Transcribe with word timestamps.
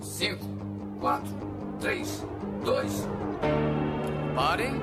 5, 0.00 0.44
4, 1.00 1.22
3, 1.78 2.24
2. 2.64 3.08
Parem. 4.34 4.80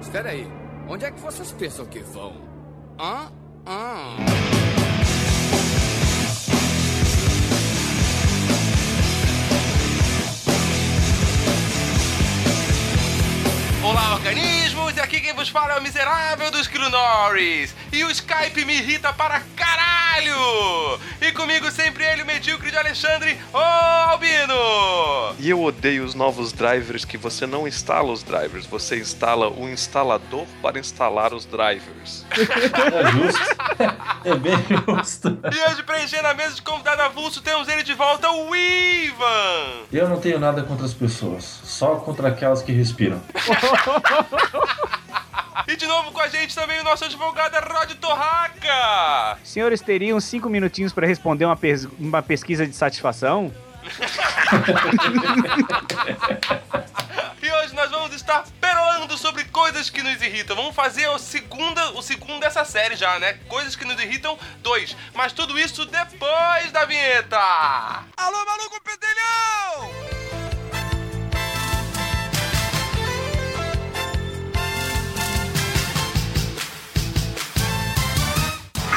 Espera 0.00 0.30
aí. 0.30 0.46
Onde 0.86 1.06
é 1.06 1.10
que 1.10 1.20
vocês 1.20 1.50
pensam 1.52 1.86
que 1.86 2.00
vão? 2.00 2.36
Hã? 3.00 3.32
Hã? 3.66 4.16
Olá, 13.82 14.14
organismos! 14.14 14.96
E 14.96 15.00
aqui 15.00 15.20
quem 15.20 15.32
vos 15.32 15.48
fala 15.48 15.74
é 15.74 15.78
o 15.78 15.82
miserável 15.82 16.50
do 16.50 16.58
Esquilo 16.58 16.90
Norris. 16.90 17.74
E 17.90 18.04
o 18.04 18.10
Skype 18.10 18.64
me 18.66 18.74
irrita 18.74 19.10
para 19.14 19.40
caralho! 19.56 19.97
E 21.20 21.32
comigo 21.32 21.70
sempre 21.70 22.04
ele, 22.04 22.22
o 22.22 22.26
medíocre 22.26 22.70
de 22.70 22.76
Alexandre, 22.76 23.38
ô 23.52 23.58
Albino! 23.58 24.54
E 25.38 25.50
eu 25.50 25.62
odeio 25.62 26.04
os 26.04 26.14
novos 26.14 26.52
drivers 26.52 27.04
que 27.04 27.16
você 27.16 27.46
não 27.46 27.68
instala 27.68 28.10
os 28.10 28.22
drivers, 28.22 28.66
você 28.66 28.98
instala 28.98 29.48
o 29.48 29.68
instalador 29.68 30.46
para 30.62 30.78
instalar 30.78 31.32
os 31.34 31.44
drivers. 31.44 32.24
É 32.98 33.10
justo. 33.12 33.56
É 34.24 34.34
bem 34.34 34.56
justo. 34.86 35.38
E 35.44 35.70
hoje, 35.70 35.82
preenchendo 35.82 36.28
a 36.28 36.34
mesa 36.34 36.54
de 36.54 36.62
convidado 36.62 37.02
avulso, 37.02 37.42
temos 37.42 37.68
ele 37.68 37.82
de 37.82 37.94
volta, 37.94 38.30
o 38.30 38.54
Ivan! 38.54 39.84
Eu 39.92 40.08
não 40.08 40.18
tenho 40.18 40.38
nada 40.38 40.62
contra 40.62 40.86
as 40.86 40.94
pessoas, 40.94 41.44
só 41.64 41.96
contra 41.96 42.28
aquelas 42.28 42.62
que 42.62 42.72
respiram. 42.72 43.20
E 45.66 45.76
de 45.76 45.86
novo 45.86 46.12
com 46.12 46.20
a 46.20 46.28
gente 46.28 46.54
também 46.54 46.80
o 46.80 46.84
nosso 46.84 47.04
advogado 47.04 47.54
Rod 47.72 47.92
Torraca! 47.94 49.38
Senhores 49.44 49.80
teriam 49.80 50.20
cinco 50.20 50.48
minutinhos 50.48 50.92
para 50.92 51.06
responder 51.06 51.44
uma, 51.44 51.56
pes- 51.56 51.86
uma 51.98 52.22
pesquisa 52.22 52.66
de 52.66 52.74
satisfação? 52.74 53.52
E 57.40 57.50
hoje 57.50 57.74
nós 57.74 57.90
vamos 57.90 58.12
estar 58.14 58.44
perolando 58.60 59.16
sobre 59.16 59.44
coisas 59.44 59.88
que 59.88 60.02
nos 60.02 60.20
irritam. 60.20 60.56
Vamos 60.56 60.74
fazer 60.74 61.06
o 61.08 61.18
segundo, 61.18 61.80
o 61.96 62.02
segundo 62.02 62.40
dessa 62.40 62.64
série 62.64 62.96
já, 62.96 63.18
né? 63.20 63.34
Coisas 63.48 63.76
que 63.76 63.84
nos 63.84 63.98
irritam, 64.02 64.36
dois. 64.60 64.96
Mas 65.14 65.32
tudo 65.32 65.58
isso 65.58 65.86
depois 65.86 66.72
da 66.72 66.84
vinheta! 66.84 67.38
Alô, 68.16 68.44
maluco 68.44 68.80
pedelhão! 68.82 70.27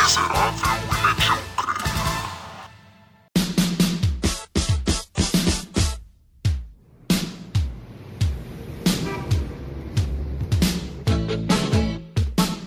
Vou 0.02 0.10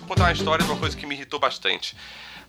contar 0.07 0.23
uma 0.23 0.31
história 0.31 0.63
de 0.63 0.71
uma 0.71 0.79
coisa 0.79 0.95
que 0.95 1.05
me 1.05 1.13
irritou 1.13 1.37
bastante. 1.37 1.93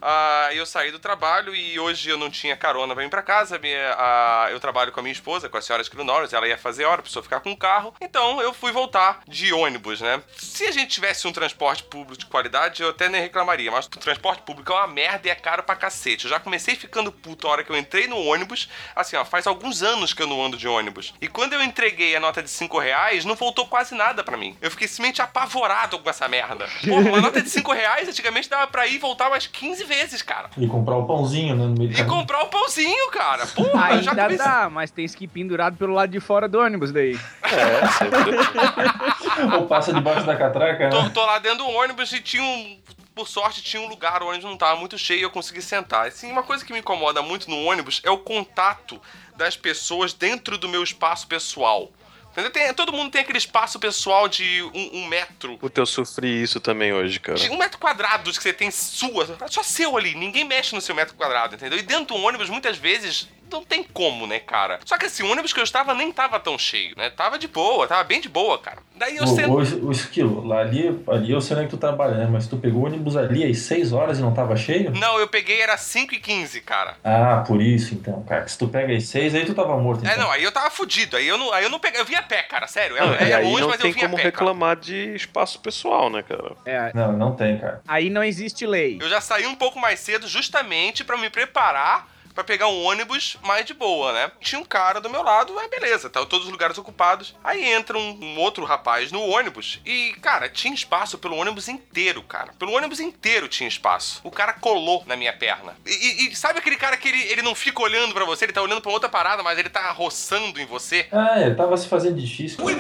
Ah, 0.00 0.48
eu 0.52 0.64
saí 0.66 0.90
do 0.90 0.98
trabalho 0.98 1.54
e 1.54 1.78
hoje 1.78 2.08
eu 2.10 2.18
não 2.18 2.30
tinha 2.30 2.56
carona 2.56 2.94
pra 2.94 3.02
vir 3.02 3.10
pra 3.10 3.22
casa. 3.22 3.58
Minha- 3.58 4.48
eu 4.50 4.60
trabalho 4.60 4.92
com 4.92 5.00
a 5.00 5.02
minha 5.02 5.12
esposa, 5.12 5.48
com 5.48 5.56
a 5.56 5.62
senhora 5.62 5.82
Esquilo 5.82 6.04
Norris, 6.04 6.32
ela 6.32 6.46
ia 6.46 6.58
fazer 6.58 6.84
hora, 6.84 7.02
precisou 7.02 7.22
ficar 7.22 7.40
com 7.40 7.52
o 7.52 7.56
carro. 7.56 7.94
Então 8.00 8.40
eu 8.40 8.52
fui 8.52 8.72
voltar 8.72 9.20
de 9.26 9.52
ônibus, 9.52 10.00
né? 10.00 10.22
Se 10.38 10.64
a 10.66 10.70
gente 10.70 10.88
tivesse 10.90 11.26
um 11.26 11.32
transporte 11.32 11.82
público 11.84 12.18
de 12.18 12.26
qualidade, 12.26 12.82
eu 12.82 12.90
até 12.90 13.08
nem 13.08 13.20
reclamaria. 13.20 13.70
Mas 13.70 13.86
o 13.86 13.90
transporte 13.90 14.42
público 14.42 14.72
é 14.72 14.76
uma 14.76 14.86
merda 14.86 15.28
e 15.28 15.30
é 15.30 15.34
caro 15.34 15.62
pra 15.62 15.74
cacete. 15.76 16.24
Eu 16.24 16.30
já 16.30 16.40
comecei 16.40 16.74
ficando 16.76 17.10
puto 17.12 17.46
a 17.46 17.50
hora 17.50 17.64
que 17.64 17.70
eu 17.70 17.76
entrei 17.76 18.06
no 18.06 18.18
ônibus. 18.18 18.68
Assim, 18.94 19.16
ó, 19.16 19.24
faz 19.24 19.46
alguns 19.46 19.82
anos 19.82 20.12
que 20.12 20.22
eu 20.22 20.26
não 20.26 20.44
ando 20.44 20.56
de 20.56 20.68
ônibus. 20.68 21.14
E 21.20 21.28
quando 21.28 21.52
eu 21.54 21.62
entreguei 21.62 22.14
a 22.16 22.20
nota 22.20 22.42
de 22.42 22.50
5 22.50 22.78
reais, 22.78 23.24
não 23.24 23.34
voltou 23.34 23.66
quase 23.66 23.94
nada 23.94 24.22
pra 24.22 24.36
mim. 24.36 24.56
Eu 24.60 24.70
fiquei 24.70 24.86
simplesmente 24.86 25.22
apavorado 25.22 25.98
com 25.98 26.08
essa 26.10 26.26
merda. 26.28 26.68
Uma 26.86 27.20
nota 27.20 27.40
de 27.42 27.48
5 27.50 27.72
reais 27.72 28.08
antigamente 28.08 28.48
dava 28.48 28.66
pra 28.66 28.86
ir 28.86 28.94
e 28.94 28.98
voltar 28.98 29.28
umas 29.28 29.46
15 29.46 29.84
vezes, 29.86 30.22
cara. 30.22 30.50
E 30.56 30.66
comprar 30.66 30.96
o 30.96 31.06
pãozinho 31.06 31.54
né, 31.56 31.64
no 31.64 31.74
meio 31.74 31.92
E 31.92 32.04
comprar 32.04 32.42
o 32.42 32.46
pãozinho, 32.48 33.10
cara. 33.10 33.46
Porra, 33.46 33.94
eu 33.94 34.02
já 34.02 34.10
Ainda 34.10 34.22
comecei... 34.24 34.46
dá, 34.46 34.70
mas 34.70 34.90
tem 34.90 35.06
que 35.06 35.24
ir 35.24 35.28
pendurado 35.28 35.76
pelo 35.76 35.94
lado 35.94 36.10
de 36.10 36.20
fora 36.20 36.48
do 36.48 36.58
ônibus 36.58 36.92
daí. 36.92 37.18
É. 37.42 39.46
Ou 39.56 39.66
passa 39.66 39.92
debaixo 39.92 40.26
da 40.26 40.36
catraca, 40.36 40.90
Tô, 40.90 41.02
né? 41.02 41.10
tô 41.12 41.24
lá 41.24 41.38
dentro 41.38 41.58
do 41.58 41.68
ônibus 41.68 42.12
e 42.12 42.20
tinha 42.20 42.42
um. 42.42 42.78
Por 43.14 43.26
sorte, 43.26 43.62
tinha 43.62 43.80
um 43.80 43.88
lugar, 43.88 44.22
o 44.22 44.26
ônibus 44.26 44.44
não 44.44 44.58
tava 44.58 44.78
muito 44.78 44.98
cheio 44.98 45.20
e 45.20 45.22
eu 45.22 45.30
consegui 45.30 45.62
sentar. 45.62 46.06
Assim, 46.06 46.30
uma 46.30 46.42
coisa 46.42 46.62
que 46.62 46.72
me 46.72 46.80
incomoda 46.80 47.22
muito 47.22 47.48
no 47.48 47.64
ônibus 47.64 48.02
é 48.04 48.10
o 48.10 48.18
contato 48.18 49.00
das 49.34 49.56
pessoas 49.56 50.12
dentro 50.12 50.58
do 50.58 50.68
meu 50.68 50.82
espaço 50.82 51.26
pessoal. 51.26 51.90
Entendeu? 52.36 52.50
Tem- 52.52 52.74
todo 52.74 52.92
mundo 52.92 53.10
tem 53.10 53.22
aquele 53.22 53.38
espaço 53.38 53.78
pessoal 53.78 54.28
de 54.28 54.62
um, 54.74 54.98
um 54.98 55.06
metro. 55.06 55.56
Puta, 55.56 55.80
eu 55.80 55.86
sofri 55.86 56.42
isso 56.42 56.60
também 56.60 56.92
hoje, 56.92 57.18
cara. 57.18 57.38
De 57.38 57.48
um 57.48 57.56
metro 57.56 57.78
quadrado 57.78 58.30
que 58.30 58.42
você 58.42 58.52
tem 58.52 58.70
sua, 58.70 59.38
só 59.48 59.62
seu 59.62 59.96
ali, 59.96 60.14
ninguém 60.14 60.44
mexe 60.44 60.74
no 60.74 60.80
seu 60.82 60.94
metro 60.94 61.14
quadrado, 61.14 61.54
entendeu? 61.54 61.78
E 61.78 61.82
dentro 61.82 62.14
do 62.14 62.16
ônibus, 62.16 62.50
muitas 62.50 62.76
vezes, 62.76 63.26
não 63.50 63.64
tem 63.64 63.82
como, 63.82 64.26
né, 64.26 64.38
cara? 64.38 64.78
Só 64.84 64.96
que 64.98 65.06
assim, 65.06 65.22
o 65.22 65.30
ônibus 65.30 65.52
que 65.52 65.60
eu 65.60 65.64
estava 65.64 65.94
nem 65.94 66.10
tava 66.12 66.38
tão 66.40 66.58
cheio, 66.58 66.94
né? 66.96 67.10
Tava 67.10 67.38
de 67.38 67.48
boa, 67.48 67.86
tava 67.86 68.04
bem 68.04 68.20
de 68.20 68.28
boa, 68.28 68.58
cara. 68.58 68.78
Daí 68.94 69.16
eu 69.16 69.24
O, 69.24 69.26
sento. 69.26 69.50
o, 69.52 69.86
o 69.88 69.92
esquilo, 69.92 70.46
lá 70.46 70.60
ali, 70.60 71.02
ali 71.08 71.30
eu 71.30 71.40
sei 71.40 71.56
onde 71.56 71.64
é 71.66 71.68
que 71.68 71.74
tu 71.74 71.78
trabalha, 71.78 72.14
né? 72.16 72.28
Mas 72.30 72.46
tu 72.46 72.56
pegou 72.56 72.82
o 72.82 72.86
ônibus 72.86 73.16
ali 73.16 73.44
às 73.44 73.58
6 73.58 73.92
horas 73.92 74.18
e 74.18 74.22
não 74.22 74.32
tava 74.32 74.56
cheio? 74.56 74.90
Não, 74.92 75.18
eu 75.18 75.28
peguei, 75.28 75.60
era 75.60 75.76
5 75.76 76.14
e 76.14 76.18
15 76.20 76.60
cara. 76.62 76.96
Ah, 77.04 77.44
por 77.46 77.60
isso 77.62 77.94
então, 77.94 78.22
cara. 78.24 78.46
Se 78.48 78.56
tu 78.58 78.68
pega 78.68 78.94
às 78.96 79.04
6, 79.04 79.34
aí 79.34 79.44
tu 79.44 79.54
tava 79.54 79.76
morto. 79.76 80.00
Então. 80.00 80.12
É, 80.12 80.16
não, 80.18 80.30
aí 80.30 80.42
eu 80.42 80.52
tava 80.52 80.70
fudido. 80.70 81.16
Aí 81.16 81.26
eu 81.26 81.36
não, 81.38 81.52
aí 81.52 81.64
eu 81.64 81.70
não 81.70 81.78
peguei. 81.78 82.00
Eu 82.00 82.04
vi 82.04 82.14
a 82.14 82.22
pé, 82.22 82.42
cara, 82.42 82.66
sério. 82.66 82.96
É, 82.96 83.00
Não, 83.00 83.14
é 83.14 83.34
aí 83.34 83.44
longe, 83.44 83.60
não 83.60 83.68
mas 83.68 83.78
eu 83.80 83.82
tem 83.84 83.92
vi 83.92 83.98
a 84.00 84.02
como 84.04 84.16
pé. 84.16 84.22
Cara. 84.22 84.30
reclamar 84.30 84.76
de 84.76 85.14
espaço 85.14 85.60
pessoal, 85.60 86.08
né, 86.10 86.22
cara? 86.22 86.52
É, 86.64 86.90
Não, 86.94 87.12
não 87.12 87.34
tem, 87.36 87.58
cara. 87.58 87.80
aí 87.86 88.08
não 88.10 88.24
existe 88.24 88.66
lei. 88.66 88.98
Eu 89.00 89.08
já 89.08 89.20
saí 89.20 89.46
um 89.46 89.54
pouco 89.54 89.78
mais 89.78 90.00
cedo 90.00 90.26
justamente 90.26 91.04
pra 91.04 91.16
me 91.16 91.28
preparar 91.30 92.08
pra 92.36 92.44
pegar 92.44 92.68
um 92.68 92.84
ônibus 92.84 93.36
mais 93.42 93.64
de 93.64 93.72
boa, 93.74 94.12
né? 94.12 94.30
Tinha 94.40 94.60
um 94.60 94.64
cara 94.64 95.00
do 95.00 95.08
meu 95.10 95.22
lado, 95.22 95.58
é 95.58 95.66
beleza, 95.68 96.08
tá 96.10 96.24
todos 96.24 96.46
os 96.46 96.52
lugares 96.52 96.76
ocupados. 96.78 97.34
Aí 97.42 97.64
entra 97.72 97.96
um, 97.98 98.10
um 98.22 98.38
outro 98.38 98.64
rapaz 98.64 99.10
no 99.10 99.22
ônibus 99.22 99.80
e, 99.86 100.14
cara, 100.20 100.48
tinha 100.48 100.74
espaço 100.74 101.16
pelo 101.18 101.34
ônibus 101.36 101.66
inteiro, 101.68 102.22
cara. 102.22 102.52
Pelo 102.58 102.72
ônibus 102.72 103.00
inteiro 103.00 103.48
tinha 103.48 103.66
espaço. 103.68 104.20
O 104.22 104.30
cara 104.30 104.52
colou 104.52 105.02
na 105.06 105.16
minha 105.16 105.32
perna. 105.32 105.74
E, 105.86 105.90
e- 105.90 106.28
e 106.28 106.36
sabe 106.36 106.58
aquele 106.58 106.76
cara 106.76 106.96
que 106.98 107.08
ele, 107.08 107.22
ele 107.22 107.40
não 107.42 107.54
fica 107.54 107.82
olhando 107.82 108.12
pra 108.12 108.24
você, 108.26 108.44
ele 108.44 108.52
tá 108.52 108.60
olhando 108.62 108.82
pra 108.82 108.92
outra 108.92 109.08
parada, 109.08 109.42
mas 109.42 109.58
ele 109.58 109.70
tá 109.70 109.90
roçando 109.92 110.60
em 110.60 110.66
você? 110.66 111.08
Ah, 111.10 111.40
ele 111.40 111.54
tava 111.54 111.74
se 111.78 111.88
fazendo 111.88 112.20
difícil. 112.20 112.62
cara. 112.66 112.76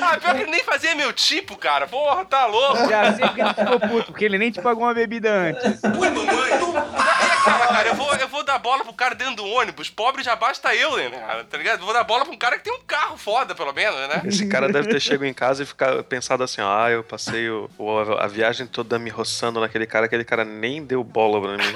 Ah, 0.00 0.18
pior 0.18 0.34
que 0.36 0.42
ele 0.42 0.50
nem 0.50 0.62
fazia 0.62 0.94
meu 0.94 1.12
tipo, 1.12 1.56
cara. 1.56 1.86
Porra, 1.86 2.24
tá 2.24 2.46
louco. 2.46 2.88
Já 2.88 3.12
sei 3.14 3.26
porque 3.26 3.40
ele 3.40 3.54
ficou 3.54 3.80
puto, 3.80 4.04
porque 4.12 4.24
ele 4.24 4.38
nem 4.38 4.50
te 4.50 4.60
pagou 4.60 4.84
uma 4.84 4.94
bebida 4.94 5.30
antes. 5.32 5.80
Cara, 7.44 7.66
cara, 7.68 7.88
eu 7.88 7.94
vou, 7.94 8.12
eu 8.14 8.28
vou 8.28 8.44
dar 8.44 8.58
bola 8.58 8.82
pro 8.84 8.92
cara 8.92 9.14
dentro 9.14 9.36
do 9.36 9.44
ônibus. 9.46 9.88
Pobre 9.88 10.22
já 10.22 10.34
basta 10.34 10.74
eu, 10.74 10.96
né, 10.96 11.10
cara? 11.10 11.44
Tá 11.44 11.56
ligado? 11.56 11.78
Eu 11.80 11.84
vou 11.84 11.94
dar 11.94 12.02
bola 12.04 12.24
pra 12.24 12.34
um 12.34 12.36
cara 12.38 12.58
que 12.58 12.64
tem 12.64 12.72
um 12.72 12.80
carro 12.86 13.16
foda, 13.16 13.54
pelo 13.54 13.72
menos, 13.72 13.96
né? 14.08 14.22
Esse 14.24 14.46
cara 14.48 14.68
deve 14.68 14.88
ter 14.88 15.00
chegado 15.00 15.24
em 15.26 15.32
casa 15.34 15.62
e 15.62 15.66
ficar, 15.66 16.02
pensado 16.04 16.42
assim, 16.42 16.60
ó, 16.60 16.84
ah, 16.84 16.90
eu 16.90 17.04
passei 17.04 17.48
o, 17.48 17.70
o- 17.78 17.98
a 18.18 18.26
viagem 18.26 18.66
toda 18.66 18.98
me 18.98 19.10
roçando 19.10 19.60
naquele 19.60 19.86
cara, 19.86 20.06
aquele 20.06 20.24
cara 20.24 20.44
nem 20.44 20.84
deu 20.84 21.02
bola 21.04 21.40
pra 21.40 21.52
mim. 21.56 21.74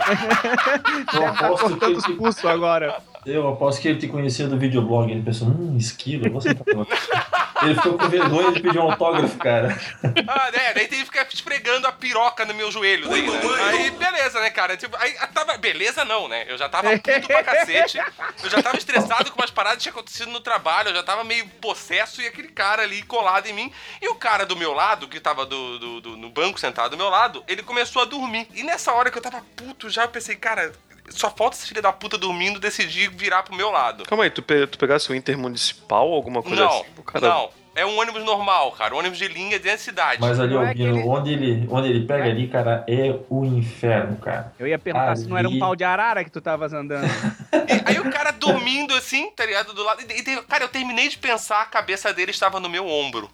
Eu 1.15 1.27
aposto, 1.27 1.65
que 1.65 1.71
Cortando 1.71 1.89
ele 1.91 1.99
os 1.99 2.05
te, 2.05 2.13
pulsos 2.15 2.45
agora. 2.45 2.97
Eu 3.27 3.49
aposto 3.49 3.81
que 3.81 3.89
ele 3.89 3.99
te 3.99 4.09
conhecia 4.09 4.47
do 4.49 4.59
videoblog. 4.59 5.11
Ele 5.11 5.23
pensou, 5.23 5.49
hum, 5.49 5.77
esquilo, 5.79 6.27
eu 6.27 6.33
vou 6.33 6.41
sentar 6.41 6.65
com 6.65 6.85
você. 6.85 6.93
Ele 7.63 7.75
ficou 7.75 7.99
com 7.99 8.09
vergonha 8.09 8.53
de 8.53 8.61
pedir 8.63 8.79
um 8.79 8.91
autógrafo, 8.91 9.37
cara. 9.37 9.79
Ah, 10.27 10.51
né? 10.51 10.73
Daí 10.73 10.89
tem 10.89 10.99
que 11.01 11.05
ficar 11.05 11.27
esfregando 11.31 11.87
a 11.87 11.93
piroca 11.93 12.47
no 12.47 12.55
meu 12.55 12.73
joelho. 12.73 13.07
Daí, 13.07 13.21
né? 13.31 13.39
Aí, 13.69 13.91
beleza, 13.91 14.41
né, 14.41 14.49
cara? 14.49 14.79
Tipo, 14.79 14.97
aí 14.97 15.13
tava. 15.35 15.59
Beleza, 15.59 16.03
não, 16.03 16.27
né? 16.27 16.47
Eu 16.49 16.57
já 16.57 16.71
tava 16.71 16.89
puto 16.99 17.27
pra 17.27 17.45
cacete. 17.45 17.99
Eu 18.43 18.49
já 18.49 18.63
tava 18.63 18.79
estressado 18.79 19.31
com 19.31 19.39
umas 19.43 19.51
paradas 19.51 19.77
que 19.77 19.83
tinha 19.83 19.93
acontecido 19.93 20.31
no 20.31 20.41
trabalho. 20.41 20.89
Eu 20.89 20.95
já 20.95 21.03
tava 21.03 21.23
meio 21.23 21.47
possesso 21.61 22.23
e 22.23 22.27
aquele 22.27 22.49
cara 22.49 22.81
ali 22.81 23.03
colado 23.03 23.47
em 23.47 23.53
mim. 23.53 23.71
E 24.01 24.09
o 24.09 24.15
cara 24.15 24.47
do 24.47 24.57
meu 24.57 24.73
lado, 24.73 25.07
que 25.07 25.21
tava 25.21 25.45
do, 25.45 25.79
do- 25.79 26.01
do- 26.01 26.17
no 26.17 26.31
banco 26.31 26.59
sentado 26.59 26.93
do 26.93 26.97
meu 26.97 27.11
lado, 27.11 27.45
ele 27.47 27.63
começou 27.63 28.01
a 28.01 28.07
dormir. 28.07 28.49
E 28.55 28.63
nessa 28.63 28.91
hora 28.95 29.11
que 29.11 29.19
eu 29.19 29.23
tava 29.23 29.43
puto 29.55 29.91
já, 29.91 30.05
eu 30.05 30.09
pensei, 30.09 30.35
cara. 30.35 30.73
Só 31.11 31.31
falta 31.31 31.57
esse 31.57 31.67
filho 31.67 31.83
da 31.83 31.93
puta 31.93 32.17
dormindo 32.17 32.59
decidir 32.61 33.11
virar 33.11 33.43
pro 33.43 33.55
meu 33.55 33.71
lado. 33.71 34.05
Calma 34.05 34.25
aí, 34.25 34.31
tu, 34.31 34.43
pe- 34.43 34.67
tu 34.67 34.79
pegasse 34.79 35.11
o 35.11 35.15
intermunicipal, 35.15 36.13
alguma 36.13 36.43
coisa 36.43 36.65
Não, 36.65 36.71
assim? 36.81 36.85
Cara... 37.05 37.29
não. 37.29 37.61
É 37.73 37.87
um 37.87 38.01
ônibus 38.01 38.25
normal, 38.25 38.73
cara. 38.73 38.93
Um 38.95 38.99
ônibus 38.99 39.17
de 39.17 39.29
linha 39.29 39.51
dentro 39.57 39.71
da 39.71 39.79
cidade. 39.79 40.21
Mas 40.21 40.41
ali, 40.41 40.57
é 40.57 40.59
aquele- 40.59 41.03
onde, 41.05 41.33
ele, 41.33 41.69
onde 41.71 41.89
ele 41.89 42.05
pega 42.05 42.25
ali, 42.25 42.49
cara, 42.49 42.85
é 42.89 43.15
o 43.31 43.45
inferno, 43.45 44.17
cara. 44.17 44.53
Eu 44.59 44.67
ia 44.67 44.77
perguntar 44.77 45.15
se 45.17 45.29
não 45.29 45.39
era 45.39 45.47
um 45.47 45.53
Ali. 45.53 45.61
pau 45.61 45.77
de 45.77 45.85
arara 45.85 46.25
que 46.25 46.31
tu 46.31 46.41
tavas 46.41 46.73
andando. 46.73 47.07
E 47.07 47.83
aí 47.93 48.01
o 48.01 48.11
cara 48.11 48.33
dormindo 48.33 48.93
assim, 48.95 49.31
tá 49.31 49.47
ligado? 49.47 49.73
Do 49.73 49.85
lado. 49.85 50.03
E, 50.03 50.05
e- 50.21 50.43
cara, 50.43 50.65
eu 50.65 50.69
terminei 50.69 51.09
de 51.09 51.17
pensar, 51.17 51.63
a 51.63 51.65
cabeça 51.67 52.13
dele 52.13 52.33
estava 52.33 52.59
no 52.59 52.69
meu 52.69 52.89
ombro. 52.89 53.31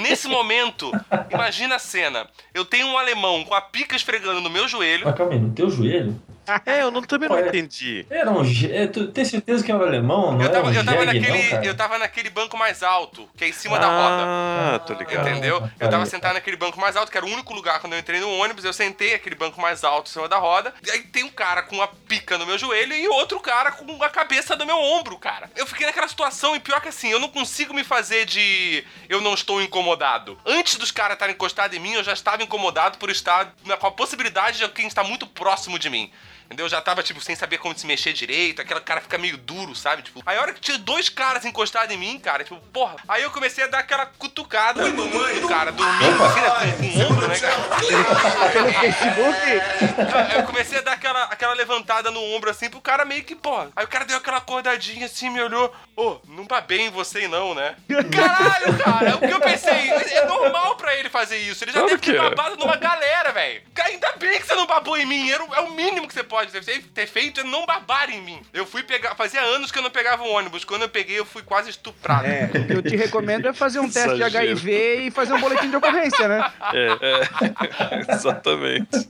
Nesse 0.00 0.26
momento, 0.26 0.90
imagina 1.30 1.76
a 1.76 1.78
cena. 1.78 2.26
Eu 2.52 2.64
tenho 2.64 2.88
um 2.88 2.98
alemão 2.98 3.44
com 3.44 3.54
a 3.54 3.60
pica 3.60 3.94
esfregando 3.94 4.40
no 4.40 4.50
meu 4.50 4.66
joelho. 4.66 5.04
Mas 5.06 5.14
calma 5.14 5.32
aí, 5.34 5.38
no 5.38 5.52
teu 5.52 5.70
joelho? 5.70 6.20
É, 6.66 6.82
eu 6.82 6.90
não, 6.90 7.02
também 7.02 7.28
não 7.28 7.38
entendi. 7.38 8.06
Era 8.10 8.30
um. 8.30 8.42
É, 8.70 8.86
tu 8.86 9.08
tem 9.08 9.24
certeza 9.24 9.64
que 9.64 9.70
é 9.70 9.74
um 9.74 9.82
alemão? 9.82 10.32
Não 10.32 10.42
Eu 10.42 10.50
tava, 10.50 10.68
é 10.68 10.70
um 10.70 10.74
eu, 10.74 10.84
tava 10.84 10.98
jegue, 11.06 11.20
naquele, 11.20 11.42
não, 11.42 11.50
cara? 11.50 11.64
eu 11.66 11.76
tava 11.76 11.98
naquele 11.98 12.30
banco 12.30 12.56
mais 12.56 12.82
alto, 12.82 13.28
que 13.36 13.44
é 13.44 13.48
em 13.48 13.52
cima 13.52 13.78
da 13.78 13.86
roda. 13.86 14.24
Ah, 14.26 14.78
tô 14.86 14.94
ligado. 14.94 15.28
Entendeu? 15.28 15.56
Eu 15.58 15.86
Aí. 15.86 15.88
tava 15.90 16.06
sentado 16.06 16.34
naquele 16.34 16.56
banco 16.56 16.80
mais 16.80 16.96
alto, 16.96 17.10
que 17.10 17.16
era 17.16 17.26
o 17.26 17.30
único 17.30 17.52
lugar 17.54 17.80
quando 17.80 17.92
eu 17.92 17.98
entrei 17.98 18.20
no 18.20 18.30
ônibus. 18.38 18.64
Eu 18.64 18.72
sentei 18.72 19.14
aquele 19.14 19.34
banco 19.34 19.60
mais 19.60 19.84
alto 19.84 20.08
em 20.08 20.12
cima 20.12 20.28
da 20.28 20.38
roda. 20.38 20.72
E 20.86 20.90
aí 20.90 21.00
tem 21.02 21.24
um 21.24 21.30
cara 21.30 21.62
com 21.62 21.76
uma 21.76 21.86
pica 21.86 22.38
no 22.38 22.46
meu 22.46 22.56
joelho 22.58 22.94
e 22.94 23.08
outro 23.08 23.38
cara 23.40 23.72
com 23.72 24.02
a 24.02 24.08
cabeça 24.08 24.56
no 24.56 24.64
meu 24.66 24.78
ombro, 24.78 25.18
cara. 25.18 25.50
Eu 25.56 25.66
fiquei 25.66 25.86
naquela 25.86 26.08
situação 26.08 26.54
e 26.56 26.60
pior 26.60 26.80
que 26.80 26.88
assim, 26.88 27.08
eu 27.10 27.18
não 27.20 27.28
consigo 27.28 27.74
me 27.74 27.84
fazer 27.84 28.24
de 28.26 28.84
eu 29.08 29.20
não 29.20 29.34
estou 29.34 29.60
incomodado. 29.62 30.38
Antes 30.46 30.76
dos 30.76 30.90
caras 30.90 31.14
estarem 31.14 31.34
encostados 31.34 31.76
em 31.76 31.80
mim, 31.80 31.94
eu 31.94 32.04
já 32.04 32.12
estava 32.12 32.42
incomodado 32.42 32.98
por 32.98 33.10
estar 33.10 33.52
na- 33.64 33.76
com 33.76 33.86
a 33.86 33.90
possibilidade 33.92 34.58
de 34.58 34.64
alguém 34.64 34.86
estar 34.86 35.04
muito 35.04 35.26
próximo 35.26 35.78
de 35.78 35.90
mim. 35.90 36.10
Entendeu? 36.48 36.64
Eu 36.64 36.70
já 36.70 36.80
tava, 36.80 37.02
tipo, 37.02 37.20
sem 37.20 37.36
saber 37.36 37.58
como 37.58 37.76
se 37.78 37.86
mexer 37.86 38.14
direito, 38.14 38.62
aquele 38.62 38.80
cara 38.80 39.02
fica 39.02 39.18
meio 39.18 39.36
duro, 39.36 39.76
sabe? 39.76 40.02
Tipo, 40.02 40.22
aí 40.24 40.38
a 40.38 40.40
hora 40.40 40.54
que 40.54 40.60
tinha 40.60 40.78
dois 40.78 41.10
caras 41.10 41.44
encostados 41.44 41.94
em 41.94 41.98
mim, 41.98 42.18
cara, 42.18 42.42
tipo, 42.42 42.56
porra. 42.72 42.96
Aí 43.06 43.22
eu 43.22 43.30
comecei 43.30 43.64
a 43.64 43.66
dar 43.66 43.80
aquela 43.80 44.06
cutucada 44.06 44.88
no 44.88 45.46
cara, 45.46 45.70
dormindo, 45.70 46.24
assim, 46.24 46.40
né, 46.40 46.72
com, 46.78 47.00
o 47.00 47.06
ombro, 47.06 47.28
né, 47.28 47.38
cara? 47.38 48.50
Pelo 48.50 48.72
Facebook, 48.72 50.36
Eu 50.36 50.42
comecei 50.44 50.78
a 50.78 50.80
dar 50.80 50.92
aquela, 50.92 51.24
aquela 51.24 51.52
levantada 51.52 52.10
no 52.10 52.22
ombro, 52.34 52.48
assim, 52.48 52.70
pro 52.70 52.80
cara 52.80 53.04
meio 53.04 53.24
que, 53.24 53.34
porra. 53.34 53.68
Aí 53.76 53.84
o 53.84 53.88
cara 53.88 54.06
deu 54.06 54.16
aquela 54.16 54.38
acordadinha, 54.38 55.04
assim, 55.04 55.28
me 55.28 55.42
olhou. 55.42 55.70
Ô, 55.94 56.16
não 56.28 56.46
babei 56.46 56.80
em 56.80 56.90
você, 56.90 57.28
não, 57.28 57.54
né? 57.54 57.76
Caralho, 58.10 58.78
cara, 58.78 59.16
o 59.16 59.20
que 59.20 59.30
eu 59.30 59.40
pensei? 59.40 59.90
É 59.90 60.24
normal 60.24 60.76
pra 60.76 60.96
ele 60.96 61.10
fazer 61.10 61.36
isso. 61.36 61.62
Ele 61.62 61.72
já 61.72 61.80
Claro 61.80 61.96
deve 61.96 62.02
ter 62.02 62.12
que 62.12 62.18
é. 62.18 62.30
babado 62.30 62.56
numa 62.56 62.76
galera, 62.76 63.32
velho. 63.32 63.62
Ainda 63.84 64.12
bem 64.12 64.40
que 64.40 64.46
você 64.46 64.54
não 64.54 64.66
babou 64.66 64.96
em 64.96 65.04
mim. 65.04 65.30
É 65.30 65.60
o 65.60 65.72
mínimo 65.72 66.06
que 66.08 66.14
você 66.14 66.22
pode 66.22 66.37
ter 66.46 66.82
ter 66.94 67.06
feito 67.06 67.40
é 67.40 67.44
não 67.44 67.66
babar 67.66 68.10
em 68.10 68.20
mim. 68.22 68.40
Eu 68.52 68.64
fui 68.66 68.82
pegar. 68.82 69.14
Fazia 69.14 69.40
anos 69.40 69.70
que 69.72 69.78
eu 69.78 69.82
não 69.82 69.90
pegava 69.90 70.22
um 70.22 70.30
ônibus. 70.32 70.64
Quando 70.64 70.82
eu 70.82 70.88
peguei, 70.88 71.18
eu 71.18 71.24
fui 71.26 71.42
quase 71.42 71.70
estuprado. 71.70 72.26
é, 72.26 72.50
o 72.54 72.66
que 72.66 72.72
eu 72.74 72.82
te 72.82 72.96
recomendo 72.96 73.46
é 73.48 73.52
fazer 73.52 73.80
um 73.80 73.90
teste 73.90 74.14
de 74.16 74.22
Exagero. 74.22 74.50
HIV 74.52 74.94
e 75.06 75.10
fazer 75.10 75.32
um 75.34 75.40
boletim 75.40 75.68
de 75.70 75.76
ocorrência, 75.76 76.28
né? 76.28 76.52
É, 76.72 76.86
é. 77.00 78.12
Exatamente. 78.14 79.08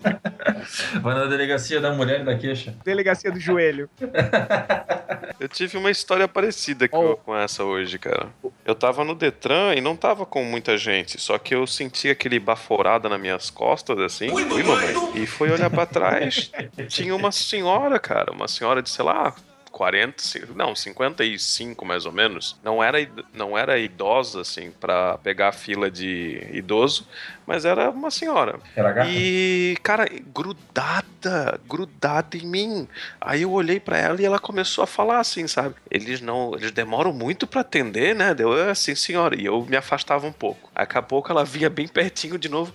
Vai 1.00 1.14
na 1.14 1.24
delegacia 1.26 1.80
da 1.80 1.92
mulher 1.92 2.20
e 2.20 2.24
da 2.24 2.36
queixa. 2.36 2.74
Delegacia 2.84 3.30
do 3.30 3.38
joelho. 3.40 3.88
Eu 5.38 5.48
tive 5.48 5.76
uma 5.76 5.90
história 5.90 6.26
parecida 6.26 6.88
com, 6.88 6.98
Oh. 6.98 7.16
com 7.16 7.36
essa 7.36 7.62
hoje, 7.64 7.98
cara. 7.98 8.28
Eu 8.64 8.74
tava 8.74 9.04
no 9.04 9.14
Detran 9.14 9.74
e 9.74 9.80
não 9.80 9.96
tava 9.96 10.26
com 10.26 10.44
muita 10.44 10.76
gente, 10.76 11.18
só 11.20 11.38
que 11.38 11.54
eu 11.54 11.66
senti 11.66 12.10
aquele 12.10 12.38
baforada 12.38 13.08
nas 13.08 13.20
minhas 13.20 13.48
costas, 13.50 13.98
assim. 13.98 14.30
Ui, 14.30 14.44
mamãe. 14.44 14.94
E 15.14 15.26
fui 15.26 15.50
olhar 15.50 15.70
pra 15.70 15.86
trás, 15.86 16.50
tinha 16.88 17.14
uma 17.18 17.32
senhora, 17.32 17.98
cara, 17.98 18.32
uma 18.32 18.48
senhora 18.48 18.82
de, 18.82 18.90
sei 18.90 19.04
lá, 19.04 19.34
40, 19.70 20.22
ci- 20.22 20.44
não, 20.54 20.74
55 20.74 21.84
mais 21.84 22.06
ou 22.06 22.12
menos. 22.12 22.56
Não 22.62 22.82
era, 22.82 22.98
não 23.32 23.56
era 23.56 23.78
idosa, 23.78 24.40
assim, 24.40 24.70
pra 24.70 25.18
pegar 25.18 25.48
a 25.48 25.52
fila 25.52 25.90
de 25.90 26.46
idoso, 26.52 27.06
mas 27.46 27.64
era 27.64 27.90
uma 27.90 28.10
senhora. 28.10 28.58
Era 28.76 28.92
gata? 28.92 29.10
E, 29.10 29.76
cara, 29.82 30.08
grudada, 30.34 31.60
grudada 31.68 32.36
em 32.36 32.46
mim. 32.46 32.88
Aí 33.20 33.42
eu 33.42 33.50
olhei 33.52 33.78
pra 33.80 33.96
ela 33.98 34.20
e 34.20 34.24
ela 34.24 34.38
começou 34.38 34.82
a 34.84 34.86
falar 34.86 35.20
assim, 35.20 35.46
sabe? 35.46 35.74
Eles 35.90 36.20
não, 36.20 36.54
eles 36.54 36.70
demoram 36.72 37.12
muito 37.12 37.46
pra 37.46 37.60
atender, 37.62 38.14
né? 38.14 38.34
Deu 38.34 38.56
"É, 38.58 38.74
sim, 38.74 38.94
senhora. 38.94 39.34
E 39.40 39.44
eu 39.46 39.64
me 39.68 39.76
afastava 39.76 40.26
um 40.26 40.32
pouco. 40.32 40.70
Daqui 40.74 40.96
a 40.98 41.02
pouco 41.02 41.30
ela 41.30 41.44
vinha 41.44 41.68
bem 41.70 41.86
pertinho 41.88 42.38
de 42.38 42.48
novo. 42.48 42.72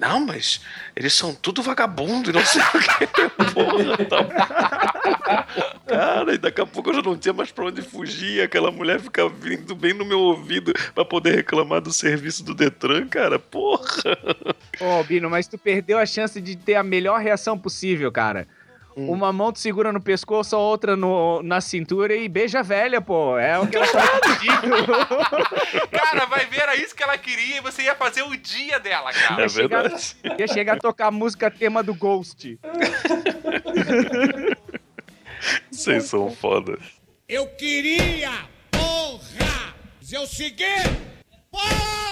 Não, 0.00 0.18
mas 0.26 0.60
eles 0.96 1.14
são 1.14 1.32
tudo 1.32 1.62
vagabundo 1.62 2.30
e 2.30 2.32
não 2.32 2.44
sei 2.44 2.60
o 2.62 2.64
que. 2.80 3.06
Porra, 3.54 3.96
tá... 4.06 5.73
Cara, 5.96 6.34
e 6.34 6.38
daqui 6.38 6.60
a 6.60 6.66
pouco 6.66 6.90
eu 6.90 6.94
já 6.94 7.02
não 7.02 7.16
tinha 7.16 7.32
mais 7.32 7.50
pra 7.52 7.66
onde 7.66 7.82
fugir. 7.82 8.42
Aquela 8.42 8.70
mulher 8.70 9.00
fica 9.00 9.28
vindo 9.28 9.74
bem 9.74 9.92
no 9.92 10.04
meu 10.04 10.20
ouvido 10.20 10.72
pra 10.94 11.04
poder 11.04 11.34
reclamar 11.36 11.80
do 11.80 11.92
serviço 11.92 12.44
do 12.44 12.54
Detran, 12.54 13.06
cara. 13.06 13.38
Porra. 13.38 14.16
Ô, 14.80 15.02
Bino, 15.04 15.28
mas 15.30 15.46
tu 15.48 15.56
perdeu 15.58 15.98
a 15.98 16.06
chance 16.06 16.40
de 16.40 16.56
ter 16.56 16.74
a 16.76 16.82
melhor 16.82 17.20
reação 17.20 17.58
possível, 17.58 18.10
cara. 18.12 18.46
Hum. 18.96 19.10
Uma 19.10 19.32
mão 19.32 19.52
tu 19.52 19.58
segura 19.58 19.92
no 19.92 20.00
pescoço, 20.00 20.54
a 20.54 20.58
outra 20.60 20.94
no, 20.94 21.42
na 21.42 21.60
cintura 21.60 22.14
e 22.14 22.28
beija 22.28 22.60
a 22.60 22.62
velha, 22.62 23.00
pô. 23.00 23.36
É 23.36 23.58
o 23.58 23.66
que 23.66 23.76
ela 23.76 23.88
tá 23.88 24.20
pedindo. 24.22 24.86
Cara, 25.90 26.26
vai 26.26 26.46
ver, 26.46 26.60
era 26.60 26.76
isso 26.76 26.94
que 26.94 27.02
ela 27.02 27.18
queria 27.18 27.56
e 27.56 27.60
você 27.60 27.82
ia 27.82 27.96
fazer 27.96 28.22
o 28.22 28.36
dia 28.36 28.78
dela, 28.78 29.12
cara. 29.12 29.44
É 29.44 29.48
chegar- 29.48 29.82
verdade. 29.82 30.16
Ia 30.38 30.46
chegar 30.46 30.72
a 30.74 30.78
tocar 30.78 31.08
a 31.08 31.10
música 31.10 31.50
tema 31.50 31.82
do 31.82 31.92
Ghost. 31.92 32.56
Vocês 35.70 36.04
são 36.04 36.30
foda. 36.30 36.78
Eu 37.28 37.46
queria, 37.56 38.48
porra, 38.70 39.74
dizer 40.00 40.18
o 40.18 40.26
seguinte, 40.26 41.00
porra! 41.50 42.03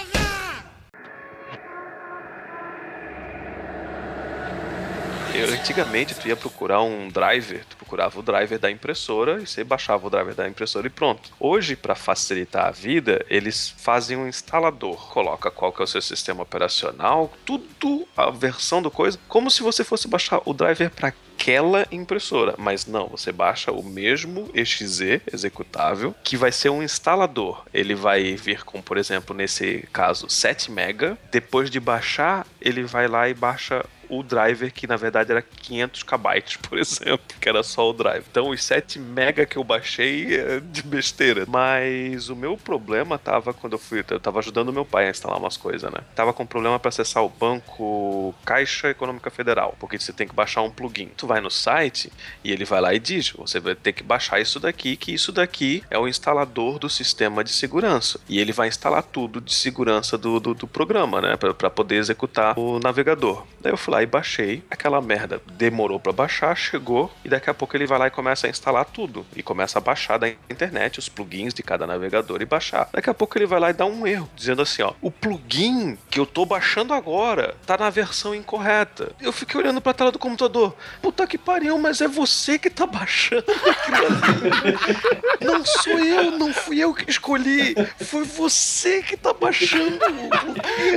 Eu, 5.33 5.51
antigamente, 5.51 6.13
tu 6.13 6.27
ia 6.27 6.35
procurar 6.35 6.83
um 6.83 7.09
driver, 7.09 7.65
tu 7.65 7.75
procurava 7.75 8.19
o 8.19 8.21
driver 8.21 8.59
da 8.59 8.69
impressora 8.69 9.41
e 9.41 9.47
você 9.47 9.63
baixava 9.63 10.05
o 10.05 10.09
driver 10.09 10.35
da 10.35 10.47
impressora 10.47 10.85
e 10.85 10.91
pronto. 10.91 11.31
Hoje, 11.39 11.75
para 11.75 11.95
facilitar 11.95 12.67
a 12.67 12.71
vida, 12.71 13.25
eles 13.27 13.73
fazem 13.79 14.15
um 14.15 14.27
instalador. 14.27 15.09
Coloca 15.09 15.49
qual 15.49 15.73
que 15.73 15.81
é 15.81 15.85
o 15.85 15.87
seu 15.87 16.03
sistema 16.03 16.43
operacional, 16.43 17.33
tudo, 17.43 18.07
a 18.15 18.29
versão 18.29 18.79
do 18.79 18.91
coisa, 18.91 19.17
como 19.27 19.49
se 19.49 19.63
você 19.63 19.83
fosse 19.83 20.07
baixar 20.07 20.39
o 20.45 20.53
driver 20.53 20.91
para 20.91 21.11
aquela 21.43 21.87
impressora, 21.91 22.53
mas 22.57 22.85
não, 22.85 23.07
você 23.07 23.31
baixa 23.31 23.71
o 23.71 23.83
mesmo 23.83 24.49
exe 24.53 25.21
executável, 25.31 26.15
que 26.23 26.37
vai 26.37 26.51
ser 26.51 26.69
um 26.69 26.83
instalador. 26.83 27.65
Ele 27.73 27.95
vai 27.95 28.35
vir 28.35 28.63
com, 28.63 28.81
por 28.81 28.97
exemplo, 28.97 29.35
nesse 29.35 29.87
caso, 29.91 30.29
7 30.29 30.71
mega. 30.71 31.17
Depois 31.31 31.71
de 31.71 31.79
baixar, 31.79 32.45
ele 32.61 32.83
vai 32.83 33.07
lá 33.07 33.27
e 33.27 33.33
baixa 33.33 33.83
o 34.19 34.23
driver 34.23 34.71
que 34.71 34.87
na 34.87 34.95
verdade 34.95 35.31
era 35.31 35.41
500 35.41 36.03
KB, 36.03 36.59
por 36.67 36.77
exemplo, 36.79 37.25
que 37.39 37.49
era 37.49 37.63
só 37.63 37.89
o 37.89 37.93
drive. 37.93 38.25
Então 38.29 38.49
os 38.49 38.63
7 38.63 38.99
mega 38.99 39.45
que 39.45 39.57
eu 39.57 39.63
baixei 39.63 40.35
é 40.35 40.59
de 40.59 40.83
besteira. 40.83 41.45
Mas 41.47 42.29
o 42.29 42.35
meu 42.35 42.57
problema 42.57 43.17
tava 43.17 43.53
quando 43.53 43.73
eu 43.73 43.79
fui, 43.79 44.03
eu 44.09 44.19
tava 44.19 44.39
ajudando 44.39 44.73
meu 44.73 44.85
pai 44.85 45.07
a 45.07 45.11
instalar 45.11 45.37
umas 45.37 45.57
coisas, 45.57 45.91
né? 45.91 45.99
Tava 46.15 46.33
com 46.33 46.45
problema 46.45 46.79
para 46.79 46.89
acessar 46.89 47.23
o 47.23 47.29
banco 47.29 48.33
Caixa 48.45 48.89
Econômica 48.89 49.29
Federal, 49.29 49.75
porque 49.79 49.99
você 49.99 50.13
tem 50.13 50.27
que 50.27 50.35
baixar 50.35 50.61
um 50.61 50.69
plugin. 50.69 51.09
Tu 51.17 51.27
vai 51.27 51.41
no 51.41 51.49
site 51.49 52.11
e 52.43 52.51
ele 52.51 52.65
vai 52.65 52.81
lá 52.81 52.93
e 52.93 52.99
diz: 52.99 53.31
você 53.31 53.59
vai 53.59 53.75
ter 53.75 53.93
que 53.93 54.03
baixar 54.03 54.39
isso 54.39 54.59
daqui, 54.59 54.95
que 54.95 55.13
isso 55.13 55.31
daqui 55.31 55.83
é 55.89 55.97
o 55.97 56.07
instalador 56.07 56.79
do 56.79 56.89
sistema 56.89 57.43
de 57.43 57.51
segurança. 57.51 58.19
E 58.27 58.39
ele 58.39 58.51
vai 58.51 58.67
instalar 58.67 59.03
tudo 59.03 59.41
de 59.41 59.53
segurança 59.53 60.17
do, 60.17 60.39
do, 60.39 60.53
do 60.53 60.67
programa, 60.67 61.21
né? 61.21 61.35
Pra 61.37 61.69
poder 61.69 61.95
executar 61.95 62.57
o 62.57 62.79
navegador. 62.79 63.45
Daí 63.59 63.71
eu 63.71 63.77
fui 63.77 63.93
lá 63.93 64.02
e 64.03 64.05
baixei 64.05 64.63
aquela 64.69 65.01
merda. 65.01 65.41
Demorou 65.53 65.99
pra 65.99 66.13
baixar, 66.13 66.55
chegou 66.55 67.11
e 67.23 67.29
daqui 67.29 67.49
a 67.49 67.53
pouco 67.53 67.75
ele 67.75 67.87
vai 67.87 67.97
lá 67.97 68.07
e 68.07 68.11
começa 68.11 68.47
a 68.47 68.49
instalar 68.49 68.85
tudo. 68.85 69.25
E 69.35 69.43
começa 69.43 69.79
a 69.79 69.81
baixar 69.81 70.17
da 70.17 70.27
internet 70.27 70.99
os 70.99 71.09
plugins 71.09 71.53
de 71.53 71.63
cada 71.63 71.87
navegador 71.87 72.41
e 72.41 72.45
baixar. 72.45 72.89
Daqui 72.91 73.09
a 73.09 73.13
pouco 73.13 73.37
ele 73.37 73.45
vai 73.45 73.59
lá 73.59 73.69
e 73.69 73.73
dá 73.73 73.85
um 73.85 74.05
erro, 74.05 74.29
dizendo 74.35 74.61
assim: 74.61 74.81
ó, 74.81 74.93
o 75.01 75.09
plugin 75.11 75.97
que 76.09 76.19
eu 76.19 76.25
tô 76.25 76.45
baixando 76.45 76.93
agora 76.93 77.55
tá 77.65 77.77
na 77.77 77.89
versão 77.89 78.35
incorreta. 78.35 79.11
Eu 79.19 79.31
fiquei 79.31 79.59
olhando 79.59 79.81
pra 79.81 79.93
tela 79.93 80.11
do 80.11 80.19
computador. 80.19 80.75
Puta 81.01 81.25
que 81.25 81.37
pariu, 81.37 81.77
mas 81.77 82.01
é 82.01 82.07
você 82.07 82.59
que 82.59 82.69
tá 82.69 82.85
baixando. 82.85 83.45
Não 85.41 85.65
sou 85.65 85.99
eu, 85.99 86.31
não 86.31 86.53
fui 86.53 86.79
eu 86.79 86.93
que 86.93 87.09
escolhi. 87.09 87.75
Foi 88.05 88.23
você 88.23 89.01
que 89.01 89.17
tá 89.17 89.33
baixando. 89.33 89.99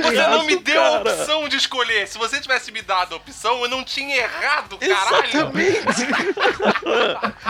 Você 0.03 0.27
não 0.27 0.45
me 0.45 0.57
deu 0.57 0.81
a 0.81 1.03
cara. 1.03 1.11
opção 1.11 1.49
de 1.49 1.57
escolher. 1.57 2.07
Se 2.07 2.17
você 2.17 2.39
tivesse 2.39 2.71
me 2.71 2.81
dado 2.87 3.13
a 3.13 3.17
opção, 3.17 3.61
eu 3.61 3.69
não 3.69 3.83
tinha 3.83 4.15
errado, 4.15 4.77
caralho. 4.77 5.27
Exatamente. 5.27 6.07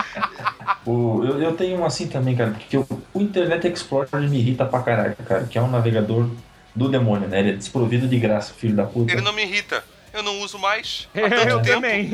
O- 0.84 1.22
eu, 1.24 1.42
eu 1.42 1.54
tenho 1.54 1.78
um 1.78 1.84
assim 1.84 2.08
também, 2.08 2.34
cara, 2.36 2.50
porque 2.52 2.76
o, 2.76 2.86
o 3.14 3.20
Internet 3.20 3.66
Explorer 3.68 4.08
me 4.28 4.38
irrita 4.38 4.64
pra 4.64 4.80
caralho, 4.82 5.16
cara, 5.26 5.44
que 5.44 5.58
é 5.58 5.62
um 5.62 5.70
navegador 5.70 6.28
do 6.74 6.88
demônio, 6.88 7.28
né? 7.28 7.40
Ele 7.40 7.50
é 7.50 7.52
desprovido 7.54 8.06
de 8.06 8.18
graça, 8.18 8.52
filho 8.54 8.74
da 8.74 8.84
puta. 8.84 9.12
Ele 9.12 9.20
não 9.20 9.32
me 9.32 9.42
irrita. 9.42 9.82
Eu 10.18 10.22
não 10.24 10.40
uso 10.40 10.58
mais. 10.58 11.08
Há 11.14 11.20
Eu 11.20 11.30
tanto 11.30 11.62
tempo. 11.62 11.74
também. 11.80 12.10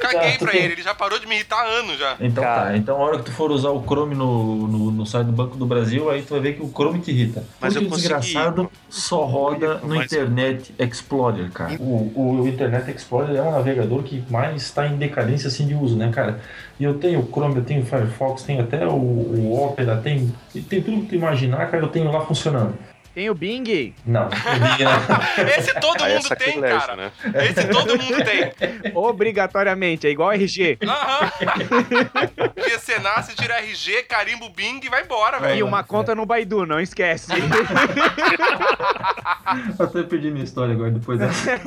Caguei 0.00 0.32
Tá, 0.32 0.38
pra 0.38 0.52
tem- 0.52 0.62
ele. 0.62 0.72
Ele 0.74 0.82
já 0.82 0.94
parou 0.94 1.18
de 1.18 1.26
me 1.26 1.34
irritar 1.34 1.56
há 1.60 1.64
anos 1.66 1.98
já. 1.98 2.16
Então 2.20 2.44
Cara. 2.44 2.70
tá, 2.70 2.76
então 2.76 2.96
a 2.96 3.04
hora 3.04 3.18
que 3.18 3.24
tu 3.24 3.32
for 3.32 3.50
usar 3.50 3.70
o 3.70 3.82
Chrome 3.82 4.14
no, 4.14 4.68
no, 4.68 4.90
no 4.92 5.06
site 5.06 5.26
do 5.26 5.32
Banco 5.32 5.56
do 5.56 5.66
Brasil, 5.66 6.08
aí 6.10 6.22
tu 6.22 6.30
vai 6.30 6.40
ver 6.40 6.54
que 6.54 6.62
o 6.62 6.68
Chrome 6.70 7.00
te 7.00 7.10
irrita. 7.10 7.44
Mas 7.60 7.72
Porque 7.72 7.84
eu 7.84 7.88
o 7.88 7.90
consegui- 7.90 8.14
desgraçado 8.14 8.70
só 8.88 9.24
roda 9.24 9.78
no 9.82 9.96
Mas- 9.96 10.12
Internet 10.12 10.74
Explorer, 10.78 11.50
cara. 11.50 11.74
O, 11.80 12.40
o 12.42 12.48
Internet 12.48 12.90
Explorer 12.90 13.34
é 13.36 13.42
um 13.42 13.50
navegador 13.50 14.02
que 14.04 14.22
mais 14.30 14.62
está 14.62 14.86
em 14.86 14.96
decadência 14.96 15.48
assim 15.48 15.66
de 15.66 15.74
uso, 15.74 15.96
né, 15.96 16.10
cara? 16.14 16.40
E 16.78 16.84
eu 16.84 16.94
tenho 16.94 17.20
o 17.20 17.26
Chrome, 17.30 17.56
eu 17.56 17.64
tenho 17.64 17.82
o 17.82 17.86
Firefox, 17.86 18.42
tenho 18.42 18.62
até 18.62 18.86
o, 18.86 18.92
o 18.92 19.64
Opera, 19.64 19.96
tem, 19.96 20.32
tem 20.68 20.80
tudo 20.82 21.00
que 21.02 21.06
tu 21.08 21.14
imaginar, 21.16 21.68
cara, 21.70 21.82
eu 21.82 21.88
tenho 21.88 22.10
lá 22.10 22.20
funcionando. 22.24 22.74
Tem 23.14 23.30
o 23.30 23.34
Bing. 23.34 23.94
Não, 24.04 24.22
não. 24.24 24.28
Esse 25.56 25.72
todo 25.80 26.04
é 26.04 26.08
mundo 26.14 26.28
tem, 26.28 26.28
sacrilégio, 26.28 26.80
cara. 26.80 26.96
né? 26.96 27.12
Esse 27.48 27.68
todo 27.68 27.96
mundo 27.96 28.16
tem. 28.24 28.92
Obrigatoriamente, 28.92 30.06
é 30.06 30.10
igual 30.10 30.32
RG. 30.32 30.78
Aham. 30.82 31.30
Porque 32.54 32.70
você 32.78 32.98
nasce, 32.98 33.36
tira 33.36 33.58
RG, 33.60 34.02
carimbo 34.04 34.48
Bing 34.50 34.80
e 34.82 34.88
vai 34.88 35.02
embora, 35.04 35.36
E 35.36 35.40
velho. 35.40 35.66
uma 35.66 35.84
conta 35.84 36.12
no 36.14 36.26
Baidu, 36.26 36.66
não 36.66 36.80
esquece. 36.80 37.28
Eu 39.78 39.84
até 39.84 40.02
perdi 40.02 40.30
minha 40.30 40.44
história 40.44 40.74
agora, 40.74 40.90
depois 40.90 41.18
dessa. 41.18 41.60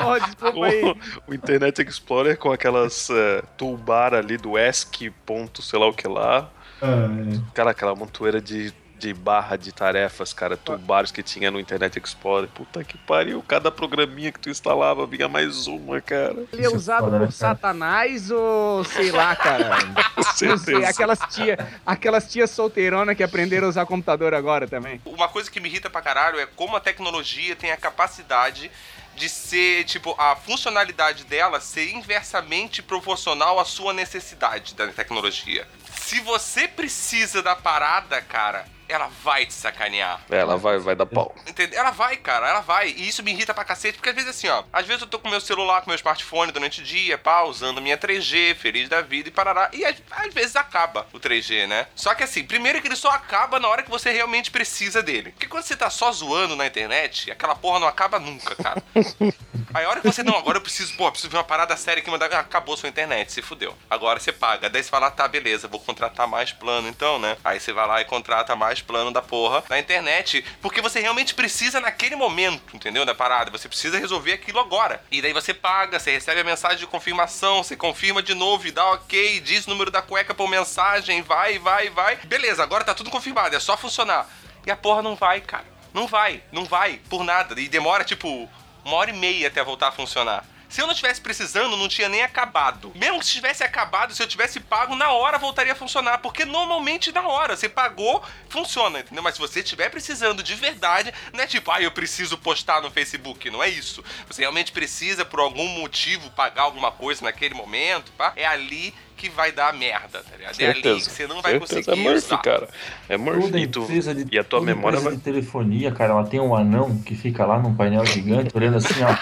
oh, 0.00 0.18
desculpa 0.20 0.66
aí. 0.66 0.82
O, 0.84 0.96
o 1.32 1.34
Internet 1.34 1.82
Explorer 1.82 2.36
com 2.38 2.52
aquelas 2.52 3.08
eh, 3.10 3.42
toolbar 3.56 4.14
ali 4.14 4.36
do 4.36 4.58
ESC 4.58 5.10
ponto 5.26 5.62
sei 5.62 5.78
lá 5.78 5.86
o 5.88 5.92
que 5.92 6.06
lá. 6.06 6.48
Ah, 6.82 7.08
Cara, 7.54 7.70
aquela 7.70 7.94
montoeira 7.94 8.40
de, 8.40 8.72
de 9.04 9.12
barra 9.12 9.56
de 9.56 9.70
tarefas, 9.70 10.32
cara, 10.32 10.56
toolbars 10.56 11.10
que 11.12 11.22
tinha 11.22 11.50
no 11.50 11.60
Internet 11.60 11.98
Explorer. 11.98 12.48
Puta 12.48 12.82
que 12.82 12.96
pariu, 12.96 13.44
cada 13.46 13.70
programinha 13.70 14.32
que 14.32 14.40
tu 14.40 14.48
instalava 14.48 15.06
vinha 15.06 15.28
mais 15.28 15.66
uma, 15.66 16.00
cara. 16.00 16.46
Ele 16.50 16.64
é 16.64 16.70
usado 16.70 17.10
por 17.10 17.30
satanás 17.30 18.30
ou 18.30 18.82
sei 18.84 19.10
lá, 19.10 19.36
cara. 19.36 19.76
Não 20.40 20.56
sei, 20.56 20.84
aquelas 20.86 21.18
tia, 21.28 21.58
aquelas 21.84 22.30
tias 22.30 22.50
solteironas 22.50 23.14
que 23.14 23.22
aprenderam 23.22 23.66
a 23.66 23.70
usar 23.70 23.84
computador 23.84 24.32
agora 24.32 24.66
também. 24.66 25.02
Uma 25.04 25.28
coisa 25.28 25.50
que 25.50 25.60
me 25.60 25.68
irrita 25.68 25.90
pra 25.90 26.00
caralho 26.00 26.40
é 26.40 26.46
como 26.46 26.74
a 26.74 26.80
tecnologia 26.80 27.54
tem 27.54 27.72
a 27.72 27.76
capacidade 27.76 28.70
de 29.16 29.28
ser, 29.28 29.84
tipo, 29.84 30.14
a 30.18 30.34
funcionalidade 30.34 31.24
dela 31.24 31.60
ser 31.60 31.90
inversamente 31.92 32.82
proporcional 32.82 33.60
à 33.60 33.64
sua 33.64 33.92
necessidade 33.92 34.74
da 34.74 34.88
tecnologia. 34.88 35.68
Se 35.94 36.20
você 36.20 36.66
precisa 36.66 37.42
da 37.42 37.54
parada, 37.54 38.20
cara, 38.22 38.66
ela 38.88 39.08
vai 39.22 39.46
te 39.46 39.54
sacanear. 39.54 40.20
Ela 40.30 40.56
vai, 40.56 40.78
vai 40.78 40.94
dar 40.94 41.06
pau. 41.06 41.34
Entendeu? 41.46 41.78
Ela 41.78 41.90
vai, 41.90 42.16
cara, 42.16 42.48
ela 42.48 42.60
vai. 42.60 42.88
E 42.88 43.08
isso 43.08 43.22
me 43.22 43.32
irrita 43.32 43.54
pra 43.54 43.64
cacete, 43.64 43.96
porque 43.96 44.10
às 44.10 44.14
vezes 44.14 44.30
assim, 44.30 44.48
ó. 44.48 44.64
Às 44.72 44.86
vezes 44.86 45.02
eu 45.02 45.08
tô 45.08 45.18
com 45.18 45.28
meu 45.28 45.40
celular, 45.40 45.80
com 45.82 45.90
meu 45.90 45.96
smartphone 45.96 46.52
durante 46.52 46.80
o 46.80 46.84
dia, 46.84 47.16
pá, 47.18 47.42
usando 47.42 47.80
minha 47.80 47.96
3G, 47.96 48.54
feliz 48.54 48.88
da 48.88 49.00
vida 49.00 49.28
e 49.28 49.32
parará. 49.32 49.70
E 49.72 49.84
às, 49.84 49.96
às 50.10 50.32
vezes 50.32 50.56
acaba 50.56 51.06
o 51.12 51.18
3G, 51.18 51.66
né? 51.66 51.86
Só 51.94 52.14
que 52.14 52.22
assim, 52.22 52.44
primeiro 52.44 52.80
que 52.80 52.88
ele 52.88 52.96
só 52.96 53.10
acaba 53.10 53.58
na 53.58 53.68
hora 53.68 53.82
que 53.82 53.90
você 53.90 54.10
realmente 54.10 54.50
precisa 54.50 55.02
dele. 55.02 55.30
Porque 55.30 55.48
quando 55.48 55.64
você 55.64 55.76
tá 55.76 55.90
só 55.90 56.10
zoando 56.12 56.56
na 56.56 56.66
internet, 56.66 57.30
aquela 57.30 57.54
porra 57.54 57.80
não 57.80 57.88
acaba 57.88 58.18
nunca, 58.18 58.54
cara. 58.56 58.82
Aí 59.74 59.84
a 59.84 59.88
hora 59.88 60.00
que 60.00 60.06
você, 60.06 60.22
não, 60.22 60.36
agora 60.36 60.58
eu 60.58 60.62
preciso, 60.62 60.96
pô, 60.96 61.08
eu 61.08 61.10
preciso 61.10 61.30
ver 61.30 61.36
uma 61.36 61.44
parada 61.44 61.76
séria 61.76 62.00
que 62.00 62.08
mandar. 62.08 62.32
Acabou 62.32 62.76
sua 62.76 62.88
internet, 62.88 63.32
se 63.32 63.42
fudeu. 63.42 63.76
Agora 63.90 64.20
você 64.20 64.32
paga. 64.32 64.70
Daí 64.70 64.84
você 64.84 64.88
fala, 64.88 65.10
tá, 65.10 65.26
beleza, 65.26 65.66
vou 65.66 65.80
contratar 65.80 66.28
mais 66.28 66.52
plano 66.52 66.88
então, 66.88 67.18
né? 67.18 67.36
Aí 67.44 67.58
você 67.58 67.72
vai 67.72 67.86
lá 67.86 68.00
e 68.00 68.04
contrata 68.04 68.54
mais 68.54 68.73
plano 68.82 69.12
da 69.12 69.22
porra 69.22 69.62
na 69.68 69.78
internet. 69.78 70.44
Porque 70.60 70.80
você 70.80 71.00
realmente 71.00 71.34
precisa 71.34 71.80
naquele 71.80 72.16
momento, 72.16 72.74
entendeu? 72.74 73.04
Da 73.04 73.14
parada. 73.14 73.50
Você 73.50 73.68
precisa 73.68 73.98
resolver 73.98 74.32
aquilo 74.32 74.58
agora. 74.58 75.04
E 75.10 75.22
daí 75.22 75.32
você 75.32 75.54
paga, 75.54 76.00
você 76.00 76.10
recebe 76.10 76.40
a 76.40 76.44
mensagem 76.44 76.78
de 76.78 76.86
confirmação, 76.86 77.62
você 77.62 77.76
confirma 77.76 78.22
de 78.22 78.34
novo 78.34 78.66
e 78.66 78.72
dá 78.72 78.92
ok, 78.92 79.40
diz 79.40 79.66
o 79.66 79.70
número 79.70 79.90
da 79.90 80.02
cueca 80.02 80.34
por 80.34 80.48
mensagem, 80.48 81.22
vai, 81.22 81.58
vai, 81.58 81.90
vai. 81.90 82.16
Beleza, 82.24 82.62
agora 82.62 82.84
tá 82.84 82.94
tudo 82.94 83.10
confirmado, 83.10 83.54
é 83.54 83.60
só 83.60 83.76
funcionar. 83.76 84.28
E 84.66 84.70
a 84.70 84.76
porra 84.76 85.02
não 85.02 85.14
vai, 85.14 85.40
cara. 85.40 85.66
Não 85.92 86.06
vai, 86.06 86.42
não 86.50 86.64
vai, 86.64 87.00
por 87.08 87.22
nada. 87.22 87.60
E 87.60 87.68
demora, 87.68 88.02
tipo, 88.02 88.48
uma 88.84 88.96
hora 88.96 89.10
e 89.10 89.12
meia 89.12 89.48
até 89.48 89.62
voltar 89.62 89.88
a 89.88 89.92
funcionar. 89.92 90.44
Se 90.74 90.80
eu 90.80 90.88
não 90.88 90.94
tivesse 90.94 91.20
precisando, 91.20 91.76
não 91.76 91.86
tinha 91.86 92.08
nem 92.08 92.20
acabado. 92.20 92.90
Mesmo 92.96 93.20
que 93.20 93.26
tivesse 93.26 93.62
acabado, 93.62 94.12
se 94.12 94.20
eu 94.20 94.26
tivesse 94.26 94.58
pago, 94.58 94.96
na 94.96 95.12
hora 95.12 95.38
voltaria 95.38 95.72
a 95.72 95.76
funcionar. 95.76 96.18
Porque 96.18 96.44
normalmente 96.44 97.12
na 97.12 97.28
hora, 97.28 97.56
você 97.56 97.68
pagou, 97.68 98.20
funciona, 98.48 98.98
entendeu? 98.98 99.22
Mas 99.22 99.34
se 99.36 99.40
você 99.40 99.60
estiver 99.60 99.88
precisando 99.88 100.42
de 100.42 100.56
verdade, 100.56 101.14
não 101.32 101.44
é 101.44 101.46
tipo, 101.46 101.70
ah, 101.70 101.80
eu 101.80 101.92
preciso 101.92 102.36
postar 102.36 102.82
no 102.82 102.90
Facebook. 102.90 103.48
Não 103.50 103.62
é 103.62 103.68
isso. 103.68 104.02
Você 104.26 104.40
realmente 104.40 104.72
precisa, 104.72 105.24
por 105.24 105.38
algum 105.38 105.68
motivo, 105.78 106.28
pagar 106.30 106.62
alguma 106.62 106.90
coisa 106.90 107.22
naquele 107.22 107.54
momento, 107.54 108.10
pá. 108.18 108.32
É 108.34 108.44
ali 108.44 108.92
que 109.24 109.30
vai 109.30 109.50
dar 109.52 109.72
merda, 109.72 110.18
tá 110.22 110.36
ligado? 110.36 110.60
É 110.60 110.66
ali 110.66 110.74
que 110.74 110.82
Certeza. 110.82 111.10
você 111.10 111.26
não 111.26 111.40
vai 111.40 111.52
Certeza. 111.52 111.74
conseguir 111.76 111.90
É 111.98 112.02
Murphy, 112.02 112.26
usar. 112.26 112.38
cara. 112.42 112.68
É 113.08 113.16
Murphy. 113.16 113.40
Toda 113.42 113.58
E, 113.58 113.66
tu- 113.66 113.82
empresa 113.84 114.14
de, 114.14 114.26
e 114.30 114.38
a 114.38 114.44
tua 114.44 114.60
toda 114.60 114.66
memória 114.66 114.96
empresa 114.98 115.04
vai. 115.10 115.16
de 115.16 115.22
telefonia, 115.22 115.92
cara, 115.92 116.12
ela 116.12 116.26
tem 116.26 116.40
um 116.40 116.54
anão 116.54 116.98
que 116.98 117.14
fica 117.14 117.46
lá 117.46 117.58
num 117.58 117.74
painel 117.74 118.04
gigante, 118.04 118.50
olhando 118.54 118.76
assim, 118.76 118.94
ó. 119.02 119.14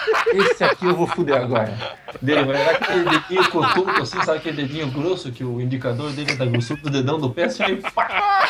Esse 0.51 0.61
aqui 0.63 0.85
eu 0.85 0.95
vou 0.95 1.07
fuder 1.07 1.37
agora. 1.37 1.73
Dele 2.21 2.43
vai 2.43 2.65
dar 2.65 2.71
aquele 2.71 3.09
dedinho 3.09 3.49
cotuto, 3.49 4.01
assim, 4.01 4.21
sabe 4.23 4.39
aquele 4.39 4.57
dedinho 4.57 4.87
grosso 4.91 5.31
que 5.31 5.43
o 5.43 5.61
indicador 5.61 6.11
dele 6.11 6.35
tá 6.35 6.45
grosso 6.45 6.75
do 6.75 6.89
dedão 6.89 7.17
do 7.19 7.29
pé, 7.29 7.45
assim, 7.45 7.63
aí 7.63 7.77
pá! 7.77 8.45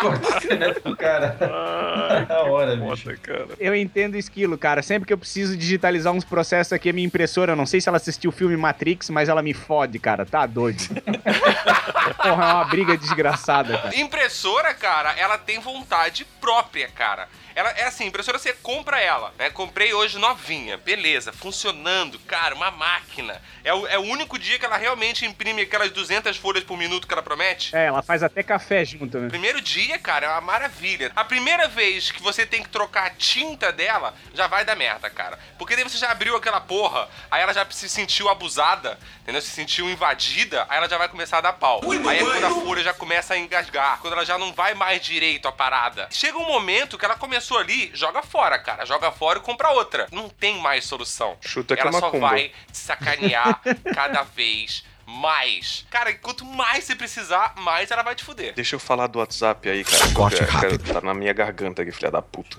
Corta 0.00 0.40
caneta 0.48 0.80
pro 0.80 0.96
cara. 0.96 1.36
Da 2.28 2.42
hora, 2.42 2.76
bicho. 2.76 3.04
Foda, 3.04 3.16
cara. 3.22 3.46
Eu 3.58 3.74
entendo 3.74 4.14
o 4.14 4.18
esquilo, 4.18 4.58
cara. 4.58 4.82
Sempre 4.82 5.06
que 5.06 5.12
eu 5.12 5.18
preciso 5.18 5.56
digitalizar 5.56 6.12
uns 6.12 6.24
processos 6.24 6.72
aqui, 6.72 6.90
a 6.90 6.92
minha 6.92 7.06
impressora, 7.06 7.52
eu 7.52 7.56
não 7.56 7.66
sei 7.66 7.80
se 7.80 7.88
ela 7.88 7.96
assistiu 7.96 8.30
o 8.30 8.32
filme 8.32 8.56
Matrix, 8.56 9.08
mas 9.10 9.28
ela 9.28 9.42
me 9.42 9.54
fode, 9.54 9.98
cara. 9.98 10.24
Tá 10.26 10.44
doido. 10.46 10.71
Porra, 12.16 12.44
é 12.44 12.52
uma 12.54 12.64
briga 12.64 12.96
desgraçada, 12.96 13.78
cara. 13.78 13.96
Impressora, 13.96 14.74
cara, 14.74 15.12
ela 15.18 15.38
tem 15.38 15.58
vontade 15.60 16.24
própria, 16.40 16.88
cara. 16.88 17.28
Ela 17.54 17.70
é 17.70 17.84
assim, 17.84 18.06
impressora 18.06 18.38
você 18.38 18.52
compra 18.52 19.00
ela, 19.00 19.32
né? 19.38 19.50
Comprei 19.50 19.92
hoje 19.92 20.18
novinha, 20.18 20.76
beleza, 20.76 21.32
funcionando, 21.32 22.18
cara, 22.20 22.54
uma 22.54 22.70
máquina. 22.70 23.40
É 23.64 23.72
o, 23.72 23.86
é 23.86 23.98
o 23.98 24.02
único 24.02 24.38
dia 24.38 24.58
que 24.58 24.64
ela 24.64 24.76
realmente 24.76 25.24
imprime 25.24 25.62
aquelas 25.62 25.90
200 25.90 26.36
folhas 26.36 26.64
por 26.64 26.76
minuto 26.76 27.06
que 27.06 27.12
ela 27.12 27.22
promete. 27.22 27.74
É, 27.76 27.86
ela 27.86 28.02
faz 28.02 28.22
até 28.22 28.42
café 28.42 28.84
junto, 28.84 29.18
né? 29.18 29.28
Primeiro 29.28 29.60
dia, 29.60 29.98
cara, 29.98 30.26
é 30.26 30.30
uma 30.30 30.40
maravilha. 30.40 31.12
A 31.14 31.24
primeira 31.24 31.68
vez 31.68 32.10
que 32.10 32.22
você 32.22 32.46
tem 32.46 32.62
que 32.62 32.68
trocar 32.68 33.06
a 33.06 33.10
tinta 33.10 33.70
dela, 33.72 34.14
já 34.34 34.46
vai 34.46 34.64
dar 34.64 34.76
merda, 34.76 35.08
cara. 35.10 35.38
Porque 35.58 35.76
daí 35.76 35.84
você 35.84 35.98
já 35.98 36.10
abriu 36.10 36.36
aquela 36.36 36.60
porra, 36.60 37.08
aí 37.30 37.42
ela 37.42 37.52
já 37.52 37.66
se 37.70 37.88
sentiu 37.88 38.28
abusada, 38.28 38.98
entendeu? 39.22 39.40
Se 39.40 39.50
sentiu 39.50 39.88
invadida, 39.88 40.66
aí 40.68 40.78
ela 40.78 40.88
já 40.88 40.98
vai 40.98 41.08
começar 41.08 41.38
a 41.38 41.42
dar 41.42 41.52
pau. 41.52 41.80
Aí 42.08 42.18
é 42.18 42.24
quando 42.24 42.44
a 42.44 42.50
folha 42.50 42.82
já 42.82 42.94
começa 42.94 43.34
a 43.34 43.38
engasgar, 43.38 43.98
quando 44.00 44.14
ela 44.14 44.24
já 44.24 44.36
não 44.38 44.52
vai 44.52 44.74
mais 44.74 45.00
direito 45.00 45.46
a 45.46 45.52
parada. 45.52 46.08
Chega 46.10 46.38
um 46.38 46.46
momento 46.46 46.98
que 46.98 47.04
ela 47.04 47.16
começou 47.42 47.58
ali, 47.58 47.90
joga 47.92 48.22
fora, 48.22 48.58
cara. 48.58 48.86
Joga 48.86 49.10
fora 49.10 49.38
e 49.40 49.42
compra 49.42 49.70
outra. 49.70 50.06
Não 50.12 50.28
tem 50.28 50.58
mais 50.60 50.84
solução. 50.84 51.36
Chuta 51.40 51.74
que 51.74 51.82
é 51.82 51.86
ela 51.86 51.98
só 51.98 52.10
vai 52.10 52.52
te 52.70 52.78
sacanear 52.78 53.60
cada 53.92 54.22
vez 54.22 54.84
mais. 55.12 55.84
Cara, 55.90 56.12
quanto 56.14 56.44
mais 56.44 56.84
você 56.84 56.96
precisar, 56.96 57.54
mais 57.56 57.90
ela 57.90 58.02
vai 58.02 58.14
te 58.14 58.24
fuder. 58.24 58.54
Deixa 58.54 58.76
eu 58.76 58.80
falar 58.80 59.06
do 59.06 59.18
WhatsApp 59.18 59.68
aí, 59.68 59.84
cara. 59.84 60.14
Corte 60.14 60.36
porque, 60.36 60.52
cara, 60.52 60.68
rápido. 60.68 60.92
Tá 60.92 61.00
na 61.00 61.14
minha 61.14 61.32
garganta 61.32 61.82
aqui, 61.82 61.92
filha 61.92 62.10
da 62.10 62.22
puta. 62.22 62.56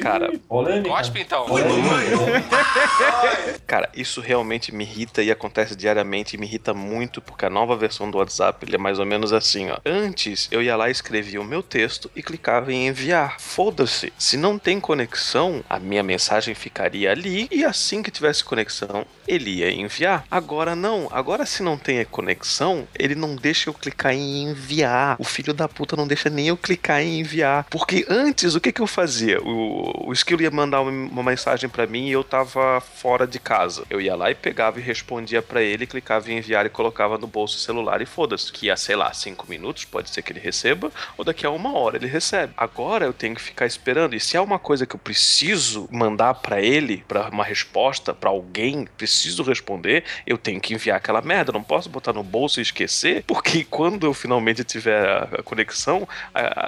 Cara. 0.00 0.30
Cospe 0.48 1.20
então. 1.20 1.46
Cara, 3.66 3.88
isso 3.94 4.20
realmente 4.20 4.74
me 4.74 4.84
irrita 4.84 5.22
e 5.22 5.30
acontece 5.30 5.74
diariamente 5.74 6.36
e 6.36 6.38
me 6.38 6.46
irrita 6.46 6.74
muito 6.74 7.20
porque 7.20 7.46
a 7.46 7.50
nova 7.50 7.76
versão 7.76 8.10
do 8.10 8.18
WhatsApp 8.18 8.64
ele 8.66 8.76
é 8.76 8.78
mais 8.78 8.98
ou 8.98 9.06
menos 9.06 9.32
assim, 9.32 9.70
ó. 9.70 9.78
Antes 9.84 10.48
eu 10.50 10.62
ia 10.62 10.76
lá 10.76 10.88
e 10.88 10.92
escrevia 10.92 11.40
o 11.40 11.44
meu 11.44 11.62
texto 11.62 12.10
e 12.14 12.22
clicava 12.22 12.72
em 12.72 12.88
enviar. 12.88 13.40
Foda-se. 13.40 14.12
Se 14.18 14.36
não 14.36 14.58
tem 14.58 14.80
conexão, 14.80 15.64
a 15.68 15.78
minha 15.78 16.02
mensagem 16.02 16.54
ficaria 16.54 17.10
ali 17.10 17.48
e 17.50 17.64
assim 17.64 18.02
que 18.02 18.10
tivesse 18.10 18.44
conexão, 18.44 19.06
ele 19.26 19.58
ia 19.58 19.70
enviar. 19.70 20.24
Agora 20.30 20.74
não. 20.74 21.08
Agora 21.10 21.46
se 21.46 21.62
não 21.62 21.78
tem 21.78 21.91
conexão, 22.04 22.86
ele 22.98 23.14
não 23.14 23.36
deixa 23.36 23.68
eu 23.70 23.74
clicar 23.74 24.12
em 24.12 24.44
enviar. 24.44 25.16
O 25.18 25.24
filho 25.24 25.52
da 25.52 25.68
puta 25.68 25.96
não 25.96 26.06
deixa 26.06 26.30
nem 26.30 26.48
eu 26.48 26.56
clicar 26.56 27.00
em 27.00 27.20
enviar. 27.20 27.66
Porque 27.70 28.06
antes, 28.08 28.54
o 28.54 28.60
que 28.60 28.72
que 28.72 28.80
eu 28.80 28.86
fazia? 28.86 29.40
O, 29.42 30.08
o 30.08 30.12
Skill 30.12 30.40
ia 30.40 30.50
mandar 30.50 30.80
uma, 30.80 31.22
mensagem 31.22 31.68
pra 31.68 31.86
mim 31.86 32.08
e 32.08 32.12
eu 32.12 32.24
tava 32.24 32.80
fora 32.80 33.26
de 33.26 33.38
casa. 33.38 33.84
Eu 33.88 34.00
ia 34.00 34.14
lá 34.14 34.30
e 34.30 34.34
pegava 34.34 34.78
e 34.78 34.82
respondia 34.82 35.40
pra 35.40 35.62
ele, 35.62 35.86
clicava 35.86 36.30
em 36.30 36.38
enviar 36.38 36.66
e 36.66 36.70
colocava 36.70 37.18
no 37.18 37.26
bolso 37.26 37.58
celular 37.58 38.02
e 38.02 38.06
foda-se. 38.06 38.52
Que 38.52 38.66
ia, 38.66 38.76
sei 38.76 38.96
lá, 38.96 39.12
cinco 39.12 39.46
minutos, 39.48 39.84
pode 39.84 40.10
ser 40.10 40.22
que 40.22 40.32
ele 40.32 40.40
receba, 40.40 40.90
ou 41.16 41.24
daqui 41.24 41.46
a 41.46 41.50
uma 41.50 41.76
hora 41.76 41.96
ele 41.96 42.06
recebe. 42.06 42.52
Agora 42.56 43.04
eu 43.04 43.12
tenho 43.12 43.34
que 43.34 43.42
ficar 43.42 43.66
esperando. 43.66 44.14
E 44.14 44.20
se 44.20 44.36
é 44.36 44.40
uma 44.40 44.58
coisa 44.58 44.86
que 44.86 44.94
eu 44.94 45.00
preciso 45.00 45.88
mandar 45.90 46.34
pra 46.34 46.60
ele, 46.60 47.04
pra 47.08 47.28
uma 47.28 47.44
resposta, 47.44 48.12
pra 48.14 48.30
alguém, 48.30 48.86
preciso 48.96 49.42
responder, 49.42 50.04
eu 50.26 50.38
tenho 50.38 50.60
que 50.60 50.74
enviar 50.74 50.96
aquela 50.96 51.22
merda. 51.22 51.52
Não 51.52 51.62
posso 51.72 51.88
botar 51.88 52.12
no 52.12 52.22
bolso 52.22 52.60
e 52.60 52.62
esquecer, 52.62 53.24
porque 53.26 53.64
quando 53.70 54.06
eu 54.06 54.12
finalmente 54.12 54.62
tiver 54.62 55.08
a 55.08 55.42
conexão, 55.42 56.06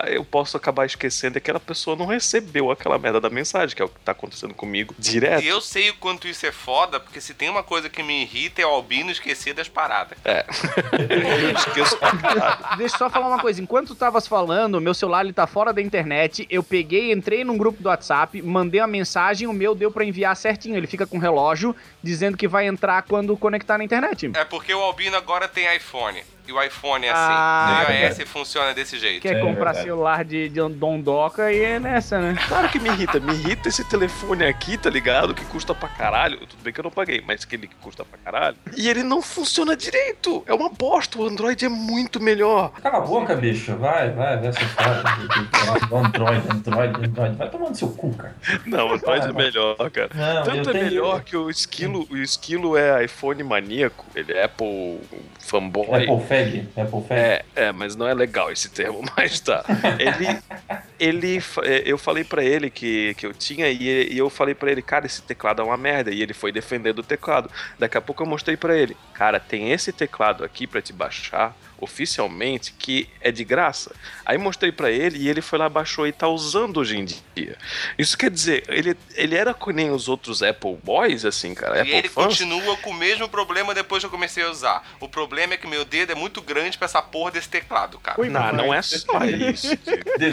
eu 0.06 0.25
posso 0.25 0.56
acabar 0.56 0.87
esquecendo 0.87 1.34
que 1.34 1.38
aquela 1.40 1.61
pessoa 1.61 1.94
não 1.94 2.06
recebeu 2.06 2.70
aquela 2.70 2.99
merda 2.99 3.20
da 3.20 3.28
mensagem, 3.28 3.76
que 3.76 3.82
é 3.82 3.84
o 3.84 3.88
que 3.90 4.00
tá 4.00 4.12
acontecendo 4.12 4.54
comigo 4.54 4.94
direto. 4.99 5.44
E 5.44 5.49
eu 5.49 5.61
sei 5.61 5.90
o 5.90 5.94
quanto 5.96 6.26
isso 6.26 6.46
é 6.46 6.52
foda, 6.52 6.99
porque 6.99 7.20
se 7.20 7.34
tem 7.34 7.50
uma 7.50 7.62
coisa 7.62 7.90
que 7.90 8.02
me 8.02 8.23
irrita 8.23 8.62
é 8.62 8.66
o 8.66 8.70
Albino 8.70 9.11
esquecer 9.11 9.52
das 9.52 9.68
paradas. 9.68 10.16
Eu 10.94 11.50
esqueço 11.50 11.99
pra 11.99 12.16
caralho. 12.16 12.78
Deixa 12.78 12.94
eu 12.94 12.99
só 12.99 13.11
falar 13.11 13.28
uma 13.28 13.38
coisa. 13.38 13.61
Enquanto 13.61 13.88
tu 13.88 13.94
tavas 13.94 14.26
falando, 14.26 14.80
meu 14.80 14.94
celular 14.94 15.25
ele 15.25 15.32
tá 15.32 15.46
fora 15.46 15.73
da 15.73 15.82
internet. 15.82 16.46
Eu 16.49 16.62
peguei, 16.62 17.12
entrei 17.12 17.44
num 17.44 17.58
grupo 17.58 17.82
do 17.82 17.88
WhatsApp, 17.88 18.40
mandei 18.40 18.80
uma 18.80 18.87
mensagem, 18.87 19.46
o 19.46 19.52
meu 19.52 19.75
deu 19.75 19.90
pra 19.90 20.04
enviar 20.04 20.37
certinho. 20.37 20.76
Ele 20.76 20.87
fica 20.87 21.06
com 21.06 21.18
o 21.18 21.20
relógio 21.20 21.75
dizendo 22.02 22.37
que 22.37 22.49
vai 22.49 22.66
entrar 22.66 23.02
quando 23.02 23.37
conectar 23.37 23.76
na 23.78 23.84
internet. 23.84 24.30
É 24.34 24.44
porque 24.44 24.73
o 24.73 24.80
Albino 24.94 25.16
agora 25.16 25.48
tem 25.48 25.74
iPhone. 25.74 26.22
E 26.46 26.52
o 26.52 26.62
iPhone 26.62 27.06
é 27.06 27.10
assim. 27.10 27.20
Ah, 27.22 27.86
o 27.88 27.92
iOS 27.92 28.28
funciona 28.28 28.74
desse 28.74 28.98
jeito. 28.98 29.22
Quer 29.22 29.36
É 29.36 29.40
comprar 29.40 29.72
verdade. 29.72 29.84
celular 29.86 30.24
de, 30.24 30.48
de 30.50 30.60
dondoca 30.68 31.50
e 31.50 31.62
é 31.62 31.80
nessa, 31.80 32.18
né? 32.20 32.36
Claro 32.46 32.68
que 32.68 32.78
me 32.78 32.90
irrita. 32.90 33.18
Me 33.18 33.32
irrita 33.32 33.68
esse 33.70 33.82
telefone 33.84 34.44
aqui, 34.44 34.76
tá 34.76 34.90
ligado? 34.90 35.32
Que 35.34 35.44
custa 35.46 35.74
pra 35.74 35.88
caralho. 35.88 36.38
Tudo 36.46 36.62
bem 36.62 36.72
que 36.72 36.80
eu 36.80 36.84
não 36.84 36.90
paguei, 36.90 37.22
mas 37.26 37.44
aquele 37.44 37.66
que 37.66 37.74
custa 37.76 38.04
pra 38.04 38.18
caralho. 38.18 38.56
E 38.76 38.88
ele 38.90 39.02
não 39.02 39.22
funciona 39.22 39.74
direito. 39.76 40.44
É 40.46 40.52
uma 40.52 40.68
bosta. 40.68 41.18
O 41.18 41.26
Android 41.26 41.64
é 41.64 41.68
muito 41.68 42.20
melhor. 42.22 42.72
Cala 42.82 42.98
a 42.98 43.00
boca, 43.00 43.34
bicho. 43.34 43.74
Vai, 43.76 44.10
vai, 44.10 44.36
vai 44.36 44.48
essa 44.48 44.62
história. 44.62 45.02
Android, 45.92 46.42
Android, 46.50 47.06
Android. 47.06 47.36
Vai 47.36 47.48
tomando 47.50 47.74
seu 47.74 47.88
cu, 47.88 48.12
cara. 48.14 48.34
Não, 48.66 48.88
o 48.88 48.92
Android 48.94 49.26
é 49.28 49.32
melhor, 49.32 49.76
cara. 49.90 50.10
Não, 50.14 50.42
Tanto 50.44 50.70
é 50.70 50.72
tenho- 50.72 50.84
melhor 50.84 51.22
que 51.22 51.36
o 51.36 51.48
esquilo, 51.48 52.06
o 52.10 52.16
esquilo 52.16 52.76
é 52.76 53.04
iPhone 53.04 53.42
maníaco, 53.42 54.04
ele 54.14 54.32
é 54.32 54.44
Apple 54.44 55.00
fanboy. 55.38 55.86
Apple 56.04 56.26
Apple. 56.76 57.05
É, 57.11 57.45
é, 57.55 57.73
mas 57.73 57.97
não 57.97 58.07
é 58.07 58.14
legal 58.14 58.50
esse 58.50 58.69
termo, 58.69 59.03
mas 59.17 59.41
tá. 59.41 59.64
Ele, 59.99 60.38
ele, 60.99 61.43
é, 61.62 61.83
eu 61.85 61.99
falei 61.99 62.25
pra 62.25 62.45
ele 62.45 62.71
que, 62.71 63.14
que 63.14 63.26
eu 63.26 63.33
tinha 63.33 63.69
e, 63.69 64.12
e 64.12 64.19
eu 64.19 64.29
falei 64.31 64.55
pra 64.55 64.71
ele, 64.71 64.83
cara, 64.83 65.07
esse 65.07 65.23
teclado 65.23 65.62
é 65.62 65.64
uma 65.64 65.76
merda. 65.76 66.11
E 66.11 66.23
ele 66.23 66.35
foi 66.35 66.53
defendendo 66.53 67.00
o 67.00 67.05
teclado. 67.05 67.50
Daqui 67.79 67.99
a 67.99 68.00
pouco 68.00 68.23
eu 68.23 68.26
mostrei 68.26 68.57
pra 68.57 68.76
ele, 68.76 68.97
cara, 69.12 69.38
tem 69.38 69.73
esse 69.73 69.93
teclado 69.93 70.45
aqui 70.45 70.67
pra 70.67 70.83
te 70.83 70.93
baixar 70.93 71.55
oficialmente 71.78 72.73
que 72.78 73.09
é 73.21 73.31
de 73.31 73.45
graça. 73.45 73.95
Aí 74.25 74.38
mostrei 74.38 74.73
pra 74.73 74.90
ele 74.90 75.19
e 75.19 75.28
ele 75.28 75.40
foi 75.43 75.59
lá, 75.59 75.69
baixou 75.69 76.07
e 76.07 76.12
tá 76.12 76.28
usando 76.28 76.78
hoje 76.78 76.97
em 76.99 77.04
dia. 77.04 77.57
Isso 77.99 78.16
quer 78.16 78.31
dizer, 78.31 78.64
ele, 78.69 78.97
ele 79.14 79.35
era 79.37 79.52
que 79.54 79.73
nem 79.73 79.90
os 79.90 80.09
outros 80.09 80.43
Apple 80.43 80.76
Boys, 80.83 81.25
assim, 81.25 81.54
cara. 81.54 81.78
E 81.78 81.81
Apple 81.81 81.95
ele 81.95 82.09
fãs. 82.09 82.26
continua 82.26 82.76
com 82.78 82.90
o 82.90 82.95
mesmo 82.95 83.28
problema 83.28 83.75
depois 83.75 84.02
que 84.02 84.07
eu 84.07 84.11
comecei 84.11 84.43
a 84.45 84.50
usar. 84.50 84.87
O 85.00 85.09
problema 85.09 85.54
é 85.54 85.57
que 85.57 85.66
meu 85.66 85.85
dedo 85.85 86.12
é 86.12 86.14
muito 86.14 86.40
grande 86.40 86.76
pra 86.78 86.87
essa 86.87 87.02
porra 87.02 87.31
desse 87.33 87.49
teclado, 87.49 87.99
cara. 87.99 88.21
Ui, 88.21 88.28
Não, 88.28 88.52
não 88.52 88.75
é 88.75 88.83
só 88.83 89.25
isso. 89.25 89.69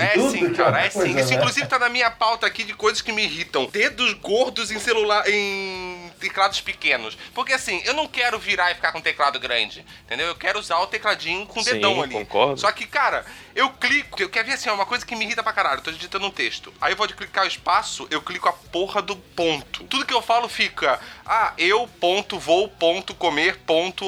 É 0.01 0.17
sim, 0.29 0.53
cara, 0.53 0.85
é 0.85 0.89
sim. 0.89 1.17
Isso 1.19 1.33
inclusive 1.33 1.67
tá 1.67 1.77
na 1.79 1.89
minha 1.89 2.09
pauta 2.11 2.45
aqui 2.45 2.63
de 2.63 2.73
coisas 2.73 3.01
que 3.01 3.11
me 3.11 3.23
irritam. 3.23 3.65
Dedos 3.65 4.13
gordos 4.13 4.71
em 4.71 4.79
celular, 4.79 5.27
em 5.27 6.09
teclados 6.19 6.61
pequenos. 6.61 7.17
Porque 7.33 7.53
assim, 7.53 7.81
eu 7.85 7.93
não 7.93 8.07
quero 8.07 8.37
virar 8.39 8.71
e 8.71 8.75
ficar 8.75 8.91
com 8.91 9.01
teclado 9.01 9.39
grande, 9.39 9.85
entendeu? 10.05 10.27
Eu 10.27 10.35
quero 10.35 10.59
usar 10.59 10.79
o 10.79 10.87
tecladinho 10.87 11.30
com 11.45 11.59
o 11.59 11.63
Sim, 11.63 11.73
dedão 11.73 12.01
ali. 12.01 12.13
concordo. 12.13 12.59
Só 12.59 12.71
que, 12.71 12.85
cara, 12.85 13.25
eu 13.55 13.69
clico, 13.69 14.21
eu 14.21 14.29
quero 14.29 14.47
ver 14.47 14.53
assim, 14.53 14.69
ó, 14.69 14.73
uma 14.73 14.85
coisa 14.85 15.05
que 15.05 15.15
me 15.15 15.25
irrita 15.25 15.43
pra 15.43 15.53
caralho. 15.53 15.79
Eu 15.79 15.83
tô 15.83 15.91
digitando 15.91 16.25
um 16.25 16.31
texto. 16.31 16.73
Aí 16.79 16.93
eu 16.93 16.97
vou 16.97 17.07
de 17.07 17.13
clicar 17.13 17.43
o 17.43 17.47
espaço, 17.47 18.07
eu 18.09 18.21
clico 18.21 18.47
a 18.47 18.53
porra 18.53 19.01
do 19.01 19.15
ponto. 19.15 19.83
Tudo 19.85 20.05
que 20.05 20.13
eu 20.13 20.21
falo 20.21 20.47
fica, 20.47 20.99
ah, 21.25 21.53
eu, 21.57 21.87
ponto, 21.99 22.39
vou, 22.39 22.67
ponto, 22.67 23.13
comer, 23.13 23.57
ponto, 23.59 24.05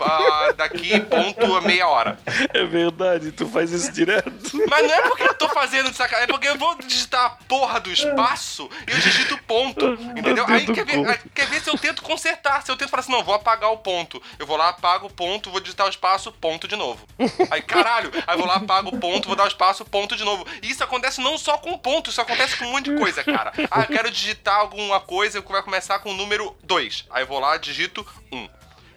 ah, 0.00 0.52
daqui, 0.56 0.98
ponto, 1.06 1.56
a 1.56 1.60
meia 1.60 1.86
hora. 1.88 2.18
É 2.52 2.64
verdade, 2.64 3.32
tu 3.32 3.46
faz 3.46 3.70
isso 3.70 3.92
direto. 3.92 4.30
Mas 4.68 4.86
não 4.86 4.94
é 4.94 5.02
porque 5.02 5.22
eu 5.22 5.34
tô 5.34 5.48
fazendo 5.48 5.90
de 5.90 5.96
sacanagem, 5.96 6.24
é 6.24 6.32
porque 6.32 6.48
eu 6.48 6.58
vou 6.58 6.76
digitar 6.76 7.26
a 7.26 7.30
porra 7.30 7.80
do 7.80 7.90
espaço 7.90 8.68
e 8.88 8.92
eu 8.92 8.98
digito 8.98 9.38
ponto. 9.44 9.92
Entendeu? 10.16 10.44
Aí 10.48 10.66
quer 10.66 10.84
ver, 10.84 11.06
aí 11.06 11.18
quer 11.34 11.46
ver 11.46 11.60
se 11.60 11.70
eu 11.70 11.78
tento 11.78 12.02
consertar. 12.02 12.62
Se 12.62 12.70
eu 12.70 12.76
tento 12.76 12.90
falar 12.90 13.00
assim, 13.00 13.12
não, 13.12 13.22
vou 13.22 13.34
apagar 13.34 13.70
o 13.70 13.78
ponto. 13.78 14.20
Eu 14.38 14.46
vou 14.46 14.56
lá, 14.56 14.70
apago 14.70 15.06
o 15.06 15.12
ponto, 15.12 15.50
vou 15.50 15.60
digitar 15.60 15.86
o 15.86 15.90
espaço, 15.90 16.32
ponto 16.32 16.59
de 16.68 16.76
novo. 16.76 17.06
Aí, 17.50 17.62
caralho, 17.62 18.10
aí 18.26 18.36
vou 18.36 18.46
lá, 18.46 18.56
apago 18.56 18.90
o 18.90 18.98
ponto, 18.98 19.26
vou 19.26 19.36
dar 19.36 19.44
o 19.44 19.48
espaço, 19.48 19.84
ponto 19.84 20.16
de 20.16 20.24
novo. 20.24 20.46
E 20.62 20.70
isso 20.70 20.82
acontece 20.82 21.20
não 21.20 21.36
só 21.38 21.58
com 21.58 21.76
ponto, 21.78 22.10
isso 22.10 22.20
acontece 22.20 22.56
com 22.56 22.66
um 22.66 22.72
monte 22.72 22.90
de 22.90 22.96
coisa, 22.98 23.22
cara. 23.24 23.52
Ah, 23.70 23.86
quero 23.86 24.10
digitar 24.10 24.56
alguma 24.56 25.00
coisa 25.00 25.42
que 25.42 25.52
vai 25.52 25.62
começar 25.62 25.98
com 26.00 26.10
o 26.10 26.14
número 26.14 26.56
2. 26.64 27.06
Aí 27.10 27.24
vou 27.24 27.38
lá, 27.38 27.56
digito 27.56 28.06
1. 28.32 28.36
Um. 28.36 28.48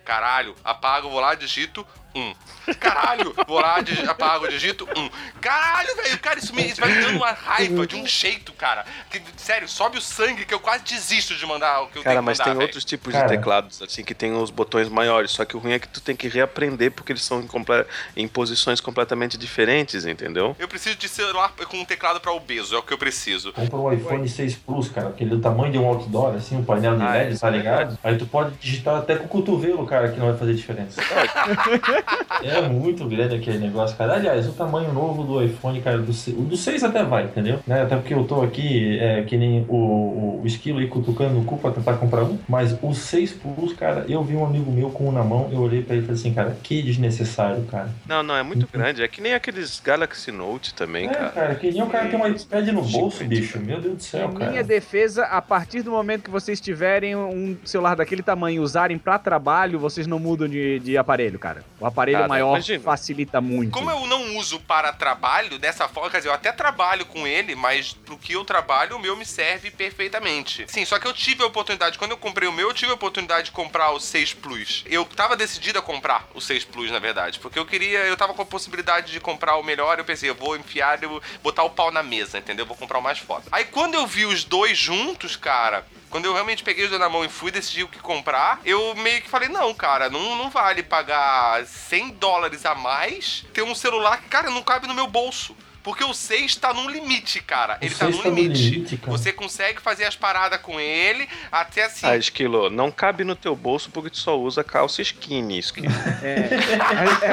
Caralho, 0.04 0.56
apago, 0.64 1.10
vou 1.10 1.20
lá, 1.20 1.36
digito 1.36 1.86
1. 2.00 2.03
Um. 2.16 2.34
Caralho, 2.80 3.34
vou 3.48 3.60
lá, 3.60 3.78
apago, 4.08 4.48
digito 4.48 4.88
1. 4.96 5.00
Um. 5.00 5.10
Caralho, 5.42 5.96
velho, 5.96 6.20
cara, 6.20 6.40
isso, 6.40 6.54
me, 6.56 6.64
isso 6.68 6.80
vai 6.80 6.92
me 6.94 7.02
dando 7.02 7.18
uma 7.18 7.32
raiva 7.32 7.86
de 7.88 7.96
um 7.96 8.06
jeito, 8.06 8.54
cara. 8.54 8.86
Que, 9.10 9.22
sério, 9.36 9.68
sobe 9.68 9.98
o 9.98 10.02
sangue 10.02 10.46
que 10.46 10.54
eu 10.54 10.60
quase 10.60 10.84
desisto 10.84 11.36
de 11.36 11.46
mandar 11.46 11.82
o 11.82 11.88
que 11.88 11.98
eu 11.98 12.04
Cara, 12.04 12.14
tenho 12.16 12.22
que 12.22 12.26
mas 12.26 12.38
mandar, 12.38 12.44
tem 12.52 12.54
velho. 12.54 12.66
outros 12.68 12.86
tipos 12.86 13.12
Cara. 13.14 13.28
de 13.28 13.36
teclados, 13.36 13.82
assim, 13.82 14.04
que 14.04 14.14
tem 14.14 14.32
os 14.34 14.50
botões 14.52 14.88
maiores. 14.90 15.32
Só 15.32 15.44
que 15.44 15.58
o 15.58 15.60
ruim 15.60 15.74
é 15.74 15.80
que 15.80 15.88
tu 15.88 16.00
tem 16.00 16.16
que 16.16 16.28
reaprender 16.28 16.92
porque 16.92 17.12
eles 17.12 17.24
são 17.24 17.42
em, 17.42 17.48
comple- 17.48 17.86
em 18.16 18.28
posições 18.28 18.80
completamente 18.80 19.38
diferentes, 19.38 20.06
entendeu? 20.06 20.56
Eu 20.60 20.68
preciso 20.68 20.96
de 20.96 21.10
celular 21.10 21.52
com 21.68 21.78
um 21.78 21.86
teclado 21.86 22.20
pra 22.22 22.32
obeso, 22.32 22.76
é 22.76 22.78
o 22.78 22.84
que 22.84 22.94
eu 22.94 22.98
preciso. 22.98 23.52
Compra 23.54 23.78
um 23.78 23.92
iPhone 23.92 24.30
6 24.30 24.56
Plus, 24.56 24.88
cara, 24.90 25.10
aquele 25.10 25.32
do 25.32 25.40
tamanho 25.42 25.72
de 25.72 25.78
um 25.80 25.86
outdoor, 25.86 26.36
assim, 26.36 26.56
um 26.58 26.64
painel 26.64 26.96
de 26.96 27.04
Ah, 27.04 27.12
LED, 27.14 27.36
é 27.36 27.38
tá 27.40 27.50
ligado? 27.50 27.98
Aí 28.04 28.18
tu 28.18 28.26
pode 28.26 28.56
digitar 28.58 28.98
até 28.98 29.16
com 29.16 29.26
o 29.26 29.28
cotovelo, 29.28 29.86
cara, 29.86 30.10
que 30.12 30.20
não 30.20 30.28
vai 30.28 30.38
fazer 30.38 30.54
diferença. 30.54 31.02
é 32.44 32.62
muito 32.68 33.06
grande 33.08 33.36
aquele 33.36 33.58
negócio, 33.58 33.96
cara. 33.98 34.14
Aliás, 34.16 34.48
o 34.48 34.54
tamanho 34.54 34.92
novo 34.94 35.24
do 35.24 35.44
iPhone, 35.44 35.82
cara, 35.82 35.98
do, 35.98 36.12
o 36.12 36.46
do 36.46 36.58
6 36.58 36.84
até 36.84 37.04
vai, 37.04 37.26
entendeu? 37.26 37.60
Né? 37.66 37.82
Até 37.84 37.96
porque 37.96 38.14
eu 38.14 38.24
tô 38.24 38.42
aqui, 38.42 38.98
é, 39.00 39.24
que 39.24 39.38
nem 39.38 39.66
o, 39.70 39.76
o, 39.76 40.42
o 40.44 40.48
esquilo 40.48 40.80
aí 40.80 40.88
cutucando 40.88 41.34
no 41.36 41.44
cu 41.46 41.58
pra 41.58 41.72
tentar 41.72 41.94
comprar 41.96 42.24
um. 42.24 42.38
Mas 42.48 42.78
o 42.82 42.94
6 42.94 43.34
Plus, 43.34 43.74
cara, 43.74 44.06
eu 44.08 44.24
vi 44.24 44.36
um 44.36 44.46
amigo 44.46 44.72
meu 44.72 44.90
com 44.90 45.10
um 45.10 45.12
na 45.12 45.24
mão, 45.24 45.50
eu 45.52 45.60
olhei 45.60 45.82
pra 45.82 45.96
ele 45.96 46.04
e 46.04 46.08
falei 46.08 46.20
assim, 46.20 46.34
cara, 46.34 46.58
que 46.64 46.82
desnecessário, 46.82 47.64
cara. 47.64 47.90
Não, 48.08 48.24
não, 48.24 48.36
é 48.36 48.44
muito 48.44 48.68
grande. 48.72 49.02
É 49.04 49.08
que 49.08 49.22
nem 49.22 49.34
aqueles 49.34 49.80
Galaxy 49.84 50.32
Note 50.32 50.74
também, 50.74 51.04
Uhum. 51.08 51.12
É, 51.12 51.14
cara. 51.16 51.30
cara, 51.32 51.56
que 51.56 51.72
nem 51.72 51.82
o 51.82 51.88
cara 51.88 52.08
tem 52.08 52.20
um 52.20 52.28
iPad 52.28 52.68
no 52.70 52.82
bolso, 52.82 53.18
Gigante, 53.20 53.42
bicho. 53.42 53.60
Meu 53.60 53.82
Deus 53.82 53.96
do 53.98 54.04
céu, 54.04 54.30
Em 54.30 54.34
cara. 54.34 54.52
minha 54.52 54.64
defesa, 54.64 55.26
a 55.26 55.42
partir 55.42 55.82
do 55.82 55.92
momento 55.92 56.24
que 56.24 56.30
vocês 56.30 56.60
tiverem 56.62 57.16
um 57.16 57.58
celular 57.66 57.96
daquele 57.96 58.22
tamanho 58.24 58.58
e 58.58 58.60
usarem 58.60 58.98
pra 58.98 59.18
trabalho, 59.20 59.80
vocês 59.80 60.08
não 60.08 60.20
mudam 60.20 60.48
de, 60.48 60.80
de 60.80 60.98
aparelho, 60.98 61.38
cara. 61.40 61.62
O 61.80 61.86
aparelho 61.94 62.28
maior 62.28 62.56
imagina. 62.56 62.84
facilita 62.84 63.40
muito. 63.40 63.72
Como 63.72 63.90
eu 63.90 64.06
não 64.08 64.38
uso 64.38 64.60
para 64.60 64.92
trabalho 64.92 65.58
dessa 65.58 65.88
forma, 65.88 66.10
quer 66.10 66.18
dizer, 66.18 66.30
eu 66.30 66.34
até 66.34 66.52
trabalho 66.52 67.06
com 67.06 67.26
ele, 67.28 67.56
mas 67.56 67.94
pro 67.94 68.18
que 68.18 68.34
eu 68.34 68.44
trabalho, 68.44 68.98
o 68.98 69.00
meu 69.00 69.16
me 69.16 69.26
serve 69.26 69.72
perfeitamente. 69.72 70.66
Sim, 70.68 70.86
só 70.86 71.00
que 71.00 71.08
eu 71.08 71.14
tive 71.14 71.44
a 71.44 71.48
oportunidade, 71.48 71.98
quando 71.98 72.12
eu 72.12 72.18
comprei 72.18 72.48
o 72.48 72.52
meu, 72.52 72.70
eu 72.70 72.74
tive 72.74 72.92
a 72.92 72.96
oportunidade 72.96 73.46
de 73.46 73.52
comprar 73.52 73.92
o 73.92 74.00
6 74.00 74.34
Plus. 74.34 74.84
Eu 74.88 75.06
tava 75.06 75.36
decidido 75.36 75.80
a 75.80 75.82
comprar 75.82 76.28
o 76.34 76.42
6 76.42 76.66
Plus, 76.66 76.92
na 76.92 77.00
verdade, 77.00 77.40
porque 77.40 77.60
eu 77.60 77.66
queria, 77.66 78.00
eu 78.00 78.18
tava 78.18 78.34
com 78.34 78.42
a 78.42 78.46
possibilidade 78.46 79.12
de 79.12 79.20
comprar 79.20 79.56
o 79.58 79.64
melhor, 79.64 80.00
eu 80.00 80.06
pensei, 80.06 80.30
eu 80.30 80.36
vou 80.36 80.58
enfiar, 80.58 81.02
eu 81.04 81.10
vou 81.10 81.22
botar 81.42 81.64
o 81.64 81.70
pau 81.70 81.92
na 81.92 82.04
mesa, 82.04 82.38
entendeu? 82.40 82.64
Eu 82.64 82.68
vou 82.68 82.78
comprar 82.78 83.00
o 83.00 83.02
mais 83.02 83.20
foda. 83.20 83.46
Aí 83.52 83.66
quando 83.66 83.94
eu 83.96 84.08
vi 84.08 84.26
os 84.26 84.44
dois 84.44 84.78
juntos, 84.78 85.36
cara, 85.36 85.86
quando 86.14 86.26
eu 86.26 86.34
realmente 86.34 86.64
peguei 86.64 86.84
os 86.84 86.92
dois 86.92 87.02
na 87.02 87.10
mão 87.10 87.26
e 87.26 87.28
fui 87.28 87.50
decidir 87.50 87.82
o 87.82 87.88
que 87.88 87.98
comprar, 87.98 88.62
eu 88.64 88.94
meio 88.94 89.20
que 89.20 89.28
falei, 89.28 89.50
não, 89.50 89.74
cara, 89.74 90.12
não, 90.12 90.36
não 90.36 90.48
vale 90.48 90.84
pagar 90.84 91.66
100 91.66 92.12
dólares 92.12 92.68
a 92.68 92.76
mais 92.76 93.44
ter 93.52 93.64
um 93.64 93.74
celular 93.74 94.22
que, 94.22 94.30
cara, 94.30 94.52
não 94.52 94.62
cabe 94.62 94.86
no 94.86 94.94
meu 94.94 95.08
bolso. 95.08 95.58
Porque 95.84 96.04
o 96.04 96.14
6 96.14 96.56
tá 96.56 96.74
num 96.74 96.90
limite, 96.90 97.42
cara. 97.44 97.74
O 97.82 97.86
Ele 97.86 97.94
tá 97.94 98.06
6 98.06 98.16
num 98.18 98.24
tá 98.24 98.30
no 98.30 98.36
limite. 98.36 98.70
limite, 98.70 98.98
cara. 98.98 99.12
Você 99.12 99.34
consegue 99.34 99.82
fazer 99.82 100.06
as 100.06 100.16
paradas 100.16 100.60
com 100.62 100.80
ele, 100.80 101.28
até 101.52 101.84
assim. 101.86 102.06
Ah, 102.08 102.16
Esquilo, 102.16 102.70
não 102.70 102.90
cabe 102.90 103.24
no 103.24 103.36
teu 103.36 103.56
bolso 103.56 103.90
porque 103.92 104.10
tu 104.10 104.18
só 104.18 104.38
usa 104.40 104.64
calça 104.64 105.02
skinny, 105.02 105.60
Esquilo. 105.60 105.88
É, 106.24 106.48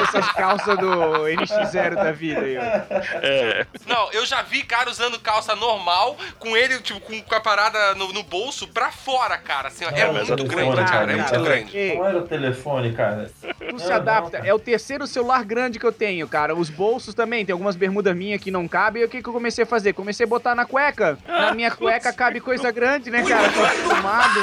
essas 0.02 0.32
calças 0.32 0.76
do 0.78 0.88
NX0 0.90 1.94
da 1.94 2.10
vida 2.12 2.40
aí. 2.40 2.56
É. 2.56 3.66
Não, 3.86 4.10
eu 4.12 4.26
já 4.26 4.42
vi 4.42 4.62
cara 4.64 4.90
usando 4.90 5.18
calça 5.20 5.54
normal, 5.54 6.16
com 6.38 6.56
ele, 6.56 6.78
tipo, 6.80 7.00
com, 7.00 7.34
a 7.34 7.40
parada 7.40 7.94
no, 7.94 8.12
no 8.12 8.22
bolso 8.22 8.66
pra 8.68 8.90
fora, 8.90 9.38
cara. 9.38 9.68
Assim, 9.68 9.84
ó, 9.84 9.90
é 9.90 10.04
Não, 10.06 10.12
mas 10.12 10.28
muito 10.28 10.42
é 10.44 10.46
grande, 10.48 10.70
telefone, 10.74 10.88
cara. 10.90 11.12
É 11.12 11.16
cara. 11.16 11.38
muito 11.38 11.44
grande. 11.44 11.76
Ei, 11.78 11.96
Não 11.96 12.06
era 12.06 12.18
o 12.18 12.22
telefone, 12.22 12.92
cara. 12.92 13.30
tu 13.68 13.78
se 13.78 13.86
Não, 13.88 13.94
adapta. 13.94 14.38
não, 14.40 14.46
É 14.46 14.52
o 14.54 14.58
terceiro 14.58 15.06
celular 15.06 15.44
grande 15.44 15.78
que 15.78 15.86
eu 15.86 15.92
tenho, 15.92 16.26
cara. 16.28 16.54
Os 16.54 16.68
bolsos 16.68 17.14
também, 17.14 17.44
tem 17.44 17.52
algumas 17.52 17.76
bermudas 17.76 18.14
minhas 18.16 18.39
que 18.40 18.50
não 18.50 18.66
cabem. 18.66 19.02
E 19.02 19.04
o 19.04 19.08
que, 19.08 19.22
que 19.22 19.28
eu 19.28 19.32
comecei 19.32 19.64
a 19.64 19.66
fazer? 19.66 19.92
Comecei 19.92 20.24
a 20.24 20.28
botar 20.28 20.54
na 20.54 20.64
cueca. 20.64 21.18
Na 21.26 21.54
minha 21.54 21.70
cueca 21.70 22.12
cabe 22.12 22.40
coisa 22.40 22.70
grande, 22.70 23.10
né, 23.10 23.22
cara? 23.22 23.48
Tô 23.50 23.62
acostumado. 23.64 24.40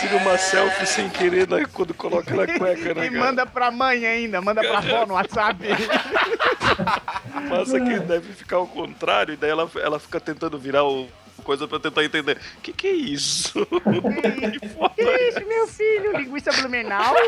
Tira 0.00 0.16
uma 0.18 0.38
selfie 0.38 0.86
sem 0.86 1.08
querer 1.08 1.48
né, 1.48 1.64
quando 1.72 1.94
coloca 1.94 2.34
na 2.34 2.46
cueca, 2.46 2.94
né, 2.94 3.06
E 3.06 3.10
cara? 3.10 3.24
manda 3.24 3.46
pra 3.46 3.70
mãe 3.70 4.06
ainda, 4.06 4.40
manda 4.40 4.60
pra 4.60 4.78
avó 4.78 5.06
no 5.06 5.14
WhatsApp. 5.14 5.58
Massa 7.48 7.80
que 7.80 7.98
deve 8.00 8.32
ficar 8.32 8.56
ao 8.56 8.66
contrário, 8.66 9.34
e 9.34 9.36
daí 9.36 9.50
ela, 9.50 9.68
ela 9.82 9.98
fica 9.98 10.20
tentando 10.20 10.58
virar 10.58 10.84
o 10.84 11.08
coisa 11.48 11.66
pra 11.66 11.80
tentar 11.80 12.04
entender. 12.04 12.36
O 12.58 12.60
que, 12.60 12.74
que 12.74 12.86
é 12.88 12.92
isso? 12.92 13.64
que 14.94 15.02
isso, 15.02 15.48
meu 15.48 15.66
filho? 15.66 16.14
Linguiça 16.18 16.52
blumenau? 16.52 17.14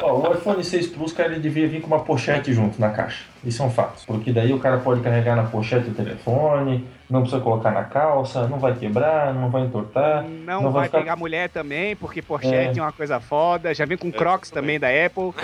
Ó, 0.00 0.30
o 0.30 0.32
iPhone 0.32 0.64
6 0.64 0.86
Plus, 0.86 1.12
cara, 1.12 1.32
ele 1.32 1.40
devia 1.40 1.68
vir 1.68 1.82
com 1.82 1.88
uma 1.88 2.00
pochete 2.00 2.50
junto 2.54 2.80
na 2.80 2.88
caixa. 2.88 3.24
Isso 3.44 3.62
é 3.62 3.66
um 3.66 3.70
fato. 3.70 4.06
Porque 4.06 4.32
daí 4.32 4.54
o 4.54 4.58
cara 4.58 4.78
pode 4.78 5.02
carregar 5.02 5.36
na 5.36 5.42
pochete 5.42 5.90
o 5.90 5.92
telefone, 5.92 6.88
não 7.10 7.20
precisa 7.20 7.42
colocar 7.42 7.72
na 7.72 7.84
calça, 7.84 8.48
não 8.48 8.58
vai 8.58 8.74
quebrar, 8.74 9.34
não 9.34 9.50
vai 9.50 9.64
entortar. 9.64 10.22
Não, 10.22 10.62
Não 10.62 10.72
vai 10.72 10.74
vai 10.80 10.84
ficar- 10.84 10.98
pegar 11.00 11.16
mulher 11.16 11.50
também, 11.50 11.94
porque 11.94 12.22
pochete 12.22 12.78
é. 12.78 12.82
uma 12.82 12.92
coisa 12.92 13.20
foda. 13.20 13.74
Já 13.74 13.84
vem 13.84 13.98
com 13.98 14.10
Crocs 14.10 14.50
também 14.50 14.80
da 14.80 14.88
Apple. 14.88 15.34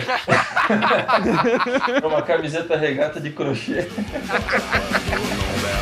É 2.02 2.06
uma 2.06 2.22
camiseta 2.22 2.74
regata 2.74 3.20
de 3.20 3.28
crochê 3.30 3.86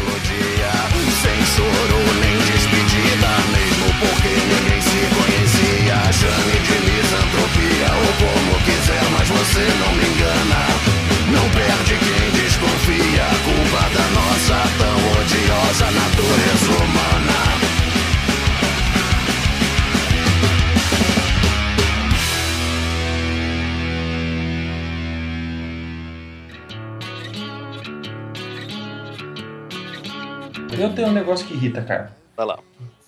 melodia, 0.02 0.72
sem 1.22 1.46
choro 1.46 1.98
nem 2.20 2.36
despedida, 2.38 3.30
mesmo 3.54 3.86
porque 4.00 4.28
ninguém 4.28 4.80
se 4.80 5.00
conhecia. 5.14 6.12
Chame 6.12 6.58
de 6.66 6.76
misantropia 6.90 7.88
ou 8.02 8.12
como 8.20 8.64
quiser, 8.64 9.04
mas 9.12 9.28
você 9.28 9.64
não 9.80 9.92
me 9.94 10.04
engana. 10.04 10.60
Não 11.30 11.48
perde 11.50 11.98
quem 11.98 12.42
desconfia, 12.42 13.26
culpa 13.44 13.88
da 13.94 14.06
nossa 14.10 14.68
tão 14.78 14.98
odiosa 15.20 15.90
natureza 15.90 16.84
humana. 16.84 17.61
Eu 30.78 30.94
tenho 30.94 31.08
um 31.08 31.12
negócio 31.12 31.46
que 31.46 31.54
irrita, 31.54 31.82
cara. 31.82 32.12
Vai 32.36 32.46
lá. 32.46 32.58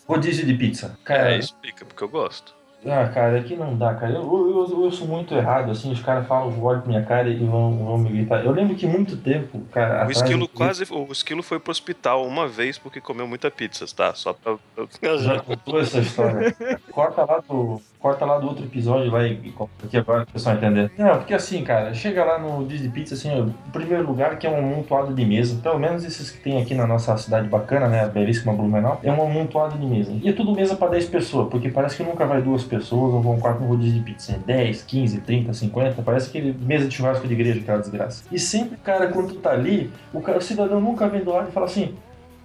Rodízio 0.06 0.46
de 0.46 0.54
pizza. 0.54 0.98
Cara, 1.04 1.34
É, 1.34 1.38
explica, 1.38 1.84
porque 1.84 2.04
eu 2.04 2.08
gosto. 2.08 2.54
Ah, 2.86 3.08
cara, 3.08 3.38
aqui 3.38 3.56
não 3.56 3.76
dá, 3.76 3.94
cara. 3.94 4.12
Eu, 4.12 4.22
eu, 4.22 4.68
eu, 4.70 4.84
eu 4.84 4.92
sou 4.92 5.06
muito 5.06 5.34
errado, 5.34 5.70
assim, 5.70 5.90
os 5.90 6.00
caras 6.00 6.26
falam, 6.26 6.62
olham 6.62 6.80
pra 6.82 6.88
minha 6.88 7.02
cara 7.02 7.28
e 7.28 7.44
vão, 7.44 7.84
vão 7.84 7.98
me 7.98 8.10
gritar. 8.10 8.44
Eu 8.44 8.52
lembro 8.52 8.74
que 8.76 8.86
muito 8.86 9.16
tempo, 9.16 9.60
cara. 9.72 10.06
O 10.06 10.10
esquilo 10.10 10.46
quase. 10.46 10.84
O 10.90 11.10
esquilo 11.10 11.42
foi 11.42 11.58
pro 11.58 11.70
hospital 11.70 12.26
uma 12.26 12.46
vez 12.46 12.76
porque 12.76 13.00
comeu 13.00 13.26
muita 13.26 13.50
pizza, 13.50 13.86
tá? 13.94 14.14
Só 14.14 14.32
pra. 14.32 14.56
Já 15.18 15.40
contou 15.40 15.80
essa 15.80 15.98
história. 15.98 16.54
corta, 16.90 17.24
lá 17.24 17.40
do, 17.40 17.80
corta 17.98 18.24
lá 18.24 18.38
do 18.38 18.48
outro 18.48 18.64
episódio 18.64 19.10
lá 19.10 19.26
e, 19.26 19.50
conta 19.52 19.72
aqui 19.84 19.96
agora 19.96 20.24
pro 20.24 20.34
pessoal 20.34 20.56
entender. 20.56 20.90
Não, 20.98 21.16
porque 21.16 21.32
assim, 21.32 21.64
cara, 21.64 21.94
chega 21.94 22.24
lá 22.24 22.38
no 22.38 22.66
Disney 22.66 22.90
Pizza, 22.90 23.14
assim, 23.14 23.40
o 23.40 23.54
primeiro 23.72 24.06
lugar 24.06 24.38
que 24.38 24.46
é 24.46 24.50
um 24.50 24.58
amontoado 24.58 25.14
de 25.14 25.24
mesa. 25.24 25.58
Pelo 25.62 25.78
menos 25.78 26.04
esses 26.04 26.30
que 26.30 26.38
tem 26.38 26.60
aqui 26.60 26.74
na 26.74 26.86
nossa 26.86 27.16
cidade 27.16 27.48
bacana, 27.48 27.88
né? 27.88 28.04
A 28.04 28.08
belíssima 28.08 28.52
Blumenau. 28.52 29.00
É 29.02 29.10
um 29.10 29.22
amontoado 29.22 29.78
de 29.78 29.86
mesa. 29.86 30.12
E 30.22 30.28
é 30.28 30.32
tudo 30.32 30.52
mesa 30.52 30.76
pra 30.76 30.88
10 30.88 31.06
pessoas, 31.06 31.48
porque 31.48 31.70
parece 31.70 31.96
que 31.96 32.02
nunca 32.02 32.26
vai 32.26 32.42
duas 32.42 32.62
pessoas 32.62 32.73
ou 32.92 33.22
vão 33.22 33.38
quatro 33.38 33.62
no 33.62 33.68
rodízio 33.68 33.94
de 33.98 34.00
pizza. 34.04 34.32
É 34.32 34.38
10, 34.38 34.82
15, 34.82 35.20
30, 35.20 35.52
50. 35.52 36.02
Parece 36.02 36.28
aquele 36.28 36.52
mesa 36.52 36.86
de 36.86 36.94
churrasco 36.94 37.26
de 37.26 37.34
igreja, 37.34 37.60
aquela 37.60 37.78
desgraça. 37.78 38.24
E 38.30 38.38
sempre, 38.38 38.76
cara, 38.78 39.08
quando 39.08 39.28
tu 39.34 39.40
tá 39.40 39.50
ali, 39.50 39.90
o, 40.12 40.20
cara, 40.20 40.38
o 40.38 40.42
cidadão 40.42 40.80
nunca 40.80 41.08
vem 41.08 41.22
do 41.22 41.30
lado 41.32 41.48
e 41.48 41.52
fala 41.52 41.66
assim. 41.66 41.94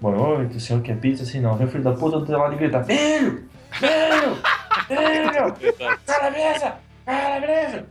Boa 0.02 0.16
noite, 0.16 0.56
o 0.58 0.60
senhor 0.60 0.82
quer 0.82 0.98
pizza? 0.98 1.24
Assim, 1.24 1.42
não. 1.42 1.56
Vem 1.58 1.68
o 1.68 1.70
filho 1.70 1.84
da 1.84 1.92
puta 1.92 2.20
do 2.20 2.26
teu 2.26 2.38
lado 2.38 2.54
e 2.54 2.58
grita: 2.58 2.82
Filho! 2.84 3.44
Filho! 3.72 4.38
Filho! 4.88 5.56
Cara, 6.08 6.32
mesa! 6.32 6.74
Cara, 7.06 7.40
beleza! 7.40 7.86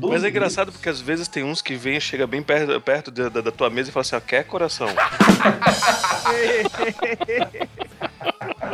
Mas 0.00 0.22
é 0.24 0.28
engraçado 0.28 0.70
porque 0.72 0.88
às 0.88 1.00
vezes 1.00 1.26
tem 1.28 1.42
uns 1.44 1.60
que 1.60 1.74
vêm 1.74 1.96
e 1.96 2.00
chega 2.00 2.26
bem 2.26 2.40
perto, 2.42 2.80
perto 2.80 3.10
da, 3.10 3.28
da- 3.28 3.40
da 3.40 3.50
tua 3.50 3.68
mesa 3.68 3.90
e 3.90 3.92
fala 3.92 4.02
assim: 4.02 4.16
ó, 4.16 4.20
quer 4.20 4.44
coração? 4.44 4.86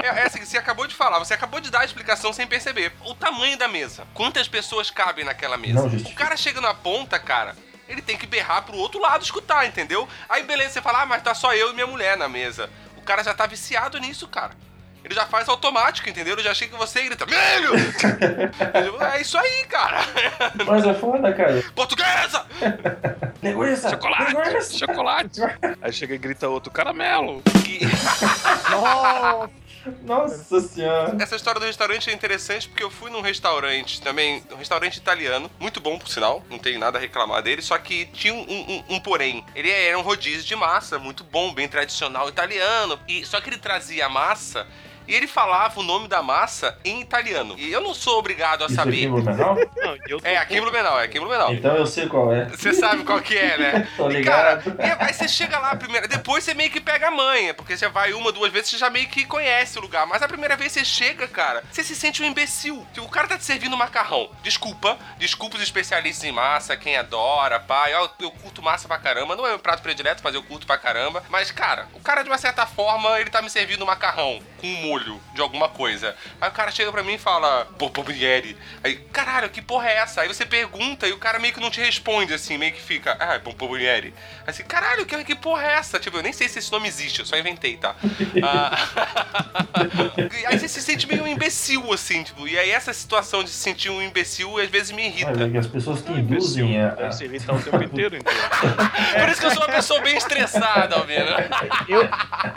É, 0.02 0.20
é 0.20 0.26
assim, 0.26 0.44
você 0.44 0.58
acabou 0.58 0.86
de 0.86 0.94
falar, 0.94 1.18
você 1.18 1.34
acabou 1.34 1.60
de 1.60 1.70
dar 1.70 1.80
a 1.80 1.84
explicação 1.84 2.32
sem 2.32 2.46
perceber. 2.46 2.92
O 3.04 3.14
tamanho 3.14 3.56
da 3.56 3.68
mesa. 3.68 4.06
Quantas 4.14 4.48
pessoas 4.48 4.90
cabem 4.90 5.24
naquela 5.24 5.56
mesa? 5.56 5.86
Não 5.86 5.86
o 5.86 6.14
cara 6.14 6.36
chega 6.36 6.60
na 6.60 6.74
ponta, 6.74 7.18
cara. 7.18 7.54
Ele 7.88 8.02
tem 8.02 8.16
que 8.16 8.26
berrar 8.26 8.62
pro 8.62 8.76
outro 8.76 9.00
lado 9.00 9.22
escutar, 9.22 9.64
entendeu? 9.66 10.08
Aí 10.28 10.42
beleza, 10.42 10.74
você 10.74 10.82
fala, 10.82 11.02
ah, 11.02 11.06
mas 11.06 11.22
tá 11.22 11.34
só 11.34 11.54
eu 11.54 11.70
e 11.70 11.74
minha 11.74 11.86
mulher 11.86 12.16
na 12.16 12.28
mesa. 12.28 12.68
O 12.96 13.02
cara 13.02 13.22
já 13.22 13.32
tá 13.32 13.46
viciado 13.46 13.98
nisso, 13.98 14.26
cara. 14.26 14.52
Ele 15.06 15.14
já 15.14 15.24
faz 15.24 15.48
automático, 15.48 16.08
entendeu? 16.08 16.34
Ele 16.34 16.42
já 16.42 16.52
chega 16.52 16.74
em 16.74 16.78
você 16.78 17.02
e 17.02 17.04
grita, 17.04 17.24
velho! 17.24 17.74
é 19.14 19.20
isso 19.20 19.38
aí, 19.38 19.64
cara. 19.68 20.00
Mas 20.66 20.84
é 20.84 20.94
foda, 20.94 21.32
cara. 21.32 21.62
Portuguesa! 21.76 22.44
Linguiça! 23.40 23.90
Chocolate! 23.90 24.34
Linguiça! 24.34 24.78
Chocolate! 24.78 25.40
Aí 25.80 25.92
chega 25.92 26.14
e 26.16 26.18
grita 26.18 26.48
outro, 26.48 26.72
caramelo! 26.72 27.40
Nossa, 28.68 29.50
Nossa 30.02 30.60
senhora! 30.60 31.16
essa 31.20 31.36
história 31.36 31.60
do 31.60 31.66
restaurante 31.66 32.10
é 32.10 32.12
interessante 32.12 32.68
porque 32.68 32.82
eu 32.82 32.90
fui 32.90 33.10
num 33.10 33.20
restaurante 33.20 34.00
também, 34.00 34.42
um 34.50 34.56
restaurante 34.56 34.96
italiano, 34.96 35.50
muito 35.58 35.80
bom 35.80 35.98
por 35.98 36.08
sinal, 36.08 36.42
não 36.50 36.58
tenho 36.58 36.78
nada 36.78 36.98
a 36.98 37.00
reclamar 37.00 37.42
dele, 37.42 37.62
só 37.62 37.76
que 37.78 38.06
tinha 38.06 38.34
um, 38.34 38.40
um- 38.40 38.84
um 38.96 39.00
porém. 39.00 39.44
Ele 39.54 39.70
era 39.70 39.98
um 39.98 40.02
rodízio 40.02 40.44
de 40.44 40.56
massa, 40.56 40.98
muito 40.98 41.24
bom, 41.24 41.52
bem 41.52 41.68
tradicional 41.68 42.28
italiano, 42.28 42.98
e 43.08 43.24
só 43.24 43.40
que 43.40 43.48
ele 43.50 43.58
trazia 43.58 44.06
a 44.06 44.08
massa 44.08 44.66
e 45.06 45.14
ele 45.14 45.26
falava 45.26 45.78
o 45.80 45.82
nome 45.82 46.08
da 46.08 46.22
massa 46.22 46.78
em 46.84 47.00
italiano. 47.00 47.54
E 47.58 47.70
eu 47.72 47.80
não 47.80 47.94
sou 47.94 48.18
obrigado 48.18 48.62
a 48.62 48.66
Isso 48.66 48.74
aqui 48.80 48.90
saber. 48.90 49.04
em 49.04 49.10
Blumenau? 49.10 49.54
Não, 49.76 49.96
e 49.96 50.00
eu 50.10 50.20
tô 50.20 50.26
É, 50.26 50.36
aqui 50.36 50.56
em 50.56 50.60
Blumenau, 50.60 51.00
é 51.00 51.04
aqui 51.04 51.18
em 51.18 51.20
Blumenau. 51.20 51.52
Então 51.52 51.74
eu 51.76 51.86
sei 51.86 52.06
qual 52.08 52.32
é. 52.32 52.46
Você 52.46 52.72
sabe 52.72 53.04
qual 53.04 53.20
que 53.20 53.36
é, 53.36 53.56
né? 53.58 53.88
Tô 53.96 54.10
E, 54.10 54.22
cara, 54.24 54.54
ligado. 54.56 54.76
e 54.80 55.04
aí 55.04 55.12
você 55.12 55.28
chega 55.28 55.58
lá 55.58 55.70
a 55.72 55.76
primeira. 55.76 56.08
Depois 56.08 56.44
você 56.44 56.54
meio 56.54 56.70
que 56.70 56.80
pega 56.80 57.08
a 57.08 57.10
manha, 57.10 57.54
porque 57.54 57.76
você 57.76 57.88
vai 57.88 58.12
uma, 58.12 58.32
duas 58.32 58.52
vezes, 58.52 58.70
você 58.70 58.78
já 58.78 58.90
meio 58.90 59.08
que 59.08 59.24
conhece 59.24 59.78
o 59.78 59.82
lugar. 59.82 60.06
Mas 60.06 60.22
a 60.22 60.28
primeira 60.28 60.56
vez 60.56 60.72
que 60.72 60.78
você 60.80 60.84
chega, 60.84 61.26
cara, 61.28 61.62
você 61.70 61.82
se 61.84 61.94
sente 61.94 62.22
um 62.22 62.26
imbecil. 62.26 62.86
O 62.98 63.08
cara 63.08 63.28
tá 63.28 63.38
te 63.38 63.44
servindo 63.44 63.76
macarrão. 63.76 64.30
Desculpa, 64.42 64.98
desculpa 65.18 65.56
os 65.56 65.62
especialistas 65.62 66.24
em 66.24 66.32
massa, 66.32 66.76
quem 66.76 66.96
adora, 66.96 67.58
pai. 67.60 67.94
Eu, 67.94 68.08
eu 68.20 68.30
curto 68.30 68.62
massa 68.62 68.86
pra 68.88 68.98
caramba. 68.98 69.36
Não 69.36 69.46
é 69.46 69.50
meu 69.50 69.58
prato 69.58 69.82
predileto, 69.82 70.20
mas 70.24 70.34
eu 70.34 70.42
curto 70.42 70.66
pra 70.66 70.78
caramba. 70.78 71.22
Mas, 71.28 71.50
cara, 71.50 71.86
o 71.94 72.00
cara, 72.00 72.22
de 72.22 72.28
uma 72.30 72.38
certa 72.38 72.66
forma, 72.66 73.20
ele 73.20 73.30
tá 73.30 73.40
me 73.42 73.50
servindo 73.50 73.84
macarrão 73.86 74.40
com 74.60 74.66
molho 74.66 74.95
de 75.04 75.40
alguma 75.40 75.68
coisa. 75.68 76.14
Aí 76.40 76.48
o 76.48 76.52
cara 76.52 76.70
chega 76.70 76.90
pra 76.92 77.02
mim 77.02 77.14
e 77.14 77.18
fala, 77.18 77.66
Pompominieri. 77.78 78.56
Aí, 78.82 78.96
caralho, 79.12 79.50
que 79.50 79.62
porra 79.62 79.88
é 79.88 79.96
essa? 79.96 80.22
Aí 80.22 80.28
você 80.28 80.44
pergunta 80.44 81.06
e 81.06 81.12
o 81.12 81.18
cara 81.18 81.38
meio 81.38 81.52
que 81.52 81.60
não 81.60 81.70
te 81.70 81.80
responde, 81.80 82.32
assim, 82.34 82.58
meio 82.58 82.72
que 82.72 82.82
fica, 82.82 83.16
ah, 83.18 83.38
Pompominieri. 83.38 84.14
Aí 84.40 84.44
assim, 84.46 84.64
caralho, 84.64 85.06
que, 85.06 85.24
que 85.24 85.34
porra 85.34 85.64
é 85.64 85.72
essa? 85.74 85.98
Tipo, 85.98 86.18
eu 86.18 86.22
nem 86.22 86.32
sei 86.32 86.48
se 86.48 86.58
esse 86.58 86.70
nome 86.70 86.88
existe, 86.88 87.20
eu 87.20 87.26
só 87.26 87.36
inventei, 87.36 87.76
tá? 87.76 87.94
Ah, 88.42 88.76
aí 90.46 90.58
você 90.58 90.68
se 90.68 90.82
sente 90.82 91.06
meio 91.06 91.24
um 91.24 91.28
imbecil, 91.28 91.92
assim, 91.92 92.22
tipo, 92.22 92.46
e 92.46 92.58
aí 92.58 92.70
essa 92.70 92.92
situação 92.92 93.42
de 93.42 93.50
se 93.50 93.56
sentir 93.56 93.90
um 93.90 94.02
imbecil 94.02 94.58
às 94.58 94.68
vezes 94.68 94.92
me 94.92 95.06
irrita. 95.06 95.44
É 95.44 95.50
que 95.50 95.58
as 95.58 95.66
pessoas 95.66 96.02
te 96.02 96.12
induzem 96.12 96.80
a. 96.80 96.90
Deve 96.90 97.12
se 97.12 97.24
irritar 97.24 97.54
o 97.54 97.62
tempo 97.62 97.82
inteiro, 97.82 98.16
então. 98.16 98.32
Por 99.20 99.28
isso 99.28 99.40
que 99.40 99.46
eu 99.46 99.50
sou 99.50 99.62
uma 99.62 99.72
pessoa 99.72 100.00
bem 100.00 100.16
estressada, 100.16 100.96
Alvino. 100.96 101.26
eu, 101.88 102.08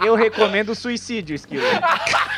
eu 0.05 0.15
recomendo 0.15 0.69
o 0.69 0.75
suicídio, 0.75 1.35
Esquilo. 1.35 1.63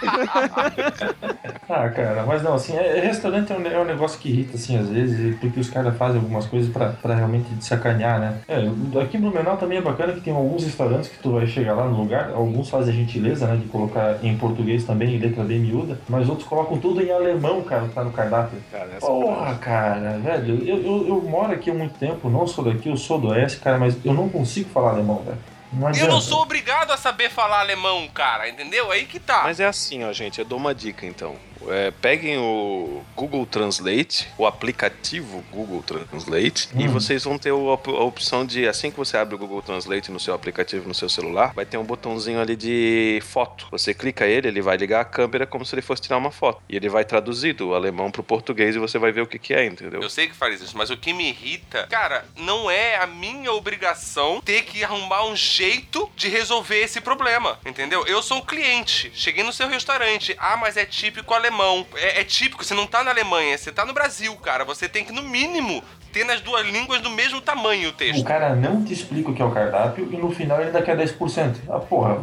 Ah, 1.68 1.88
cara, 1.88 2.24
mas 2.26 2.42
não, 2.42 2.54
assim, 2.54 2.76
é, 2.76 2.98
é- 2.98 3.00
restaurante 3.00 3.52
é 3.52 3.56
um, 3.56 3.64
é 3.64 3.78
um 3.80 3.84
negócio 3.84 4.18
que 4.18 4.28
irrita, 4.28 4.56
assim, 4.56 4.76
às 4.76 4.88
vezes, 4.88 5.36
porque 5.38 5.60
os 5.60 5.70
caras 5.70 5.96
fazem 5.96 6.20
algumas 6.20 6.46
coisas 6.46 6.68
pra, 6.72 6.90
pra 6.90 7.14
realmente 7.14 7.54
te 7.54 7.64
sacanear, 7.64 8.18
né? 8.18 8.38
É, 8.48 8.56
aqui 9.00 9.16
em 9.16 9.20
Blumenau 9.20 9.56
também 9.56 9.78
é 9.78 9.80
bacana 9.80 10.12
que 10.12 10.20
tem 10.20 10.34
alguns 10.34 10.64
restaurantes 10.64 11.08
que 11.08 11.18
tu 11.18 11.32
vai 11.32 11.46
chegar 11.46 11.74
lá 11.74 11.86
no 11.86 11.96
lugar, 11.96 12.30
alguns 12.34 12.68
fazem 12.68 12.92
a 12.92 12.96
gentileza, 12.96 13.46
né, 13.46 13.56
de 13.56 13.66
colocar 13.68 14.18
em 14.22 14.36
português 14.36 14.84
também, 14.84 15.14
em 15.14 15.18
letra 15.18 15.44
bem 15.44 15.60
miúda, 15.60 15.96
mas 16.08 16.28
outros 16.28 16.48
colocam 16.48 16.76
tudo 16.78 17.00
em 17.02 17.12
alemão, 17.12 17.62
cara, 17.62 17.86
que 17.86 17.94
tá 17.94 18.02
no 18.02 18.10
cardápio. 18.10 18.58
Cara, 18.72 18.88
essa 18.96 19.06
Porra, 19.06 19.54
cara, 19.56 20.18
velho, 20.18 20.66
eu, 20.66 20.78
eu, 20.78 21.08
eu 21.08 21.22
moro 21.22 21.52
aqui 21.52 21.70
há 21.70 21.74
muito 21.74 21.94
tempo, 21.98 22.28
não 22.28 22.48
sou 22.48 22.64
daqui, 22.64 22.88
eu 22.88 22.96
sou 22.96 23.20
do 23.20 23.28
Oeste, 23.28 23.60
cara, 23.60 23.78
mas 23.78 23.96
eu 24.04 24.12
não 24.12 24.28
consigo 24.28 24.68
falar 24.70 24.90
alemão, 24.90 25.22
velho. 25.24 25.38
Não 25.72 25.90
Eu 25.92 26.08
não 26.08 26.20
sou 26.20 26.42
obrigado 26.42 26.90
a 26.90 26.96
saber 26.96 27.30
falar 27.30 27.60
alemão, 27.60 28.08
cara, 28.08 28.48
entendeu? 28.48 28.90
Aí 28.90 29.06
que 29.06 29.20
tá. 29.20 29.42
Mas 29.44 29.60
é 29.60 29.66
assim, 29.66 30.04
ó, 30.04 30.12
gente. 30.12 30.38
Eu 30.38 30.44
dou 30.44 30.58
uma 30.58 30.74
dica 30.74 31.06
então. 31.06 31.36
É, 31.68 31.90
peguem 31.90 32.38
o 32.38 33.02
Google 33.14 33.44
Translate, 33.46 34.28
o 34.38 34.46
aplicativo 34.46 35.44
Google 35.50 35.82
Translate, 35.82 36.68
e 36.74 36.86
Hum. 36.86 36.92
vocês 36.92 37.24
vão 37.24 37.38
ter 37.38 37.52
o 37.52 37.70
a 37.70 38.04
opção 38.04 38.44
de, 38.44 38.66
assim 38.66 38.90
que 38.90 38.96
você 38.96 39.16
abre 39.16 39.34
o 39.34 39.38
Google 39.38 39.62
Translate 39.62 40.10
no 40.10 40.18
seu 40.18 40.34
aplicativo, 40.34 40.88
no 40.88 40.94
seu 40.94 41.08
celular, 41.08 41.52
vai 41.54 41.64
ter 41.64 41.76
um 41.76 41.84
botãozinho 41.84 42.40
ali 42.40 42.56
de 42.56 43.20
foto. 43.22 43.66
Você 43.70 43.92
clica 43.94 44.26
ele, 44.26 44.48
ele 44.48 44.60
vai 44.62 44.76
ligar 44.76 45.00
a 45.00 45.04
câmera 45.04 45.46
como 45.46 45.64
se 45.64 45.74
ele 45.74 45.82
fosse 45.82 46.02
tirar 46.02 46.16
uma 46.16 46.30
foto. 46.30 46.62
E 46.68 46.76
ele 46.76 46.88
vai 46.88 47.04
traduzir 47.04 47.52
do 47.54 47.74
alemão 47.74 48.10
pro 48.10 48.22
português 48.22 48.74
e 48.74 48.78
você 48.78 48.98
vai 48.98 49.12
ver 49.12 49.22
o 49.22 49.26
que, 49.26 49.38
que 49.38 49.54
é, 49.54 49.64
entendeu? 49.66 50.02
Eu 50.02 50.10
sei 50.10 50.28
que 50.28 50.34
faz 50.34 50.60
isso, 50.60 50.76
mas 50.76 50.90
o 50.90 50.96
que 50.96 51.12
me 51.12 51.28
irrita, 51.28 51.86
cara, 51.88 52.24
não 52.36 52.70
é 52.70 52.96
a 52.96 53.06
minha 53.06 53.52
obrigação 53.52 54.40
ter 54.40 54.62
que 54.62 54.82
arrumar 54.82 55.24
um 55.26 55.36
jeito 55.36 56.10
de 56.16 56.28
resolver 56.28 56.80
esse 56.80 57.00
problema, 57.00 57.58
entendeu? 57.64 58.06
Eu 58.06 58.22
sou 58.22 58.38
um 58.38 58.44
cliente, 58.44 59.10
cheguei 59.14 59.44
no 59.44 59.52
seu 59.52 59.68
restaurante, 59.68 60.34
ah, 60.38 60.56
mas 60.56 60.76
é 60.76 60.84
típico 60.84 61.34
alemão. 61.34 61.49
É, 61.96 62.20
é 62.20 62.24
típico, 62.24 62.64
você 62.64 62.74
não 62.74 62.86
tá 62.86 63.02
na 63.02 63.10
Alemanha, 63.10 63.56
você 63.56 63.72
tá 63.72 63.84
no 63.84 63.92
Brasil, 63.92 64.34
cara. 64.36 64.64
Você 64.64 64.88
tem 64.88 65.04
que, 65.04 65.12
no 65.12 65.22
mínimo, 65.22 65.82
ter 66.12 66.24
nas 66.24 66.40
duas 66.40 66.66
línguas 66.66 67.00
do 67.00 67.10
mesmo 67.10 67.40
tamanho 67.40 67.88
o 67.88 67.92
O 67.92 67.94
texto. 67.94 68.24
cara 68.24 68.54
não 68.54 68.84
te 68.84 68.92
explica 68.92 69.30
o 69.30 69.34
que 69.34 69.42
é 69.42 69.44
o 69.44 69.50
cardápio 69.52 70.08
e 70.12 70.16
no 70.16 70.30
final 70.30 70.58
ele 70.58 70.66
ainda 70.68 70.82
quer 70.82 70.96
10%. 70.96 71.56
Ah, 71.68 71.78
porra. 71.78 72.18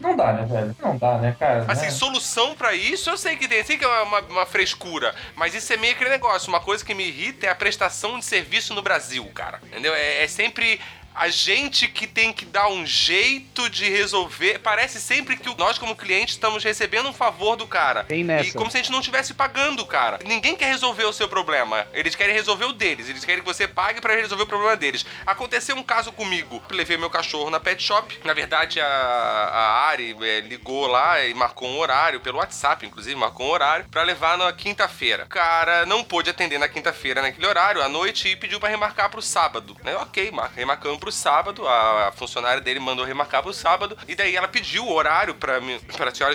Não 0.00 0.16
dá, 0.16 0.32
né, 0.32 0.46
velho? 0.46 0.74
Não 0.82 0.96
dá, 0.96 1.18
né, 1.18 1.36
cara? 1.38 1.64
Assim, 1.68 1.84
né? 1.84 1.90
solução 1.90 2.54
pra 2.54 2.74
isso 2.74 3.10
eu 3.10 3.18
sei 3.18 3.36
que 3.36 3.46
tem, 3.46 3.62
sei 3.62 3.76
que 3.76 3.84
é 3.84 4.02
uma, 4.02 4.20
uma 4.22 4.46
frescura, 4.46 5.14
mas 5.36 5.54
isso 5.54 5.70
é 5.74 5.76
meio 5.76 5.92
aquele 5.92 6.08
negócio. 6.08 6.48
Uma 6.48 6.60
coisa 6.60 6.82
que 6.82 6.94
me 6.94 7.06
irrita 7.06 7.46
é 7.46 7.50
a 7.50 7.54
prestação 7.54 8.18
de 8.18 8.24
serviço 8.24 8.72
no 8.72 8.80
Brasil, 8.80 9.24
cara. 9.34 9.60
Entendeu? 9.66 9.94
É, 9.94 10.24
é 10.24 10.26
sempre 10.26 10.80
a 11.14 11.28
gente 11.28 11.88
que 11.88 12.06
tem 12.06 12.32
que 12.32 12.44
dar 12.44 12.68
um 12.68 12.86
jeito 12.86 13.68
de 13.68 13.88
resolver. 13.88 14.58
Parece 14.60 15.00
sempre 15.00 15.36
que 15.36 15.54
nós, 15.58 15.78
como 15.78 15.96
cliente, 15.96 16.32
estamos 16.32 16.62
recebendo 16.62 17.08
um 17.08 17.12
favor 17.12 17.56
do 17.56 17.66
cara. 17.66 18.04
Tem 18.04 18.22
nessa. 18.24 18.48
E 18.48 18.52
como 18.52 18.70
se 18.70 18.76
a 18.76 18.80
gente 18.80 18.92
não 18.92 19.00
estivesse 19.00 19.34
pagando, 19.34 19.84
cara. 19.84 20.18
Ninguém 20.24 20.54
quer 20.56 20.66
resolver 20.66 21.04
o 21.04 21.12
seu 21.12 21.28
problema. 21.28 21.86
Eles 21.92 22.14
querem 22.14 22.34
resolver 22.34 22.64
o 22.66 22.72
deles. 22.72 23.08
Eles 23.08 23.24
querem 23.24 23.42
que 23.42 23.46
você 23.46 23.66
pague 23.66 24.00
pra 24.00 24.14
resolver 24.14 24.44
o 24.44 24.46
problema 24.46 24.76
deles. 24.76 25.04
Aconteceu 25.26 25.76
um 25.76 25.82
caso 25.82 26.12
comigo. 26.12 26.62
Levei 26.70 26.96
meu 26.96 27.10
cachorro 27.10 27.50
na 27.50 27.58
pet 27.60 27.82
shop. 27.82 28.18
Na 28.24 28.32
verdade, 28.32 28.80
a, 28.80 28.86
a 28.86 29.88
Ari 29.88 30.16
é, 30.22 30.40
ligou 30.40 30.86
lá 30.86 31.24
e 31.24 31.34
marcou 31.34 31.68
um 31.68 31.78
horário, 31.78 32.20
pelo 32.20 32.38
WhatsApp, 32.38 32.86
inclusive, 32.86 33.16
marcou 33.16 33.46
um 33.46 33.50
horário, 33.50 33.86
pra 33.90 34.02
levar 34.02 34.38
na 34.38 34.52
quinta-feira. 34.52 35.24
O 35.24 35.28
cara 35.28 35.84
não 35.86 36.04
pôde 36.04 36.30
atender 36.30 36.58
na 36.58 36.68
quinta-feira, 36.68 37.20
naquele 37.22 37.46
horário, 37.46 37.82
à 37.82 37.88
noite, 37.88 38.28
e 38.28 38.36
pediu 38.36 38.60
pra 38.60 38.68
remarcar 38.68 39.10
pro 39.10 39.20
sábado. 39.22 39.76
Né? 39.82 39.96
Ok, 39.96 40.30
mar- 40.30 40.52
remarcamos 40.54 40.99
pro 41.00 41.10
sábado. 41.10 41.66
A, 41.66 42.12
funcionária 42.12 42.60
dele 42.60 42.78
mandou 42.78 43.04
remarcar 43.04 43.42
pro 43.42 43.52
sábado. 43.52 43.96
E 44.06 44.14
daí 44.14 44.36
ela 44.36 44.46
pediu 44.46 44.84
o 44.86 44.92
horário 44.92 45.34
pra, 45.34 45.60
mim- 45.60 45.80
pra 45.96 46.14
senhora. 46.14 46.34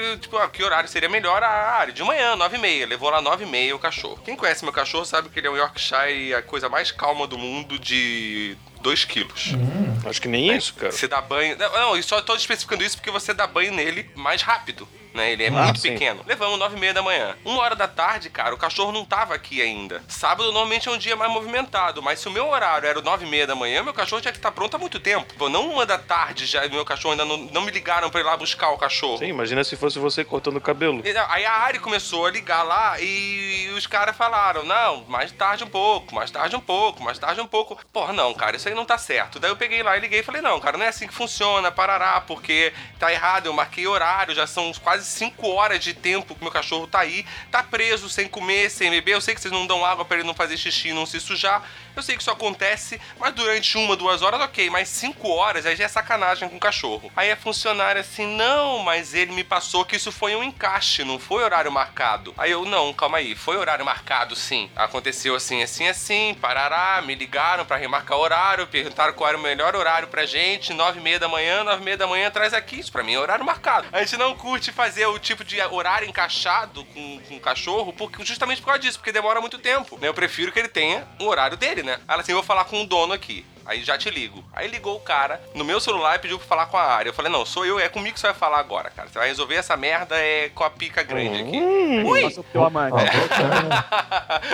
Eu, 0.00 0.18
tipo, 0.18 0.36
ah, 0.38 0.48
que 0.48 0.62
horário 0.62 0.88
seria 0.88 1.08
melhor? 1.08 1.42
A 1.42 1.48
Ari, 1.78 1.92
de 1.92 2.02
manhã, 2.02 2.36
nove 2.36 2.56
e 2.56 2.60
meia. 2.60 2.86
Levou 2.86 3.10
lá 3.10 3.20
nove 3.20 3.44
e 3.44 3.46
meia 3.46 3.74
o 3.76 3.78
cachorro. 3.78 4.22
Quem 4.24 4.36
conhece 4.36 4.64
meu 4.64 4.72
cachorro 4.72 5.04
sabe 5.04 5.28
que 5.28 5.38
ele 5.38 5.48
é 5.48 5.50
um 5.50 5.56
Yorkshire, 5.56 6.34
a 6.34 6.42
coisa 6.42 6.68
mais 6.68 6.90
calma 6.92 7.26
do 7.26 7.36
mundo 7.36 7.78
de 7.78 8.56
2 8.84 9.04
quilos. 9.06 9.52
Acho 10.06 10.20
que 10.20 10.28
nem 10.28 10.54
isso, 10.54 10.74
cara. 10.74 10.92
Você 10.92 11.08
dá 11.08 11.20
banho. 11.22 11.56
Não, 11.56 11.72
não, 11.72 11.96
eu 11.96 12.02
só 12.02 12.20
tô 12.20 12.36
especificando 12.36 12.84
isso 12.84 12.98
porque 12.98 13.10
você 13.10 13.32
dá 13.32 13.46
banho 13.46 13.72
nele 13.72 14.10
mais 14.14 14.42
rápido. 14.42 14.86
Né? 15.14 15.30
Ele 15.30 15.44
é 15.44 15.46
Ah, 15.48 15.52
muito 15.66 15.78
sim. 15.78 15.92
pequeno. 15.92 16.24
Levamos 16.26 16.58
nove 16.58 16.76
e 16.76 16.80
meia 16.80 16.92
da 16.92 17.00
manhã. 17.00 17.36
Uma 17.44 17.60
hora 17.62 17.76
da 17.76 17.86
tarde, 17.86 18.28
cara, 18.28 18.52
o 18.52 18.58
cachorro 18.58 18.90
não 18.90 19.04
tava 19.04 19.32
aqui 19.32 19.62
ainda. 19.62 20.02
Sábado 20.08 20.46
normalmente 20.50 20.88
é 20.88 20.90
um 20.90 20.98
dia 20.98 21.14
mais 21.14 21.30
movimentado, 21.30 22.02
mas 22.02 22.18
se 22.18 22.26
o 22.26 22.32
meu 22.32 22.48
horário 22.48 22.88
era 22.88 23.00
nove 23.00 23.24
e 23.24 23.28
meia 23.30 23.46
da 23.46 23.54
manhã, 23.54 23.80
meu 23.84 23.94
cachorro 23.94 24.20
tinha 24.20 24.32
que 24.32 24.38
estar 24.38 24.50
pronto 24.50 24.74
há 24.74 24.78
muito 24.78 24.98
tempo. 24.98 25.32
Pô, 25.38 25.48
não 25.48 25.70
uma 25.70 25.86
da 25.86 25.98
tarde 25.98 26.46
já, 26.46 26.66
meu 26.68 26.84
cachorro 26.84 27.12
ainda 27.12 27.24
não, 27.24 27.36
não 27.36 27.60
me 27.62 27.70
ligaram 27.70 28.10
pra 28.10 28.18
ir 28.20 28.24
lá 28.24 28.36
buscar 28.36 28.70
o 28.70 28.76
cachorro. 28.76 29.18
Sim, 29.18 29.26
imagina 29.28 29.62
se 29.62 29.76
fosse 29.76 30.00
você 30.00 30.24
cortando 30.24 30.56
o 30.56 30.60
cabelo. 30.60 31.00
E, 31.06 31.16
Aí 31.28 31.46
a 31.46 31.52
Ari 31.60 31.78
começou 31.78 32.26
a 32.26 32.30
ligar 32.32 32.64
lá 32.64 32.96
e 33.00 33.72
os 33.76 33.86
caras 33.86 34.16
falaram: 34.16 34.64
não, 34.64 35.04
mais 35.04 35.30
tarde 35.30 35.62
um 35.62 35.68
pouco, 35.68 36.12
mais 36.12 36.28
tarde 36.32 36.56
um 36.56 36.60
pouco, 36.60 37.00
mais 37.04 37.20
tarde 37.20 37.40
um 37.40 37.46
pouco. 37.46 37.78
Porra, 37.92 38.12
não, 38.12 38.34
cara, 38.34 38.56
isso 38.56 38.68
aí 38.68 38.73
não 38.74 38.84
tá 38.84 38.98
certo. 38.98 39.38
Daí 39.38 39.50
eu 39.50 39.56
peguei 39.56 39.82
lá 39.82 39.96
e 39.96 40.00
liguei 40.00 40.20
e 40.20 40.22
falei: 40.22 40.42
não, 40.42 40.58
cara, 40.60 40.76
não 40.76 40.84
é 40.84 40.88
assim 40.88 41.06
que 41.06 41.14
funciona, 41.14 41.70
parará, 41.70 42.20
porque 42.20 42.72
tá 42.98 43.12
errado. 43.12 43.46
Eu 43.46 43.52
marquei 43.52 43.86
horário, 43.86 44.34
já 44.34 44.46
são 44.46 44.72
quase 44.82 45.04
5 45.06 45.46
horas 45.48 45.80
de 45.80 45.94
tempo 45.94 46.34
que 46.34 46.42
meu 46.42 46.52
cachorro 46.52 46.86
tá 46.86 47.00
aí, 47.00 47.26
tá 47.50 47.62
preso, 47.62 48.08
sem 48.08 48.28
comer, 48.28 48.70
sem 48.70 48.90
beber. 48.90 49.14
Eu 49.14 49.20
sei 49.20 49.34
que 49.34 49.40
vocês 49.40 49.52
não 49.52 49.66
dão 49.66 49.84
água 49.84 50.04
pra 50.04 50.18
ele 50.18 50.26
não 50.26 50.34
fazer 50.34 50.56
xixi, 50.56 50.92
não 50.92 51.06
se 51.06 51.20
sujar. 51.20 51.62
Eu 51.96 52.02
sei 52.02 52.16
que 52.16 52.22
isso 52.22 52.30
acontece, 52.30 53.00
mas 53.18 53.32
durante 53.34 53.76
uma, 53.78 53.96
duas 53.96 54.22
horas, 54.22 54.40
ok, 54.40 54.68
mas 54.70 54.88
cinco 54.88 55.28
horas 55.28 55.64
aí 55.66 55.76
já 55.76 55.84
é 55.84 55.88
sacanagem 55.88 56.48
com 56.48 56.56
o 56.56 56.60
cachorro. 56.60 57.10
Aí 57.16 57.30
a 57.30 57.36
funcionária 57.36 58.00
assim, 58.00 58.26
não, 58.26 58.80
mas 58.80 59.14
ele 59.14 59.32
me 59.32 59.44
passou 59.44 59.84
que 59.84 59.96
isso 59.96 60.10
foi 60.10 60.34
um 60.34 60.42
encaixe, 60.42 61.04
não 61.04 61.18
foi 61.18 61.42
horário 61.44 61.70
marcado. 61.70 62.34
Aí 62.36 62.50
eu, 62.50 62.64
não, 62.64 62.92
calma 62.92 63.18
aí, 63.18 63.34
foi 63.34 63.56
horário 63.56 63.84
marcado 63.84 64.34
sim. 64.34 64.70
Aconteceu 64.74 65.34
assim, 65.36 65.62
assim, 65.62 65.86
assim, 65.86 66.36
parará, 66.40 67.00
me 67.02 67.14
ligaram 67.14 67.64
pra 67.64 67.76
remarcar 67.76 68.18
horário, 68.18 68.66
perguntaram 68.66 69.12
qual 69.12 69.28
era 69.28 69.38
o 69.38 69.40
melhor 69.40 69.76
horário 69.76 70.08
pra 70.08 70.26
gente, 70.26 70.72
nove 70.72 70.98
e 70.98 71.02
meia 71.02 71.18
da 71.20 71.28
manhã, 71.28 71.62
nove 71.62 71.80
e 71.82 71.84
meia 71.84 71.96
da 71.96 72.06
manhã, 72.06 72.30
traz 72.30 72.52
aqui, 72.52 72.80
isso 72.80 72.90
pra 72.90 73.02
mim 73.02 73.14
é 73.14 73.18
horário 73.18 73.44
marcado. 73.44 73.86
A 73.92 74.00
gente 74.00 74.16
não 74.16 74.34
curte 74.34 74.72
fazer 74.72 75.06
o 75.06 75.18
tipo 75.18 75.44
de 75.44 75.60
horário 75.60 76.08
encaixado 76.08 76.84
com, 76.86 77.20
com 77.20 77.36
o 77.36 77.40
cachorro, 77.40 77.92
porque, 77.92 78.24
justamente 78.24 78.60
por 78.60 78.66
causa 78.66 78.80
disso, 78.80 78.98
porque 78.98 79.12
demora 79.12 79.40
muito 79.40 79.58
tempo. 79.58 79.96
né? 79.98 80.08
Eu 80.08 80.14
prefiro 80.14 80.50
que 80.50 80.58
ele 80.58 80.68
tenha 80.68 81.06
o 81.20 81.26
horário 81.26 81.56
dele, 81.56 81.82
né? 81.84 81.98
Ela 82.08 82.20
assim, 82.22 82.32
eu 82.32 82.36
vou 82.36 82.44
falar 82.44 82.64
com 82.64 82.82
o 82.82 82.86
dono 82.86 83.12
aqui. 83.12 83.44
Aí 83.66 83.82
já 83.82 83.96
te 83.96 84.10
ligo. 84.10 84.44
Aí 84.52 84.68
ligou 84.68 84.96
o 84.96 85.00
cara 85.00 85.40
no 85.54 85.64
meu 85.64 85.80
celular 85.80 86.16
e 86.16 86.18
pediu 86.18 86.38
pra 86.38 86.46
falar 86.46 86.66
com 86.66 86.76
a 86.76 86.82
área. 86.82 87.08
Eu 87.08 87.14
falei, 87.14 87.32
não, 87.32 87.46
sou 87.46 87.64
eu, 87.64 87.80
é 87.80 87.88
comigo 87.88 88.14
que 88.14 88.20
você 88.20 88.26
vai 88.26 88.36
falar 88.36 88.58
agora, 88.58 88.90
cara. 88.90 89.08
Você 89.08 89.18
vai 89.18 89.28
resolver 89.28 89.54
essa 89.54 89.74
merda 89.76 90.18
é 90.18 90.50
com 90.50 90.64
a 90.64 90.70
pica 90.70 91.02
grande 91.02 91.40
aqui. 91.40 91.58
Ui! 92.04 92.22
Passa 92.22 92.40
o 92.40 92.44
teu 92.44 92.64
amante. 92.64 92.96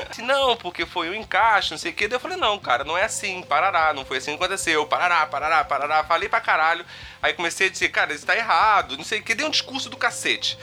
Assim, 0.08 0.22
não, 0.22 0.56
porque 0.56 0.86
foi 0.86 1.10
um 1.10 1.14
encaixe, 1.14 1.72
não 1.72 1.78
sei 1.78 1.90
o 1.90 1.94
quê. 1.94 2.06
Daí 2.06 2.16
eu 2.16 2.20
falei, 2.20 2.36
não, 2.36 2.56
cara, 2.58 2.84
não 2.84 2.96
é 2.96 3.04
assim, 3.04 3.42
parará, 3.42 3.92
não 3.92 4.04
foi 4.04 4.18
assim 4.18 4.36
que 4.36 4.44
aconteceu. 4.44 4.86
Parará, 4.86 5.26
parará, 5.26 5.64
parará. 5.64 6.04
Falei 6.04 6.28
pra 6.28 6.40
caralho. 6.40 6.84
Aí 7.20 7.32
comecei 7.32 7.66
a 7.66 7.70
dizer, 7.70 7.88
cara, 7.88 8.14
isso 8.14 8.24
tá 8.24 8.36
errado, 8.36 8.96
não 8.96 9.04
sei 9.04 9.18
o 9.18 9.22
quê. 9.22 9.34
Dei 9.34 9.44
um 9.44 9.50
discurso 9.50 9.90
do 9.90 9.96
cacete. 9.96 10.56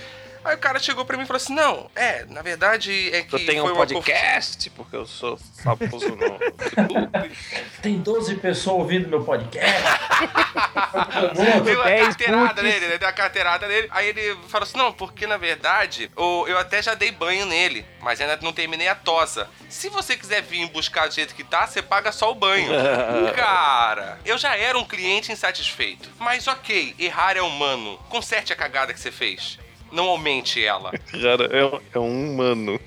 Aí 0.43 0.56
o 0.56 0.60
cara 0.60 0.80
chegou 0.80 1.04
pra 1.06 1.17
mim 1.17 1.23
e 1.23 1.26
falou 1.28 1.38
assim: 1.38 1.54
Não, 1.54 1.89
é, 1.95 2.26
na 2.26 2.41
verdade 2.41 3.10
é 3.13 3.21
que. 3.23 3.36
Eu 3.36 3.45
tenho 3.45 3.63
foi 3.63 3.71
um 3.71 3.76
uma 3.76 3.86
podcast, 3.86 4.69
porque 4.71 4.95
eu 4.95 5.06
sou 5.06 5.38
famoso 5.62 6.10
no 6.15 6.23
YouTube. 6.26 7.32
Tem 7.82 7.97
12 8.00 8.36
pessoas 8.36 8.78
ouvindo 8.80 9.08
meu 9.10 9.23
podcast. 9.23 9.67
Deu 11.63 11.76
uma 11.80 11.86
10 11.86 12.08
carteirada 12.08 12.62
nele, 12.62 12.88
né? 12.88 12.97
Deu 12.97 13.08
uma 13.08 13.13
carteirada 13.13 13.67
nele. 13.67 13.88
Aí 13.91 14.10
ele 14.10 14.38
falou 14.47 14.63
assim: 14.67 14.78
não, 14.78 14.91
porque 14.93 15.28
na 15.28 15.38
verdade 15.38 16.10
o- 16.15 16.45
eu 16.47 16.58
até 16.58 16.82
já 16.82 16.93
dei 16.93 17.12
banho 17.12 17.45
nele, 17.45 17.86
mas 18.02 18.19
ainda 18.21 18.38
não 18.41 18.54
terminei 18.54 18.88
a 18.88 18.95
tosa. 18.95 19.47
Se 19.69 19.89
você 19.89 20.15
quiser 20.15 20.41
vir 20.41 20.67
buscar 20.69 21.08
do 21.08 21.13
jeito 21.13 21.36
que 21.36 21.43
tá, 21.43 21.67
você 21.67 21.82
paga 21.82 22.12
só 22.12 22.32
o 22.32 22.36
banho. 22.36 22.69
Cara, 23.36 24.19
eu 24.26 24.38
já 24.38 24.56
era 24.56 24.78
um 24.78 24.86
cliente 24.86 25.32
insatisfeito. 25.32 26.10
Mas 26.19 26.47
ok, 26.47 26.95
errar 26.97 27.36
é 27.38 27.41
humano. 27.41 27.97
Conserte 28.10 28.54
a 28.54 28.56
cagada 28.56 28.93
que 28.93 29.00
você 29.00 29.12
fez. 29.12 29.60
Não 29.91 30.10
aumente 30.10 30.63
ela. 30.63 30.91
Cara, 31.12 31.50
é, 31.52 31.82
é 31.93 32.00
um 32.00 32.34
humano. 32.34 32.80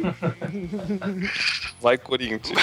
Vai, 1.80 1.96
Corinthians. 1.98 2.58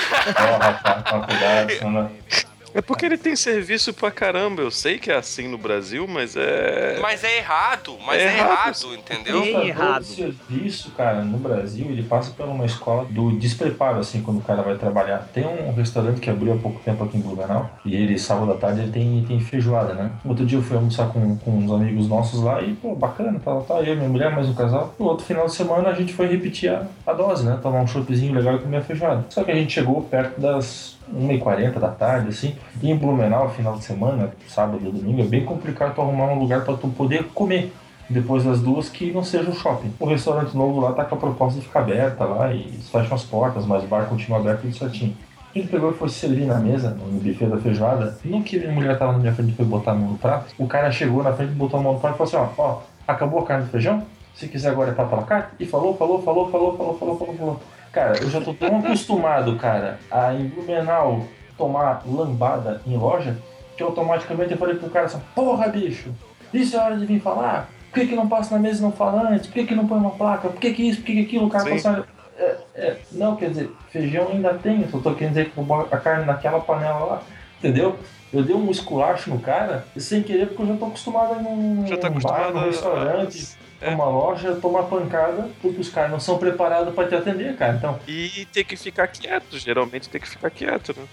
É 2.78 2.82
porque 2.82 3.08
ele 3.08 3.18
tem 3.18 3.36
serviço 3.36 3.92
pra 3.92 4.12
caramba. 4.12 4.62
Eu 4.62 4.70
sei 4.70 5.00
que 5.00 5.10
é 5.10 5.16
assim 5.16 5.48
no 5.48 5.58
Brasil, 5.58 6.08
mas 6.08 6.36
é. 6.36 7.00
Mas 7.02 7.24
é 7.24 7.38
errado, 7.40 7.98
mas 8.06 8.22
É 8.22 8.26
é, 8.26 8.38
errado. 8.38 8.84
errado, 8.84 8.94
entendeu? 8.96 9.42
Prestador 9.42 9.68
errado. 9.68 10.04
de 10.04 10.08
serviço, 10.10 10.92
cara, 10.92 11.24
no 11.24 11.40
Brasil, 11.40 11.88
ele 11.90 12.04
passa 12.04 12.30
por 12.30 12.46
uma 12.46 12.68
escola 12.68 13.06
do 13.10 13.32
despreparo, 13.32 13.98
assim, 13.98 14.22
quando 14.22 14.38
o 14.38 14.42
cara 14.42 14.62
vai 14.62 14.76
trabalhar. 14.76 15.28
Tem 15.34 15.44
um 15.44 15.74
restaurante 15.74 16.22
que 16.22 16.30
abriu 16.30 16.54
há 16.54 16.58
pouco 16.58 16.80
tempo 16.86 17.04
aqui 17.04 17.18
em 17.18 17.22
Blumenau, 17.22 17.68
e 17.84 17.96
ele, 17.96 18.20
sábado 18.20 18.52
à 18.52 18.56
tarde, 18.58 18.82
ele 18.82 18.92
tem, 18.92 19.26
tem 19.28 19.40
feijoada, 19.40 19.96
né? 19.96 20.12
Outro 20.24 20.46
dia 20.46 20.60
eu 20.60 20.62
fui 20.62 20.78
almoçar 20.78 21.08
com, 21.08 21.36
com 21.38 21.58
uns 21.58 21.72
amigos 21.72 22.08
nossos 22.08 22.44
lá, 22.44 22.62
e, 22.62 22.76
pô, 22.76 22.94
bacana, 22.94 23.40
tá, 23.40 23.60
tá 23.62 23.82
eu, 23.82 23.96
minha 23.96 24.08
mulher, 24.08 24.30
mais 24.36 24.48
um 24.48 24.54
casal. 24.54 24.94
No 25.00 25.08
outro 25.08 25.26
final 25.26 25.48
de 25.48 25.56
semana, 25.56 25.90
a 25.90 25.94
gente 25.96 26.14
foi 26.14 26.28
repetir 26.28 26.70
a, 26.70 26.86
a 27.08 27.14
dose, 27.14 27.44
né? 27.44 27.58
Tomar 27.60 27.82
um 27.82 27.88
choppzinho 27.88 28.36
legal 28.36 28.58
e 28.58 28.60
comer 28.60 28.78
a 28.78 28.82
feijoada. 28.82 29.26
Só 29.32 29.44
que 29.44 29.50
a 29.50 29.56
gente 29.56 29.74
chegou 29.74 30.04
perto 30.04 30.40
das 30.40 30.97
1h40 31.14 31.80
da 31.80 31.90
tarde, 31.90 32.30
assim, 32.30 32.56
e 32.82 32.92
em 32.92 32.96
Blumenau, 32.96 33.50
final 33.50 33.76
de 33.76 33.84
semana, 33.84 34.32
sábado 34.48 34.80
e 34.82 34.92
domingo, 34.92 35.22
é 35.22 35.26
bem 35.26 35.46
complicado 35.46 35.96
tu 35.96 36.02
arrumar 36.02 36.26
um 36.26 36.40
lugar 36.40 36.64
pra 36.64 36.76
tu 36.76 36.88
poder 36.90 37.26
comer 37.34 37.74
depois 38.10 38.44
das 38.44 38.62
duas 38.62 38.90
que 38.90 39.12
não 39.12 39.24
seja 39.24 39.50
o 39.50 39.56
shopping. 39.56 39.94
O 40.00 40.06
restaurante 40.06 40.56
novo 40.56 40.80
lá 40.80 40.94
tá 40.94 41.04
com 41.04 41.16
a 41.16 41.18
proposta 41.18 41.60
de 41.60 41.66
ficar 41.66 41.82
aberta 41.82 42.24
lá 42.24 42.54
e 42.54 42.64
fecham 42.92 43.16
as 43.16 43.24
portas, 43.24 43.66
mas 43.66 43.84
o 43.84 43.88
bar 43.88 44.06
continua 44.06 44.40
aberto 44.40 44.62
tudo 44.62 44.76
certinho. 44.76 45.16
Ele 45.54 45.68
pegou 45.68 45.92
e 45.92 45.94
foi 45.94 46.10
se 46.10 46.16
servir 46.16 46.46
na 46.46 46.60
mesa, 46.60 46.92
no 46.92 47.20
buffet 47.20 47.48
da 47.48 47.58
feijoada. 47.58 48.18
No 48.24 48.44
que 48.44 48.64
a 48.64 48.72
mulher 48.72 48.98
tava 48.98 49.14
na 49.14 49.20
minha 49.20 49.34
frente 49.34 49.52
e 49.52 49.56
foi 49.56 49.66
botar 49.66 49.92
a 49.92 49.96
mão 49.96 50.12
no 50.12 50.18
prato, 50.18 50.54
o 50.58 50.68
cara 50.68 50.92
chegou 50.92 51.24
na 51.24 51.34
frente, 51.34 51.52
botou 51.54 51.80
a 51.80 51.84
mão 51.84 51.94
no 51.94 52.00
prato 52.00 52.16
e 52.16 52.18
falou 52.18 52.48
assim: 52.48 52.54
ó, 52.60 52.64
ó, 52.64 52.82
acabou 53.08 53.40
a 53.40 53.46
carne 53.46 53.66
do 53.66 53.72
feijão? 53.72 54.04
Se 54.36 54.48
quiser 54.48 54.70
agora 54.70 54.96
é 54.96 55.02
la 55.02 55.24
carte? 55.24 55.50
E 55.60 55.66
falou, 55.66 55.98
falou, 55.98 56.22
falou, 56.22 56.52
falou, 56.52 56.78
falou, 56.78 56.98
falou, 56.98 57.18
falou, 57.18 57.36
falou. 57.36 57.60
Cara, 57.98 58.16
eu 58.22 58.30
já 58.30 58.40
tô 58.40 58.54
tão 58.54 58.78
acostumado, 58.78 59.56
cara, 59.56 59.98
a 60.12 60.32
em 60.32 60.46
Blumenau 60.46 61.26
tomar 61.58 62.04
lambada 62.06 62.80
em 62.86 62.96
loja, 62.96 63.36
que 63.76 63.82
automaticamente 63.82 64.52
eu 64.52 64.58
falei 64.60 64.76
pro 64.76 64.88
cara 64.92 65.08
assim, 65.08 65.20
porra, 65.34 65.68
bicho, 65.68 66.14
isso 66.54 66.78
é 66.78 66.80
hora 66.80 66.96
de 66.96 67.08
vir 67.08 67.20
falar? 67.20 67.68
Por 67.90 68.00
que, 68.02 68.10
que 68.10 68.16
não 68.16 68.28
passa 68.28 68.54
na 68.54 68.62
mesa 68.62 68.82
e 68.82 68.84
não 68.84 68.92
fala 68.92 69.32
antes? 69.32 69.48
Por 69.48 69.54
que, 69.56 69.66
que 69.66 69.74
não 69.74 69.88
põe 69.88 69.98
uma 69.98 70.12
placa? 70.12 70.48
Por 70.48 70.60
que, 70.60 70.76
que 70.76 70.88
isso? 70.88 71.00
Por 71.00 71.08
que, 71.08 71.14
que 71.14 71.22
aquilo? 71.22 71.48
O 71.48 71.50
cara 71.50 71.64
Sim. 71.64 71.70
passa. 71.72 72.06
É, 72.38 72.58
é, 72.76 72.98
não, 73.14 73.36
quer 73.36 73.50
dizer, 73.50 73.72
feijão 73.90 74.28
ainda 74.28 74.54
tem, 74.54 74.88
só 74.92 75.00
tô 75.00 75.16
querendo 75.16 75.34
dizer 75.34 75.50
que 75.50 75.60
a 75.92 75.98
carne 75.98 76.26
naquela 76.26 76.60
panela 76.60 77.04
lá, 77.04 77.22
entendeu? 77.58 77.98
Eu 78.32 78.44
dei 78.44 78.56
um 78.56 78.70
esculacho 78.70 79.32
no 79.32 79.40
cara, 79.40 79.86
sem 79.98 80.22
querer, 80.22 80.50
porque 80.50 80.62
eu 80.62 80.68
já 80.68 80.76
tô 80.76 80.86
acostumado 80.86 81.34
a 81.34 81.38
ir 81.38 81.42
num, 81.42 81.88
Já 81.88 81.98
tá 81.98 82.12
num 82.12 82.20
bar, 82.20 82.30
acostumado 82.30 82.54
num 82.54 82.60
a- 82.60 82.66
restaurante, 82.66 83.58
É. 83.82 83.92
numa 83.92 84.06
loja, 84.06 84.56
tomar 84.56 84.84
pancada, 84.84 85.50
porque 85.62 85.80
os 85.80 85.90
caras 85.90 86.12
não 86.12 86.20
são 86.20 86.38
preparados 86.38 86.94
pra 86.94 87.08
te 87.08 87.16
atender, 87.16 87.56
cara. 87.56 87.74
Então, 87.74 88.00
E 88.08 88.46
ter 88.52 88.64
que 88.64 88.76
ficar 88.76 89.08
quieto. 89.08 89.58
Geralmente 89.60 90.10
tem 90.10 90.20
que 90.20 90.28
ficar 90.30 90.50
quieto, 90.50 90.96
né? 90.98 91.06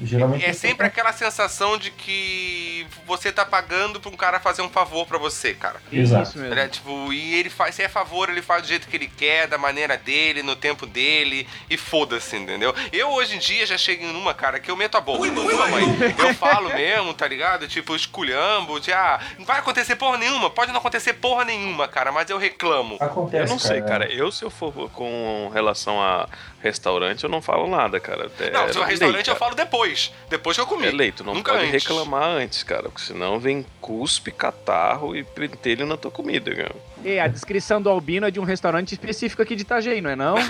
é, 0.00 0.04
geralmente. 0.04 0.44
É 0.44 0.52
sempre 0.52 0.86
aquela 0.86 1.12
sensação 1.12 1.78
de 1.78 1.90
que 1.90 2.86
você 3.06 3.32
tá 3.32 3.44
pagando 3.44 4.00
pra 4.00 4.10
um 4.10 4.16
cara 4.16 4.38
fazer 4.40 4.62
um 4.62 4.68
favor 4.68 5.06
pra 5.06 5.18
você, 5.18 5.54
cara. 5.54 5.76
Exato. 5.92 6.28
Isso 6.30 6.38
mesmo. 6.38 6.54
Né? 6.54 6.68
Tipo, 6.68 7.12
e 7.12 7.34
ele 7.34 7.50
faz, 7.50 7.74
se 7.74 7.82
é 7.82 7.88
favor, 7.88 8.28
ele 8.28 8.42
faz 8.42 8.62
do 8.62 8.68
jeito 8.68 8.86
que 8.88 8.96
ele 8.96 9.08
quer, 9.08 9.46
da 9.46 9.56
maneira 9.58 9.96
dele, 9.96 10.42
no 10.42 10.56
tempo 10.56 10.86
dele, 10.86 11.46
e 11.70 11.76
foda-se, 11.76 12.36
entendeu? 12.36 12.74
Eu 12.92 13.10
hoje 13.10 13.36
em 13.36 13.38
dia 13.38 13.66
já 13.66 13.78
cheguei 13.78 14.06
numa, 14.12 14.34
cara, 14.34 14.60
que 14.60 14.70
eu 14.70 14.76
meto 14.76 14.96
a 14.96 15.00
boca. 15.00 15.24
mãe. 15.30 15.84
Eu 16.18 16.34
falo 16.34 16.68
mesmo, 16.74 17.14
tá 17.14 17.26
ligado? 17.26 17.66
Tipo, 17.68 17.94
esculhambo, 17.96 18.78
de 18.80 18.92
ah, 18.92 19.20
não 19.38 19.44
vai 19.44 19.58
acontecer 19.58 19.96
porra 19.96 20.18
nenhuma, 20.18 20.50
pode 20.50 20.70
não 20.72 20.78
acontecer 20.80 21.14
porra 21.14 21.44
nenhuma, 21.44 21.88
cara, 21.94 22.10
mas 22.10 22.28
eu 22.28 22.36
reclamo. 22.38 22.96
Acontece. 22.98 23.44
Eu 23.44 23.48
não 23.48 23.58
sei, 23.58 23.80
cara. 23.82 24.12
Eu, 24.12 24.32
se 24.32 24.44
eu 24.44 24.50
for 24.50 24.72
com 24.90 25.48
relação 25.54 26.02
a 26.02 26.28
restaurante, 26.60 27.22
eu 27.22 27.30
não 27.30 27.40
falo 27.40 27.68
nada, 27.68 28.00
cara. 28.00 28.28
É 28.40 28.50
Não, 28.50 28.72
se 28.72 28.76
o 28.78 28.80
lei, 28.80 28.90
restaurante 28.90 29.28
eu 29.28 29.34
cara. 29.34 29.38
falo 29.38 29.54
depois. 29.54 30.12
Depois 30.28 30.56
que 30.56 30.60
eu 30.60 30.66
comi. 30.66 30.86
É 30.88 30.90
leito, 30.90 31.22
não 31.22 31.34
Nunca 31.34 31.52
pode 31.52 31.66
antes. 31.66 31.84
reclamar 31.86 32.24
antes, 32.24 32.64
cara. 32.64 32.84
Porque 32.84 33.00
senão 33.02 33.38
vem 33.38 33.64
cuspe, 33.80 34.32
catarro 34.32 35.14
e 35.14 35.22
pentelho 35.22 35.86
na 35.86 35.96
tua 35.96 36.10
comida, 36.10 36.52
cara. 36.54 36.74
E 37.04 37.20
a 37.20 37.28
descrição 37.28 37.82
do 37.82 37.90
Albino 37.90 38.26
é 38.26 38.30
de 38.30 38.40
um 38.40 38.44
restaurante 38.44 38.92
específico 38.92 39.42
aqui 39.42 39.54
de 39.54 39.62
Itajaí, 39.62 40.00
não 40.00 40.10
é 40.10 40.16
não? 40.16 40.36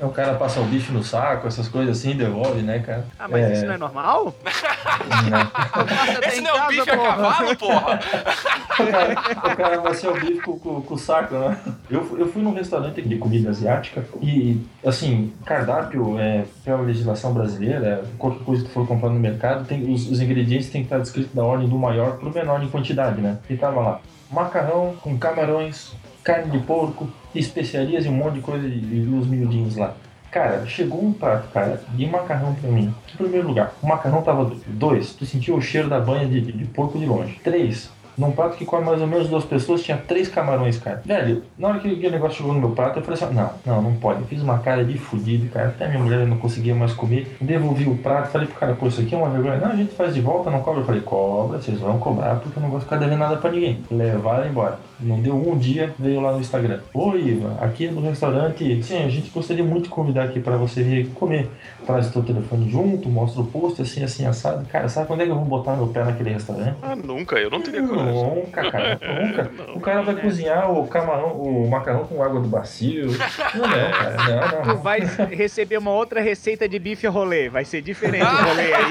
O 0.00 0.08
cara 0.08 0.32
passa 0.34 0.60
o 0.60 0.64
bicho 0.64 0.92
no 0.94 1.04
saco, 1.04 1.46
essas 1.46 1.68
coisas 1.68 1.98
assim, 1.98 2.16
devolve, 2.16 2.62
né, 2.62 2.78
cara? 2.78 3.04
Ah, 3.18 3.28
mas 3.28 3.58
isso 3.58 3.66
não 3.66 3.74
é 3.74 3.76
normal? 3.78 4.34
né? 5.30 5.50
Esse 6.26 6.40
não 6.40 6.56
é 6.56 6.64
o 6.64 6.68
bife 6.68 6.90
a 6.90 6.96
cavalo, 6.96 7.56
porra! 7.56 8.00
O 8.78 8.86
cara, 8.90 9.12
o 9.52 9.56
cara 9.56 9.80
vai 9.80 9.94
ser 9.94 10.08
o 10.08 10.14
bife 10.14 10.40
com, 10.40 10.58
com- 10.58 10.80
com 10.80 10.94
o 10.94 10.98
saco, 10.98 11.34
né? 11.34 11.58
Eu, 11.90 12.16
eu 12.18 12.32
fui 12.32 12.40
num 12.42 12.54
restaurante 12.54 13.02
de 13.02 13.16
comida 13.18 13.50
asiática 13.50 14.02
e, 14.22 14.64
assim, 14.84 15.32
cardápio, 15.44 16.18
é, 16.18 16.44
pela 16.64 16.80
legislação 16.82 17.32
brasileira, 17.32 18.04
qualquer 18.18 18.44
coisa 18.44 18.62
que 18.62 18.68
tu 18.68 18.72
for 18.72 18.86
comprar 18.86 19.10
no 19.10 19.20
mercado, 19.20 19.66
tem, 19.66 19.92
os, 19.92 20.10
os 20.10 20.20
ingredientes 20.20 20.70
têm 20.70 20.82
que 20.82 20.86
estar 20.86 20.98
descritos 20.98 21.34
da 21.34 21.44
ordem 21.44 21.68
do 21.68 21.78
maior 21.78 22.16
pro 22.18 22.32
menor 22.32 22.62
em 22.62 22.68
quantidade, 22.68 23.20
né? 23.20 23.38
E 23.48 23.56
tava 23.56 23.80
lá, 23.80 24.00
macarrão 24.30 24.94
com 25.00 25.18
camarões, 25.18 25.92
carne 26.22 26.50
de 26.50 26.58
porco, 26.64 27.08
especiarias 27.34 28.04
e 28.04 28.08
um 28.08 28.12
monte 28.12 28.34
de 28.34 28.40
coisa 28.40 28.66
e, 28.66 28.70
e 28.70 29.14
os 29.14 29.26
miudinhos 29.26 29.76
lá. 29.76 29.94
Cara, 30.30 30.64
chegou 30.64 31.04
um 31.04 31.12
prato, 31.12 31.48
cara, 31.52 31.82
de 31.92 32.06
macarrão 32.06 32.54
pra 32.54 32.70
mim. 32.70 32.94
Em 33.12 33.16
primeiro 33.16 33.48
lugar, 33.48 33.74
o 33.82 33.86
macarrão 33.86 34.22
tava 34.22 34.44
doido. 34.44 34.62
Dois, 34.68 35.12
tu 35.12 35.26
sentiu 35.26 35.56
o 35.56 35.60
cheiro 35.60 35.88
da 35.88 35.98
banha 35.98 36.24
de, 36.26 36.40
de, 36.40 36.52
de 36.52 36.64
porco 36.66 36.98
de 36.98 37.04
longe. 37.04 37.40
Três, 37.42 37.90
num 38.20 38.32
prato 38.32 38.56
que 38.56 38.66
come 38.66 38.84
mais 38.84 39.00
ou 39.00 39.06
menos 39.06 39.28
duas 39.28 39.44
pessoas, 39.44 39.82
tinha 39.82 39.96
três 39.96 40.28
camarões, 40.28 40.78
cara. 40.78 41.00
Velho, 41.04 41.42
na 41.58 41.68
hora 41.68 41.78
que 41.80 41.88
aquele 41.88 42.10
negócio 42.10 42.36
chegou 42.36 42.52
no 42.52 42.60
meu 42.60 42.70
prato, 42.70 42.98
eu 42.98 43.02
falei 43.02 43.22
assim, 43.22 43.34
não, 43.34 43.50
não, 43.64 43.82
não 43.82 43.94
pode. 43.94 44.20
Eu 44.20 44.26
fiz 44.26 44.42
uma 44.42 44.58
cara 44.58 44.84
de 44.84 44.98
fudido, 44.98 45.48
cara. 45.48 45.68
Até 45.68 45.88
minha 45.88 46.00
mulher 46.00 46.26
não 46.26 46.36
conseguia 46.36 46.74
mais 46.74 46.92
comer. 46.92 47.34
Devolvi 47.40 47.88
o 47.88 47.96
prato, 47.96 48.28
falei 48.28 48.46
pro 48.46 48.58
cara, 48.58 48.74
pô, 48.74 48.86
isso 48.88 49.00
aqui 49.00 49.14
é 49.14 49.18
uma 49.18 49.30
vergonha. 49.30 49.56
Não, 49.56 49.72
a 49.72 49.76
gente 49.76 49.94
faz 49.94 50.12
de 50.12 50.20
volta, 50.20 50.50
não 50.50 50.60
cobra. 50.60 50.82
Eu 50.82 50.86
falei, 50.86 51.00
cobra, 51.00 51.58
vocês 51.58 51.80
vão 51.80 51.98
cobrar, 51.98 52.36
porque 52.36 52.58
eu 52.58 52.62
não 52.62 52.70
vou 52.70 52.80
ficar 52.80 52.96
devendo 52.96 53.18
nada 53.18 53.38
pra 53.38 53.50
ninguém. 53.50 53.82
Levaram 53.90 54.46
embora. 54.46 54.78
Não 55.02 55.20
deu 55.20 55.34
um 55.34 55.56
dia, 55.56 55.94
veio 55.98 56.20
lá 56.20 56.32
no 56.32 56.40
Instagram. 56.40 56.80
Oi, 56.92 57.20
Iva, 57.20 57.56
aqui 57.60 57.88
no 57.88 58.00
restaurante, 58.00 58.82
sim, 58.82 59.02
a 59.02 59.08
gente 59.08 59.30
gostaria 59.30 59.64
muito 59.64 59.84
de 59.84 59.90
convidar 59.90 60.24
aqui 60.24 60.40
pra 60.40 60.56
você 60.56 60.82
vir 60.82 61.08
comer. 61.10 61.48
Traz 61.86 62.08
o 62.08 62.12
teu 62.12 62.22
telefone 62.22 62.70
junto, 62.70 63.08
mostra 63.08 63.40
o 63.40 63.46
post, 63.46 63.80
assim, 63.80 64.04
assim, 64.04 64.26
assado. 64.26 64.66
Cara, 64.66 64.88
sabe 64.88 65.06
quando 65.06 65.22
é 65.22 65.24
que 65.24 65.30
eu 65.30 65.36
vou 65.36 65.44
botar 65.44 65.74
meu 65.76 65.88
pé 65.88 66.04
naquele 66.04 66.30
restaurante? 66.30 66.76
Ah, 66.82 66.94
nunca, 66.94 67.36
eu 67.36 67.50
não 67.50 67.60
teria 67.60 67.82
coragem. 67.82 68.12
Nunca, 68.12 68.70
cara, 68.70 69.00
nunca. 69.56 69.72
O 69.74 69.80
cara 69.80 70.02
vai 70.02 70.16
cozinhar 70.16 70.70
o 70.70 70.86
camarão, 70.86 71.32
o 71.32 71.68
macarrão 71.68 72.04
com 72.04 72.22
água 72.22 72.40
do 72.40 72.48
bacio. 72.48 73.08
Não, 73.54 73.66
não, 73.66 73.90
cara, 73.90 74.16
não, 74.16 74.40
não. 74.40 74.62
Tu 74.62 74.68
não. 74.68 74.76
vai 74.82 75.00
receber 75.00 75.78
uma 75.78 75.90
outra 75.90 76.20
receita 76.20 76.68
de 76.68 76.78
bife 76.78 77.06
rolê. 77.06 77.48
Vai 77.48 77.64
ser 77.64 77.82
diferente 77.82 78.24
o 78.24 78.48
rolê 78.48 78.72
aí. 78.72 78.90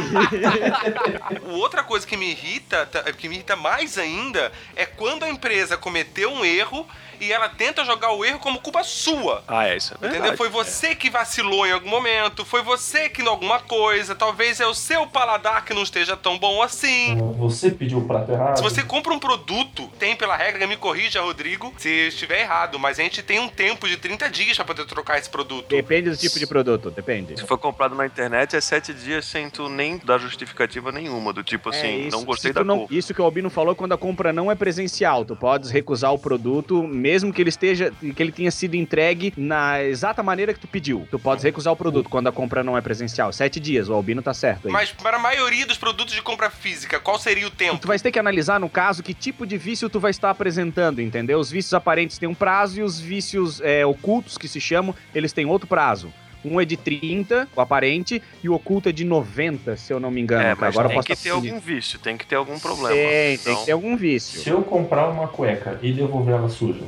Outra 1.60 1.84
coisa 1.84 2.06
que 2.06 2.18
me 2.18 2.32
irrita, 2.32 2.86
tá, 2.86 3.04
que 3.04 3.28
me 3.28 3.36
irrita 3.36 3.56
mais 3.56 3.98
ainda, 3.98 4.52
é 4.76 4.86
quando 4.86 5.24
a 5.24 5.30
empresa 5.30 5.78
cometeu 6.00 6.32
um 6.32 6.46
erro 6.46 6.88
e 7.20 7.32
ela 7.32 7.50
tenta 7.50 7.84
jogar 7.86 8.12
o 8.14 8.24
erro 8.24 8.40
como 8.40 8.60
culpa 8.60 8.84
sua. 8.84 9.44
Ah, 9.48 9.68
é 9.68 9.78
isso. 9.78 9.94
É 9.94 9.98
Entendeu? 9.98 10.12
verdade. 10.22 10.38
Foi 10.38 10.50
você 10.50 10.96
que 10.96 11.10
vacilou 11.10 11.66
em 11.66 11.72
algum 11.72 11.90
momento, 11.90 12.46
foi 12.46 12.62
você 12.62 13.10
que 13.10 13.22
em 13.22 13.28
alguma 13.28 13.60
coisa, 13.60 14.16
talvez 14.16 14.60
é 14.60 14.68
o 14.68 14.74
seu 14.74 15.06
paladar 15.08 15.64
que 15.66 15.74
não 15.74 15.84
esteja 15.84 16.16
tão 16.16 16.38
bom 16.38 16.62
assim. 16.62 17.18
Você 17.38 17.72
pediu 17.72 18.00
o 18.00 18.08
prato 18.08 18.32
errado. 18.32 18.58
Se 18.58 18.64
você 18.64 18.84
compra 18.84 19.14
um 19.14 19.20
produto, 19.20 19.88
tem 20.00 20.16
pela 20.16 20.36
regra, 20.36 20.66
me 20.68 20.78
corrija, 20.78 21.22
Rodrigo, 21.22 21.74
se 21.78 21.90
estiver 22.08 22.42
errado, 22.42 22.78
mas 22.80 23.00
a 23.00 23.04
gente 23.04 23.22
tem 23.24 23.40
um 23.40 23.48
tempo 23.50 23.88
de 23.88 23.98
30 23.98 24.30
dias 24.30 24.56
pra 24.56 24.66
poder 24.66 24.86
trocar 24.86 25.18
esse 25.18 25.30
produto. 25.30 25.68
Depende 25.70 26.10
do 26.10 26.18
tipo 26.18 26.38
de 26.40 26.48
produto, 26.48 26.92
depende. 26.92 27.38
Se 27.40 27.46
for 27.46 27.58
comprado 27.58 27.96
na 27.96 28.06
internet, 28.06 28.56
é 28.56 28.62
sete 28.62 28.94
dias 28.94 29.26
sem 29.26 29.50
tu 29.50 29.68
nem 29.70 29.98
dar 29.98 30.18
justificativa 30.20 30.92
nenhuma. 30.92 31.34
Do 31.34 31.44
tipo 31.44 31.70
assim, 31.70 31.88
É, 31.88 31.96
isso. 31.98 32.18
não 32.18 32.24
gostei 32.24 32.54
da 32.54 32.64
não- 32.64 32.80
cor. 32.80 32.88
Isso 32.94 33.14
que 33.14 33.22
o 33.22 33.26
Albino 33.26 33.50
falou 33.50 33.76
quando 33.76 33.94
a 33.94 33.98
compra 33.98 34.32
não 34.34 34.52
é 34.52 34.56
presencial. 34.56 35.26
Tu 35.26 35.36
podes 35.36 35.70
recusar 35.70 36.14
o 36.14 36.20
produto, 36.20 36.84
mesmo 36.88 37.09
que 37.34 37.42
ele 37.42 37.50
esteja, 37.50 37.92
que 38.16 38.22
ele 38.22 38.32
tenha 38.32 38.52
sido 38.52 38.76
entregue 38.76 39.34
na 39.36 39.84
exata 39.84 40.22
maneira 40.24 40.54
que 40.54 40.60
tu 40.60 40.68
pediu. 40.68 41.08
Tu 41.10 41.18
podes 41.20 41.44
recusar 41.44 41.74
o 41.74 41.76
produto 41.76 42.10
quando 42.10 42.28
a 42.28 42.32
compra 42.32 42.64
não 42.64 42.78
é 42.78 42.82
presencial. 42.82 43.32
Sete 43.32 43.60
dias, 43.60 43.90
o 43.90 43.94
Albino 43.94 44.22
tá 44.22 44.34
certo 44.34 44.68
aí. 44.68 44.72
Mas 44.72 44.92
para 44.92 45.18
a 45.18 45.20
maioria 45.20 45.66
dos 45.66 45.78
produtos 45.78 46.14
de 46.14 46.22
compra 46.22 46.50
física, 46.50 47.00
qual 47.00 47.18
seria 47.20 47.48
o 47.48 47.52
tempo? 47.52 47.78
Tu 47.80 47.88
vai 47.88 47.98
ter 48.00 48.12
que 48.12 48.20
analisar, 48.20 48.60
no 48.60 48.70
caso, 48.70 49.04
que 49.04 49.14
tipo 49.14 49.46
de 49.46 49.58
vício 49.58 49.90
tu 49.90 50.00
vai 50.00 50.12
estar 50.12 50.30
apresentando, 50.30 51.02
entendeu? 51.02 51.40
Os 51.40 51.50
vícios 51.52 51.74
aparentes 51.74 52.18
têm 52.18 52.30
um 52.30 52.36
prazo 52.36 52.80
e 52.80 52.84
os 52.84 53.00
vícios 53.00 53.62
é, 53.62 53.86
ocultos, 53.86 54.38
que 54.38 54.48
se 54.48 54.62
chamam, 54.62 54.94
eles 55.14 55.34
têm 55.34 55.46
outro 55.46 55.68
prazo. 55.68 56.14
Um 56.44 56.62
é 56.62 56.64
de 56.64 56.78
30, 56.78 57.50
o 57.54 57.60
aparente, 57.60 58.22
e 58.42 58.48
o 58.48 58.54
oculto 58.54 58.88
é 58.88 58.92
de 58.94 59.04
90, 59.04 59.76
se 59.76 59.92
eu 59.92 60.00
não 60.00 60.10
me 60.10 60.22
engano. 60.22 60.42
É, 60.42 60.56
mas 60.56 60.74
Agora 60.74 60.86
eu 60.86 60.90
tem 60.90 60.96
posso 60.98 61.08
que 61.08 61.16
ter 61.18 61.32
algum 61.32 61.60
vício, 61.60 62.00
tem 62.00 62.16
que 62.18 62.26
ter 62.26 62.36
algum 62.36 62.58
problema. 62.58 62.96
Tem, 62.96 63.38
tem 63.38 63.52
Então, 63.52 63.56
que 63.58 63.66
ter 63.66 63.72
algum 63.74 63.98
vício. 63.98 64.40
Se 64.40 64.50
eu 64.50 64.62
comprar 64.62 65.10
uma 65.10 65.28
cueca 65.28 65.78
e 65.82 65.92
devolver 65.92 66.36
ela 66.36 66.48
suja, 66.48 66.80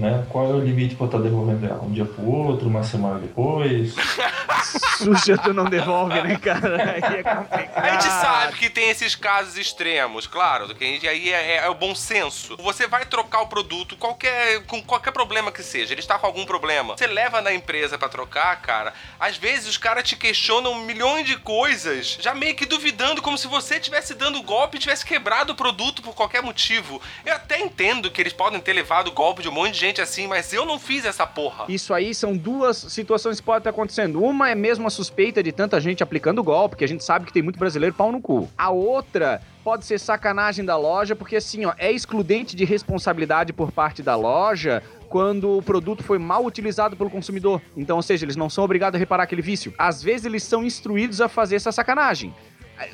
né? 0.00 0.24
Qual 0.30 0.50
é 0.50 0.54
o 0.54 0.60
limite 0.60 0.94
pra 0.94 1.04
eu 1.04 1.08
estar 1.08 1.18
devolvendo 1.18 1.66
ela? 1.66 1.82
Um 1.82 1.92
dia 1.92 2.04
pro 2.04 2.24
outro, 2.26 2.68
uma 2.68 2.82
semana 2.82 3.18
depois? 3.18 3.94
Suja 4.98 5.36
tu 5.38 5.52
não 5.54 5.64
devolve, 5.64 6.20
né, 6.22 6.36
cara? 6.36 6.76
Aí 7.06 7.18
é 7.18 7.22
complicado. 7.22 7.84
A 7.84 7.90
gente 7.92 8.04
sabe 8.04 8.56
que 8.56 8.68
tem 8.70 8.90
esses 8.90 9.14
casos 9.14 9.56
extremos, 9.56 10.26
claro, 10.26 10.66
do 10.68 10.74
que 10.74 10.84
a 10.84 10.86
gente, 10.86 11.08
aí 11.08 11.32
é, 11.32 11.52
é- 11.52 11.56
é 11.64 11.68
o 11.68 11.74
bom 11.74 11.94
senso. 11.94 12.56
Você 12.58 12.86
vai 12.86 13.04
trocar 13.06 13.40
o 13.42 13.46
produto, 13.46 13.96
qualquer, 13.96 14.64
com 14.66 14.82
qualquer 14.82 15.12
problema 15.12 15.50
que 15.52 15.62
seja, 15.62 15.92
ele 15.94 16.00
está 16.00 16.18
com 16.18 16.26
algum 16.26 16.44
problema. 16.44 16.96
Você 16.96 17.06
leva 17.06 17.40
na 17.40 17.52
empresa 17.52 17.98
pra 17.98 18.08
trocar, 18.08 18.60
cara. 18.60 18.92
Às 19.18 19.36
vezes 19.36 19.68
os 19.68 19.76
caras 19.78 20.04
te 20.08 20.16
questionam 20.16 20.74
milhões 20.84 21.26
de 21.26 21.36
coisas, 21.36 22.18
já 22.20 22.34
meio 22.34 22.54
que 22.54 22.66
duvidando, 22.66 23.22
como 23.22 23.38
se 23.38 23.46
você 23.48 23.76
estivesse 23.76 24.14
dando 24.14 24.42
golpe 24.42 24.76
e 24.76 24.80
tivesse 24.80 25.04
quebrado 25.04 25.52
o 25.52 25.56
produto 25.56 26.02
por 26.02 26.14
qualquer 26.14 26.42
motivo. 26.42 27.00
Eu 27.24 27.34
até 27.34 27.60
entendo 27.60 28.10
que 28.10 28.20
eles 28.20 28.32
podem 28.32 28.60
ter 28.60 28.72
levado 28.72 29.10
golpe 29.12 29.42
de 29.42 29.48
um 29.48 29.52
monte 29.52 29.72
de 29.72 29.78
gente 29.80 29.89
assim, 29.98 30.26
mas 30.26 30.52
eu 30.52 30.66
não 30.66 30.78
fiz 30.78 31.06
essa 31.06 31.26
porra. 31.26 31.64
Isso 31.70 31.94
aí 31.94 32.14
são 32.14 32.36
duas 32.36 32.76
situações 32.76 33.40
que 33.40 33.46
podem 33.46 33.60
estar 33.60 33.70
acontecendo. 33.70 34.22
Uma 34.22 34.50
é 34.50 34.54
mesmo 34.54 34.86
a 34.86 34.90
suspeita 34.90 35.42
de 35.42 35.52
tanta 35.52 35.80
gente 35.80 36.02
aplicando 36.02 36.44
golpe, 36.44 36.76
que 36.76 36.84
a 36.84 36.88
gente 36.88 37.02
sabe 37.02 37.24
que 37.24 37.32
tem 37.32 37.42
muito 37.42 37.58
brasileiro 37.58 37.94
pau 37.94 38.12
no 38.12 38.20
cu. 38.20 38.46
A 38.58 38.68
outra 38.68 39.40
pode 39.64 39.86
ser 39.86 39.98
sacanagem 39.98 40.64
da 40.64 40.76
loja, 40.76 41.16
porque 41.16 41.36
assim, 41.36 41.64
ó, 41.64 41.72
é 41.78 41.90
excludente 41.90 42.54
de 42.54 42.66
responsabilidade 42.66 43.54
por 43.54 43.72
parte 43.72 44.02
da 44.02 44.16
loja 44.16 44.82
quando 45.08 45.56
o 45.56 45.62
produto 45.62 46.04
foi 46.04 46.18
mal 46.18 46.44
utilizado 46.44 46.96
pelo 46.96 47.10
consumidor. 47.10 47.62
Então, 47.76 47.96
ou 47.96 48.02
seja, 48.02 48.24
eles 48.24 48.36
não 48.36 48.50
são 48.50 48.64
obrigados 48.64 48.96
a 48.96 48.98
reparar 48.98 49.24
aquele 49.24 49.42
vício. 49.42 49.72
Às 49.78 50.02
vezes 50.02 50.26
eles 50.26 50.42
são 50.42 50.64
instruídos 50.64 51.20
a 51.20 51.28
fazer 51.28 51.56
essa 51.56 51.72
sacanagem. 51.72 52.32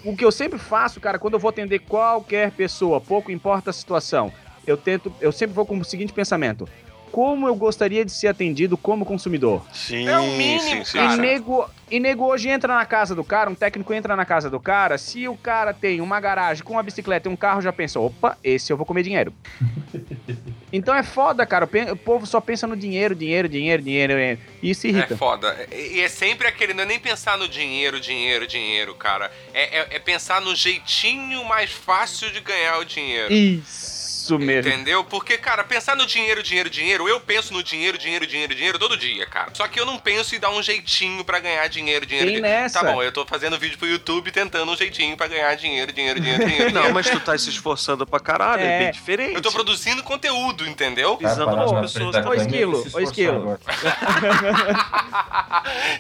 O 0.05 0.17
que 0.17 0.25
eu 0.25 0.33
sempre 0.33 0.59
faço, 0.59 1.01
cara, 1.01 1.19
quando 1.19 1.35
eu 1.35 1.41
vou 1.41 1.49
atender 1.49 1.81
qualquer 1.81 2.51
pessoa, 2.51 3.01
pouco 3.01 3.31
importa 3.31 3.71
a 3.71 3.73
situação, 3.73 4.33
eu 4.67 4.77
tento, 4.77 5.13
eu 5.21 5.31
sempre 5.31 5.55
vou 5.55 5.65
com 5.65 5.79
o 5.79 5.85
seguinte 5.85 6.13
pensamento: 6.13 6.69
como 7.12 7.47
eu 7.49 7.55
gostaria 7.55 8.05
de 8.05 8.12
ser 8.12 8.29
atendido 8.29 8.77
como 8.77 9.05
consumidor? 9.05 9.64
Sim, 9.73 10.09
É 10.09 10.19
o 10.19 10.27
mínimo, 10.27 10.61
sim, 10.61 10.85
sim, 10.85 10.99
cara. 10.99 11.14
E 11.14 11.19
nego, 11.19 11.69
e 11.90 12.01
nego 12.01 12.25
hoje 12.25 12.49
entra 12.49 12.75
na 12.75 12.85
casa 12.85 13.14
do 13.14 13.25
cara, 13.25 13.49
um 13.49 13.55
técnico 13.55 13.92
entra 13.95 14.14
na 14.16 14.25
casa 14.25 14.51
do 14.51 14.61
cara, 14.61 14.99
se 14.99 15.27
o 15.29 15.37
cara 15.37 15.73
tem 15.73 16.01
uma 16.01 16.21
garagem 16.21 16.62
com 16.64 16.75
uma 16.75 16.83
bicicleta 16.83 17.29
e 17.29 17.33
um 17.33 17.37
carro, 17.37 17.62
já 17.62 17.73
pensa, 17.73 17.99
opa, 18.01 18.37
esse 18.45 18.73
eu 18.73 18.77
vou 18.77 18.85
comer 18.85 19.03
dinheiro. 19.03 19.33
então 20.73 20.95
é 20.95 21.03
foda, 21.03 21.47
cara, 21.47 21.69
o 21.92 21.97
povo 21.97 22.27
só 22.27 22.40
pensa 22.40 22.66
no 22.66 22.77
dinheiro, 22.77 23.14
dinheiro, 23.14 23.49
dinheiro, 23.49 23.83
dinheiro, 23.83 24.12
dinheiro. 24.14 24.40
e 24.62 24.71
isso 24.71 24.87
irrita. 24.87 25.14
É 25.14 25.16
foda. 25.16 25.66
E 25.73 25.97
e 25.97 26.01
é 26.01 26.09
sempre 26.09 26.47
aquele, 26.47 26.75
não 26.75 26.83
é 26.83 26.87
nem 26.87 26.99
pensar 26.99 27.38
no 27.38 27.49
dinheiro, 27.49 27.99
dinheiro, 28.01 28.47
dinheiro, 28.47 28.95
cara. 28.95 29.31
É, 29.55 29.79
é- 29.79 29.87
é 29.97 29.99
pensar 29.99 30.40
no 30.40 30.55
jeitinho 30.55 31.45
mais 31.45 31.71
fácil 31.73 32.31
de 32.33 32.40
ganhar 32.40 32.79
o 32.79 32.85
dinheiro. 32.85 33.33
Isso 33.33 34.06
mesmo. 34.39 34.71
Entendeu? 34.73 35.05
Porque, 35.05 35.37
cara, 35.39 35.62
pensar 35.65 35.97
no 35.97 36.07
dinheiro, 36.07 36.43
dinheiro, 36.43 36.71
dinheiro, 36.71 37.09
eu 37.09 37.21
penso 37.21 37.53
no 37.53 37.62
dinheiro, 37.62 37.99
dinheiro, 37.99 38.27
dinheiro, 38.27 38.55
dinheiro 38.55 38.79
todo 38.79 38.97
dia, 38.97 39.27
cara. 39.27 39.51
Só 39.55 39.67
que 39.69 39.79
eu 39.79 39.87
não 39.87 39.99
penso 39.99 40.35
em 40.35 40.41
dar 40.41 40.51
um 40.51 40.62
jeitinho 40.62 41.25
pra 41.25 41.39
ganhar 41.39 41.67
dinheiro, 41.69 42.05
dinheiro, 42.07 42.27
Tem 42.31 42.37
dinheiro. 42.37 42.62
nessa. 42.62 42.81
Tá 42.81 42.93
bom, 42.93 43.03
eu 43.03 43.12
tô 43.12 43.25
fazendo 43.27 43.59
vídeo 43.59 43.79
pro 43.79 43.89
YouTube 43.89 44.31
tentando 44.31 44.71
um 44.71 44.77
jeitinho 44.77 45.17
pra 45.17 45.27
ganhar 45.29 45.55
dinheiro, 45.57 45.93
dinheiro, 45.93 46.21
dinheiro, 46.21 46.45
dinheiro. 46.47 46.73
Não, 46.77 46.93
mas 46.93 47.09
tu 47.09 47.19
tá 47.21 47.37
se 47.39 47.51
esforçando 47.51 48.07
pra 48.07 48.21
caralho, 48.21 48.62
é, 48.62 48.67
É. 48.67 48.79
bem 48.85 48.93
diferente. 48.93 49.35
Eu 49.35 49.43
tô 49.43 49.51
produzindo 49.53 50.03
conteúdo, 50.03 50.67
entendeu? 50.69 51.17
Pisando 51.17 51.55
nas 51.57 51.73
na 51.73 51.81
pessoas 51.83 52.17
Ô, 52.27 52.35
Esquilo, 52.35 52.89
se 52.91 52.97
ô, 52.97 53.01
Esquilo. 53.01 53.59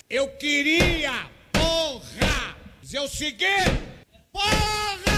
Eu 0.08 0.28
queria, 0.38 1.12
porra, 1.52 2.56
dizer 2.82 3.00
o 3.00 3.08
seguinte, 3.08 3.82
porra! 4.32 5.15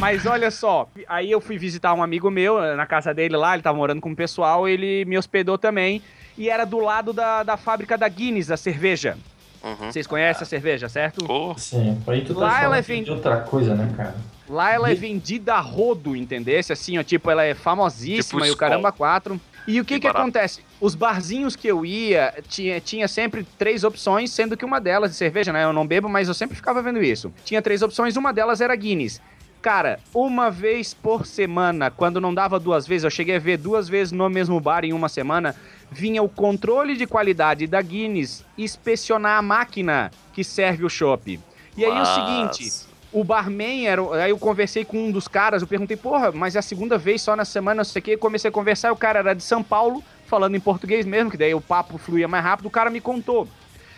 Mas 0.00 0.24
olha 0.24 0.50
só, 0.50 0.88
aí 1.06 1.30
eu 1.30 1.42
fui 1.42 1.58
visitar 1.58 1.92
um 1.92 2.02
amigo 2.02 2.30
meu 2.30 2.58
eh, 2.62 2.74
na 2.74 2.86
casa 2.86 3.12
dele 3.12 3.36
lá, 3.36 3.52
ele 3.52 3.62
tava 3.62 3.76
morando 3.76 4.00
com 4.00 4.10
o 4.10 4.16
pessoal, 4.16 4.66
ele 4.66 5.04
me 5.04 5.18
hospedou 5.18 5.58
também. 5.58 6.00
E 6.38 6.48
era 6.48 6.64
do 6.64 6.78
lado 6.78 7.12
da, 7.12 7.42
da 7.42 7.58
fábrica 7.58 7.98
da 7.98 8.08
Guinness, 8.08 8.50
a 8.50 8.56
cerveja. 8.56 9.18
Uhum. 9.62 9.92
Vocês 9.92 10.06
conhecem 10.06 10.42
a 10.42 10.46
cerveja, 10.46 10.88
certo? 10.88 11.22
Pô, 11.26 11.54
Sim, 11.58 12.00
aí 12.06 12.22
tu 12.24 12.32
tá 12.32 12.40
Lá 12.40 12.62
ela 12.64 12.78
é 12.78 12.80
de 12.80 12.86
vend- 12.88 13.10
outra 13.10 13.40
coisa, 13.40 13.74
né, 13.74 13.92
cara? 13.94 14.14
Lá 14.48 14.72
ela 14.72 14.88
é 14.88 14.92
E- 14.92 14.94
vendida 14.94 15.52
a 15.54 15.60
rodo, 15.60 16.16
entendesse? 16.16 16.72
Assim, 16.72 16.96
ó, 16.96 17.02
tipo, 17.02 17.30
ela 17.30 17.44
é 17.44 17.52
famosíssima 17.54 18.40
Tipo 18.40 18.46
e 18.46 18.50
o 18.50 18.56
caramba 18.56 18.90
quatro. 18.90 19.38
E 19.68 19.78
o 19.78 19.84
que 19.84 20.00
que 20.00 20.06
barato. 20.06 20.22
acontece? 20.22 20.62
Os 20.80 20.94
barzinhos 20.94 21.54
que 21.54 21.68
eu 21.68 21.84
ia, 21.84 22.32
tinha, 22.48 22.80
tinha 22.80 23.06
sempre 23.06 23.46
três 23.58 23.84
opções, 23.84 24.30
sendo 24.30 24.56
que 24.56 24.64
uma 24.64 24.80
delas 24.80 25.10
de 25.10 25.16
cerveja, 25.18 25.52
né? 25.52 25.62
Eu 25.62 25.74
não 25.74 25.86
bebo, 25.86 26.08
mas 26.08 26.26
eu 26.26 26.32
sempre 26.34 26.56
ficava 26.56 26.82
vendo 26.82 27.02
isso. 27.02 27.30
Tinha 27.44 27.60
três 27.60 27.82
opções, 27.82 28.16
uma 28.16 28.32
delas 28.32 28.62
era 28.62 28.74
Guinness. 28.74 29.20
Cara, 29.62 30.00
uma 30.14 30.50
vez 30.50 30.94
por 30.94 31.26
semana, 31.26 31.90
quando 31.90 32.18
não 32.18 32.32
dava 32.32 32.58
duas 32.58 32.86
vezes, 32.86 33.04
eu 33.04 33.10
cheguei 33.10 33.36
a 33.36 33.38
ver 33.38 33.58
duas 33.58 33.88
vezes 33.88 34.10
no 34.10 34.28
mesmo 34.30 34.58
bar 34.58 34.86
em 34.86 34.94
uma 34.94 35.08
semana, 35.08 35.54
vinha 35.90 36.22
o 36.22 36.28
controle 36.30 36.96
de 36.96 37.06
qualidade 37.06 37.66
da 37.66 37.82
Guinness 37.82 38.42
inspecionar 38.56 39.36
a 39.36 39.42
máquina 39.42 40.10
que 40.32 40.42
serve 40.42 40.84
o 40.84 40.88
chopp. 40.88 41.38
E 41.76 41.84
aí 41.84 41.90
o 41.90 41.94
mas- 41.94 42.08
seguinte, 42.08 42.86
o 43.12 43.22
barman 43.22 43.86
era. 43.86 44.02
Aí 44.24 44.30
eu 44.30 44.38
conversei 44.38 44.82
com 44.82 44.96
um 44.96 45.10
dos 45.10 45.28
caras, 45.28 45.60
eu 45.60 45.68
perguntei, 45.68 45.96
porra, 45.96 46.32
mas 46.32 46.56
é 46.56 46.58
a 46.58 46.62
segunda 46.62 46.96
vez 46.96 47.20
só 47.20 47.36
na 47.36 47.44
semana, 47.44 47.76
não 47.76 47.84
sei 47.84 48.00
o 48.00 48.02
quê. 48.02 48.16
Comecei 48.16 48.48
a 48.48 48.52
conversar, 48.52 48.92
o 48.92 48.96
cara 48.96 49.18
era 49.18 49.34
de 49.34 49.42
São 49.42 49.62
Paulo, 49.62 50.02
falando 50.26 50.56
em 50.56 50.60
português 50.60 51.04
mesmo, 51.04 51.30
que 51.30 51.36
daí 51.36 51.54
o 51.54 51.60
papo 51.60 51.98
fluía 51.98 52.26
mais 52.26 52.42
rápido, 52.42 52.64
o 52.66 52.70
cara 52.70 52.88
me 52.88 53.00
contou 53.00 53.46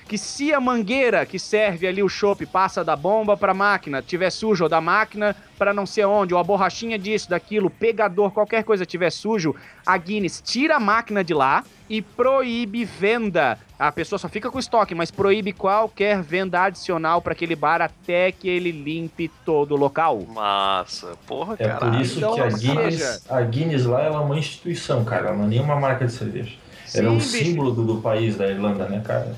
que 0.09 0.19
se 0.19 0.53
a 0.53 0.61
mangueira 0.61 1.25
que 1.25 1.39
serve 1.39 1.87
ali 1.87 2.03
o 2.03 2.09
chopp 2.09 2.45
passa 2.47 2.85
da 2.85 2.95
bomba 2.95 3.37
pra 3.37 3.55
máquina, 3.55 4.03
tiver 4.03 4.31
sujo 4.31 4.65
ou 4.65 4.69
da 4.69 4.81
máquina 4.81 5.35
pra 5.59 5.73
não 5.73 5.87
sei 5.87 6.05
onde, 6.05 6.35
ou 6.35 6.41
a 6.41 6.45
borrachinha 6.45 6.99
disso, 6.99 7.31
daquilo, 7.31 7.71
pegador, 7.71 8.31
qualquer 8.33 8.63
coisa 8.65 8.85
tiver 8.85 9.11
sujo, 9.11 9.55
a 9.87 9.97
Guinness 9.97 10.43
tira 10.45 10.77
a 10.77 10.81
máquina 10.81 11.23
de 11.25 11.33
lá 11.33 11.65
e 11.89 12.03
proíbe 12.03 12.85
venda. 12.85 13.59
A 13.79 13.91
pessoa 13.91 14.19
só 14.19 14.29
fica 14.29 14.51
com 14.51 14.59
estoque, 14.59 14.95
mas 14.95 15.11
proíbe 15.11 15.53
qualquer 15.53 16.23
venda 16.23 16.63
adicional 16.63 17.21
pra 17.23 17.33
aquele 17.33 17.57
bar 17.57 17.81
até 17.81 18.31
que 18.33 18.49
ele 18.49 18.71
limpe 18.71 19.29
todo 19.45 19.73
o 19.73 19.77
local. 19.77 20.21
Massa. 20.29 21.15
Porra, 21.27 21.57
É 21.59 21.67
caralho. 21.69 21.93
por 21.93 22.01
isso 22.01 22.19
Então, 22.19 22.35
que 22.35 22.41
a 22.41 22.49
Guinness, 22.49 22.95
seja- 22.95 23.21
a 23.31 23.41
Guinness 23.43 23.85
lá 23.87 24.03
ela 24.03 24.17
é 24.17 24.21
uma 24.21 24.39
instituição, 24.39 25.05
cara. 25.05 25.29
Ela 25.29 25.37
não 25.37 25.45
é 25.45 25.49
nenhuma 25.49 25.77
marca 25.77 26.07
de 26.07 26.13
cerveja. 26.13 26.53
ela 26.95 27.09
é 27.09 27.11
um 27.11 27.17
bicho. 27.17 27.29
símbolo 27.29 27.71
do, 27.73 27.85
do 27.85 27.97
país 28.03 28.37
da 28.37 28.47
Irlanda, 28.49 28.87
né, 28.87 29.01
cara? 29.05 29.35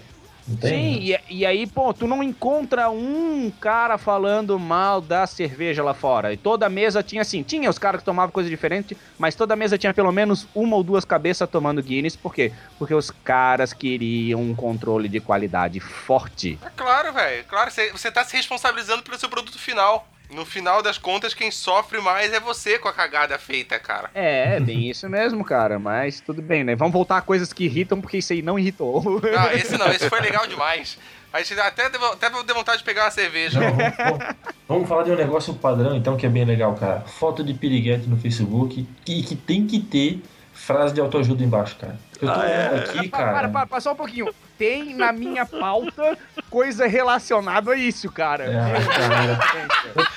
Sim, 0.60 0.98
e, 1.00 1.18
e 1.30 1.46
aí, 1.46 1.66
pô, 1.66 1.92
tu 1.94 2.06
não 2.06 2.22
encontra 2.22 2.90
um 2.90 3.50
cara 3.60 3.96
falando 3.96 4.58
mal 4.58 5.00
da 5.00 5.26
cerveja 5.26 5.82
lá 5.82 5.94
fora. 5.94 6.32
E 6.32 6.36
toda 6.36 6.68
mesa 6.68 7.02
tinha 7.02 7.22
assim, 7.22 7.42
tinha 7.42 7.70
os 7.70 7.78
caras 7.78 8.00
que 8.00 8.04
tomavam 8.04 8.30
coisa 8.30 8.50
diferente, 8.50 8.96
mas 9.18 9.34
toda 9.34 9.56
mesa 9.56 9.78
tinha 9.78 9.94
pelo 9.94 10.12
menos 10.12 10.46
uma 10.54 10.76
ou 10.76 10.82
duas 10.82 11.04
cabeças 11.04 11.48
tomando 11.48 11.82
Guinness. 11.82 12.14
Por 12.16 12.34
quê? 12.34 12.52
Porque 12.78 12.94
os 12.94 13.10
caras 13.10 13.72
queriam 13.72 14.40
um 14.40 14.54
controle 14.54 15.08
de 15.08 15.20
qualidade 15.20 15.80
forte. 15.80 16.58
É 16.64 16.70
claro, 16.70 17.12
velho. 17.12 17.44
Claro, 17.44 17.70
você, 17.70 17.90
você 17.90 18.10
tá 18.10 18.22
se 18.24 18.36
responsabilizando 18.36 19.02
pelo 19.02 19.18
seu 19.18 19.28
produto 19.28 19.58
final. 19.58 20.06
No 20.32 20.44
final 20.44 20.82
das 20.82 20.98
contas, 20.98 21.32
quem 21.34 21.50
sofre 21.50 22.00
mais 22.00 22.32
é 22.32 22.40
você 22.40 22.78
com 22.78 22.88
a 22.88 22.92
cagada 22.92 23.38
feita, 23.38 23.78
cara. 23.78 24.10
É, 24.14 24.56
é 24.56 24.60
bem 24.60 24.88
isso 24.90 25.08
mesmo, 25.08 25.44
cara. 25.44 25.78
Mas 25.78 26.20
tudo 26.20 26.42
bem, 26.42 26.64
né? 26.64 26.74
Vamos 26.74 26.92
voltar 26.92 27.18
a 27.18 27.22
coisas 27.22 27.52
que 27.52 27.64
irritam, 27.64 28.00
porque 28.00 28.18
isso 28.18 28.32
aí 28.32 28.42
não 28.42 28.58
irritou. 28.58 29.02
Não, 29.20 29.50
esse 29.52 29.76
não, 29.78 29.86
esse 29.88 30.08
foi 30.08 30.20
legal 30.20 30.46
demais. 30.46 30.98
A 31.32 31.40
gente 31.42 31.58
até 31.60 31.90
deu, 31.90 32.04
até 32.12 32.30
deu 32.30 32.54
vontade 32.54 32.78
de 32.78 32.84
pegar 32.84 33.04
uma 33.04 33.10
cerveja. 33.10 33.60
Não, 33.60 33.70
vamos, 33.76 33.96
vamos- 33.96 34.34
vamos 34.68 34.88
falar 34.88 35.02
de 35.02 35.10
um 35.12 35.16
negócio 35.16 35.52
padrão, 35.54 35.96
então, 35.96 36.16
que 36.16 36.24
é 36.26 36.28
bem 36.28 36.44
legal, 36.44 36.74
cara. 36.74 37.00
Foto 37.00 37.42
de 37.44 37.52
piriguete 37.54 38.08
no 38.08 38.16
Facebook 38.16 38.80
e 38.80 38.86
que, 39.04 39.22
tem 39.36 39.66
que 39.66 39.80
ter 39.80 40.22
frase 40.64 40.94
de 40.94 41.00
autoajuda 41.00 41.42
embaixo, 41.44 41.76
cara. 41.76 41.96
Eu 42.20 42.28
tô 42.28 42.40
Ah, 42.40 42.46
é? 42.48 42.66
aqui, 42.78 43.08
Para, 43.08 43.22
para, 43.24 43.32
cara. 43.34 43.48
para, 43.48 43.66
para, 43.66 43.80
só 43.80 43.92
um 43.92 43.96
pouquinho. 43.96 44.28
Tem 44.56 44.94
na 44.94 45.12
minha 45.12 45.44
pauta 45.44 46.16
coisa 46.48 46.86
relacionada 46.86 47.72
a 47.72 47.76
isso, 47.76 48.10
cara. 48.10 48.44
É, 48.44 48.84
cara. 48.96 49.38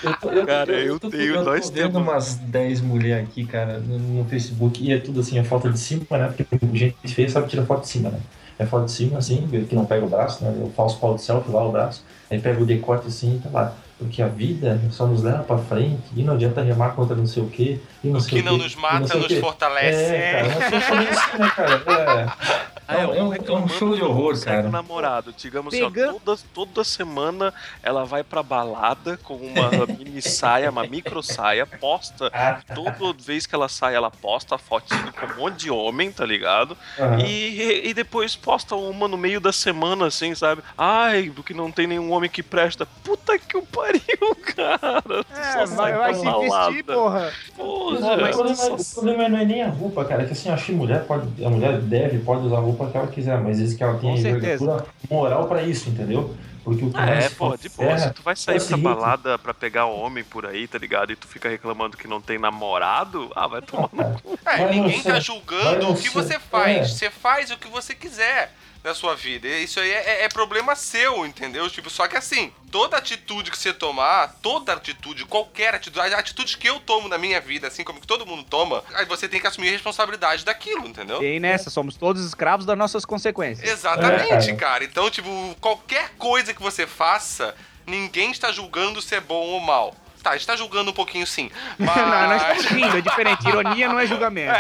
Eu, 0.03 0.17
tô- 0.19 0.31
eu, 0.31 0.45
Cara, 0.45 0.71
eu 0.73 0.99
tô- 0.99 1.09
tenho 1.09 1.23
eu 1.23 1.37
tô 1.39 1.43
dois 1.45 1.69
vendo 1.69 1.93
temas. 1.93 2.07
umas 2.07 2.35
10 2.35 2.81
mulheres 2.81 3.27
aqui, 3.27 3.45
cara, 3.45 3.79
no, 3.79 3.97
no 3.99 4.25
Facebook, 4.25 4.83
e 4.83 4.93
é 4.93 4.99
tudo 4.99 5.19
assim, 5.19 5.37
a 5.39 5.43
foto 5.43 5.69
de 5.71 5.79
cima, 5.79 6.05
né? 6.11 6.33
Porque 6.35 6.45
gente 6.77 7.13
feia 7.13 7.29
sabe 7.29 7.47
tirar 7.47 7.65
foto 7.65 7.81
de 7.81 7.89
cima, 7.89 8.09
né? 8.09 8.19
É 8.59 8.65
foto 8.65 8.85
de 8.85 8.91
cima, 8.91 9.17
assim, 9.19 9.47
que 9.67 9.75
não 9.75 9.85
pega 9.85 10.05
o 10.05 10.09
braço, 10.09 10.43
né? 10.43 10.49
O 10.63 10.69
falso 10.75 10.99
pau 10.99 11.15
de 11.15 11.21
selfie 11.21 11.51
lá, 11.51 11.63
o 11.67 11.71
braço. 11.71 12.03
Aí 12.29 12.39
pega 12.39 12.61
o 12.61 12.65
decote 12.65 13.07
assim 13.07 13.35
e 13.35 13.39
tá 13.39 13.49
lá. 13.51 13.73
Porque 13.99 14.21
a 14.21 14.27
vida 14.27 14.79
só 14.91 15.07
nos 15.07 15.23
leva 15.23 15.41
pra 15.43 15.57
frente 15.57 16.03
e 16.15 16.21
não 16.21 16.35
adianta 16.35 16.61
remar 16.61 16.89
contra 16.89 17.15
não 17.15 17.25
sei 17.25 17.41
o 17.41 17.49
quê. 17.49 17.79
E 18.03 18.07
não 18.09 18.19
O 18.19 18.21
sei 18.21 18.37
que 18.37 18.45
não 18.45 18.57
quê, 18.57 18.63
nos 18.63 18.75
não 18.75 18.81
mata, 18.83 19.07
sei 19.07 19.19
o 19.19 19.23
nos 19.23 19.33
fortalece. 19.39 20.13
É, 20.13 20.31
cara, 20.31 20.69
só 20.69 20.81
falando 20.81 21.07
assim, 21.09 21.37
né, 21.39 21.49
cara? 21.55 22.35
É. 22.73 22.76
Ah, 22.88 22.95
É 23.01 23.05
um- 23.07 23.13
é 23.13 23.23
um- 23.23 23.33
é 23.33 23.51
um 23.51 23.67
show 23.67 23.95
de 23.95 24.01
horror, 24.03 24.39
cara. 24.43 24.67
um 24.67 24.71
namorado, 24.71 25.33
digamos 25.38 25.73
Pega- 25.73 26.05
assim, 26.07 26.15
ó, 26.15 26.19
toda, 26.19 26.41
toda 26.53 26.83
semana 26.83 27.53
ela 27.83 28.05
vai 28.05 28.23
pra 28.23 28.41
balada 28.41 29.17
com 29.17 29.35
uma 29.35 29.69
mini 29.97 30.21
saia, 30.21 30.69
uma 30.69 30.85
micro 30.88 31.21
saia, 31.21 31.65
posta. 31.65 32.29
Ah, 32.33 32.61
Toda 32.73 33.13
vez 33.13 33.45
que 33.45 33.53
ela 33.55 33.67
sai, 33.67 33.95
ela 33.95 34.09
posta 34.11 34.55
a 34.55 34.57
fotinho 34.57 35.11
com 35.13 35.25
um 35.25 35.35
monte 35.38 35.57
de 35.57 35.71
homem, 35.71 36.11
tá 36.11 36.25
ligado? 36.25 36.77
E, 37.25 37.81
e 37.89 37.93
depois 37.93 38.35
posta 38.35 38.75
uma 38.75 39.07
no 39.07 39.17
meio 39.17 39.39
da 39.39 39.51
semana, 39.51 40.07
assim, 40.07 40.33
sabe? 40.35 40.61
Ai, 40.77 41.31
porque 41.35 41.53
não 41.53 41.71
tem 41.71 41.88
nenhum 41.88 42.11
homem 42.11 42.29
que 42.29 42.41
presta. 42.43 42.85
Puta 43.03 43.38
que 43.38 43.57
o 43.57 43.63
pariu, 43.65 44.01
cara. 44.55 45.01
Tu 45.23 45.25
É, 45.35 45.51
só 45.51 45.57
vai, 45.57 45.67
sai 45.67 45.93
vai 45.93 46.09
pra 46.11 46.13
se 46.13 46.23
balada. 46.25 46.65
vestir, 46.71 46.83
porra. 46.85 47.33
Porra, 47.55 47.76
Não, 47.93 48.17
mas 48.17 48.35
o, 48.35 48.75
o 48.75 48.93
problema 48.95 49.29
não 49.29 49.38
é 49.39 49.45
nem 49.45 49.61
a 49.63 49.69
roupa, 49.69 50.05
cara. 50.05 50.23
É 50.23 50.25
que 50.25 50.33
assim, 50.33 50.49
eu 50.49 50.55
acho 50.55 50.65
que 50.65 50.71
a 50.73 50.75
mulher 50.75 51.05
pode. 51.05 51.45
A 51.45 51.49
mulher 51.49 51.79
deve, 51.79 52.19
pode 52.19 52.45
usar 52.45 52.57
a 52.57 52.59
roupa 52.59 52.88
que 52.88 52.97
ela 52.97 53.07
quiser, 53.07 53.39
mas 53.41 53.57
diz 53.57 53.73
que 53.73 53.83
ela 53.83 53.97
tem 53.97 54.11
Com 54.11 54.17
a 54.17 54.21
certeza. 54.21 54.63
envergadura 54.63 54.85
moral 55.09 55.47
pra 55.47 55.63
isso, 55.63 55.89
entendeu? 55.89 56.35
Porque 56.63 56.83
o 56.83 56.91
que 56.91 56.97
Ah, 56.99 57.09
é, 57.09 57.29
pô, 57.29 57.55
de 57.55 57.69
boa. 57.69 57.97
Se 57.97 58.11
tu 58.11 58.21
vai 58.21 58.33
é 58.33 58.35
sair 58.35 58.55
o 58.55 58.59
pra 58.59 58.67
seguinte, 58.67 58.83
balada 58.83 59.39
pra 59.39 59.53
pegar 59.53 59.85
homem 59.85 60.21
por 60.23 60.45
aí, 60.45 60.67
tá 60.67 60.77
ligado? 60.77 61.13
E 61.13 61.15
tu 61.15 61.25
fica 61.25 61.47
reclamando 61.47 61.95
que 61.95 62.09
não 62.09 62.19
tem 62.19 62.38
namorado, 62.38 63.31
ah, 63.33 63.47
vai 63.47 63.61
tomar 63.61 63.89
no 63.93 63.97
cara, 63.97 64.19
cu. 64.21 64.38
É, 64.45 64.69
ninguém 64.69 65.01
tá 65.01 65.17
julgando 65.19 65.89
o 65.89 65.95
que 65.95 66.09
você 66.09 66.38
faz. 66.38 66.77
É. 66.77 66.83
Você 66.83 67.09
faz 67.09 67.51
o 67.51 67.57
que 67.57 67.69
você 67.69 67.95
quiser 67.95 68.51
da 68.88 68.95
sua 68.95 69.15
vida. 69.15 69.47
Isso 69.47 69.79
aí 69.79 69.91
é, 69.91 70.23
é 70.23 70.29
problema 70.29 70.75
seu, 70.75 71.25
entendeu? 71.25 71.69
Tipo, 71.69 71.89
só 71.89 72.07
que 72.07 72.15
assim, 72.15 72.51
toda 72.71 72.97
atitude 72.97 73.51
que 73.51 73.57
você 73.57 73.73
tomar, 73.73 74.35
toda 74.41 74.73
atitude, 74.73 75.25
qualquer 75.25 75.75
atitude, 75.75 75.99
as 75.99 76.13
atitudes 76.13 76.55
que 76.55 76.67
eu 76.69 76.79
tomo 76.79 77.07
na 77.09 77.17
minha 77.17 77.41
vida, 77.41 77.67
assim 77.67 77.83
como 77.83 77.99
que 77.99 78.07
todo 78.07 78.25
mundo 78.25 78.43
toma, 78.43 78.83
aí 78.93 79.05
você 79.05 79.27
tem 79.27 79.41
que 79.41 79.47
assumir 79.47 79.67
a 79.67 79.71
responsabilidade 79.71 80.45
daquilo, 80.45 80.88
entendeu? 80.88 81.21
E 81.21 81.25
aí 81.25 81.39
nessa, 81.39 81.69
somos 81.69 81.95
todos 81.97 82.25
escravos 82.25 82.65
das 82.65 82.77
nossas 82.77 83.03
consequências. 83.05 83.69
Exatamente, 83.69 84.49
É, 84.51 84.55
cara. 84.55 84.55
cara. 84.55 84.83
Então, 84.85 85.09
tipo, 85.09 85.29
qualquer 85.59 86.11
coisa 86.17 86.53
que 86.53 86.61
você 86.61 86.88
faça, 86.88 87.53
ninguém 87.85 88.31
está 88.31 88.51
julgando 88.51 89.01
se 89.01 89.15
é 89.15 89.19
bom 89.19 89.47
ou 89.47 89.59
mal. 89.59 89.93
Tá, 90.22 90.36
está 90.36 90.55
julgando 90.55 90.91
um 90.91 90.93
pouquinho 90.93 91.26
sim. 91.26 91.49
Mas... 91.78 91.95
não, 91.95 92.28
nós 92.28 92.41
estamos 92.41 92.65
rindo, 92.65 92.97
é 92.97 93.01
diferente. 93.01 93.47
Ironia 93.47 93.88
não 93.88 93.99
é 93.99 94.05
julgamento. 94.07 94.53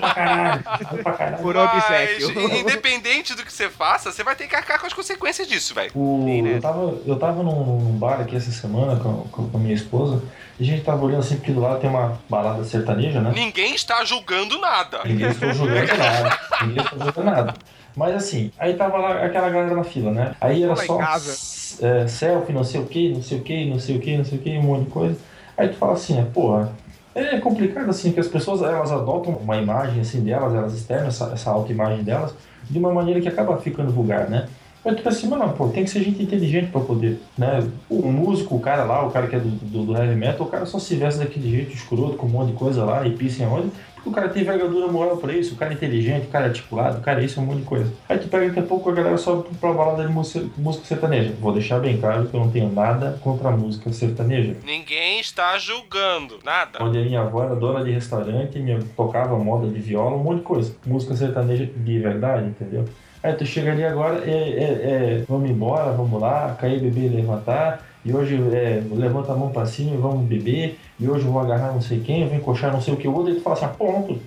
pra 0.00 0.14
caralho, 0.14 0.62
pra 1.02 1.12
caralho. 1.12 1.42
Por 1.42 1.54
Mas, 1.54 1.74
obséquio. 1.74 2.58
independente 2.60 3.34
do 3.34 3.44
que 3.44 3.52
você 3.52 3.68
faça, 3.68 4.12
você 4.12 4.22
vai 4.22 4.34
ter 4.34 4.46
que 4.46 4.56
arcar 4.56 4.80
com 4.80 4.86
as 4.86 4.92
consequências 4.92 5.46
disso, 5.46 5.74
velho. 5.74 5.92
Né? 5.96 6.56
eu, 6.56 6.60
tava, 6.60 6.98
eu 7.06 7.18
tava 7.18 7.42
num, 7.42 7.64
num 7.64 7.98
bar 7.98 8.20
aqui 8.20 8.36
essa 8.36 8.50
semana 8.50 8.96
com, 9.00 9.22
com, 9.28 9.50
com 9.50 9.56
a 9.56 9.60
minha 9.60 9.74
esposa 9.74 10.22
e 10.58 10.64
a 10.64 10.66
gente 10.66 10.84
tava 10.84 11.04
olhando 11.04 11.20
assim, 11.20 11.36
porque 11.36 11.52
do 11.52 11.60
lado 11.60 11.80
tem 11.80 11.90
uma 11.90 12.18
balada 12.30 12.64
sertaneja, 12.64 13.20
né? 13.20 13.30
Ninguém 13.34 13.74
está 13.74 14.02
julgando 14.04 14.58
nada. 14.58 15.00
Ninguém 15.04 15.28
estou 15.28 15.52
jogando 15.52 15.96
nada. 15.98 16.38
Ninguém 16.62 16.84
estou 16.84 16.98
jogando 16.98 17.24
nada. 17.24 17.54
Mas 17.96 18.14
assim, 18.14 18.52
aí 18.58 18.74
tava 18.74 18.98
lá 18.98 19.24
aquela 19.24 19.48
galera 19.48 19.74
na 19.74 19.84
fila, 19.84 20.12
né? 20.12 20.34
Aí 20.40 20.62
era 20.62 20.76
só 20.76 21.00
é, 21.80 22.06
selfie, 22.06 22.52
não 22.52 22.62
sei 22.62 22.80
o 22.80 22.86
que, 22.86 23.08
não 23.08 23.22
sei 23.22 23.38
o 23.38 23.40
que, 23.40 23.64
não 23.64 23.78
sei 23.78 23.96
o 23.96 24.00
que, 24.00 24.16
não 24.18 24.24
sei 24.24 24.38
o 24.38 24.40
que, 24.42 24.58
um 24.58 24.62
monte 24.62 24.84
de 24.84 24.90
coisa. 24.90 25.18
Aí 25.56 25.68
tu 25.68 25.76
fala 25.76 25.94
assim, 25.94 26.18
é, 26.18 26.22
porra, 26.22 26.72
é 27.14 27.40
complicado 27.40 27.88
assim, 27.88 28.12
que 28.12 28.20
as 28.20 28.28
pessoas 28.28 28.60
elas 28.60 28.92
adotam 28.92 29.32
uma 29.32 29.56
imagem 29.56 30.00
assim 30.00 30.22
delas, 30.22 30.54
elas 30.54 30.74
externam 30.74 31.08
essa, 31.08 31.30
essa 31.32 31.50
autoimagem 31.50 32.04
delas 32.04 32.34
de 32.68 32.78
uma 32.78 32.92
maneira 32.92 33.20
que 33.20 33.28
acaba 33.28 33.56
ficando 33.56 33.90
vulgar, 33.90 34.28
né? 34.28 34.46
Aí 34.84 34.94
tu 34.94 35.02
pensa 35.02 35.18
assim, 35.18 35.28
mas 35.28 35.38
não, 35.40 35.48
pô, 35.48 35.68
tem 35.68 35.82
que 35.82 35.90
ser 35.90 36.02
gente 36.02 36.22
inteligente 36.22 36.70
pra 36.70 36.80
poder, 36.80 37.20
né? 37.36 37.66
O 37.88 38.12
músico, 38.12 38.54
o 38.54 38.60
cara 38.60 38.84
lá, 38.84 39.04
o 39.04 39.10
cara 39.10 39.26
que 39.26 39.34
é 39.34 39.40
do, 39.40 39.48
do, 39.48 39.86
do 39.86 39.96
heavy 39.96 40.14
metal, 40.14 40.46
o 40.46 40.50
cara 40.50 40.66
só 40.66 40.78
se 40.78 40.94
veste 40.94 41.18
daquele 41.18 41.50
jeito 41.50 41.72
escroto, 41.74 42.16
com 42.16 42.26
um 42.26 42.30
monte 42.30 42.52
de 42.52 42.58
coisa 42.58 42.84
lá 42.84 43.04
e 43.04 43.10
pisa 43.10 43.42
em 43.42 43.46
onde, 43.46 43.72
porque 43.94 43.95
o 44.08 44.12
cara 44.12 44.28
tem 44.28 44.42
envergadura 44.42 44.86
moral 44.88 45.16
pra 45.16 45.32
isso, 45.32 45.54
o 45.54 45.56
cara 45.56 45.72
é 45.72 45.74
inteligente, 45.74 46.26
o 46.26 46.30
cara 46.30 46.46
é 46.46 46.48
articulado, 46.48 46.98
o 46.98 47.00
cara 47.00 47.20
é 47.20 47.24
isso, 47.24 47.38
é 47.38 47.42
um 47.42 47.46
monte 47.46 47.58
de 47.58 47.64
coisa. 47.64 47.92
Aí 48.08 48.18
tu 48.18 48.28
pega 48.28 48.46
daqui 48.46 48.60
a 48.60 48.62
pouco 48.62 48.90
a 48.90 48.92
galera 48.92 49.18
sobe 49.18 49.48
pra 49.60 49.72
balada 49.72 50.06
de 50.06 50.12
música, 50.12 50.46
música 50.56 50.84
sertaneja. 50.86 51.32
Vou 51.40 51.52
deixar 51.52 51.78
bem 51.80 51.98
claro 51.98 52.26
que 52.26 52.34
eu 52.34 52.40
não 52.40 52.50
tenho 52.50 52.70
nada 52.72 53.18
contra 53.22 53.48
a 53.48 53.52
música 53.52 53.92
sertaneja. 53.92 54.56
Ninguém 54.64 55.20
está 55.20 55.58
julgando 55.58 56.38
nada. 56.44 56.82
Onde 56.82 56.98
a 56.98 57.02
minha 57.02 57.20
avó 57.20 57.44
era 57.44 57.56
dona 57.56 57.84
de 57.84 57.90
restaurante, 57.90 58.58
me 58.58 58.82
tocava 58.96 59.38
moda 59.38 59.68
de 59.68 59.80
viola, 59.80 60.16
um 60.16 60.22
monte 60.22 60.38
de 60.38 60.44
coisa. 60.44 60.76
Música 60.86 61.14
sertaneja 61.14 61.66
de 61.66 61.98
verdade, 61.98 62.46
entendeu? 62.48 62.84
Aí 63.22 63.32
tu 63.32 63.44
chega 63.44 63.72
ali 63.72 63.84
agora, 63.84 64.22
é, 64.24 64.30
é, 64.30 64.62
é, 65.20 65.24
vamos 65.28 65.50
embora, 65.50 65.90
vamos 65.90 66.20
lá, 66.20 66.56
cair, 66.60 66.80
beber 66.80 67.10
levantar. 67.10 67.84
E 68.06 68.12
hoje 68.14 68.36
é, 68.52 68.80
levanta 68.92 69.32
a 69.32 69.36
mão 69.36 69.50
pra 69.50 69.66
cima 69.66 69.92
e 69.92 69.98
vamos 69.98 70.24
beber. 70.26 70.78
E 70.98 71.08
hoje 71.08 71.26
eu 71.26 71.32
vou 71.32 71.42
agarrar 71.42 71.72
não 71.72 71.80
sei 71.80 71.98
quem, 71.98 72.22
eu 72.22 72.28
vou 72.28 72.36
encoxar 72.36 72.72
não 72.72 72.80
sei 72.80 72.94
o 72.94 72.96
que 72.96 73.08
o 73.08 73.12
outro. 73.12 73.32
E 73.32 73.34
tu 73.34 73.40
fala 73.42 73.56
assim, 73.56 73.64
ah, 73.64 73.68
ponto. 73.68 74.20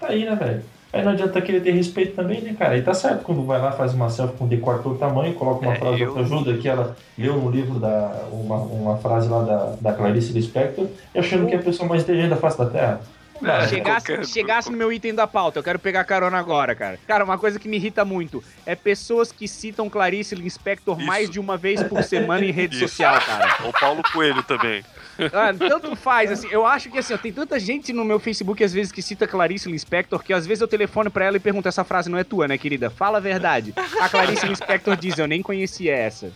Tá 0.00 0.06
aí, 0.08 0.24
né, 0.24 0.34
velho? 0.34 0.62
Aí 0.90 1.04
não 1.04 1.12
adianta 1.12 1.42
querer 1.42 1.60
ter 1.60 1.72
respeito 1.72 2.14
também, 2.16 2.40
né, 2.40 2.54
cara? 2.58 2.78
E 2.78 2.82
tá 2.82 2.94
certo 2.94 3.22
quando 3.24 3.44
vai 3.44 3.60
lá, 3.60 3.72
faz 3.72 3.92
uma 3.92 4.08
selfie 4.08 4.36
com 4.38 4.46
decote 4.46 4.82
todo 4.82 4.96
tamanho, 4.96 5.34
coloca 5.34 5.60
uma 5.66 5.74
É, 5.74 5.76
frase 5.78 6.00
eu- 6.00 6.16
ajuda 6.18 6.54
que 6.56 6.66
ela 6.66 6.96
leu 7.18 7.36
no 7.36 7.50
livro 7.50 7.78
da. 7.78 8.22
uma, 8.32 8.56
uma 8.56 8.96
frase 8.96 9.28
lá 9.28 9.42
da, 9.42 9.74
da 9.80 9.92
Clarice 9.92 10.32
Lispector, 10.32 10.86
e 11.14 11.18
achando 11.18 11.46
que 11.46 11.54
é 11.54 11.58
a 11.58 11.62
pessoa 11.62 11.86
mais 11.88 12.02
inteligente 12.04 12.30
da 12.30 12.36
face 12.36 12.56
da 12.56 12.66
Terra. 12.66 13.00
É? 13.42 13.68
Chegasse, 13.68 14.06
qualquer- 14.06 14.26
chegasse 14.26 14.70
no 14.70 14.76
meu 14.76 14.92
item 14.92 15.14
da 15.14 15.26
pauta, 15.26 15.58
eu 15.58 15.62
quero 15.62 15.78
pegar 15.78 16.04
carona 16.04 16.38
agora, 16.38 16.74
cara. 16.74 16.98
Cara, 17.06 17.24
uma 17.24 17.36
coisa 17.38 17.58
que 17.58 17.68
me 17.68 17.76
irrita 17.76 18.04
muito 18.04 18.42
é 18.64 18.74
pessoas 18.74 19.32
que 19.32 19.46
citam 19.48 19.88
Clarice 19.90 20.34
Lispector 20.34 20.96
Isso. 20.98 21.06
mais 21.06 21.28
de 21.28 21.40
uma 21.40 21.56
vez 21.56 21.82
por 21.82 22.02
semana 22.04 22.44
em 22.44 22.50
rede 22.52 22.76
Isso. 22.76 22.88
social, 22.88 23.20
cara. 23.20 23.68
O 23.68 23.72
Paulo 23.72 24.02
Coelho 24.12 24.42
também. 24.42 24.84
Ah, 25.32 25.52
tanto 25.56 25.94
faz, 25.94 26.32
assim, 26.32 26.48
eu 26.50 26.66
acho 26.66 26.90
que 26.90 26.98
assim, 26.98 27.14
ó, 27.14 27.16
tem 27.18 27.32
tanta 27.32 27.58
gente 27.60 27.92
no 27.92 28.04
meu 28.04 28.18
Facebook 28.18 28.64
às 28.64 28.72
vezes 28.72 28.90
que 28.90 29.00
cita 29.00 29.28
Clarice 29.28 29.70
Lispector 29.70 30.20
que 30.24 30.32
às 30.32 30.44
vezes 30.44 30.60
eu 30.60 30.66
telefono 30.66 31.08
pra 31.08 31.24
ela 31.26 31.36
e 31.36 31.40
pergunto, 31.40 31.68
essa 31.68 31.84
frase 31.84 32.10
não 32.10 32.18
é 32.18 32.24
tua, 32.24 32.48
né, 32.48 32.58
querida? 32.58 32.90
Fala 32.90 33.18
a 33.18 33.20
verdade. 33.20 33.72
A 34.00 34.08
Clarice 34.08 34.44
Lispector 34.46 34.96
diz, 34.96 35.16
eu 35.16 35.28
nem 35.28 35.40
conhecia 35.40 35.94
essa. 35.94 36.32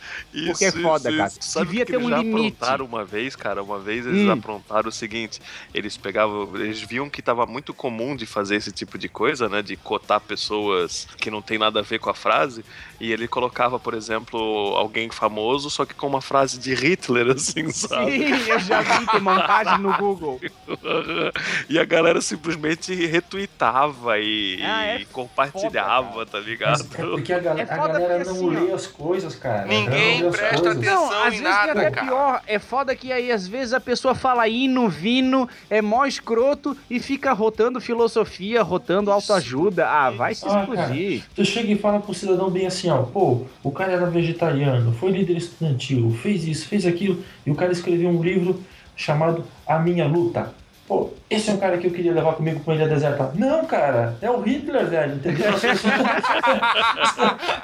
Porque 0.47 0.65
é 0.67 0.71
foda, 0.73 1.11
cara. 1.13 1.31
Sabe 1.41 1.67
Devia 1.67 1.85
ter 1.87 1.95
eles 1.95 2.07
um 2.07 2.11
já 2.11 2.19
limite. 2.19 2.57
aprontaram 2.57 2.85
uma 2.85 3.05
vez, 3.05 3.35
cara? 3.35 3.63
Uma 3.63 3.79
vez 3.81 4.07
eles 4.07 4.29
Hum. 4.29 4.31
aprontaram 4.33 4.89
o 4.89 4.93
seguinte: 4.93 5.41
eles 5.75 5.97
pegavam, 5.97 6.49
eles 6.55 6.81
viam 6.89 7.11
que 7.11 7.21
tava 7.21 7.45
muito 7.45 7.75
comum 7.75 8.17
de 8.17 8.25
fazer 8.25 8.57
esse 8.57 8.73
tipo 8.73 8.97
de 8.97 9.09
coisa, 9.09 9.49
né? 9.49 9.63
De 9.63 9.77
cotar 9.77 10.21
pessoas 10.21 11.07
que 11.19 11.31
não 11.31 11.43
tem 11.43 11.59
nada 11.59 11.81
a 11.81 11.83
ver 11.83 11.99
com 11.99 12.09
a 12.09 12.15
frase. 12.15 12.65
E 13.01 13.13
ele 13.13 13.29
colocava, 13.29 13.79
por 13.79 13.95
exemplo, 13.95 14.39
alguém 14.77 15.09
famoso, 15.11 15.71
só 15.71 15.85
que 15.85 15.95
com 15.95 16.07
uma 16.09 16.21
frase 16.21 16.59
de 16.59 16.75
Hitler, 16.75 17.31
assim, 17.37 17.71
sabe? 17.71 18.11
Sim, 18.13 18.49
eu 18.51 18.59
já 18.59 18.81
vi, 18.83 19.07
tem 19.07 19.21
montagem 19.21 19.79
no 19.79 19.97
Google. 19.97 20.41
e 21.69 21.79
a 21.79 21.85
galera 21.85 22.21
simplesmente 22.21 22.93
retweetava 23.07 24.19
e, 24.19 24.59
Ah, 24.63 24.85
é 24.87 25.01
e 25.01 25.05
compartilhava, 25.07 26.13
foda, 26.13 26.27
tá 26.27 26.39
Mas 26.39 26.47
ligado? 26.47 26.87
é 26.95 27.03
porque 27.07 27.33
a, 27.33 27.39
gal- 27.39 27.59
É 27.59 27.63
a 27.63 27.67
galera 27.67 28.25
porque, 28.25 28.25
não 28.41 28.49
assim, 28.51 28.67
lê 28.67 28.73
as 28.73 28.87
coisas, 28.87 29.35
cara. 29.37 29.67
Ninguém 29.67 30.31
presta 30.31 30.57
coisas. 30.57 30.77
atenção. 30.77 31.11
Não, 31.11 31.13
às 31.23 31.27
em 31.27 31.31
vezes 31.31 31.43
nada, 31.45 31.83
é 31.83 31.91
cara. 31.91 32.07
pior. 32.07 32.43
É 32.47 32.59
foda 32.59 32.97
que 32.97 33.13
aí 33.13 33.31
às 33.31 33.47
vezes 33.47 33.73
a 33.75 33.81
pessoa 33.81 34.15
fala 34.15 34.49
hino, 34.49 34.89
vino, 34.89 35.49
é 35.71 35.81
mó 35.81 36.05
escroto 36.05 36.77
e 36.91 36.99
fica 37.01 37.33
rotando 37.33 37.81
filosofia, 37.81 38.63
rotando 38.63 39.11
autoajuda. 39.13 39.89
Ah, 39.89 40.11
vai 40.11 40.35
se 40.35 40.47
Ah, 40.49 40.61
explodir. 40.61 41.23
Tu 41.35 41.45
chega 41.45 41.73
e 41.73 41.77
fala 41.79 42.01
pro 42.01 42.15
cidadão 42.15 42.51
bem 42.51 42.67
assim, 42.67 42.88
ó, 42.91 43.03
pô, 43.03 43.43
o 43.63 43.71
cara 43.71 43.93
era 43.93 44.07
vegetariano, 44.07 44.93
foi 44.93 45.11
líder 45.11 45.37
estudantil, 45.37 46.11
fez 46.23 46.47
isso, 46.47 46.67
fez 46.69 46.87
aquilo, 46.87 47.23
e 47.47 47.51
o 47.51 47.55
cara 47.55 47.73
escreveu 47.73 48.09
um 48.11 48.23
livro 48.23 48.61
chamado 48.97 49.45
A 49.67 49.79
Minha 49.79 50.07
Luta. 50.07 50.53
Pô, 50.87 51.11
esse 51.29 51.51
é 51.51 51.53
um 51.53 51.59
cara 51.59 51.77
que 51.77 51.87
eu 51.87 51.91
queria 51.91 52.15
levar 52.15 52.33
comigo 52.33 52.61
pra 52.61 52.75
ilha 52.75 52.89
deserta. 52.89 53.31
Não, 53.35 53.63
cara, 53.67 54.17
é 54.23 54.31
o 54.31 54.41
Hitler, 54.41 54.87
velho, 54.87 55.17
entendeu? 55.17 55.51
As 55.51 55.61
pessoas- 55.61 55.93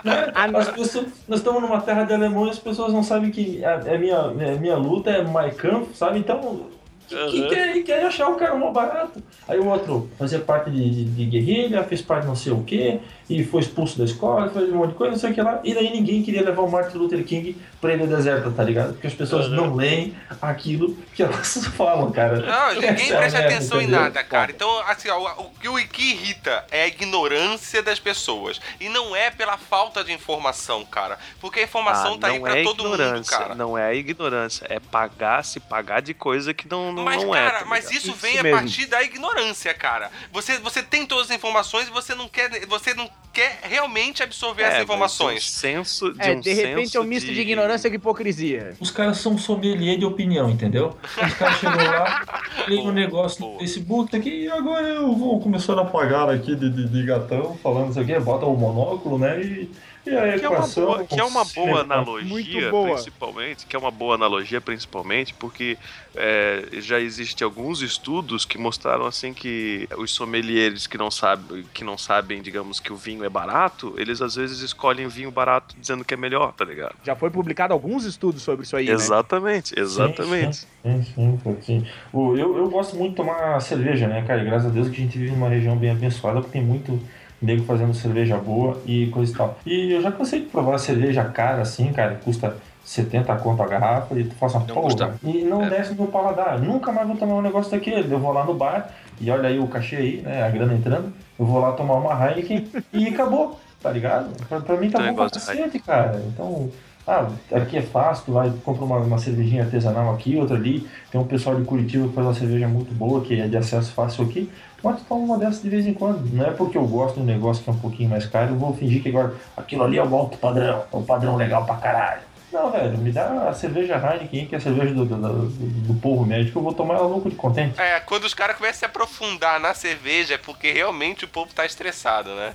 Né? 0.04 0.32
As 0.58 0.68
pessoas- 0.70 1.06
nós 1.26 1.38
estamos 1.40 1.62
numa 1.62 1.80
terra 1.80 2.04
de 2.04 2.12
alemão 2.12 2.46
e 2.46 2.50
as 2.50 2.58
pessoas 2.58 2.92
não 2.92 3.02
sabem 3.02 3.30
que 3.30 3.64
a, 3.64 3.76
a 3.76 3.98
minha, 3.98 4.18
a 4.18 4.56
minha 4.58 4.76
luta 4.76 5.10
é 5.10 5.22
Mein 5.24 5.52
Kampf, 5.54 5.96
sabe? 5.96 6.18
Então, 6.18 6.66
que, 7.08 7.14
que 7.14 7.40
Uhum. 7.42 7.48
quer, 7.48 7.82
quer 7.82 8.04
achar 8.06 8.28
o 8.28 8.34
cara 8.36 8.54
mó 8.54 8.70
barato. 8.70 9.22
Aí 9.48 9.58
o 9.58 9.66
outro 9.68 10.08
fazia 10.18 10.38
parte 10.40 10.70
de, 10.70 10.90
de, 10.90 11.04
de 11.04 11.24
guerrilha, 11.26 11.82
fez 11.84 12.00
parte 12.02 12.22
de 12.22 12.28
não 12.28 12.36
sei 12.36 12.52
o 12.52 12.62
que, 12.62 13.00
e 13.28 13.42
foi 13.44 13.60
expulso 13.62 13.96
da 13.98 14.04
escola, 14.04 14.50
fez 14.50 14.68
um 14.70 14.76
monte 14.76 14.90
de 14.90 14.96
coisa, 14.96 15.12
não 15.12 15.18
sei 15.18 15.30
o 15.30 15.34
que 15.34 15.40
lá. 15.42 15.60
E 15.64 15.72
daí 15.74 15.90
ninguém 15.90 16.22
queria 16.22 16.42
levar 16.42 16.62
o 16.62 16.70
Martin 16.70 16.98
Luther 16.98 17.24
King 17.24 17.56
pra 17.80 17.94
ilha 17.94 18.06
deserta, 18.06 18.50
tá 18.50 18.62
ligado? 18.62 18.92
Porque 18.92 19.06
as 19.06 19.14
pessoas 19.14 19.46
Uhum. 19.46 19.54
não 19.54 19.74
leem 19.74 20.14
aquilo 20.42 20.94
que 21.14 21.22
elas 21.22 21.56
falam, 21.76 22.10
cara. 22.12 22.36
Não, 22.40 22.74
ninguém 22.74 22.90
Essa 22.90 23.12
é 23.12 23.16
a 23.16 23.18
presta 23.20 23.38
merda, 23.38 23.54
atenção 23.56 23.80
em 23.80 23.84
entendeu? 23.84 24.00
nada, 24.02 24.24
cara. 24.24 24.50
Então, 24.50 24.78
assim, 24.86 25.08
ó, 25.08 25.40
o 25.42 25.50
que 25.58 25.68
o 25.68 25.76
que 25.88 26.10
irrita 26.12 26.64
é 26.70 26.82
a 26.82 26.86
ignorância 26.86 27.82
das 27.82 27.98
pessoas. 27.98 28.60
E 28.80 28.88
não 28.88 29.14
é 29.16 29.30
pela 29.30 29.56
falta 29.56 30.02
de 30.04 30.12
informação, 30.12 30.84
cara. 30.84 31.18
Porque 31.40 31.60
a 31.60 31.62
informação 31.62 32.14
Ah, 32.14 32.18
tá 32.18 32.26
aí 32.28 32.40
pra 32.40 32.58
é 32.58 32.62
todo 32.62 32.84
mundo, 32.84 33.24
cara. 33.26 33.54
Não 33.54 33.76
é 33.78 33.94
ignorância, 33.94 34.66
é 34.68 34.78
pagar, 34.78 35.44
se 35.44 35.60
pagar 35.60 36.00
de 36.02 36.12
coisa 36.14 36.52
que 36.52 36.68
não, 36.68 36.92
não, 36.92 37.04
Mas, 37.04 37.22
não 37.22 37.30
cara, 37.32 37.58
é. 37.58 37.60
tá 37.60 37.64
mas 37.64 37.90
isso, 37.90 38.08
Isso 38.08 38.12
vem 38.14 38.34
mesmo. 38.42 38.56
a 38.58 38.60
partir 38.60 38.86
da 38.86 39.02
ignorância, 39.02 39.72
cara. 39.74 40.10
Você, 40.32 40.58
você 40.58 40.82
tem 40.82 41.06
todas 41.06 41.30
as 41.30 41.36
informações 41.36 41.86
e 41.88 41.90
você 41.90 42.14
não 42.14 42.28
quer, 42.28 42.66
você 42.66 42.92
não 42.94 43.08
quer 43.34 43.58
realmente 43.62 44.22
absorver 44.22 44.62
É, 44.62 44.66
essas 44.66 44.82
informações. 44.84 45.42
De 45.42 45.48
um 45.50 45.52
senso, 45.52 46.12
de 46.12 46.30
É, 46.30 46.32
um 46.32 46.40
de 46.40 46.52
repente 46.54 46.96
é 46.96 47.00
um 47.00 47.04
misto 47.04 47.32
de 47.32 47.40
ignorância 47.40 47.90
com 47.90 47.96
hipocrisia. 47.96 48.76
Os 48.80 48.90
caras 48.90 49.18
são 49.18 49.36
sommelier 49.36 49.98
de 49.98 50.04
opinião, 50.06 50.48
entendeu? 50.50 50.96
Os 51.22 51.34
caras 51.34 51.58
chegam 51.58 51.84
lá, 51.84 52.24
leem 52.68 52.88
um 52.88 52.92
Boa, 52.92 52.92
negócio 52.92 53.44
no. 53.44 53.58
Facebook 53.58 54.16
aqui 54.16 54.44
e 54.44 54.48
agora 54.50 54.86
eu 54.88 55.14
vou 55.16 55.40
começar 55.40 55.78
a 55.78 55.84
pagar 55.84 56.30
aqui 56.30 56.54
de, 56.56 56.70
de, 56.70 56.88
de 56.88 57.04
gatão, 57.06 57.58
falando 57.62 57.90
isso 57.90 58.00
aqui, 58.00 58.18
bota 58.20 58.46
o 58.46 58.56
monóculo, 58.56 59.18
né? 59.18 59.40
E, 59.42 59.70
e 60.06 60.10
a 60.16 60.38
Que 60.38 60.44
é 60.44 60.48
uma 60.50 60.66
boa, 60.68 61.06
que 61.06 61.18
é 61.20 61.24
uma 61.24 61.44
boa 61.44 61.80
analogia, 61.82 62.66
boa. 62.70 62.90
principalmente, 62.92 63.66
que 63.66 63.74
é 63.74 63.78
uma 63.78 63.90
boa 63.90 64.14
analogia, 64.14 64.60
principalmente, 64.60 65.32
porque 65.34 65.78
é, 66.14 66.68
já 66.74 67.00
existe 67.00 67.42
alguns 67.42 67.80
estudos 67.82 68.44
que 68.44 68.58
mostraram 68.58 69.06
assim 69.06 69.32
que 69.34 69.88
os 69.96 70.12
sommeliers 70.12 70.86
que 70.86 70.98
não 70.98 71.10
sabem, 71.10 71.64
que 71.72 71.84
não 71.84 71.96
sabem, 71.98 72.42
digamos, 72.42 72.80
que 72.80 72.92
o 72.92 72.96
vinho 72.96 73.23
é 73.26 73.28
barato, 73.28 73.94
eles 73.96 74.20
às 74.20 74.36
vezes 74.36 74.60
escolhem 74.60 75.08
vinho 75.08 75.30
barato 75.30 75.74
dizendo 75.78 76.04
que 76.04 76.14
é 76.14 76.16
melhor, 76.16 76.52
tá 76.52 76.64
ligado? 76.64 76.94
Já 77.02 77.16
foi 77.16 77.30
publicado 77.30 77.72
alguns 77.72 78.04
estudos 78.04 78.42
sobre 78.42 78.64
isso 78.64 78.76
aí, 78.76 78.86
né? 78.86 78.92
Exatamente, 78.92 79.78
exatamente. 79.78 80.66
Sim, 80.82 81.02
sim, 81.14 81.58
sim, 81.62 81.86
Eu, 82.12 82.56
eu 82.56 82.68
gosto 82.68 82.96
muito 82.96 83.10
de 83.10 83.16
tomar 83.16 83.60
cerveja, 83.60 84.06
né, 84.06 84.22
cara? 84.26 84.42
E 84.42 84.44
graças 84.44 84.66
a 84.66 84.70
Deus 84.70 84.88
que 84.88 84.96
a 84.96 85.00
gente 85.04 85.18
vive 85.18 85.32
numa 85.32 85.48
região 85.48 85.76
bem 85.76 85.90
abençoada, 85.90 86.40
porque 86.40 86.58
tem 86.58 86.62
muito 86.62 86.98
nego 87.40 87.64
fazendo 87.64 87.94
cerveja 87.94 88.36
boa 88.36 88.80
e 88.86 89.06
coisa 89.08 89.32
e 89.32 89.36
tal. 89.36 89.58
E 89.66 89.92
eu 89.92 90.02
já 90.02 90.10
cansei 90.10 90.40
de 90.40 90.46
provar 90.46 90.78
cerveja 90.78 91.24
cara, 91.24 91.62
assim, 91.62 91.92
cara, 91.92 92.14
que 92.14 92.24
custa 92.24 92.56
70 92.84 93.34
conto 93.36 93.62
a 93.62 93.66
garrafa 93.66 94.14
e 94.18 94.24
tu 94.24 94.34
faz 94.34 94.52
uma 94.54 94.64
Não 94.66 94.74
porra. 94.74 95.14
E 95.24 95.42
não 95.42 95.62
É. 95.62 95.70
desce 95.70 95.94
no 95.94 96.06
paladar. 96.06 96.58
Nunca 96.60 96.92
mais 96.92 97.06
vou 97.08 97.16
tomar 97.16 97.34
um 97.36 97.42
negócio 97.42 97.70
daquele. 97.70 98.12
Eu 98.12 98.18
vou 98.18 98.32
lá 98.32 98.44
no 98.44 98.54
bar 98.54 98.90
e 99.20 99.30
olha 99.30 99.48
aí 99.48 99.58
o 99.58 99.66
cachê 99.66 99.96
aí, 99.96 100.22
né? 100.22 100.42
A 100.44 100.50
grana 100.50 100.74
entrando. 100.74 101.12
Eu 101.38 101.46
vou 101.46 101.60
lá 101.60 101.72
tomar 101.72 101.94
uma 101.94 102.12
Heineken 102.30 102.68
e 102.92 103.08
acabou, 103.08 103.58
tá 103.82 103.90
ligado? 103.90 104.30
Pra, 104.48 104.60
pra 104.60 104.76
mim 104.76 104.90
tá 104.90 104.98
Tem 104.98 105.08
bom 105.08 105.14
pra 105.16 105.30
cacete, 105.30 105.78
cara. 105.78 106.22
Então. 106.28 106.68
Ah, 107.06 107.28
aqui 107.52 107.76
é 107.76 107.82
fácil, 107.82 108.24
tu 108.24 108.32
vai, 108.32 108.50
compra 108.64 108.82
uma, 108.82 108.96
uma 108.96 109.18
cervejinha 109.18 109.64
artesanal 109.64 110.14
aqui, 110.14 110.36
outra 110.38 110.56
ali. 110.56 110.88
Tem 111.10 111.20
um 111.20 111.24
pessoal 111.26 111.54
de 111.54 111.62
Curitiba 111.64 112.08
que 112.08 112.14
faz 112.14 112.26
uma 112.26 112.32
cerveja 112.32 112.66
muito 112.66 112.94
boa, 112.94 113.20
que 113.20 113.38
é 113.38 113.46
de 113.46 113.56
acesso 113.58 113.92
fácil 113.92 114.24
aqui. 114.24 114.50
Mas 114.82 114.96
tu 115.00 115.04
toma 115.06 115.20
uma 115.22 115.38
dessas 115.38 115.60
de 115.60 115.68
vez 115.68 115.86
em 115.86 115.92
quando. 115.92 116.24
Não 116.32 116.46
é 116.46 116.50
porque 116.50 116.78
eu 116.78 116.86
gosto 116.86 117.16
de 117.16 117.20
um 117.20 117.24
negócio 117.24 117.62
que 117.62 117.68
é 117.68 117.72
um 117.74 117.78
pouquinho 117.78 118.08
mais 118.08 118.24
caro, 118.24 118.52
eu 118.54 118.58
vou 118.58 118.72
fingir 118.72 119.02
que 119.02 119.10
agora 119.10 119.34
aquilo 119.54 119.82
ali 119.84 119.98
é 119.98 120.02
o 120.02 120.14
alto 120.16 120.38
padrão, 120.38 120.82
é 120.90 120.96
um 120.96 121.02
padrão 121.02 121.36
legal 121.36 121.66
pra 121.66 121.74
caralho. 121.76 122.22
Não, 122.54 122.70
velho, 122.70 122.96
me 122.98 123.10
dá 123.10 123.48
a 123.48 123.52
cerveja 123.52 123.96
Heineken, 123.96 124.46
que 124.46 124.54
é 124.54 124.58
a 124.58 124.60
cerveja 124.60 124.94
do, 124.94 125.04
do, 125.04 125.16
do, 125.16 125.48
do 125.48 126.00
povo 126.00 126.24
médio, 126.24 126.52
que 126.52 126.56
eu 126.56 126.62
vou 126.62 126.72
tomar 126.72 126.94
ela 126.94 127.08
louco 127.08 127.28
de 127.28 127.34
contente. 127.34 127.80
É, 127.80 127.98
quando 127.98 128.22
os 128.22 128.32
caras 128.32 128.56
começam 128.56 128.76
a 128.76 128.78
se 128.78 128.84
aprofundar 128.84 129.58
na 129.58 129.74
cerveja 129.74 130.34
é 130.34 130.38
porque 130.38 130.70
realmente 130.70 131.24
o 131.24 131.28
povo 131.28 131.52
tá 131.52 131.66
estressado, 131.66 132.32
né? 132.36 132.54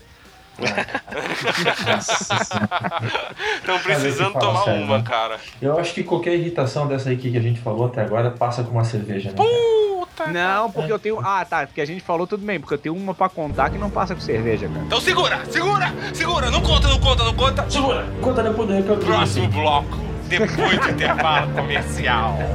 Estão 3.55 3.79
precisando 3.79 4.33
fala 4.33 4.45
tomar 4.45 4.63
sério, 4.63 4.83
uma, 4.83 4.97
né? 4.97 5.03
cara. 5.07 5.37
Eu 5.61 5.79
acho 5.79 5.93
que 5.93 6.03
qualquer 6.03 6.35
irritação 6.35 6.87
dessa 6.87 7.09
aí 7.09 7.17
que 7.17 7.35
a 7.37 7.41
gente 7.41 7.59
falou 7.59 7.87
até 7.87 8.01
agora 8.01 8.31
passa 8.31 8.63
com 8.63 8.71
uma 8.71 8.83
cerveja, 8.83 9.29
né? 9.31 9.35
Puta. 9.35 10.27
Não, 10.27 10.69
porque 10.71 10.91
eu 10.91 10.99
tenho. 10.99 11.19
Ah, 11.19 11.45
tá. 11.45 11.65
Porque 11.65 11.81
a 11.81 11.85
gente 11.85 12.01
falou 12.01 12.27
tudo 12.27 12.45
bem, 12.45 12.59
porque 12.59 12.73
eu 12.73 12.77
tenho 12.77 12.95
uma 12.95 13.13
pra 13.13 13.29
contar 13.29 13.69
que 13.69 13.77
não 13.77 13.89
passa 13.89 14.13
com 14.15 14.21
cerveja, 14.21 14.67
cara. 14.67 14.81
Então 14.85 14.99
segura, 14.99 15.41
segura, 15.49 15.93
segura. 16.13 16.51
Não 16.51 16.61
conta, 16.61 16.87
não 16.87 16.99
conta, 16.99 17.23
não 17.23 17.33
conta. 17.33 17.69
Segura! 17.69 18.05
Conta 18.21 18.43
depois 18.43 18.67
do 18.67 18.73
recado. 18.75 19.05
Próximo 19.05 19.47
bloco, 19.49 19.97
depois 20.27 20.79
do 20.79 20.89
intervalo 20.89 21.51
comercial. 21.53 22.37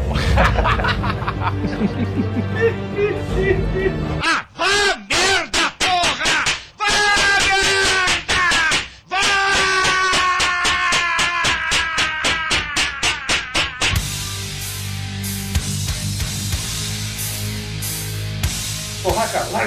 Ah, 4.22 4.44
vá 4.54 4.93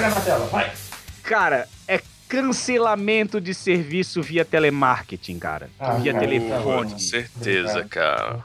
larga 0.00 0.14
na 0.14 0.20
tela, 0.20 0.46
vai! 0.46 0.72
Cara, 1.22 1.68
é 1.86 2.00
cancelamento 2.28 3.40
de 3.40 3.54
serviço 3.54 4.22
via 4.22 4.44
telemarketing, 4.44 5.38
cara. 5.38 5.70
Ah, 5.78 5.94
via 5.94 6.12
cara, 6.12 6.26
telefone. 6.26 6.92
Com 6.92 6.98
certeza, 6.98 7.84
cara. 7.84 8.44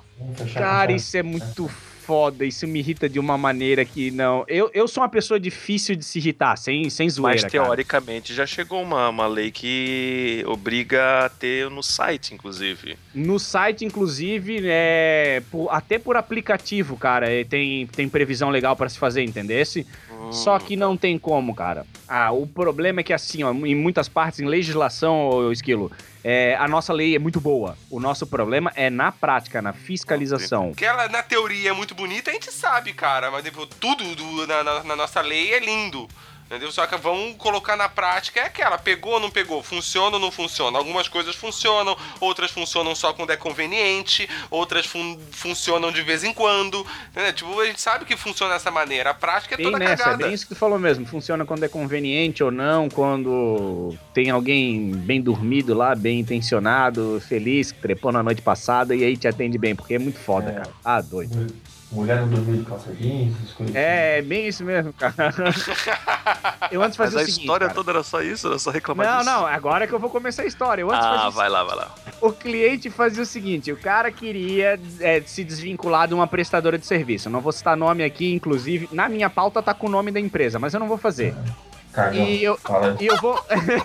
Cara, 0.53 0.91
isso 0.91 1.15
é 1.17 1.23
muito 1.23 1.67
foda. 2.05 2.43
Isso 2.45 2.67
me 2.67 2.79
irrita 2.79 3.07
de 3.07 3.17
uma 3.19 3.37
maneira 3.37 3.85
que 3.85 4.11
não. 4.11 4.43
Eu, 4.47 4.69
eu 4.73 4.87
sou 4.89 5.01
uma 5.03 5.09
pessoa 5.09 5.39
difícil 5.39 5.95
de 5.95 6.03
se 6.03 6.19
irritar, 6.19 6.57
sem, 6.57 6.89
sem 6.89 7.09
zoeira. 7.09 7.41
Mas 7.43 7.51
cara. 7.51 7.63
teoricamente 7.65 8.33
já 8.33 8.45
chegou 8.45 8.81
uma, 8.81 9.07
uma 9.09 9.25
lei 9.27 9.51
que 9.51 10.43
obriga 10.47 11.25
a 11.25 11.29
ter 11.29 11.69
no 11.69 11.81
site, 11.81 12.33
inclusive. 12.33 12.97
No 13.15 13.39
site, 13.39 13.85
inclusive, 13.85 14.61
é, 14.65 15.41
por- 15.49 15.69
até 15.69 15.97
por 15.97 16.17
aplicativo, 16.17 16.97
cara, 16.97 17.29
é, 17.31 17.43
tem, 17.45 17.87
tem 17.87 18.09
previsão 18.09 18.49
legal 18.49 18.75
pra 18.75 18.89
se 18.89 18.97
fazer, 18.99 19.23
entendesse? 19.23 19.87
Só 20.33 20.57
que 20.59 20.75
não 20.75 20.95
tem 20.97 21.17
como, 21.17 21.53
cara. 21.55 21.85
Ah, 22.07 22.31
o 22.31 22.45
problema 22.47 22.99
é 22.99 23.03
que, 23.03 23.13
assim, 23.13 23.43
ó, 23.43 23.51
em 23.51 23.75
muitas 23.75 24.07
partes, 24.09 24.39
em 24.39 24.45
legislação, 24.45 25.51
Esquilo, 25.51 25.91
é, 26.23 26.55
a 26.59 26.67
nossa 26.67 26.91
lei 26.93 27.15
é 27.15 27.19
muito 27.19 27.39
boa. 27.39 27.77
O 27.89 27.99
nosso 27.99 28.25
problema 28.27 28.71
é 28.75 28.89
na 28.89 29.11
prática, 29.11 29.61
na 29.61 29.73
fiscalização. 29.73 30.73
Que 30.73 30.85
ela, 30.85 31.07
na 31.09 31.23
teoria, 31.23 31.69
é 31.69 31.73
muito 31.73 31.95
bonita, 31.95 32.29
a 32.31 32.33
gente 32.33 32.51
sabe, 32.51 32.93
cara. 32.93 33.31
Mas 33.31 33.43
tipo, 33.43 33.65
tudo 33.65 34.03
do- 34.15 34.47
na, 34.47 34.63
na- 34.63 34.83
na 34.83 34.95
nossa 34.95 35.21
lei 35.21 35.53
é 35.53 35.59
lindo. 35.59 36.07
Entendeu? 36.53 36.71
Só 36.71 36.85
que 36.85 36.95
vamos 36.97 37.35
colocar 37.37 37.75
na 37.75 37.89
prática 37.89 38.39
é 38.41 38.43
aquela, 38.45 38.77
pegou 38.77 39.13
ou 39.13 39.19
não 39.19 39.31
pegou, 39.31 39.63
funciona 39.63 40.17
ou 40.17 40.19
não 40.21 40.29
funciona. 40.29 40.77
Algumas 40.77 41.07
coisas 41.07 41.35
funcionam, 41.35 41.97
outras 42.19 42.51
funcionam 42.51 42.93
só 42.93 43.11
quando 43.11 43.31
é 43.31 43.35
conveniente, 43.37 44.29
outras 44.51 44.85
fun- 44.85 45.17
funcionam 45.31 45.91
de 45.91 46.03
vez 46.03 46.23
em 46.23 46.31
quando. 46.31 46.85
Entendeu? 47.09 47.33
Tipo, 47.33 47.59
a 47.59 47.65
gente 47.65 47.81
sabe 47.81 48.05
que 48.05 48.15
funciona 48.15 48.53
dessa 48.53 48.69
maneira. 48.69 49.09
A 49.09 49.13
prática 49.15 49.55
é 49.55 49.57
Bem 49.57 49.65
toda 49.65 49.79
nessa, 49.79 49.93
é 49.93 49.97
cagada. 49.97 50.23
bem 50.25 50.33
isso 50.33 50.47
que 50.47 50.53
tu 50.53 50.59
falou 50.59 50.77
mesmo. 50.77 51.07
Funciona 51.07 51.43
quando 51.43 51.63
é 51.63 51.67
conveniente 51.67 52.43
ou 52.43 52.51
não, 52.51 52.87
quando 52.87 53.95
tem 54.13 54.29
alguém 54.29 54.91
bem 54.91 55.19
dormido 55.19 55.73
lá, 55.73 55.95
bem 55.95 56.19
intencionado, 56.19 57.19
feliz, 57.27 57.71
que 57.71 57.79
trepou 57.79 58.11
na 58.11 58.21
noite 58.21 58.43
passada 58.43 58.95
e 58.95 59.03
aí 59.03 59.17
te 59.17 59.27
atende 59.27 59.57
bem, 59.57 59.75
porque 59.75 59.95
é 59.95 59.99
muito 59.99 60.19
foda, 60.19 60.51
É. 60.51 60.53
cara. 60.53 60.69
Ah, 60.85 61.01
doido. 61.01 61.47
Mulher 61.93 62.21
não 62.21 62.27
dormiu 62.29 62.57
de 62.57 62.63
calça 62.65 62.91
jeans, 62.93 63.35
essas 63.37 63.53
coisas. 63.53 63.75
assim. 63.75 63.85
É, 63.85 64.21
bem 64.21 64.47
isso 64.47 64.63
mesmo, 64.63 64.91
cara. 64.93 65.13
Eu 66.71 66.81
antes 66.81 66.97
Mas 66.97 67.07
fazia 67.11 67.19
a 67.19 67.21
o 67.21 67.25
seguinte, 67.25 67.41
história 67.41 67.67
cara. 67.67 67.75
toda 67.75 67.91
era 67.91 68.03
só 68.03 68.21
isso? 68.21 68.47
Era 68.47 68.57
só 68.59 68.71
reclamar 68.71 69.05
Não, 69.05 69.17
disso? 69.19 69.29
não, 69.29 69.45
agora 69.45 69.85
que 69.87 69.93
eu 69.93 69.99
vou 69.99 70.09
começar 70.09 70.41
a 70.41 70.45
história. 70.45 70.81
Eu 70.81 70.91
antes 70.91 71.05
Ah, 71.05 71.29
vai 71.29 71.47
lá, 71.49 71.63
vai 71.63 71.75
lá. 71.75 71.91
O 72.19 72.31
cliente 72.31 72.89
fazia 72.89 73.21
o 73.21 73.25
seguinte: 73.25 73.71
o 73.71 73.77
cara 73.77 74.11
queria 74.11 74.79
é, 74.99 75.21
se 75.25 75.43
desvincular 75.43 76.07
de 76.07 76.13
uma 76.13 76.25
prestadora 76.27 76.77
de 76.77 76.85
serviço. 76.85 77.27
Eu 77.27 77.31
não 77.31 77.41
vou 77.41 77.51
citar 77.51 77.77
nome 77.77 78.03
aqui, 78.03 78.33
inclusive. 78.33 78.89
Na 78.91 79.07
minha 79.07 79.29
pauta 79.29 79.61
tá 79.61 79.73
com 79.73 79.87
o 79.87 79.89
nome 79.89 80.11
da 80.11 80.19
empresa, 80.19 80.57
mas 80.57 80.73
eu 80.73 80.79
não 80.79 80.87
vou 80.87 80.97
fazer. 80.97 81.35
Cagão. 81.93 82.23
E 82.23 82.43
eu, 82.43 82.57
Fala. 82.57 82.97
e 82.99 83.05
eu 83.05 83.17
vou 83.17 83.39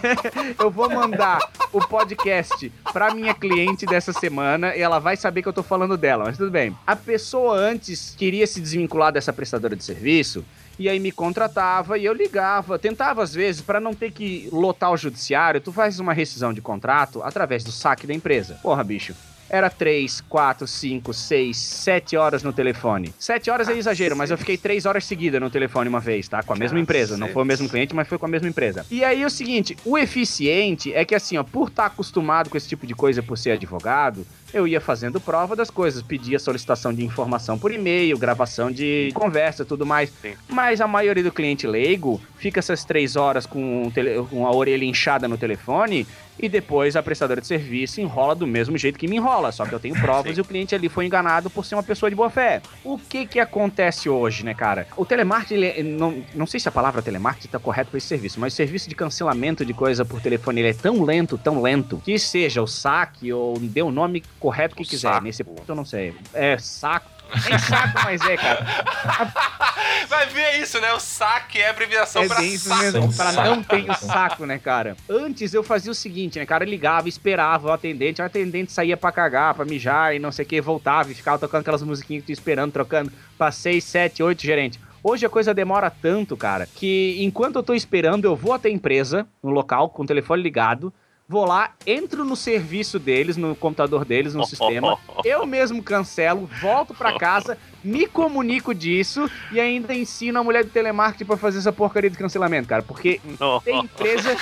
eu 0.59 0.71
vou 0.71 0.89
mandar 0.89 1.39
o 1.73 1.79
podcast 1.87 2.73
pra 2.93 3.15
minha 3.15 3.35
cliente 3.35 3.85
dessa 3.85 4.13
semana 4.13 4.75
e 4.75 4.81
ela 4.81 4.99
vai 4.99 5.17
saber 5.17 5.43
que 5.43 5.49
eu 5.49 5.53
tô 5.53 5.63
falando 5.63 5.97
dela, 5.97 6.25
mas 6.25 6.39
tudo 6.39 6.51
bem. 6.51 6.75
A 6.87 6.97
pessoa 6.97 7.57
antes 7.57 8.15
queria 8.17 8.47
se 8.47 8.61
desvincular 8.61 9.13
dessa 9.13 9.33
prestadora 9.33 9.77
de 9.77 9.85
serviço 9.85 10.45
e 10.79 10.89
aí 10.89 10.99
me 10.99 11.13
contratava 11.13 11.99
e 11.99 12.05
eu 12.05 12.13
ligava, 12.13 12.79
tentava 12.79 13.23
às 13.23 13.35
vezes 13.35 13.61
pra 13.61 13.81
não 13.81 13.93
ter 13.93 14.13
que 14.13 14.49
lotar 14.53 14.93
o 14.93 14.97
judiciário, 14.97 15.61
tu 15.61 15.73
faz 15.73 16.01
uma 16.01 16.13
rescisão 16.13 16.53
de 16.53 16.63
contrato 16.63 17.23
através 17.23 17.63
do 17.65 17.73
saque 17.73 18.07
da 18.07 18.15
empresa. 18.15 18.59
Porra, 18.63 18.83
bicho. 18.85 19.15
Era 19.51 19.71
3, 19.71 20.21
4, 20.29 20.67
5, 20.67 21.13
6, 21.15 21.57
7 21.57 22.17
horas 22.17 22.43
no 22.43 22.53
telefone. 22.53 23.15
7 23.19 23.51
horas 23.51 23.69
é 23.69 23.77
exagero, 23.77 24.15
mas 24.17 24.31
eu 24.31 24.37
fiquei 24.39 24.57
3 24.59 24.85
horas 24.87 25.05
seguidas 25.07 25.41
no 25.41 25.49
telefone 25.49 25.89
uma 25.89 26.01
vez, 26.01 26.29
tá? 26.29 26.43
Com 26.43 26.53
a 26.53 26.57
mesma 26.57 26.79
empresa. 26.79 27.17
Não 27.17 27.29
foi 27.29 27.43
o 27.43 27.47
mesmo 27.47 27.69
cliente, 27.69 27.95
mas 27.95 28.07
foi 28.07 28.19
com 28.19 28.27
a 28.27 28.29
mesma 28.29 28.49
empresa. 28.49 28.85
E 28.91 29.03
aí 29.05 29.23
é 29.23 29.27
o 29.27 29.31
seguinte: 29.31 29.77
o 29.85 29.97
eficiente 29.97 30.93
é 30.93 31.05
que, 31.05 31.15
assim, 31.15 31.37
ó, 31.39 31.43
por 31.43 31.69
estar 31.69 31.87
acostumado 31.87 32.51
com 32.51 32.57
esse 32.57 32.69
tipo 32.69 32.87
de 32.87 32.95
coisa, 32.95 33.23
por 33.23 33.39
ser 33.39 33.53
advogado, 33.53 34.27
eu 34.53 34.67
ia 34.67 34.81
fazendo 34.81 35.21
prova 35.21 35.55
das 35.57 35.71
coisas, 35.71 36.03
pedia 36.03 36.39
solicitação 36.39 36.93
de 36.93 37.05
informação 37.05 37.59
por 37.59 37.71
e-mail, 37.73 38.17
gravação 38.19 38.71
de 38.71 39.11
conversa, 39.15 39.65
tudo 39.65 39.85
mais. 39.87 40.11
Sim. 40.23 40.35
Mas 40.49 40.81
a 40.81 40.87
maioria 40.87 41.23
do 41.23 41.33
cliente 41.33 41.67
leigo 41.67 42.21
fica 42.39 42.59
essas 42.61 42.85
três 42.85 43.17
horas 43.17 43.47
com, 43.47 43.87
o 43.87 43.91
tele- 43.91 44.23
com 44.31 44.47
a 44.47 44.55
orelha 44.55 44.85
inchada 44.85 45.27
no 45.29 45.37
telefone 45.39 46.07
e 46.39 46.49
depois 46.49 46.97
a 46.97 47.03
prestadora 47.03 47.41
de 47.41 47.47
serviço 47.47 48.01
enrola 48.01 48.35
do 48.35 48.47
mesmo 48.47 48.77
jeito 48.79 48.99
que 48.99 49.09
me 49.09 49.17
enrola, 49.17 49.51
só 49.53 49.67
que 49.67 49.75
eu 49.75 49.81
tenho 49.81 49.95
provas 50.01 50.33
Sim. 50.35 50.39
e 50.39 50.41
o 50.41 50.45
cliente 50.45 50.75
ali 50.75 50.89
foi 50.89 51.07
enganado 51.07 51.51
por 51.51 51.65
ser 51.65 51.75
uma 51.75 51.83
pessoa 51.83 52.09
de 52.11 52.17
boa 52.17 52.31
fé. 52.31 52.63
O 52.85 52.99
que 52.99 53.27
que 53.27 53.41
acontece 53.41 54.09
hoje, 54.09 54.45
né, 54.45 54.55
cara? 54.55 54.87
O 54.97 55.05
telemarketing, 55.05 55.55
ele 55.55 55.67
é- 55.67 55.83
não, 55.83 56.23
não 56.35 56.47
sei 56.47 56.61
se 56.61 56.69
a 56.69 56.73
palavra 56.73 57.03
telemarketing 57.03 57.49
tá 57.49 57.59
correta 57.59 57.91
para 57.91 57.99
esse 57.99 58.07
serviço, 58.07 58.39
mas 58.41 58.53
o 58.53 58.57
serviço 58.57 58.89
de 58.89 58.95
cancelamento 58.95 59.65
de 59.65 59.75
coisa 59.75 60.05
por 60.05 60.21
telefone, 60.21 60.61
ele 60.61 60.69
é 60.71 60.75
tão 60.75 61.03
lento, 61.03 61.37
tão 61.39 61.61
lento, 61.61 62.01
que 62.05 62.19
seja 62.19 62.63
o 62.63 62.67
saque 62.67 63.33
ou 63.33 63.59
dê 63.59 63.83
o 63.83 63.91
nome 63.91 64.23
correto 64.39 64.75
que 64.77 64.83
O 64.83 64.87
quiser. 64.87 65.09
saco. 65.13 65.25
Nesse 65.25 65.43
ponto 65.45 65.65
eu 65.67 65.75
não 65.75 65.85
sei. 65.85 66.15
É 66.35 66.57
saco. 66.59 67.11
Nem 67.49 67.59
saco, 67.59 68.01
mas 68.05 68.21
é, 68.23 68.37
cara. 68.39 68.67
Vai 70.09 70.27
ver 70.27 70.61
isso, 70.61 70.81
né? 70.81 70.93
O 70.93 71.01
saque 71.01 71.59
é 71.59 71.69
abreviação 71.71 72.23
É 72.23 72.29
pra 72.29 72.43
isso 72.43 72.69
saco. 72.69 72.83
mesmo, 72.83 73.13
pra 73.13 73.33
saco. 73.33 73.49
não 73.51 73.63
ter 73.63 73.91
o 73.91 73.95
saco, 73.95 74.47
né, 74.47 74.59
cara? 74.59 74.97
Antes 75.09 75.53
eu 75.53 75.63
fazia 75.63 75.93
o 75.93 75.95
seguinte, 75.95 76.39
né, 76.39 76.47
cara? 76.47 76.65
Eu 76.65 76.69
ligava, 76.69 77.09
esperava 77.09 77.69
o 77.69 77.73
atendente, 77.73 78.23
o 78.23 78.25
atendente 78.25 78.73
saía 78.73 78.97
pra 78.97 79.13
cagar, 79.13 79.55
pra 79.55 79.65
mijar 79.65 80.15
e 80.15 80.19
não 80.19 80.33
sei 80.33 80.45
o 80.45 80.49
que, 80.49 80.61
voltava 80.61 81.11
e 81.11 81.15
ficava 81.15 81.39
tocando 81.39 81.61
aquelas 81.61 81.83
musiquinhas 81.83 82.23
que 82.23 82.27
tu 82.29 82.33
esperando, 82.33 82.73
trocando 82.73 83.13
pra 83.37 83.53
seis, 83.53 83.85
sete, 83.85 84.23
oito 84.23 84.43
gerentes. 84.43 84.81
Hoje 85.03 85.25
a 85.27 85.29
coisa 85.31 85.55
demora 85.55 85.91
tanto, 85.91 86.37
cara, 86.37 86.67
que 86.75 87.17
enquanto 87.21 87.57
eu 87.57 87.63
tô 87.63 87.75
esperando, 87.75 88.25
eu 88.25 88.35
vou 88.35 88.53
até 88.53 88.69
a 88.69 88.73
empresa, 88.73 89.27
no 89.43 89.51
local, 89.51 89.91
com 89.91 90.03
o 90.03 90.07
telefone 90.07 90.43
ligado, 90.43 90.93
vou 91.29 91.45
lá, 91.45 91.73
entro 91.87 92.25
no 92.25 92.35
serviço 92.35 92.99
deles, 92.99 93.37
no 93.37 93.55
computador 93.55 94.05
deles, 94.05 94.35
no 94.35 94.45
sistema, 94.49 94.99
eu 95.25 95.47
mesmo 95.47 95.83
cancelo, 95.83 96.49
volto 96.61 96.95
pra 96.95 97.17
casa, 97.19 97.57
me 97.85 98.07
comunico 98.07 98.75
disso 98.75 99.31
e 99.53 99.61
ainda 99.61 99.95
ensino 99.95 100.39
a 100.39 100.45
mulher 100.45 100.65
de 100.65 100.71
telemarketing 100.71 101.25
pra 101.25 101.37
fazer 101.37 101.59
essa 101.59 101.73
porcaria 101.73 102.11
de 102.11 102.17
cancelamento, 102.19 102.69
cara. 102.69 102.83
Porque 102.83 103.21
Não. 103.39 103.61
tem 103.61 103.79
empresa 103.81 104.37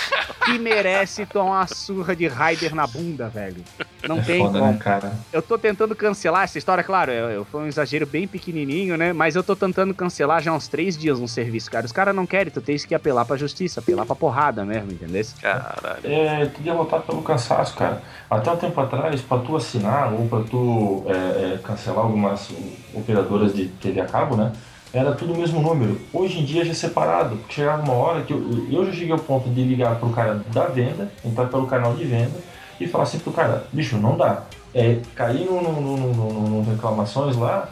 que 0.44 0.58
merece 0.58 1.26
tomar 1.26 1.50
uma 1.60 1.66
surra 1.66 2.14
de 2.16 2.26
Raider 2.26 2.74
na 2.74 2.86
bunda, 2.86 3.28
velho. 3.28 3.62
Não 4.08 4.18
É 4.18 4.22
tem 4.22 4.40
foda, 4.40 4.58
como. 4.60 4.72
né, 4.72 4.78
cara? 4.78 5.12
Eu 5.32 5.42
tô 5.42 5.58
tentando 5.58 5.94
cancelar 5.96 6.44
essa 6.44 6.58
história, 6.58 6.84
claro, 6.84 7.10
eu, 7.10 7.30
eu- 7.30 7.44
foi 7.44 7.62
um 7.62 7.66
exagero 7.66 8.06
bem 8.06 8.26
pequenininho, 8.28 8.96
né? 8.96 9.12
Mas 9.12 9.34
eu 9.34 9.42
tô 9.42 9.56
tentando 9.56 9.92
cancelar 9.94 10.40
já 10.42 10.50
há 10.52 10.54
uns 10.54 10.68
três 10.68 10.96
dias 10.96 11.18
um 11.18 11.26
serviço, 11.26 11.70
cara. 11.70 11.84
Os 11.86 11.92
caras 11.92 12.14
não 12.14 12.24
querem, 12.26 12.52
tu 12.52 12.60
tens 12.60 12.84
que 12.84 12.94
apelar 12.94 13.24
pra 13.24 13.36
justiça, 13.36 13.80
apelar 13.80 14.06
pra 14.06 14.14
porrada 14.14 14.64
mesmo, 14.64 14.92
entendeu? 14.92 15.24
Caralho. 15.40 16.00
É, 16.04 16.46
tu 16.46 16.60
derrotado 16.60 17.02
pelo 17.04 17.22
cansaço, 17.22 17.74
cara. 17.74 18.00
Até 18.30 18.50
um 18.50 18.56
tempo 18.56 18.80
atrás, 18.80 19.20
pra 19.22 19.38
tu 19.38 19.56
assinar 19.56 20.12
ou 20.12 20.28
pra 20.28 20.40
tu 20.40 21.04
é, 21.08 21.54
é, 21.54 21.58
cancelar 21.64 22.04
algumas 22.04 22.48
operadoras 23.36 23.54
de 23.54 23.66
TV 23.66 24.00
a 24.00 24.06
cabo, 24.06 24.36
né? 24.36 24.52
Era 24.92 25.12
tudo 25.12 25.34
o 25.34 25.36
mesmo 25.36 25.60
número. 25.60 26.00
Hoje 26.12 26.40
em 26.40 26.44
dia 26.44 26.64
já 26.64 26.70
é 26.70 26.74
separado. 26.74 27.36
porque 27.36 27.54
Chegava 27.54 27.82
uma 27.82 27.92
hora 27.92 28.22
que 28.22 28.32
eu, 28.32 28.66
eu 28.70 28.86
já 28.86 28.92
cheguei 28.92 29.12
ao 29.12 29.18
ponto 29.18 29.48
de 29.50 29.62
ligar 29.62 29.96
pro 29.96 30.10
cara 30.10 30.42
da 30.52 30.66
venda, 30.66 31.10
entrar 31.24 31.46
pelo 31.46 31.66
canal 31.66 31.94
de 31.94 32.04
venda 32.04 32.38
e 32.80 32.86
falar 32.86 33.04
assim 33.04 33.18
pro 33.18 33.32
cara, 33.32 33.66
bicho, 33.72 33.96
não 33.98 34.16
dá. 34.16 34.42
É, 34.74 35.00
cair 35.14 35.46
no, 35.46 35.62
no, 35.62 35.96
no, 35.96 36.48
no, 36.48 36.70
reclamações 36.70 37.36
lá 37.36 37.68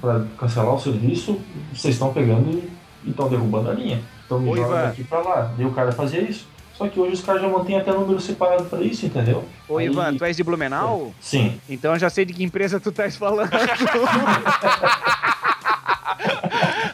pra 0.00 0.22
cancelar 0.38 0.74
o 0.74 0.80
serviço, 0.80 1.38
vocês 1.72 1.94
estão 1.94 2.12
pegando 2.12 2.62
e 3.04 3.10
estão 3.10 3.28
derrubando 3.28 3.70
a 3.70 3.74
linha. 3.74 4.00
Então 4.24 4.38
me 4.38 4.50
Ô, 4.50 4.56
joga 4.56 4.82
daqui 4.82 5.04
pra 5.04 5.20
lá. 5.20 5.54
E 5.58 5.64
o 5.64 5.72
cara 5.72 5.92
fazia 5.92 6.20
isso. 6.20 6.46
Só 6.76 6.86
que 6.88 7.00
hoje 7.00 7.14
os 7.14 7.22
caras 7.22 7.40
já 7.40 7.48
mantêm 7.48 7.78
até 7.78 7.90
número 7.90 8.20
separado 8.20 8.64
pra 8.64 8.80
isso, 8.82 9.06
entendeu? 9.06 9.44
Ô, 9.66 9.78
Aí- 9.78 9.86
Ivan, 9.86 10.14
tu 10.16 10.24
és 10.24 10.36
de 10.36 10.44
Blumenau? 10.44 11.14
Sim. 11.20 11.58
Então 11.68 11.94
eu 11.94 11.98
já 11.98 12.10
sei 12.10 12.24
de 12.24 12.34
que 12.34 12.44
empresa 12.44 12.78
tu 12.78 12.90
estás 12.90 13.16
falando. 13.16 13.50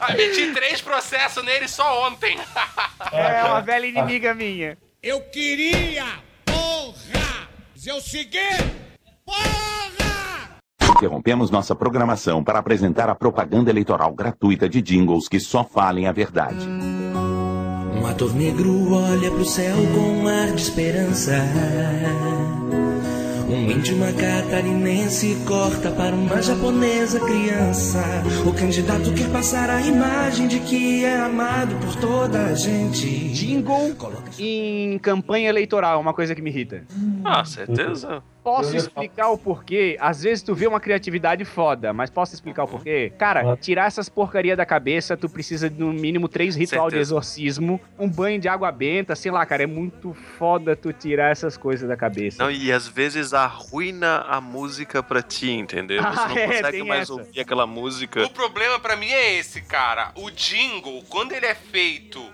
Ah, 0.01 0.15
meti 0.15 0.53
três 0.53 0.81
processos 0.81 1.45
nele 1.45 1.69
só 1.69 2.09
ontem. 2.09 2.37
é 3.13 3.45
uma 3.45 3.61
velha 3.61 3.87
inimiga 3.87 4.35
minha. 4.35 4.77
Eu 5.03 5.21
queria, 5.31 6.05
porra! 6.45 7.49
O 7.97 8.01
seguinte, 8.01 8.65
porra! 9.25 10.59
Interrompemos 10.97 11.51
nossa 11.51 11.75
programação 11.75 12.43
para 12.43 12.59
apresentar 12.59 13.09
a 13.09 13.15
propaganda 13.15 13.71
eleitoral 13.71 14.13
gratuita 14.13 14.69
de 14.69 14.81
jingles 14.83 15.29
que 15.29 15.39
só 15.41 15.65
falem 15.65 16.07
a 16.07 16.13
verdade. 16.13 16.67
Um 18.03 18.07
ator 18.09 18.35
negro 18.35 18.95
olha 18.95 19.31
pro 19.31 19.45
céu 19.45 19.77
com 19.95 20.01
um 20.01 20.27
ar 20.27 20.51
de 20.51 20.61
esperança. 20.61 21.39
Um 23.49 23.71
índio, 23.71 23.95
uma 23.95 24.13
catarinense 24.13 25.37
corta 25.47 25.89
para 25.93 26.13
uma 26.13 26.43
japonesa 26.43 27.21
criança. 27.21 28.03
O 28.45 28.53
candidato 28.53 29.15
quer 29.15 29.31
passar 29.31 29.71
a 29.71 29.81
imagem 29.81 30.49
de 30.49 30.59
que 30.59 31.05
é 31.05 31.17
amado 31.17 31.77
por 31.77 31.95
toda 31.95 32.47
a 32.47 32.55
gente. 32.55 33.07
Jingle 33.29 33.95
em 34.37 34.99
campanha 34.99 35.49
eleitoral 35.49 36.01
uma 36.01 36.13
coisa 36.13 36.35
que 36.35 36.43
me 36.43 36.51
irrita. 36.51 36.85
Ah, 37.25 37.45
certeza. 37.45 38.21
Posso 38.43 38.77
explicar 38.77 39.29
o 39.29 39.39
porquê? 39.39 39.97
Às 40.01 40.23
vezes 40.25 40.43
tu 40.43 40.55
vê 40.55 40.67
uma 40.67 40.81
criatividade 40.81 41.45
foda, 41.45 41.93
mas 41.93 42.11
posso 42.11 42.35
explicar 42.35 42.65
o 42.65 42.69
porquê? 42.69 43.13
Cara, 43.17 43.57
tirar 43.57 43.87
essas 43.87 44.09
porcaria 44.09 44.57
da 44.57 44.67
cabeça, 44.67 45.17
tu 45.17 45.29
precisa 45.29 45.71
de 45.71 45.79
no 45.79 45.93
mínimo 45.93 46.29
três 46.29 46.57
ritual 46.57 46.87
de 46.89 46.93
Certeza. 46.95 47.01
exorcismo, 47.15 47.81
um 47.99 48.09
banho 48.09 48.41
de 48.41 48.49
água 48.49 48.73
benta, 48.73 49.15
sei 49.15 49.31
lá, 49.31 49.47
cara, 49.47 49.63
é 49.63 49.67
muito 49.67 50.13
foda 50.39 50.75
tu 50.75 50.93
tirar 50.93 51.31
essas 51.31 51.57
coisas 51.57 51.89
da 51.89 51.97
cabeça. 51.97 52.43
Não, 52.43 52.51
e 52.51 52.73
às 52.73 52.89
vezes 52.89 53.33
arruina 53.33 54.23
a 54.29 54.41
música 54.41 55.03
pra 55.03 55.23
ti, 55.23 55.51
entendeu? 55.53 56.03
Você 56.03 56.09
Ah, 56.21 56.29
não 56.29 56.37
é, 56.39 56.47
consegue 56.47 56.71
tem 56.79 56.85
mais 56.87 57.03
essa. 57.03 57.13
ouvir 57.13 57.41
aquela 57.41 57.67
música. 57.67 58.25
O 58.25 58.31
problema 58.31 58.79
pra 58.81 58.97
mim 58.97 59.07
é 59.11 59.35
esse, 59.39 59.61
cara. 59.63 60.11
O 60.17 60.31
jingle, 60.31 61.03
quando 61.09 61.33
ele 61.33 61.47
é 61.47 61.55
feito 61.55 62.25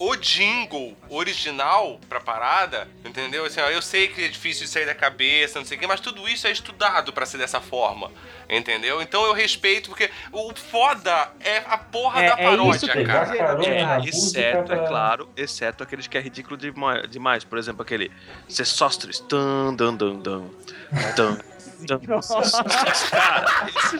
o 0.00 0.14
jingle 0.16 0.96
original 1.10 1.98
pra 2.08 2.20
parada, 2.20 2.86
entendeu? 3.04 3.44
Assim, 3.44 3.60
ó, 3.60 3.68
eu 3.68 3.82
sei 3.82 4.08
que 4.08 4.24
é 4.24 4.28
difícil 4.28 4.64
de 4.64 4.70
sair 4.70 4.86
da 4.86 4.94
cabeça, 4.94 5.58
não 5.58 5.66
sei 5.66 5.76
o 5.76 5.80
quê, 5.80 5.86
mas 5.86 6.00
tudo 6.00 6.28
isso 6.28 6.46
é 6.46 6.52
estudado 6.52 7.12
pra 7.12 7.26
ser 7.26 7.38
dessa 7.38 7.60
forma, 7.60 8.10
entendeu? 8.48 9.02
Então 9.02 9.24
eu 9.24 9.32
respeito, 9.32 9.88
porque 9.88 10.08
o 10.32 10.54
foda 10.54 11.32
é 11.40 11.58
a 11.66 11.76
porra 11.76 12.22
É- 12.22 12.28
da 12.28 12.34
é 12.34 12.44
paródia, 12.44 12.76
isso 12.76 12.86
que- 12.88 13.04
cara. 13.04 13.36
É, 13.36 13.96
música 13.96 14.08
exceto, 14.08 14.72
é 14.72 14.86
claro, 14.86 15.28
exceto 15.36 15.82
aqueles 15.82 16.06
que 16.06 16.16
é 16.16 16.20
ridículo 16.20 16.56
dema- 16.56 17.02
demais. 17.08 17.42
Por 17.44 17.58
exemplo, 17.58 17.82
aquele 17.82 18.10
Sessostres. 18.48 19.18
Tan, 19.20 19.74
dan, 19.74 19.94
dan, 19.94 20.16
dan. 20.20 20.44
Tan, 21.16 21.38
Cara, 21.86 23.44
esse- 23.68 23.98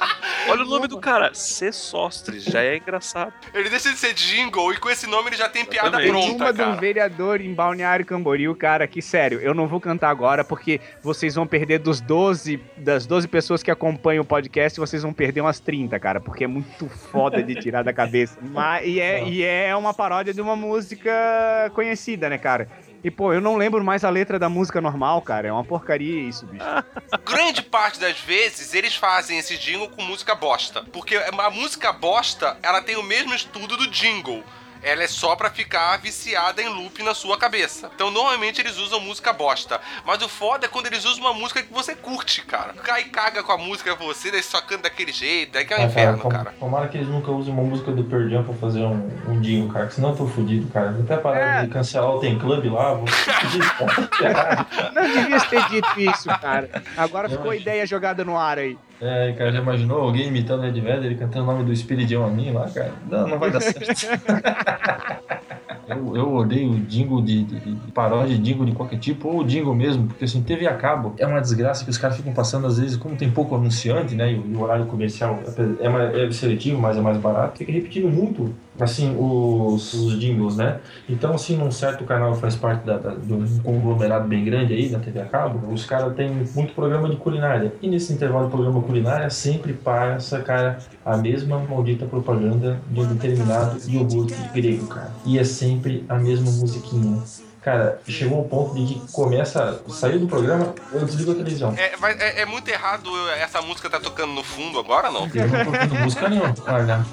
olha 0.50 0.62
o 0.62 0.66
nome 0.66 0.88
do 0.88 0.98
cara. 0.98 1.32
Sessostres. 1.32 2.44
Já 2.44 2.62
é 2.62 2.76
engraçado. 2.76 3.32
Ele 3.54 3.68
deixa 3.70 3.90
de 3.90 3.96
ser 3.98 4.14
jingle 4.14 4.72
e 4.72 4.76
com 4.78 4.88
esse 4.90 5.06
nome 5.06 5.28
ele 5.30 5.36
já 5.36 5.48
tem 5.48 5.64
piada. 5.64 5.98
Tem 5.98 6.08
pronta, 6.10 6.44
uma 6.44 6.52
de 6.52 6.62
um 6.62 6.64
cara. 6.66 6.80
vereador 6.80 7.40
em 7.40 7.52
Balneário 7.54 8.04
Camboriú, 8.04 8.54
cara, 8.54 8.86
que 8.86 9.00
sério, 9.02 9.40
eu 9.40 9.54
não 9.54 9.66
vou 9.68 9.80
cantar 9.80 10.10
agora 10.10 10.44
porque 10.44 10.80
vocês 11.02 11.34
vão 11.34 11.46
perder 11.46 11.78
dos 11.78 12.00
12, 12.00 12.60
das 12.76 13.06
12 13.06 13.28
pessoas 13.28 13.62
que 13.62 13.70
acompanham 13.70 14.22
o 14.22 14.26
podcast, 14.26 14.78
vocês 14.80 15.02
vão 15.02 15.12
perder 15.12 15.40
umas 15.40 15.60
30, 15.60 15.98
cara, 16.00 16.20
porque 16.20 16.44
é 16.44 16.46
muito 16.46 16.88
foda 16.88 17.42
de 17.42 17.54
tirar 17.54 17.82
da 17.82 17.92
cabeça. 17.92 18.38
Mas, 18.40 18.86
e, 18.86 19.00
é, 19.00 19.28
e 19.28 19.42
é 19.42 19.74
uma 19.76 19.92
paródia 19.94 20.32
de 20.34 20.40
uma 20.40 20.56
música 20.56 21.70
conhecida, 21.74 22.28
né, 22.28 22.38
cara? 22.38 22.68
E, 23.02 23.10
pô, 23.10 23.32
eu 23.32 23.40
não 23.40 23.56
lembro 23.56 23.84
mais 23.84 24.04
a 24.04 24.10
letra 24.10 24.38
da 24.38 24.48
música 24.48 24.80
normal, 24.80 25.22
cara. 25.22 25.48
É 25.48 25.52
uma 25.52 25.64
porcaria 25.64 26.20
isso, 26.20 26.46
bicho. 26.46 26.64
Grande 27.24 27.62
parte 27.62 28.00
das 28.00 28.18
vezes 28.20 28.74
eles 28.74 28.96
fazem 28.96 29.38
esse 29.38 29.56
jingle 29.56 29.88
com 29.90 30.02
música 30.02 30.34
bosta. 30.34 30.84
Porque 30.92 31.16
a 31.16 31.50
música 31.50 31.92
bosta, 31.92 32.56
ela 32.62 32.82
tem 32.82 32.96
o 32.96 33.02
mesmo 33.02 33.34
estudo 33.34 33.76
do 33.76 33.86
jingle. 33.88 34.42
Ela 34.82 35.02
é 35.02 35.06
só 35.08 35.34
pra 35.36 35.50
ficar 35.50 35.96
viciada 35.98 36.62
em 36.62 36.68
loop 36.68 37.02
na 37.02 37.14
sua 37.14 37.36
cabeça. 37.38 37.90
Então, 37.94 38.10
normalmente 38.10 38.60
eles 38.60 38.76
usam 38.78 39.00
música 39.00 39.32
bosta. 39.32 39.80
Mas 40.06 40.22
o 40.22 40.28
foda 40.28 40.66
é 40.66 40.68
quando 40.68 40.86
eles 40.86 41.04
usam 41.04 41.24
uma 41.24 41.34
música 41.34 41.62
que 41.62 41.72
você 41.72 41.94
curte, 41.94 42.42
cara. 42.42 42.72
Cai 42.74 43.02
e 43.02 43.04
caga 43.06 43.42
com 43.42 43.52
a 43.52 43.58
música 43.58 43.94
você, 43.96 44.30
daí 44.30 44.42
só 44.42 44.60
canta 44.60 44.84
daquele 44.84 45.12
jeito, 45.12 45.52
daí 45.52 45.64
que 45.64 45.74
é 45.74 45.78
um 45.78 45.82
Ah, 45.82 45.84
inferno, 45.86 46.18
tom- 46.22 46.28
cara. 46.28 46.54
Tomara 46.58 46.88
que 46.88 46.96
eles 46.96 47.08
nunca 47.08 47.30
usem 47.30 47.52
uma 47.52 47.62
música 47.62 47.90
do 47.90 48.04
Pearl 48.04 48.28
Jam 48.28 48.44
pra 48.44 48.54
fazer 48.54 48.80
um, 48.84 49.10
um 49.28 49.40
jingle, 49.40 49.72
cara. 49.72 49.86
que 49.86 49.94
Senão 49.94 50.10
eu 50.10 50.16
tô 50.16 50.26
fudido, 50.26 50.70
cara. 50.72 50.92
Vou 50.92 51.02
até 51.04 51.16
parar 51.16 51.62
É. 51.62 51.62
de 51.66 51.68
cancelar 51.72 52.10
o 52.10 52.20
Tem 52.20 52.38
Club 52.38 52.64
lá. 52.72 52.94
Vou... 52.94 53.04
Não 54.94 55.02
devia 55.12 55.40
ter 55.40 55.68
dito 55.68 56.00
isso, 56.00 56.28
cara. 56.40 56.70
Agora 56.96 57.28
ficou 57.28 57.50
a 57.50 57.56
ideia 57.56 57.86
jogada 57.86 58.24
no 58.24 58.36
ar 58.38 58.58
aí. 58.58 58.78
É, 59.00 59.32
cara, 59.32 59.52
já 59.52 59.60
imaginou 59.60 60.00
alguém 60.00 60.26
imitando 60.26 60.62
o 60.62 60.66
Ed 60.66 60.80
Vedder, 60.80 61.04
ele 61.04 61.14
cantando 61.14 61.44
o 61.44 61.52
nome 61.52 61.64
do 61.64 61.72
Espiridião 61.72 62.24
a 62.24 62.28
mim 62.28 62.50
lá, 62.50 62.68
cara? 62.68 62.92
Não, 63.08 63.28
não 63.28 63.38
vai 63.38 63.50
dar 63.50 63.60
certo. 63.60 63.78
eu, 65.88 66.16
eu 66.16 66.34
odeio 66.34 66.78
jingle 66.86 67.22
de, 67.22 67.44
de, 67.44 67.74
de 67.76 67.92
paródia 67.92 68.38
jingle 68.38 68.66
de 68.66 68.72
qualquer 68.72 68.98
tipo, 68.98 69.28
ou 69.28 69.44
jingle 69.44 69.74
mesmo, 69.74 70.06
porque 70.08 70.24
assim, 70.24 70.42
TV 70.42 70.66
a 70.66 70.76
cabo 70.76 71.14
é 71.18 71.26
uma 71.26 71.40
desgraça 71.40 71.84
que 71.84 71.90
os 71.90 71.98
caras 71.98 72.16
ficam 72.16 72.32
passando, 72.34 72.66
às 72.66 72.78
vezes, 72.78 72.96
como 72.96 73.16
tem 73.16 73.30
pouco 73.32 73.54
anunciante, 73.54 74.14
né, 74.14 74.32
e 74.32 74.36
e 74.48 74.54
o 74.54 74.60
horário 74.60 74.86
comercial 74.86 75.42
é, 75.80 75.88
mais, 75.88 76.14
é 76.14 76.30
seletivo, 76.30 76.80
mas 76.80 76.96
é 76.96 77.00
mais 77.00 77.18
barato, 77.18 77.58
fica 77.58 77.72
repetindo 77.72 78.08
muito, 78.08 78.58
assim, 78.78 79.14
os, 79.18 79.92
os 79.92 80.18
jingles, 80.18 80.56
né? 80.56 80.80
Então, 81.08 81.34
assim, 81.34 81.56
num 81.56 81.70
certo 81.70 82.04
canal 82.04 82.34
faz 82.34 82.56
parte 82.56 82.84
da, 82.84 82.98
da- 82.98 83.14
de 83.16 83.32
um 83.32 83.58
conglomerado 83.62 84.28
bem 84.28 84.44
grande 84.44 84.72
aí, 84.74 84.88
da 84.88 85.00
TV 85.00 85.20
a 85.20 85.26
cabo, 85.26 85.72
os 85.72 85.84
caras 85.84 86.14
têm 86.14 86.48
muito 86.54 86.74
programa 86.74 87.08
de 87.10 87.16
culinária. 87.16 87.74
E 87.80 87.88
nesse 87.88 88.12
intervalo 88.12 88.44
de 88.46 88.50
programa 88.50 88.82
culinária, 88.82 89.28
sempre 89.30 89.72
passa, 89.74 90.42
cara, 90.42 90.78
a 91.08 91.16
mesma 91.16 91.58
maldita 91.58 92.04
propaganda 92.04 92.80
de 92.90 93.00
um 93.00 93.06
determinado 93.06 93.80
iogurte 93.90 94.34
grego, 94.54 94.86
cara. 94.88 95.10
E 95.24 95.38
é 95.38 95.44
sempre 95.44 96.04
a 96.08 96.14
mesma 96.16 96.50
musiquinha. 96.50 97.22
Cara, 97.62 98.00
chegou 98.06 98.38
ao 98.38 98.44
ponto 98.44 98.74
de 98.74 98.94
que 98.94 99.12
começa, 99.12 99.82
saiu 99.88 100.20
do 100.20 100.26
programa, 100.26 100.74
eu 100.92 101.04
desligo 101.04 101.32
a 101.32 101.34
televisão. 101.34 101.74
É, 101.76 101.92
é- 102.18 102.42
é 102.42 102.46
muito 102.46 102.68
errado 102.68 103.10
essa 103.30 103.60
música 103.62 103.90
tá 103.90 103.98
tocando 103.98 104.32
no 104.32 104.44
fundo 104.44 104.78
agora, 104.78 105.10
não? 105.10 105.22
Eu 105.34 105.48
não 105.48 105.64
tô 105.64 105.70
ouvindo 105.70 105.94
música 105.96 106.28
nenhuma, 106.28 106.54
olha. 106.66 107.04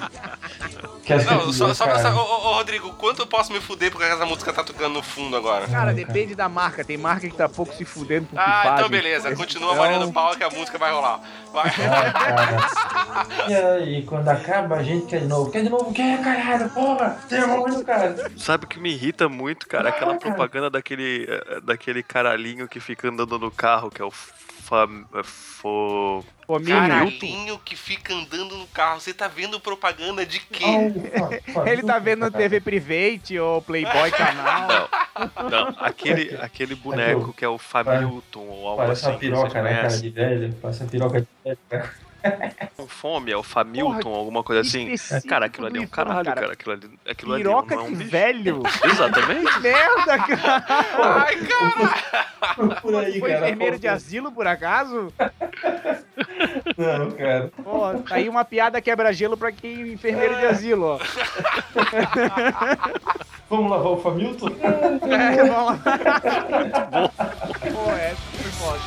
Que 1.05 1.13
Não, 1.13 1.53
só, 1.53 1.71
só 1.73 1.85
pra 1.85 1.99
saber, 1.99 2.17
ô, 2.17 2.21
ô, 2.21 2.23
ô, 2.49 2.53
Rodrigo, 2.55 2.89
quanto 2.93 3.21
eu 3.21 3.27
posso 3.27 3.53
me 3.53 3.61
fuder 3.61 3.91
porque 3.91 4.05
essa 4.07 4.25
música 4.25 4.51
tá 4.51 4.63
tocando 4.63 4.95
no 4.95 5.03
fundo 5.03 5.37
agora? 5.37 5.67
Cara, 5.67 5.93
depende 5.93 6.33
da 6.33 6.49
marca. 6.49 6.83
Tem 6.83 6.97
marca 6.97 7.29
que 7.29 7.35
tá 7.35 7.47
pouco 7.47 7.75
se 7.75 7.85
fudendo 7.85 8.25
por 8.25 8.39
Ah, 8.39 8.73
então 8.75 8.89
beleza, 8.89 9.35
continua 9.35 9.73
Então- 9.73 9.83
valendo 9.83 10.11
pau 10.11 10.35
que 10.35 10.43
a 10.43 10.49
música 10.49 10.79
vai 10.79 10.91
rolar. 10.91 11.19
Vai. 11.53 11.69
Ah. 11.69 13.25
E 13.47 13.53
aí, 13.53 14.03
quando 14.03 14.27
acaba, 14.27 14.75
a 14.77 14.83
gente 14.83 15.05
quer 15.05 15.19
de 15.21 15.27
novo. 15.27 15.51
Quer 15.51 15.63
de 15.63 15.69
novo? 15.69 15.93
Quer, 15.93 16.21
caralho, 16.23 16.69
porra! 16.69 17.17
Demônio, 17.29 17.83
cara! 17.85 18.15
Sabe 18.37 18.65
o 18.65 18.67
que 18.67 18.79
me 18.79 18.91
irrita 18.91 19.29
muito, 19.29 19.67
cara? 19.67 19.89
Aquela 19.89 20.15
propaganda 20.15 20.69
daquele, 20.69 21.25
eh, 21.29 21.61
daquele 21.61 22.01
caralhinho 22.03 22.67
que 22.67 22.79
fica 22.79 23.07
andando 23.07 23.37
no 23.39 23.51
carro, 23.51 23.89
que 23.89 24.01
é 24.01 24.05
o 24.05 24.11
fam, 24.65 25.05
eh, 25.13 25.23
fo... 25.23 26.25
Caralhinho 26.67 27.59
que 27.59 27.75
fica 27.75 28.13
andando 28.13 28.55
no 28.57 28.67
carro. 28.67 28.99
Você 28.99 29.13
tá 29.13 29.27
vendo 29.27 29.59
propaganda 29.59 30.25
de 30.25 30.39
quê? 30.39 30.63
Ele 31.65 31.83
tá 31.83 31.97
vendo 31.99 32.29
TV 32.29 32.59
Private 32.59 33.39
ou 33.39 33.61
Playboy 33.61 34.11
canal. 34.11 34.89
Não, 35.35 35.49
não, 35.49 35.75
aquele, 35.79 36.35
aquele 36.37 36.75
boneco 36.75 37.33
que 37.33 37.43
é 37.43 37.47
o 37.47 37.57
Familton 37.57 38.41
ou 38.41 38.67
algo 38.67 38.83
Parece 38.83 39.05
assim. 39.05 39.11
uma 39.11 39.19
piroca, 39.19 39.47
que 39.47 39.53
você 39.53 39.61
né, 39.61 39.69
cara, 39.69 39.79
conhece. 39.79 40.01
de 40.01 40.09
velho. 40.09 40.55
Parece 40.61 40.83
uma 40.83 40.89
piroca 40.89 41.21
de 41.21 41.27
velho, 41.43 41.57
cara. 41.69 42.04
Com 42.75 42.87
fome, 42.87 43.31
é 43.31 43.37
o 43.37 43.43
Familton, 43.43 44.13
alguma 44.13 44.43
coisa 44.43 44.61
assim. 44.61 44.95
Cara, 45.27 45.45
aquilo 45.45 45.67
ali 45.67 45.77
é 45.79 45.81
um 45.81 45.87
caralho, 45.87 46.25
cara. 46.25 46.41
cara. 46.41 46.53
Aquilo 46.53 46.73
ali, 46.73 46.89
aquilo 47.09 47.35
Piroca 47.35 47.75
ali 47.75 47.75
não 47.75 47.85
é 47.85 47.89
um 47.89 47.91
de 47.91 47.97
bicho. 47.97 48.09
velho. 48.11 48.63
Exatamente. 48.83 49.53
Que 49.53 49.59
merda, 49.59 50.17
cara. 50.17 50.65
Ai, 51.25 51.35
cara! 51.37 52.75
Por 52.81 52.95
aí, 52.95 53.19
Foi 53.19 53.29
cara. 53.31 53.45
enfermeiro 53.45 53.77
de 53.79 53.87
asilo, 53.87 54.31
por 54.31 54.47
acaso? 54.47 55.11
Não, 56.77 57.11
cara. 57.11 57.51
Pô, 57.63 57.93
tá 58.07 58.15
aí 58.15 58.27
uma 58.29 58.45
piada 58.45 58.81
quebra-gelo 58.81 59.37
pra 59.37 59.51
quem 59.51 59.81
é 59.81 59.87
enfermeiro 59.93 60.35
de 60.37 60.45
asilo, 60.45 60.85
ó. 60.85 60.99
Vamos 63.47 63.69
lavar 63.69 63.91
o 63.91 63.97
Familton? 64.01 64.49
É, 64.59 65.43
vamos 65.43 65.65
lá. 65.65 65.77
Pô, 67.71 67.91
essa 67.91 68.21
foi 68.33 68.51
foda. 68.51 68.79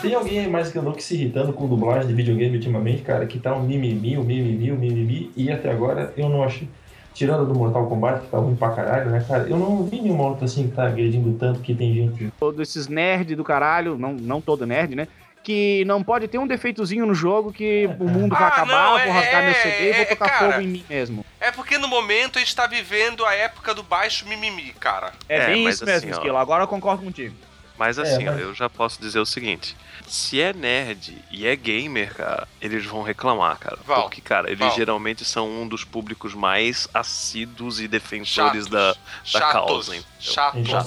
Tem 0.00 0.14
alguém 0.14 0.48
mais 0.48 0.70
que 0.72 0.78
andou 0.78 0.92
que 0.94 1.02
se 1.02 1.14
irritando 1.14 1.52
com 1.52 1.66
dublagem 1.68 2.06
de 2.08 2.14
videogame 2.14 2.56
ultimamente, 2.56 3.02
cara, 3.02 3.26
que 3.26 3.38
tá 3.38 3.54
um 3.54 3.62
mimimi, 3.62 4.16
um 4.16 4.22
mimimi, 4.24 4.72
um 4.72 4.76
mimimi, 4.76 5.30
e 5.36 5.50
até 5.50 5.70
agora 5.70 6.12
eu 6.16 6.28
não 6.28 6.42
achei. 6.42 6.68
Tirando 7.12 7.42
a 7.42 7.44
do 7.44 7.54
Mortal 7.54 7.86
Kombat, 7.86 8.20
que 8.22 8.28
tá 8.28 8.38
ruim 8.38 8.54
pra 8.56 8.70
caralho, 8.70 9.10
né, 9.10 9.22
cara? 9.26 9.46
Eu 9.48 9.58
não 9.58 9.84
vi 9.84 10.00
nenhuma 10.00 10.24
outra 10.28 10.44
assim 10.46 10.68
que 10.68 10.74
tá 10.76 10.86
agredindo 10.86 11.36
tanto 11.38 11.60
que 11.60 11.74
tem 11.74 11.92
gente. 11.92 12.32
Todos 12.38 12.60
esses 12.60 12.86
nerds 12.88 13.36
do 13.36 13.44
caralho, 13.44 13.98
não, 13.98 14.12
não 14.14 14.40
todo 14.40 14.64
nerd, 14.64 14.94
né? 14.94 15.06
Que 15.42 15.84
não 15.86 16.02
pode 16.04 16.28
ter 16.28 16.38
um 16.38 16.46
defeitozinho 16.46 17.04
no 17.04 17.14
jogo 17.14 17.52
que 17.52 17.86
o 17.98 18.04
mundo 18.08 18.30
vai 18.34 18.44
Ah, 18.44 18.48
acabar, 18.48 18.84
não, 18.84 18.90
vou 18.92 18.98
é- 19.00 19.10
rasgar 19.10 19.42
meu 19.42 19.50
é- 19.50 19.54
CD 19.54 19.90
e 19.90 19.92
vou 19.92 20.02
é, 20.02 20.04
tocar 20.04 20.30
cara. 20.30 20.52
fogo 20.52 20.64
em 20.64 20.68
mim 20.68 20.84
mesmo. 20.88 21.24
É 21.40 21.50
porque 21.50 21.76
no 21.76 21.88
momento 21.88 22.36
a 22.38 22.40
gente 22.40 22.54
tá 22.54 22.66
vivendo 22.66 23.24
a 23.26 23.34
época 23.34 23.74
do 23.74 23.82
baixo 23.82 24.26
mimimi, 24.28 24.72
cara. 24.78 25.12
É, 25.28 25.38
É, 25.38 25.46
bem 25.46 25.64
mas 25.64 25.74
isso 25.74 25.84
mesmo, 25.84 26.08
assim. 26.10 26.10
Esquilo. 26.10 26.36
Agora 26.36 26.62
eu 26.62 26.68
concordo 26.68 27.02
contigo. 27.02 27.34
Mas 27.80 27.98
assim, 27.98 28.26
mas- 28.26 28.36
ó, 28.36 28.38
eu 28.38 28.54
já 28.54 28.68
posso 28.68 29.00
dizer 29.00 29.18
o 29.20 29.24
seguinte: 29.24 29.74
se 30.06 30.38
é 30.38 30.52
nerd 30.52 31.16
e 31.30 31.46
é 31.46 31.56
gamer, 31.56 32.14
cara, 32.14 32.46
eles 32.60 32.84
vão 32.84 33.00
reclamar, 33.02 33.58
cara. 33.58 33.78
Vão, 33.86 34.02
Porque, 34.02 34.20
cara, 34.20 34.48
eles 34.48 34.58
vão. 34.58 34.70
geralmente 34.72 35.24
são 35.24 35.48
um 35.48 35.66
dos 35.66 35.82
públicos 35.82 36.34
mais 36.34 36.86
assíduos 36.92 37.80
e 37.80 37.88
defensores 37.88 38.66
Chatos. 38.66 38.66
da, 38.68 38.92
da 38.92 38.96
Chatos. 39.24 39.52
causa. 39.52 40.04
Chatos. 40.20 40.60
Então 40.60 40.84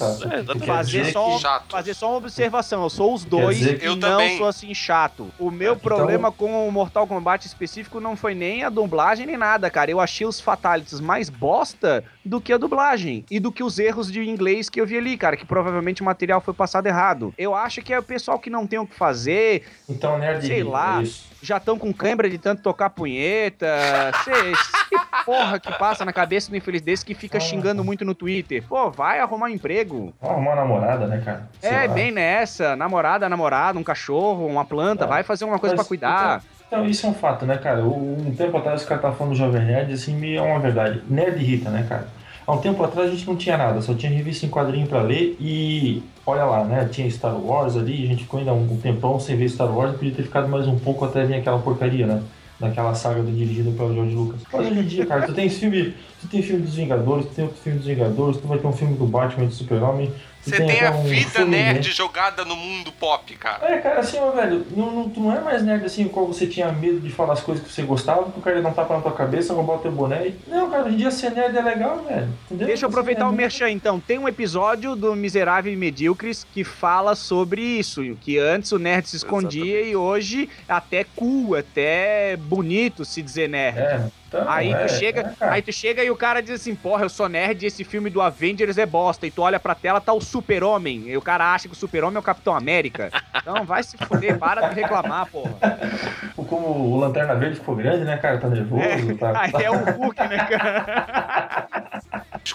tá. 0.60 0.64
É, 0.64 0.68
Fazer 0.68 1.12
só, 1.12 1.36
que- 1.36 1.42
Chato. 1.42 1.72
fazer 1.72 1.94
só 1.96 2.10
uma 2.10 2.18
observação. 2.18 2.84
Eu 2.84 2.90
sou 2.92 3.12
os 3.16 3.26
dois 3.26 3.58
dizer 3.58 3.82
e 3.82 3.86
Eu 3.86 3.96
não 3.96 4.00
também. 4.12 4.38
sou 4.38 4.46
assim 4.48 4.72
chato. 4.76 5.32
O 5.40 5.50
meu 5.50 5.74
Então- 5.74 5.80
problema 5.84 6.32
com 6.32 6.68
o 6.68 6.72
Mortal 6.72 7.08
Kombat 7.08 7.48
específico 7.48 8.00
não 8.00 8.16
foi 8.16 8.36
nem 8.36 8.64
a 8.64 8.70
dublagem 8.70 9.26
nem 9.26 9.36
nada, 9.38 9.68
cara. 9.72 9.90
Eu 9.90 10.00
achei 10.00 10.28
os 10.28 10.40
fatalities 10.40 11.00
mais 11.00 11.28
bosta 11.30 12.04
do 12.24 12.40
que 12.40 12.54
a 12.54 12.58
dublagem 12.58 13.26
e 13.32 13.40
do 13.40 13.52
que 13.52 13.64
os 13.64 13.80
erros 13.80 14.12
de 14.12 14.22
inglês 14.22 14.70
que 14.70 14.80
eu 14.80 14.86
vi 14.86 14.98
ali, 14.98 15.18
cara, 15.18 15.36
que 15.36 15.46
provavelmente 15.46 16.04
o 16.04 16.06
material 16.06 16.40
foi 16.40 16.54
passado 16.54 16.83
errado. 16.88 17.34
Eu 17.38 17.54
acho 17.56 17.82
que 17.82 17.94
é 17.94 18.00
o 18.00 18.04
pessoal 18.04 18.38
que 18.40 18.50
não 18.50 18.66
tem 18.68 18.80
o 18.80 18.86
que 18.88 18.96
fazer, 18.96 19.64
Então, 19.90 20.18
nerd. 20.18 20.46
Sei 20.46 20.64
lá. 20.64 21.00
é 21.00 21.04
isso. 21.04 21.32
já 21.42 21.58
estão 21.58 21.78
com 21.78 21.92
câimbra 21.94 22.30
de 22.30 22.38
tanto 22.38 22.62
tocar 22.62 22.90
punheta. 22.90 23.68
Sei, 24.24 24.34
sei 24.34 25.00
porra 25.26 25.60
que 25.60 25.72
passa 25.78 26.04
na 26.06 26.14
cabeça 26.14 26.50
do 26.50 26.56
infeliz 26.58 26.82
desse 26.82 27.06
que 27.06 27.14
fica 27.14 27.38
Ah. 27.38 27.42
xingando 27.42 27.84
muito 27.84 28.04
no 28.06 28.14
Twitter. 28.16 28.64
Pô, 28.68 28.90
vai 28.92 29.20
arrumar 29.20 29.46
um 29.48 29.50
emprego. 29.50 30.14
Arrumar 30.22 30.52
uma 30.54 30.56
namorada, 30.56 31.08
né, 31.08 31.22
cara? 31.24 31.50
Sei 31.60 31.70
É, 31.70 31.88
lá. 31.88 31.94
bem 31.94 32.12
nessa. 32.12 32.76
Namorada, 32.76 33.28
namorado, 33.30 33.78
um 33.80 33.84
cachorro, 33.84 34.46
uma 34.48 34.64
planta. 34.66 35.06
É. 35.06 35.08
Vai 35.08 35.24
fazer 35.24 35.46
uma 35.46 35.60
coisa 35.60 35.76
Mas, 35.76 35.86
pra 35.86 35.88
cuidar. 35.88 36.42
Então, 36.68 36.80
então, 36.80 36.86
isso 36.90 37.06
é 37.06 37.10
um 37.10 37.14
fato, 37.14 37.46
né, 37.46 37.58
cara? 37.58 37.84
Um 37.84 38.34
tempo 38.36 38.58
atrás 38.58 38.82
os 38.82 38.88
caras 38.88 39.00
estavam 39.02 39.18
falando 39.18 39.34
do 39.34 39.38
Jovem 39.38 39.62
Nerd, 39.64 39.94
assim, 39.94 40.36
é 40.36 40.42
uma 40.42 40.60
verdade. 40.60 41.04
Nerd 41.10 41.38
irrita, 41.44 41.70
né, 41.70 41.86
cara? 41.88 42.08
Há 42.46 42.52
um 42.52 42.58
tempo 42.58 42.84
atrás 42.84 43.10
a 43.10 43.12
gente 43.12 43.26
não 43.26 43.36
tinha 43.36 43.58
nada, 43.58 43.82
só 43.82 43.94
tinha 43.94 44.12
revista 44.12 44.46
em 44.46 44.50
quadrinho 44.50 44.86
pra 44.86 45.02
ler 45.02 45.38
e 45.40 46.04
olha 46.26 46.44
lá, 46.44 46.64
né? 46.66 46.88
Tinha 46.92 47.10
Star 47.10 47.36
Wars 47.40 47.78
ali, 47.78 48.04
a 48.04 48.08
gente 48.08 48.24
ficou 48.24 48.40
ainda 48.40 48.54
um 48.54 48.78
tempão 48.78 49.20
sem 49.20 49.36
ver 49.38 49.50
Star 49.50 49.74
Wars, 49.74 49.96
podia 49.96 50.14
ter 50.14 50.24
ficado 50.24 50.50
mais 50.50 50.68
um 50.68 50.78
pouco 50.78 51.06
até 51.06 51.26
vir 51.26 51.36
aquela 51.36 51.60
porcaria, 51.60 52.06
né? 52.06 52.22
Daquela 52.60 52.94
saga 52.94 53.22
do 53.22 53.32
dirigido 53.32 53.72
pelo 53.72 53.94
George 53.94 54.16
Lucas. 54.16 54.42
Mas 54.52 54.68
hoje 54.68 54.80
em 54.80 54.84
dia, 54.84 55.06
cara, 55.06 55.26
tu 55.26 55.34
tem 55.34 55.50
filme, 55.50 55.94
tu 56.22 56.28
tem 56.28 56.42
filme 56.42 56.62
dos 56.62 56.76
Vingadores, 56.76 57.26
tu 57.26 57.34
tem 57.34 57.46
outro 57.46 57.60
filme 57.62 57.80
dos 57.80 57.88
Vingadores, 57.88 58.38
tu 58.38 58.48
vai 58.48 58.58
ter 58.58 58.68
um 58.68 58.74
filme 58.74 58.96
do 58.96 59.06
Batman 59.06 59.46
e 59.46 59.48
do 59.48 59.54
Super-Homem. 59.54 60.12
Você 60.44 60.58
tem 60.58 60.78
até 60.78 60.88
a 60.88 60.92
um 60.92 61.04
vida 61.04 61.40
né? 61.46 61.74
nerd 61.74 61.92
jogada 61.92 62.44
no 62.44 62.56
mundo 62.56 62.92
pop, 62.92 63.34
cara. 63.38 63.66
É, 63.74 63.78
cara, 63.80 64.00
assim, 64.02 64.18
ó, 64.20 64.32
velho, 64.32 64.66
não, 64.76 64.92
não, 64.92 65.10
tu 65.10 65.20
não 65.22 65.34
é 65.36 65.40
mais 65.40 65.64
nerd 65.64 65.86
assim, 65.86 66.08
qual 66.08 66.28
você 66.28 66.46
tinha 66.48 66.72
medo 66.72 67.00
de 67.00 67.10
falar 67.10 67.34
as 67.34 67.42
coisas 67.42 67.66
que 67.66 67.72
você 67.72 67.82
gostava, 67.84 68.24
porque 68.24 68.40
o 68.40 68.42
cara 68.44 68.58
ia 68.58 68.62
dar 68.62 68.70
um 68.70 68.74
tapa 68.74 68.96
na 68.96 69.02
tua 69.02 69.14
cabeça, 69.14 69.54
roubar 69.54 69.76
o 69.76 69.80
teu 69.80 69.92
boné. 69.92 70.28
e- 70.28 70.36
Não, 70.48 70.70
cara, 70.70 70.84
hoje 70.84 70.96
em 70.96 70.98
dia 70.98 71.12
ser 71.12 71.32
nerd 71.32 71.58
é 71.58 71.62
legal, 71.62 72.04
velho. 72.08 72.28
Entendeu? 72.46 72.68
Deixa 72.68 72.86
eu 72.86 72.90
aproveitar 72.90 73.24
o 73.26 73.32
nerd- 73.32 73.38
merchan 73.42 73.70
então. 73.70 74.00
Tem 74.00 74.18
um 74.20 74.28
episódio 74.28 74.96
do 74.96 75.16
Miserável 75.16 75.72
e 75.72 75.76
Medíocres 75.76 76.46
que 76.54 76.64
fala 76.64 77.16
sobre 77.16 77.62
isso. 77.62 78.02
Que 78.22 78.38
antes 78.38 78.72
o 78.72 78.80
nerd 78.80 79.08
se 79.08 79.16
escondia 79.18 79.64
Exatamente. 79.64 79.90
e 79.92 79.96
hoje 79.96 80.50
é 80.68 80.74
até 80.74 81.06
cool, 81.16 81.56
até 81.56 82.36
bonito 82.38 83.06
se 83.06 83.22
dizer 83.22 83.48
nerd. 83.48 83.78
É, 83.80 84.06
Então, 84.34 84.50
Aí 84.52 84.74
é, 84.74 84.86
tu 84.86 84.94
chega, 84.94 85.36
é, 85.40 85.46
aí 85.50 85.62
tu 85.62 85.72
chega 85.72 86.04
e 86.04 86.10
o 86.10 86.16
cara 86.16 86.42
diz 86.42 86.60
assim, 86.62 86.74
porra, 86.74 87.04
eu 87.06 87.10
sou 87.10 87.30
nerd 87.30 87.62
e 87.64 87.68
esse 87.68 87.84
filme 87.84 88.10
do 88.10 88.20
Avengers 88.20 88.78
é 88.80 88.86
bosta. 88.86 89.28
E 89.28 89.32
tu 89.32 89.44
olha 89.44 89.60
pra 89.60 89.76
tela, 89.76 90.02
tá 90.02 90.12
o 90.12 90.20
Super-Homem. 90.20 91.04
E 91.08 91.16
o 91.16 91.22
cara 91.22 91.54
acha 91.54 91.68
que 91.68 91.74
o 91.74 91.78
Super-Homem 91.78 92.16
é 92.16 92.20
o 92.20 92.24
Capitão 92.24 92.56
América. 92.56 93.12
Então 93.36 93.64
vai 93.64 93.84
se 93.84 93.96
fuder, 93.98 94.40
para 94.40 94.70
de 94.70 94.76
reclamar, 94.76 95.28
porra. 95.28 95.54
Como 96.36 96.68
o 96.68 97.00
Lanterna 97.00 97.36
Verde 97.36 97.56
ficou 97.60 97.76
grande, 97.76 98.04
né, 98.06 98.18
cara? 98.18 98.38
Tá 98.40 98.48
nervoso, 98.50 99.16
tá... 99.18 99.34
Aí 99.42 99.64
é 99.64 99.70
o 99.72 99.78
Hulk, 99.78 100.20
né, 100.28 100.38
cara? 100.38 101.68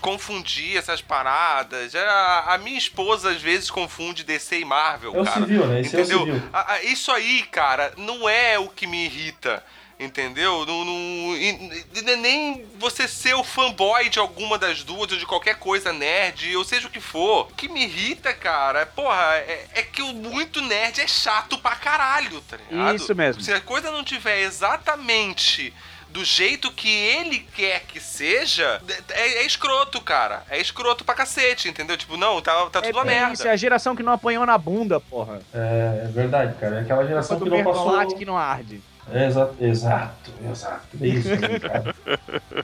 Confundir 0.00 0.76
essas 0.76 1.00
paradas. 1.00 1.94
A, 1.94 2.54
a 2.54 2.58
minha 2.58 2.78
esposa 2.78 3.30
às 3.30 3.40
vezes 3.42 3.70
confunde 3.70 4.24
DC 4.24 4.60
e 4.60 4.64
Marvel, 4.64 5.14
É 5.16 5.20
o 5.20 5.24
cara. 5.24 5.40
civil, 5.40 5.66
né? 5.66 5.80
Esse 5.80 5.96
é 5.96 5.98
o 5.98 6.02
Entendeu? 6.02 6.18
civil. 6.26 6.42
A- 6.52 6.72
a- 6.74 6.82
isso 6.82 7.10
aí, 7.12 7.42
cara, 7.50 7.92
não 7.96 8.28
é 8.28 8.58
o 8.58 8.68
que 8.68 8.86
me 8.86 9.04
irrita. 9.06 9.62
Entendeu? 10.00 10.64
Não, 10.64 10.84
não- 10.84 11.36
e- 11.36 11.84
e- 11.94 12.16
nem 12.16 12.64
você 12.78 13.08
ser 13.08 13.34
o 13.34 13.42
fanboy 13.42 14.08
de 14.08 14.18
alguma 14.20 14.56
das 14.56 14.84
duas 14.84 15.10
ou 15.10 15.18
de 15.18 15.26
qualquer 15.26 15.56
coisa 15.56 15.92
nerd, 15.92 16.56
ou 16.56 16.64
seja 16.64 16.86
o 16.86 16.90
que 16.90 17.00
for. 17.00 17.48
O 17.50 17.54
que 17.54 17.68
me 17.68 17.82
irrita, 17.82 18.32
cara, 18.32 18.80
é, 18.82 18.84
porra, 18.84 19.34
é, 19.38 19.66
é 19.74 19.82
que 19.82 20.00
o 20.00 20.12
muito 20.12 20.60
nerd 20.62 21.00
é 21.00 21.06
chato 21.08 21.58
pra 21.58 21.74
caralho, 21.74 22.40
tá 22.42 22.56
ligado? 22.56 22.94
Isso 22.96 23.12
mesmo. 23.14 23.42
Se 23.42 23.52
a 23.52 23.60
coisa 23.60 23.90
não 23.90 24.04
tiver 24.04 24.40
exatamente 24.42 25.74
do 26.10 26.24
jeito 26.24 26.72
que 26.72 26.88
ele 26.88 27.40
quer 27.54 27.80
que 27.80 28.00
seja, 28.00 28.80
é, 29.10 29.20
é 29.40 29.46
escroto, 29.46 30.00
cara. 30.00 30.42
É 30.48 30.58
escroto 30.60 31.04
pra 31.04 31.14
cacete, 31.14 31.68
entendeu? 31.68 31.96
Tipo, 31.96 32.16
não, 32.16 32.40
tá, 32.40 32.52
tá 32.70 32.78
É 32.78 32.82
tudo 32.82 32.96
uma 32.98 33.04
bem 33.04 33.16
merda. 33.16 33.34
isso, 33.34 33.46
é 33.48 33.50
a 33.50 33.56
geração 33.56 33.94
que 33.96 34.02
não 34.02 34.12
apanhou 34.12 34.46
na 34.46 34.56
bunda, 34.56 35.00
porra. 35.00 35.42
É, 35.52 36.02
é 36.04 36.08
verdade, 36.08 36.54
cara. 36.58 36.76
É 36.78 36.80
aquela 36.82 37.06
geração 37.06 37.38
que 37.38 37.48
não 37.50 37.64
passou... 37.64 38.16
que 38.16 38.24
não 38.24 38.38
arde. 38.38 38.80
É, 39.12 39.26
exato, 39.26 39.56
exato, 39.58 40.30
exato. 40.50 40.96
É 41.00 41.06
isso 41.06 41.28
aí, 41.32 41.60
cara. 41.60 41.94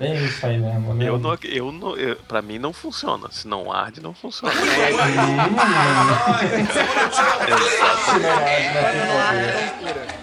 É 0.01 0.15
isso 0.15 0.47
aí 0.47 0.59
mesmo. 0.59 0.91
Eu 0.91 0.95
meu. 0.95 1.19
não, 1.19 1.39
eu 1.43 1.73
não, 1.73 1.97
eu, 1.97 2.17
pra 2.17 2.43
mim 2.43 2.59
não 2.59 2.73
funciona. 2.73 3.31
Se 3.31 3.49
não 3.49 3.73
arde, 3.73 4.01
não 4.03 4.13
funciona. 4.13 4.53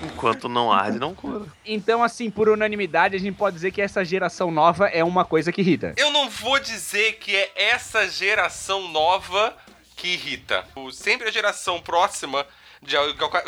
Enquanto 0.04 0.48
não 0.50 0.72
arde, 0.72 1.00
não 1.00 1.14
cura. 1.14 1.46
Então, 1.66 2.04
assim, 2.04 2.30
por 2.30 2.50
unanimidade, 2.50 3.16
a 3.16 3.20
gente 3.20 3.36
pode 3.36 3.56
dizer 3.56 3.72
que 3.72 3.82
essa 3.82 4.04
geração 4.04 4.52
nova 4.52 4.88
é 4.88 5.04
uma 5.04 5.26
coisa 5.26 5.52
que 5.52 5.62
irrita. 5.62 5.94
Eu 5.98 6.12
não 6.12 6.30
vou 6.30 6.60
dizer 6.60 7.14
que 7.14 7.36
é 7.36 7.52
essa 7.56 8.08
geração 8.08 8.88
nova 8.90 9.54
que 9.96 10.10
irrita. 10.10 10.64
O- 10.76 10.92
Sempre 10.92 11.28
a 11.28 11.32
geração 11.32 11.80
próxima 11.82 12.46
de, 12.82 12.96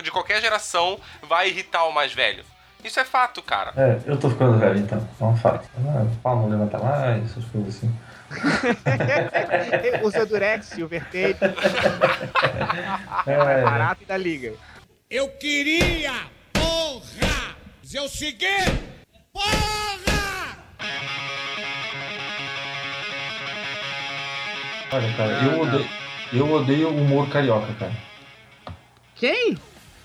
de 0.03 0.11
qualquer 0.11 0.41
geração 0.41 0.99
vai 1.23 1.49
irritar 1.49 1.85
o 1.85 1.91
mais 1.93 2.13
velho. 2.13 2.43
Isso 2.83 2.99
é 2.99 3.05
fato, 3.05 3.41
cara. 3.41 3.71
É, 3.77 3.99
eu 4.05 4.17
tô 4.17 4.29
ficando 4.29 4.57
velho 4.59 4.79
então, 4.79 5.07
é 5.19 5.23
um 5.23 5.35
fato. 5.37 5.69
Ah, 5.87 6.03
o 6.03 6.15
pau 6.17 6.35
não 6.41 6.49
levanta 6.49 6.77
mais, 6.77 7.23
essas 7.23 7.45
coisas 7.45 7.75
assim. 7.75 7.95
Usa 10.03 10.25
Durex, 10.25 10.65
Silver 10.65 11.03
Tape, 11.05 11.37
É, 13.27 13.63
barato 13.63 14.03
e 14.03 14.05
da 14.05 14.17
liga. 14.17 14.53
Eu 15.09 15.29
queria, 15.29 16.11
porra, 16.51 17.55
dizer 17.81 18.01
o 18.01 18.09
seguinte, 18.09 18.71
porra! 19.31 20.57
olha, 24.91 25.13
cara, 25.13 25.31
eu 25.43 25.61
odeio, 25.61 25.89
eu 26.33 26.51
odeio 26.51 26.89
o 26.89 26.97
humor 26.97 27.29
carioca, 27.29 27.73
cara. 27.73 27.93
Quem? 29.15 29.57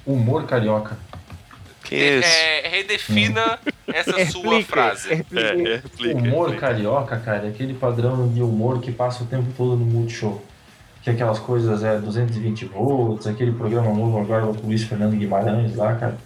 Humor 0.07 0.47
carioca. 0.47 0.97
Que 1.89 1.95
é? 2.22 2.64
É, 2.64 2.68
redefina 2.68 3.59
essa 3.89 4.26
sua 4.26 4.62
frase. 4.62 5.12
explique. 5.14 5.68
É, 5.68 5.76
explica. 5.76 6.18
humor 6.18 6.55
carioca, 6.57 7.16
cara, 7.18 7.47
é 7.47 7.49
aquele 7.49 7.74
padrão 7.74 8.28
de 8.28 8.43
humor 8.43 8.80
que 8.80 8.93
passa 8.93 9.22
o 9.22 9.26
tempo 9.26 9.47
todo 9.57 9.76
no 9.76 9.86
Multishow. 9.86 10.43
Que 11.03 11.11
é 11.11 11.12
aquelas 11.14 11.39
coisas, 11.39 11.82
é 11.82 11.99
220 11.99 12.64
volts, 12.66 13.26
aquele 13.26 13.53
programa 13.53 13.93
novo 13.95 14.18
agora 14.20 14.47
com 14.47 14.53
o 14.64 14.66
Luiz 14.66 14.82
Fernando 14.82 15.16
Guimarães 15.16 15.74
lá, 15.76 15.95
cara. 15.95 16.18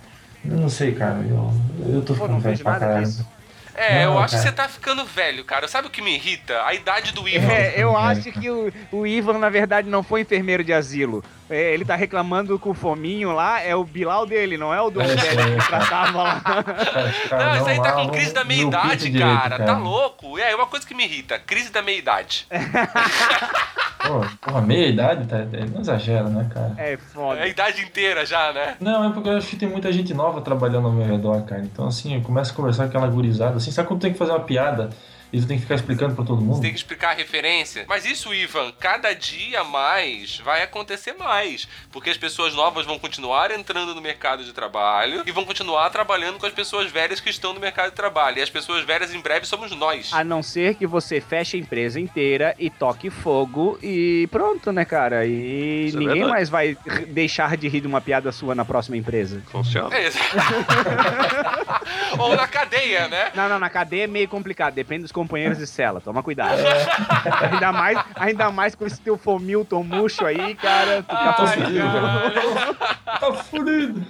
Eu 0.45 0.57
não 0.57 0.69
sei, 0.69 0.93
cara, 0.93 1.21
eu, 1.29 1.53
eu 1.95 2.03
tô 2.03 2.15
ficando 2.15 2.39
velho 2.41 2.59
pra 2.59 2.73
nada 2.73 2.87
caralho. 2.87 3.07
disso. 3.07 3.27
É, 3.75 4.05
eu 4.05 4.11
Não, 4.11 4.19
acho 4.19 4.37
que 4.37 4.43
cara. 4.43 4.51
você 4.51 4.53
tá 4.55 4.69
ficando 4.69 5.05
velho, 5.07 5.45
cara. 5.45 5.67
Sabe 5.67 5.87
o 5.89 5.91
que 5.91 6.03
me 6.03 6.15
irrita? 6.15 6.63
A 6.67 6.75
idade 6.75 7.13
do 7.15 7.27
Ivan. 7.27 7.51
É, 7.53 7.75
eu 7.77 7.97
acho 7.97 8.31
que 8.31 8.51
o, 8.51 8.71
o 8.93 9.07
Ivan, 9.07 9.39
na 9.39 9.49
verdade, 9.49 9.89
não 9.89 10.03
foi 10.03 10.21
enfermeiro 10.21 10.63
de 10.63 10.75
asilo. 10.75 11.25
É, 11.53 11.75
ele 11.75 11.85
tá 11.85 11.95
reclamando 11.95 12.59
que 12.59 12.69
o 12.69 12.75
fominho 12.75 13.33
lá 13.33 13.61
é 13.61 13.77
o 13.77 13.85
Bilal 13.85 14.25
dele, 14.25 14.57
não 14.57 14.73
é 14.73 14.81
o 14.81 14.91
do 14.91 15.01
É, 15.01 15.05
é, 15.13 15.17
que 15.17 15.67
tratava 15.69 16.23
lá. 16.23 16.41
Cara, 16.43 17.13
cara 17.29 17.47
Não, 17.47 17.57
isso 17.57 17.69
aí 17.69 17.83
tá 17.83 17.93
com 17.93 18.09
crise 18.09 18.33
da 18.33 18.45
meia-idade, 18.45 19.11
cara. 19.19 19.49
direito, 19.57 19.67
Tá 19.67 19.79
louco. 19.79 20.39
É, 20.39 20.53
é 20.53 20.57
uma 20.57 20.67
coisa 20.67 20.87
que 20.87 20.95
me 20.95 21.05
irrita. 21.05 21.39
Crise 21.39 21.71
da 21.71 21.83
meia-idade. 21.83 22.47
Pô, 24.05 24.21
porra, 24.41 24.61
meia 24.63 24.89
idade, 24.89 25.27
tá, 25.29 25.39
é, 25.39 25.65
não 25.73 25.81
exagera, 25.81 26.25
né, 26.29 26.49
cara? 26.53 26.75
É 26.77 26.93
É 26.93 26.95
a 26.95 26.99
foda. 26.99 27.47
idade 27.47 27.83
inteira 27.83 28.27
já, 28.27 28.53
né? 28.53 28.77
Não, 28.81 29.09
é 29.09 29.13
porque 29.13 29.29
eu 29.29 29.37
acho 29.37 29.47
que 29.47 29.57
tem 29.57 29.69
muita 29.69 29.93
gente 29.93 30.13
nova 30.13 30.41
trabalhando 30.41 30.87
ao 30.89 30.93
meu 30.93 31.07
redor, 31.07 31.43
cara. 31.45 31.63
Então, 31.63 31.87
assim, 31.87 32.17
eu 32.17 32.21
começo 32.23 32.53
a 32.53 32.55
conversar 32.55 32.85
com 32.85 32.89
aquela 32.89 33.07
gurizada, 33.07 33.57
assim, 33.57 33.71
sabe 33.71 33.87
quando 33.87 34.01
tem 34.01 34.13
que 34.13 34.19
fazer 34.19 34.33
uma 34.33 34.41
piada 34.41 34.91
e 35.33 35.41
tu 35.41 35.47
tem 35.47 35.57
que 35.57 35.63
ficar 35.63 35.77
explicando 35.77 36.15
pra 36.15 36.25
todo 36.25 36.43
mundo? 36.43 36.57
Você 36.57 36.63
tem 36.63 36.71
que 36.73 36.77
explicar 36.77 37.11
a 37.11 37.15
referência. 37.15 37.85
Mas 37.89 38.05
isso, 38.05 38.35
Ivan, 38.35 38.73
cada 38.79 39.15
dia 39.15 39.65
mais 39.65 40.39
vai 40.39 40.63
acontecer 40.63 41.15
mais. 41.15 41.67
Porque 41.91 42.11
as 42.11 42.17
pessoas 42.17 42.55
novas 42.55 42.85
vão 42.85 42.99
continuar 42.99 43.51
entrando 43.51 43.95
no 43.95 44.03
mercado 44.03 44.45
de 44.45 44.53
trabalho 44.53 45.23
e 45.27 45.33
vão 45.33 45.45
continuar 45.45 45.89
trabalhando 45.91 46.39
com 46.39 46.47
as 46.47 46.53
pessoas 46.53 46.91
velhas 46.91 47.21
que 47.21 47.31
estão 47.31 47.55
no 47.55 47.61
mercado 47.61 47.91
de 47.91 47.97
trabalho. 47.97 48.39
E 48.39 48.43
as 48.43 48.51
pessoas 48.51 48.85
velhas 48.85 49.15
em 49.15 49.21
breve 49.21 49.47
somos 49.47 49.75
nós. 49.75 50.13
A 50.13 50.23
não 50.23 50.43
ser 50.43 50.75
que 50.75 50.87
você 50.87 51.21
feche 51.21 51.57
a 51.57 51.61
empresa 51.61 51.99
inteira 51.99 52.55
e 52.59 52.69
toque 52.69 53.09
fogo 53.11 53.79
e 53.83 54.29
pronto, 54.31 54.71
né, 54.71 54.85
cara? 54.85 55.25
E 55.27 55.87
Isso 55.87 55.97
é 55.97 56.01
ninguém 56.01 56.15
verdade. 56.15 56.33
mais 56.33 56.49
vai 56.51 56.77
deixar 57.09 57.57
de 57.57 57.69
rir 57.69 57.81
de 57.81 57.87
uma 57.87 58.01
piada 58.01 58.31
sua 58.33 58.55
na 58.55 58.65
próxima 58.65 58.97
empresa. 58.97 59.43
Funciona. 59.51 59.95
É 59.97 60.09
isso. 60.09 60.19
Ou 62.19 62.37
na 62.37 62.47
cadeia, 62.47 63.09
né? 63.09 63.33
Não, 63.35 63.49
não, 63.49 63.59
na 63.59 63.71
cadeia 63.71 64.05
é 64.05 64.07
meio 64.07 64.29
complicado, 64.29 64.75
depende 64.75 65.03
dos 65.03 65.13
companheiros 65.23 65.59
de 65.59 65.67
cela, 65.67 66.01
toma 66.01 66.23
cuidado. 66.23 66.59
ainda, 67.51 67.73
mais, 67.73 68.05
ainda 68.17 68.51
mais 68.51 68.75
com 68.75 68.85
esse 68.87 69.01
teu 69.01 69.17
fomilton 69.17 69.83
murcho 69.85 70.25
aí, 70.27 70.55
cara, 70.57 71.03
tu 71.03 71.09
tá 71.15 71.47
fudido. 71.47 72.77
Tá 73.21 73.33
fudido. 73.45 74.03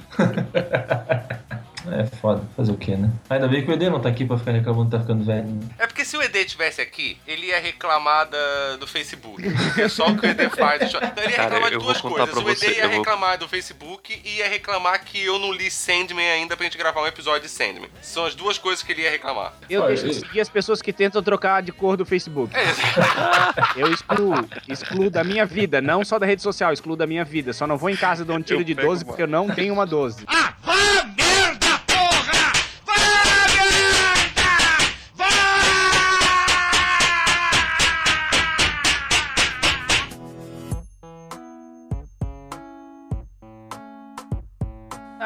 É 1.90 2.06
foda, 2.06 2.42
fazer 2.56 2.70
o 2.72 2.76
quê, 2.76 2.94
né? 2.96 3.10
Ainda 3.28 3.48
bem 3.48 3.64
que 3.64 3.70
o 3.70 3.74
ED 3.74 3.90
não 3.90 4.00
tá 4.00 4.08
aqui 4.08 4.24
pra 4.24 4.38
ficar 4.38 4.52
reclamando 4.52 4.84
que 4.86 4.92
tá 4.92 5.00
ficando 5.00 5.24
velho. 5.24 5.48
né? 5.48 5.60
É 5.78 5.86
porque 6.03 6.05
se 6.05 6.16
o 6.16 6.22
ED 6.22 6.44
tivesse 6.46 6.80
aqui, 6.80 7.16
ele 7.26 7.46
ia 7.46 7.61
reclamar 7.61 8.28
da- 8.28 8.76
do 8.78 8.86
Facebook. 8.86 9.42
É 9.78 9.88
só 9.88 10.07
o 10.09 10.18
que 10.18 10.26
o 10.26 10.30
ED 10.30 10.48
faz. 10.50 10.82
Ele 10.82 10.92
ia 10.92 11.00
Cara, 11.00 11.42
reclamar 11.44 11.68
de 11.70 11.74
eu 11.76 11.80
vou 11.80 11.88
duas 11.92 12.00
coisas. 12.00 12.34
O 12.36 12.40
ED 12.50 12.57
você, 12.59 12.70
ia 12.72 12.84
eu 12.84 12.88
vou- 12.88 12.98
reclamar 12.98 13.38
do 13.38 13.48
Facebook 13.48 14.20
e 14.24 14.38
ia 14.38 14.48
reclamar 14.48 15.05
que 15.05 15.22
eu 15.24 15.38
não 15.38 15.53
li 15.53 15.70
Sandman 15.70 16.28
ainda 16.30 16.57
pra 16.57 16.64
gente 16.64 16.76
gravar 16.76 17.03
um 17.03 17.07
episódio 17.07 17.42
de 17.42 17.48
Sandman. 17.48 17.88
São 18.00 18.24
as 18.26 18.34
duas 18.34 18.59
coisas 18.59 18.82
que 18.82 18.90
ele 18.92 19.03
ia 19.03 19.11
reclamar. 19.11 19.53
Eu 19.70 19.86
deixo 19.86 20.07
de 20.09 20.14
seguir 20.14 20.40
as 20.40 20.48
pessoas 20.48 20.82
que 20.82 20.92
tentam 20.92 21.22
trocar 21.22 21.62
de 21.62 21.70
cor 21.72 21.96
do 21.96 22.05
Facebook. 22.05 22.55
É 22.57 22.64
isso. 22.64 22.80
Eu 23.76 23.92
excluo, 23.92 24.34
excluo 24.68 25.11
da 25.11 25.22
minha 25.24 25.46
vida, 25.46 25.80
não 25.80 26.05
só 26.05 26.18
da 26.18 26.26
rede 26.26 26.42
social, 26.42 26.72
excluo 26.72 26.96
da 26.96 27.07
minha 27.07 27.24
vida. 27.24 27.53
Só 27.53 27.66
não 27.66 27.76
vou 27.78 27.90
em 27.90 27.96
casa 27.96 28.24
dar 28.24 28.34
um 28.34 28.42
tiro 28.42 28.61
Eu 28.61 28.64
de 28.64 28.74
pego 28.74 28.88
12 28.88 29.05
uma. 29.05 29.07
porque 29.09 29.22
eu 29.22 29.26
não 29.26 29.48
tenho 29.48 29.72
uma 29.72 29.86
12. 29.86 30.24
Ah, 30.26 30.55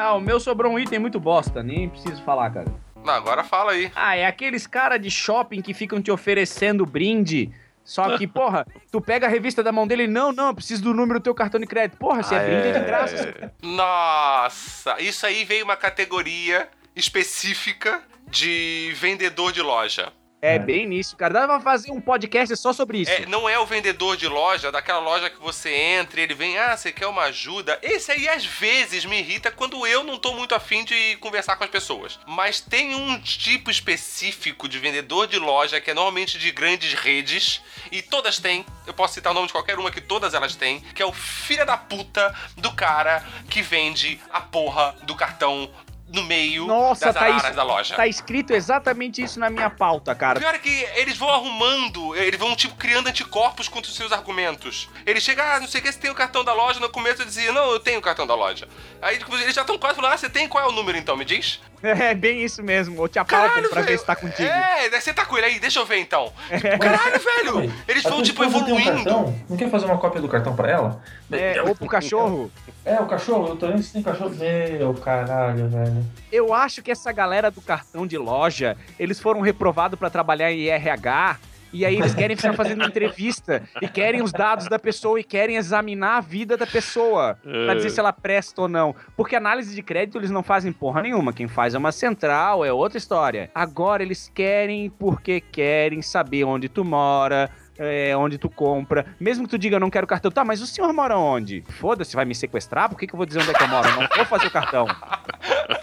Ah, 0.07 0.13
o 0.13 0.21
meu 0.21 0.39
sobrou 0.39 0.71
um 0.71 0.79
item 0.79 0.99
muito 0.99 1.19
bosta, 1.19 1.61
nem 1.61 1.89
preciso 1.89 2.21
falar, 2.23 2.49
cara. 2.49 2.67
Não, 3.03 3.13
agora 3.13 3.43
fala 3.43 3.73
aí. 3.73 3.91
Ah, 3.95 4.15
é 4.15 4.25
aqueles 4.25 4.65
cara 4.65 4.97
de 4.97 5.11
shopping 5.11 5.61
que 5.61 5.73
ficam 5.73 6.01
te 6.01 6.09
oferecendo 6.09 6.85
brinde. 6.85 7.51
Só 7.83 8.17
que, 8.17 8.25
porra, 8.27 8.65
tu 8.91 9.01
pega 9.01 9.27
a 9.27 9.29
revista 9.29 9.61
da 9.61 9.71
mão 9.71 9.85
dele 9.85 10.03
e 10.03 10.07
não, 10.07 10.31
não, 10.31 10.47
eu 10.47 10.55
preciso 10.55 10.83
do 10.83 10.93
número 10.93 11.19
do 11.19 11.23
teu 11.23 11.35
cartão 11.35 11.59
de 11.59 11.67
crédito. 11.67 11.97
Porra, 11.97 12.23
se 12.23 12.33
é 12.33 12.37
Ah, 12.37 12.43
brinde 12.43 12.67
é 12.67 12.71
de 12.71 12.79
é. 12.79 12.83
graça. 12.83 13.53
Nossa, 13.61 15.01
isso 15.01 15.25
aí 15.25 15.43
veio 15.43 15.65
uma 15.65 15.75
categoria 15.75 16.69
específica 16.95 18.01
de 18.29 18.93
vendedor 18.95 19.51
de 19.51 19.61
loja. 19.61 20.11
É 20.47 20.59
bem 20.59 20.87
nisso, 20.87 21.15
cara. 21.17 21.33
Dá 21.33 21.47
pra 21.47 21.59
fazer 21.59 21.91
um 21.91 21.99
podcast 21.99 22.55
só 22.55 22.71
sobre 22.71 22.99
isso. 22.99 23.11
É, 23.11 23.25
não 23.25 23.49
é 23.49 23.59
o 23.59 23.65
vendedor 23.65 24.15
de 24.15 24.27
loja, 24.27 24.71
daquela 24.71 24.99
loja 24.99 25.29
que 25.29 25.41
você 25.41 25.73
entra 25.73 26.19
e 26.19 26.23
ele 26.23 26.33
vem, 26.33 26.57
ah, 26.57 26.75
você 26.75 26.91
quer 26.91 27.07
uma 27.07 27.23
ajuda? 27.23 27.77
Esse 27.81 28.13
aí 28.13 28.29
às 28.29 28.45
vezes 28.45 29.03
me 29.03 29.19
irrita 29.19 29.51
quando 29.51 29.85
eu 29.85 30.05
não 30.05 30.17
tô 30.17 30.33
muito 30.33 30.55
afim 30.55 30.85
de 30.85 31.17
conversar 31.17 31.57
com 31.57 31.65
as 31.65 31.69
pessoas. 31.69 32.17
Mas 32.25 32.61
tem 32.61 32.95
um 32.95 33.19
tipo 33.19 33.69
específico 33.69 34.69
de 34.69 34.79
vendedor 34.79 35.27
de 35.27 35.37
loja 35.37 35.81
que 35.81 35.91
é 35.91 35.93
normalmente 35.93 36.39
de 36.39 36.51
grandes 36.51 36.93
redes 36.93 37.61
e 37.91 38.01
todas 38.01 38.39
têm. 38.39 38.65
Eu 38.85 38.93
posso 38.93 39.15
citar 39.15 39.31
o 39.31 39.35
nome 39.35 39.47
de 39.47 39.53
qualquer 39.53 39.77
uma 39.77 39.91
que 39.91 39.99
todas 39.99 40.33
elas 40.33 40.55
têm, 40.55 40.79
que 40.95 41.01
é 41.01 41.05
o 41.05 41.11
filho 41.11 41.65
da 41.65 41.75
puta 41.75 42.33
do 42.55 42.71
cara 42.71 43.21
que 43.49 43.61
vende 43.61 44.19
a 44.31 44.39
porra 44.39 44.95
do 45.03 45.13
cartão 45.13 45.69
no 46.07 46.23
meio 46.23 46.65
Nossa, 46.65 47.05
das 47.07 47.15
tá, 47.15 47.25
araras 47.25 47.55
da 47.55 47.63
loja. 47.63 47.95
tá 47.95 48.07
escrito 48.07 48.53
exatamente 48.53 49.21
isso 49.21 49.39
na 49.39 49.49
minha 49.49 49.69
pauta, 49.69 50.13
O 50.13 50.15
cara. 50.15 50.39
pior 50.39 50.55
é 50.55 50.59
que 50.59 50.69
eles 50.95 51.17
vão 51.17 51.29
arrumando, 51.29 52.15
eles 52.15 52.39
vão, 52.39 52.55
tipo, 52.55 52.75
criando 52.75 53.07
anticorpos 53.07 53.67
contra 53.67 53.89
os 53.89 53.95
seus 53.95 54.11
argumentos. 54.11 54.87
Ele 55.05 55.19
chega, 55.19 55.55
ah, 55.55 55.59
não 55.59 55.67
sei 55.67 55.81
o 55.81 55.83
que, 55.83 55.91
você 55.91 55.99
tem 55.99 56.09
o 56.09 56.15
cartão 56.15 56.43
da 56.43 56.53
loja. 56.53 56.79
No 56.79 56.89
começo 56.89 57.21
eu 57.21 57.25
dizia, 57.25 57.51
não, 57.51 57.71
eu 57.71 57.79
tenho 57.79 57.99
o 57.99 58.01
cartão 58.01 58.25
da 58.25 58.35
loja. 58.35 58.67
Aí 59.01 59.17
tipo, 59.17 59.35
eles 59.35 59.53
já 59.53 59.61
estão 59.61 59.77
quase 59.77 59.95
falando, 59.95 60.13
ah, 60.13 60.17
você 60.17 60.29
tem? 60.29 60.47
Qual 60.47 60.63
é 60.63 60.67
o 60.67 60.71
número 60.71 60.97
então? 60.97 61.17
Me 61.17 61.25
diz? 61.25 61.59
É 61.83 62.13
bem 62.13 62.43
isso 62.43 62.63
mesmo. 62.63 62.99
Ou 62.99 63.07
te 63.07 63.19
apalpam 63.19 63.61
pra 63.69 63.81
ver 63.81 63.87
velho, 63.87 63.99
se 63.99 64.05
tá 64.05 64.15
contigo. 64.15 64.49
É, 64.49 64.89
daí 64.89 65.01
você 65.01 65.13
tá 65.13 65.25
com 65.25 65.37
ele 65.37 65.45
aí, 65.45 65.59
deixa 65.59 65.79
eu 65.79 65.85
ver 65.85 65.99
então. 65.99 66.31
Caralho, 66.49 67.19
velho! 67.19 67.73
Eles 67.87 68.03
vão, 68.03 68.21
tipo, 68.21 68.41
um 68.41 68.45
evoluindo. 68.45 68.91
cartão, 68.91 69.35
não 69.49 69.57
quer 69.57 69.69
fazer 69.69 69.85
uma 69.85 69.97
cópia 69.97 70.21
do 70.21 70.27
cartão 70.27 70.55
pra 70.55 70.71
ela? 70.71 71.01
É, 71.31 71.61
ou 71.61 71.75
pro 71.75 71.87
cachorro. 71.87 72.51
É, 72.83 72.99
o 72.99 73.05
cachorro, 73.05 73.49
eu 73.49 73.55
tô 73.55 73.67
vendo 73.67 73.83
se 73.83 73.93
tem 73.93 74.01
cachorro. 74.01 74.31
Meu 74.77 74.93
caralho, 74.95 75.69
velho. 75.69 76.05
Eu 76.31 76.53
acho 76.53 76.81
que 76.81 76.91
essa 76.91 77.11
galera 77.11 77.51
do 77.51 77.61
cartão 77.61 78.07
de 78.07 78.17
loja, 78.17 78.77
eles 78.97 79.19
foram 79.19 79.41
reprovados 79.41 79.99
pra 79.99 80.09
trabalhar 80.09 80.51
em 80.51 80.67
RH. 80.67 81.37
E 81.73 81.85
aí 81.85 81.95
eles 81.97 82.15
querem 82.15 82.35
ficar 82.35 82.53
fazendo 82.53 82.83
entrevista 82.83 83.61
e 83.81 83.87
querem 83.87 84.21
os 84.21 84.31
dados 84.31 84.67
da 84.67 84.79
pessoa 84.79 85.19
e 85.19 85.23
querem 85.23 85.57
examinar 85.57 86.17
a 86.17 86.21
vida 86.21 86.55
da 86.57 86.65
pessoa 86.65 87.37
pra 87.43 87.73
dizer 87.75 87.89
se 87.89 87.99
ela 87.99 88.13
presta 88.13 88.61
ou 88.61 88.67
não. 88.67 88.95
Porque 89.15 89.35
análise 89.35 89.75
de 89.75 89.81
crédito 89.81 90.17
eles 90.17 90.31
não 90.31 90.43
fazem 90.43 90.71
porra 90.71 91.01
nenhuma. 91.01 91.33
Quem 91.33 91.47
faz 91.47 91.73
é 91.75 91.77
uma 91.77 91.91
central, 91.91 92.63
é 92.63 92.71
outra 92.71 92.97
história. 92.97 93.51
Agora 93.53 94.01
eles 94.03 94.31
querem 94.33 94.89
porque 94.89 95.41
querem 95.41 96.01
saber 96.01 96.43
onde 96.45 96.69
tu 96.69 96.85
mora, 96.85 97.49
é, 97.77 98.15
onde 98.15 98.37
tu 98.37 98.49
compra. 98.49 99.05
Mesmo 99.19 99.43
que 99.45 99.49
tu 99.51 99.57
diga, 99.57 99.75
eu 99.75 99.79
não 99.79 99.89
quero 99.89 100.07
cartão. 100.07 100.31
Tá, 100.31 100.43
mas 100.43 100.61
o 100.61 100.67
senhor 100.67 100.91
mora 100.93 101.17
onde? 101.17 101.63
Foda-se, 101.69 102.15
vai 102.15 102.25
me 102.25 102.33
sequestrar? 102.33 102.89
Por 102.89 102.97
que, 102.97 103.07
que 103.07 103.13
eu 103.13 103.17
vou 103.17 103.25
dizer 103.25 103.39
onde 103.39 103.51
é 103.51 103.53
que 103.53 103.63
eu 103.63 103.67
moro? 103.67 103.87
Eu 103.87 103.95
não 104.01 104.07
vou 104.15 104.25
fazer 104.25 104.47
o 104.47 104.51
cartão. 104.51 104.87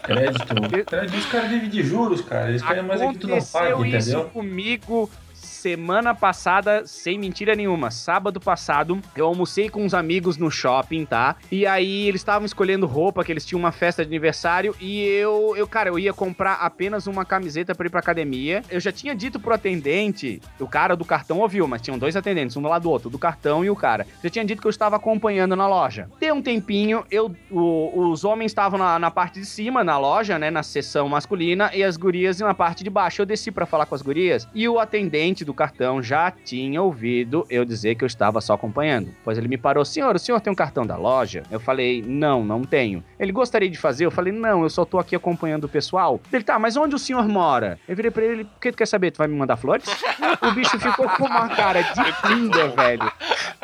Crédito. 0.03 0.85
Crédito, 0.85 1.17
os 1.17 1.25
caras 1.27 1.49
vivem 1.49 1.69
de 1.69 1.83
juros, 1.83 2.21
cara. 2.21 2.49
Eles 2.49 2.61
querem 2.61 2.83
mais 2.83 3.01
é 3.01 3.07
que 3.07 3.17
tu 3.17 3.27
não 3.27 3.37
Aconteceu 3.37 3.77
pague, 3.77 3.97
isso 3.97 4.09
entendeu? 4.09 4.29
comigo 4.29 5.09
semana 5.69 6.13
passada, 6.13 6.83
sem 6.85 7.17
mentira 7.17 7.55
nenhuma. 7.55 7.89
Sábado 7.89 8.39
passado, 8.39 8.99
eu 9.15 9.25
almocei 9.25 9.67
com 9.67 9.83
uns 9.83 9.95
amigos 9.95 10.37
no 10.37 10.51
shopping, 10.51 11.05
tá? 11.05 11.37
E 11.51 11.65
aí 11.65 12.07
eles 12.07 12.21
estavam 12.21 12.45
escolhendo 12.45 12.85
roupa, 12.85 13.23
que 13.23 13.31
eles 13.31 13.43
tinham 13.43 13.57
uma 13.59 13.71
festa 13.71 14.03
de 14.05 14.07
aniversário. 14.09 14.75
E 14.79 15.01
eu, 15.03 15.55
eu, 15.57 15.67
cara, 15.67 15.89
eu 15.89 15.97
ia 15.97 16.13
comprar 16.13 16.53
apenas 16.61 17.07
uma 17.07 17.25
camiseta 17.25 17.73
pra 17.73 17.87
ir 17.87 17.89
pra 17.89 17.99
academia. 17.99 18.61
Eu 18.69 18.79
já 18.79 18.91
tinha 18.91 19.15
dito 19.15 19.39
pro 19.39 19.55
atendente, 19.55 20.39
o 20.59 20.67
cara 20.67 20.95
do 20.95 21.03
cartão 21.03 21.39
ouviu, 21.39 21.67
mas 21.67 21.81
tinham 21.81 21.97
dois 21.97 22.15
atendentes, 22.15 22.55
um 22.55 22.61
do 22.61 22.67
lado 22.69 22.83
do 22.83 22.91
outro, 22.91 23.09
do 23.09 23.17
cartão 23.17 23.65
e 23.65 23.69
o 23.71 23.75
cara. 23.75 24.05
Já 24.23 24.29
tinha 24.29 24.45
dito 24.45 24.61
que 24.61 24.67
eu 24.67 24.69
estava 24.69 24.97
acompanhando 24.97 25.55
na 25.55 25.67
loja. 25.67 26.07
Deu 26.19 26.35
um 26.35 26.43
tempinho, 26.43 27.03
eu, 27.09 27.35
o- 27.49 28.11
os 28.11 28.23
homens 28.23 28.51
estavam 28.51 28.77
na, 28.77 28.99
na 28.99 29.09
parte 29.09 29.39
de 29.39 29.47
cima, 29.47 29.83
na 29.83 29.97
loja, 29.97 30.37
né, 30.37 30.51
na 30.51 30.61
seção 30.61 31.09
masculina, 31.09 31.71
e 31.73 31.83
as 31.83 31.97
gurias 31.97 32.39
na 32.39 32.53
parte 32.53 32.83
de 32.83 32.89
baixo. 32.91 33.23
Eu 33.23 33.25
desci 33.25 33.49
pra 33.51 33.65
falar 33.65 33.87
com 33.87 33.95
as 33.95 34.03
gurias 34.03 34.47
e 34.53 34.69
o 34.69 34.79
atendente 34.79 35.43
do 35.43 35.54
cartão 35.55 36.01
já 36.01 36.29
tinha 36.31 36.81
ouvido 36.81 37.45
eu 37.49 37.65
dizer 37.65 37.95
que 37.95 38.03
eu 38.03 38.07
estava 38.07 38.41
só 38.41 38.53
acompanhando. 38.53 39.13
Pois 39.23 39.37
ele 39.37 39.47
me 39.47 39.57
parou, 39.57 39.83
senhor, 39.85 40.15
o 40.15 40.19
senhor 40.19 40.39
tem 40.41 40.51
um 40.51 40.55
cartão 40.55 40.85
da 40.85 40.95
loja? 40.95 41.43
Eu 41.49 41.59
falei, 41.59 42.03
não, 42.05 42.43
não 42.43 42.63
tenho. 42.63 43.03
Ele 43.19 43.31
gostaria 43.31 43.69
de 43.69 43.77
fazer? 43.77 44.05
Eu 44.05 44.11
falei, 44.11 44.33
não, 44.33 44.63
eu 44.63 44.69
só 44.69 44.85
tô 44.85 44.99
aqui 44.99 45.15
acompanhando 45.15 45.65
o 45.65 45.69
pessoal. 45.69 46.19
Ele, 46.31 46.43
tá, 46.43 46.59
mas 46.59 46.77
onde 46.77 46.95
o 46.95 46.99
senhor 46.99 47.27
mora? 47.27 47.79
Eu 47.87 47.95
virei 47.95 48.11
pra 48.11 48.23
ele, 48.23 48.43
o 48.43 48.59
que 48.59 48.71
tu 48.71 48.77
quer 48.77 48.87
saber? 48.87 49.11
Tu 49.11 49.17
vai 49.17 49.27
me 49.27 49.35
mandar 49.35 49.57
flores? 49.57 49.85
o 50.41 50.51
bicho 50.51 50.79
ficou 50.79 51.09
com 51.09 51.25
uma 51.25 51.49
cara 51.49 51.81
de 51.81 52.27
pinga, 52.27 52.67
velho. 52.69 53.11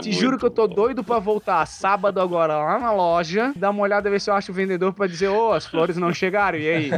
Te 0.01 0.11
juro 0.11 0.37
que 0.37 0.45
eu 0.45 0.51
tô 0.51 0.67
doido 0.67 1.03
pra 1.03 1.19
voltar 1.19 1.65
sábado 1.65 2.19
agora 2.19 2.57
lá 2.57 2.79
na 2.79 2.91
loja, 2.91 3.53
dar 3.55 3.69
uma 3.69 3.83
olhada, 3.83 4.09
ver 4.09 4.19
se 4.19 4.29
eu 4.29 4.33
acho 4.33 4.51
o 4.51 4.55
vendedor 4.55 4.93
pra 4.93 5.07
dizer, 5.07 5.27
ô, 5.27 5.53
as 5.53 5.65
flores 5.65 5.97
não 5.97 6.13
chegaram, 6.13 6.57
e 6.57 6.69
aí? 6.69 6.91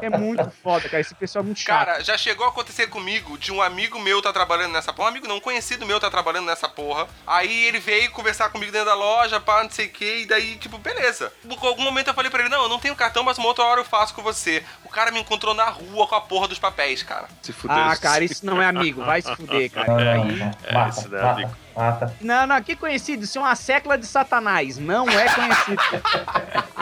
É 0.00 0.10
muito 0.10 0.50
foda, 0.50 0.88
cara. 0.88 1.00
Esse 1.00 1.14
pessoal 1.14 1.42
é 1.42 1.46
muito 1.46 1.60
chato. 1.60 1.86
Cara, 1.86 2.02
já 2.02 2.16
chegou 2.16 2.46
a 2.46 2.48
acontecer 2.48 2.86
comigo 2.86 3.36
de 3.38 3.52
um 3.52 3.60
amigo 3.60 3.69
meu 3.70 4.22
tá 4.22 4.32
trabalhando 4.32 4.72
nessa 4.72 4.92
porra. 4.92 5.08
Um 5.08 5.10
amigo 5.10 5.28
não, 5.28 5.36
um 5.36 5.40
conhecido 5.40 5.86
meu 5.86 6.00
tá 6.00 6.10
trabalhando 6.10 6.46
nessa 6.46 6.68
porra. 6.68 7.06
Aí 7.26 7.64
ele 7.64 7.78
veio 7.78 8.10
conversar 8.10 8.50
comigo 8.50 8.72
dentro 8.72 8.86
da 8.86 8.94
loja, 8.94 9.40
pá, 9.40 9.62
não 9.62 9.70
sei 9.70 9.86
o 9.86 9.90
que, 9.90 10.22
e 10.22 10.26
daí, 10.26 10.56
tipo, 10.56 10.78
beleza. 10.78 11.32
Em 11.44 11.66
algum 11.66 11.82
momento 11.82 12.08
eu 12.08 12.14
falei 12.14 12.30
pra 12.30 12.40
ele, 12.40 12.48
não, 12.48 12.62
eu 12.64 12.68
não 12.68 12.78
tenho 12.78 12.96
cartão, 12.96 13.22
mas 13.22 13.38
uma 13.38 13.48
outra 13.48 13.64
hora 13.64 13.80
eu 13.80 13.84
faço 13.84 14.14
com 14.14 14.22
você. 14.22 14.64
O 14.84 14.88
cara 14.88 15.10
me 15.10 15.20
encontrou 15.20 15.54
na 15.54 15.68
rua 15.68 16.06
com 16.06 16.14
a 16.14 16.20
porra 16.20 16.48
dos 16.48 16.58
papéis, 16.58 17.02
cara. 17.02 17.28
Se 17.42 17.52
fuder. 17.52 17.76
Ah, 17.76 17.96
cara, 17.96 18.24
isso 18.24 18.44
não 18.44 18.60
é 18.60 18.66
amigo. 18.66 19.04
Vai 19.04 19.22
se 19.22 19.34
fuder, 19.36 19.70
cara. 19.72 19.88
Não. 19.88 20.54
é, 20.64 20.72
Mata, 20.74 21.00
isso 21.00 21.08
daí 21.08 21.20
é 21.20 21.46
mata, 21.46 21.58
amigo. 21.74 21.80
mata. 21.80 22.14
Não, 22.20 22.46
não, 22.46 22.62
que 22.62 22.76
conhecido? 22.76 23.24
Isso 23.24 23.38
é 23.38 23.40
uma 23.42 23.54
secla 23.54 23.96
de 23.98 24.06
satanás. 24.06 24.78
Não 24.78 25.08
é 25.08 25.26
conhecido. 25.34 25.82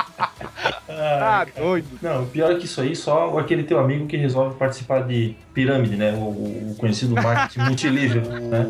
Tá 0.89 1.47
doido. 1.57 1.87
Não, 2.03 2.25
o 2.25 2.27
pior 2.27 2.51
é 2.51 2.55
que 2.57 2.65
isso 2.65 2.81
aí, 2.81 2.97
só 2.97 3.39
aquele 3.39 3.63
teu 3.63 3.79
amigo 3.79 4.07
que 4.07 4.17
resolve 4.17 4.57
participar 4.57 5.03
de 5.07 5.37
pirâmide, 5.55 5.97
né? 5.97 6.13
O, 6.13 6.71
o 6.73 6.77
conhecido 6.77 7.15
marketing 7.15 7.61
multinível, 7.69 8.23
né? 8.23 8.67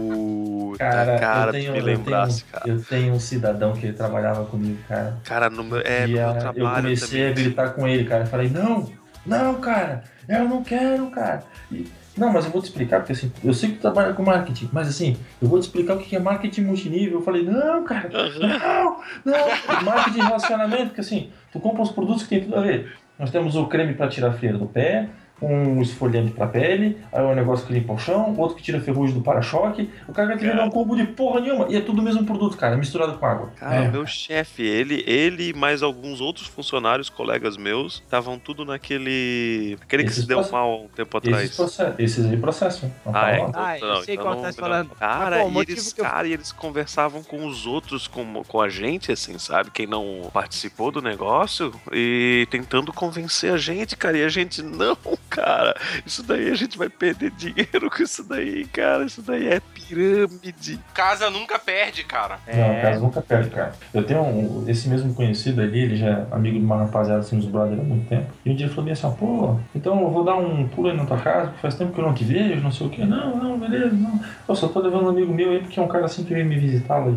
Cara, 0.79 1.19
cara, 1.19 1.49
eu 1.49 1.53
tenho, 1.53 1.73
me 1.73 1.79
eu, 1.79 1.85
lembrasse, 1.85 2.45
tenho, 2.45 2.53
cara. 2.53 2.69
eu 2.71 2.83
tenho 2.85 3.15
um 3.15 3.21
cidadão 3.21 3.73
que 3.73 3.87
ele 3.87 3.95
trabalhava 3.97 4.45
comigo, 4.45 4.79
cara. 4.87 5.17
Cara, 5.25 5.49
no 5.51 5.65
meu, 5.65 5.81
é, 5.81 6.07
no 6.07 6.09
e 6.09 6.13
meu 6.15 6.29
ah, 6.29 6.33
eu 6.35 6.39
trabalho 6.39 6.83
comecei 6.83 7.09
também. 7.09 7.27
a 7.27 7.33
gritar 7.33 7.71
com 7.71 7.89
ele, 7.89 8.05
cara. 8.05 8.25
Eu 8.25 8.29
falei, 8.29 8.51
não, 8.51 8.93
não, 9.25 9.55
cara, 9.61 10.05
eu 10.29 10.45
não 10.45 10.63
quero, 10.63 11.11
cara. 11.11 11.43
E- 11.73 11.89
não, 12.19 12.33
mas 12.33 12.45
eu 12.45 12.51
vou 12.51 12.61
te 12.61 12.67
explicar, 12.67 12.99
porque 12.99 13.13
assim, 13.13 13.33
eu 13.45 13.55
sei 13.55 13.71
que 13.71 13.77
tu 13.77 13.81
trabalha 13.83 14.13
com 14.13 14.23
marketing, 14.23 14.69
mas 14.73 14.89
assim, 14.89 15.17
eu 15.41 15.49
vou 15.49 15.59
te 15.59 15.63
explicar 15.63 15.95
o 15.95 15.99
que 15.99 16.15
é 16.17 16.19
marketing 16.19 16.63
multinível. 16.63 17.19
Eu 17.19 17.25
falei, 17.25 17.43
não, 17.43 17.85
cara, 17.85 18.11
não, 18.39 18.97
não, 19.25 19.85
marketing 19.85 20.19
de 20.19 20.27
relacionamento, 20.27 20.87
porque 20.87 21.01
assim, 21.01 21.31
tu 21.53 21.61
compra 21.61 21.83
os 21.83 21.91
produtos 21.91 22.25
que 22.25 22.29
tem 22.29 22.41
tudo 22.43 22.57
a 22.57 22.61
ver. 22.61 22.93
Nós 23.19 23.31
temos 23.31 23.57
o 23.57 23.67
creme 23.67 23.95
para 23.95 24.09
tirar 24.09 24.29
a 24.29 24.33
frieira 24.33 24.59
do 24.59 24.67
pé, 24.67 25.09
um 25.41 25.81
esfoliante 25.81 26.33
para 26.33 26.47
pele, 26.47 26.99
aí 27.13 27.23
um 27.23 27.35
negócio 27.35 27.67
que 27.67 27.73
limpa 27.73 27.93
o 27.93 27.99
chão, 27.99 28.35
outro 28.37 28.57
que 28.57 28.63
tira 28.63 28.81
ferrugem 28.81 29.15
do 29.15 29.23
para-choque. 29.23 29.89
O 30.09 30.13
cara 30.13 30.29
vai 30.29 30.37
te 30.39 30.45
vender 30.47 30.61
um 30.63 30.71
combo 30.71 30.97
de 30.97 31.05
porra 31.07 31.41
nenhuma, 31.41 31.67
e 31.69 31.77
é 31.77 31.81
tudo 31.81 32.01
o 32.01 32.03
mesmo 32.03 32.25
produto, 32.25 32.57
cara, 32.57 32.77
misturado 32.77 33.17
com 33.19 33.25
água. 33.27 33.51
Cara, 33.57 33.85
É. 33.85 33.89
o 33.89 33.93
meu 33.93 34.07
chefe, 34.07 34.63
ele, 34.63 35.05
ele 35.07 35.51
e 35.51 35.53
mais 35.53 35.83
alguns 35.83 36.21
outros 36.21 36.47
funcionários, 36.47 37.09
colegas 37.09 37.57
meus, 37.57 37.95
estavam 38.05 38.39
tudo 38.39 38.65
naquele. 38.65 39.77
Aquele 39.81 40.03
que 40.05 40.11
Esses 40.11 40.23
se 40.23 40.29
deu 40.29 40.39
proce- 40.39 40.53
mal 40.53 40.83
um 40.85 40.89
tempo 40.89 41.19
Esses, 41.19 41.29
atrás. 41.29 41.57
proce- 41.57 42.03
esses 42.03 42.27
aí 42.27 42.37
processam. 42.37 42.93
Não 43.07 43.15
Ah, 43.15 43.31
é? 43.31 43.41
Então, 43.41 43.53
Ah, 43.55 43.79
eu 43.79 43.87
não, 43.89 44.03
sei 44.03 44.15
então 44.15 44.25
qual 44.25 44.35
não- 44.37 44.43
tá 44.43 44.53
se 44.53 44.59
falando. 44.59 44.91
Cara, 44.99 45.37
Mas, 45.45 45.53
pô, 45.53 45.61
e 45.61 45.63
eles, 45.73 45.95
eu- 45.99 46.05
cara, 46.05 46.27
e 46.29 46.33
eles 46.33 46.53
conversavam 46.53 47.23
com 47.23 47.47
os 47.47 47.67
outros, 47.67 48.07
com, 48.07 48.43
com 48.45 48.61
a 48.61 48.69
gente, 48.69 49.13
assim, 49.13 49.39
sabe? 49.39 49.71
Quem 49.71 49.87
não 49.87 50.31
participou 50.33 50.91
do 50.91 51.01
negócio 51.01 51.73
e 51.93 52.47
tentando 52.51 52.93
convencer 52.93 53.53
a 53.53 53.57
gente, 53.57 53.97
cara. 53.97 54.19
E 54.19 54.25
a 54.25 54.29
gente, 54.29 54.63
não, 54.63 54.97
cara, 55.29 55.75
isso 56.05 56.23
daí 56.23 56.51
a 56.51 56.55
gente 56.55 56.77
vai 56.77 56.89
perder 56.89 57.31
dinheiro 57.33 57.91
com 57.91 58.03
isso 58.03 58.25
daí, 58.25 58.67
cara. 58.67 59.05
Isso 59.05 59.23
daí 59.23 59.49
é 59.49 59.61
pirâmide. 59.61 60.81
Casa 60.95 61.31
nunca 61.31 61.59
perde, 61.59 62.05
cara. 62.05 62.39
Não, 62.47 62.79
o 62.79 62.83
caso 62.83 63.01
nunca 63.01 63.23
perde, 63.23 63.51
cara. 63.51 63.73
Eu 63.93 64.05
tenho 64.05 64.23
um, 64.23 64.65
esse 64.69 64.89
mesmo 64.89 65.15
conhecido 65.15 65.61
ali, 65.61 65.81
ele 65.81 65.97
já 65.97 66.07
é 66.09 66.27
amigo 66.31 66.59
de 66.59 66.65
uma 66.65 66.77
rapaziada 66.77 67.21
assim, 67.21 67.37
dos 67.39 67.47
brothers 67.47 67.81
há 67.81 67.83
muito 67.83 68.09
tempo. 68.09 68.27
E 68.45 68.51
um 68.51 68.55
dia 68.55 68.67
ele 68.67 68.75
falou 68.75 68.91
assim, 68.91 69.07
ó, 69.07 69.11
pô, 69.11 69.57
então 69.75 70.01
eu 70.01 70.11
vou 70.11 70.25
dar 70.25 70.37
um 70.37 70.67
pulo 70.69 70.89
aí 70.89 70.97
na 70.97 71.05
tua 71.05 71.19
casa, 71.19 71.47
porque 71.49 71.61
faz 71.61 71.75
tempo 71.75 71.93
que 71.93 72.01
eu 72.01 72.05
não 72.05 72.15
te 72.15 72.25
vejo, 72.25 72.61
não 72.63 72.73
sei 72.73 72.87
o 72.87 72.91
quê. 72.91 73.05
Não, 73.05 73.37
não, 73.37 73.59
beleza, 73.59 73.93
não. 73.93 74.21
Eu 74.49 74.55
só 74.55 74.69
tô 74.69 74.81
levando 74.81 75.07
um 75.07 75.11
amigo 75.11 75.33
meu 75.33 75.51
aí, 75.51 75.61
porque 75.61 75.79
é 75.79 75.83
um 75.83 75.89
cara 75.89 76.07
assim 76.07 76.25
que 76.25 76.35
veio 76.35 76.47
me 76.47 76.57
visitar 76.57 76.99
lá, 76.99 77.13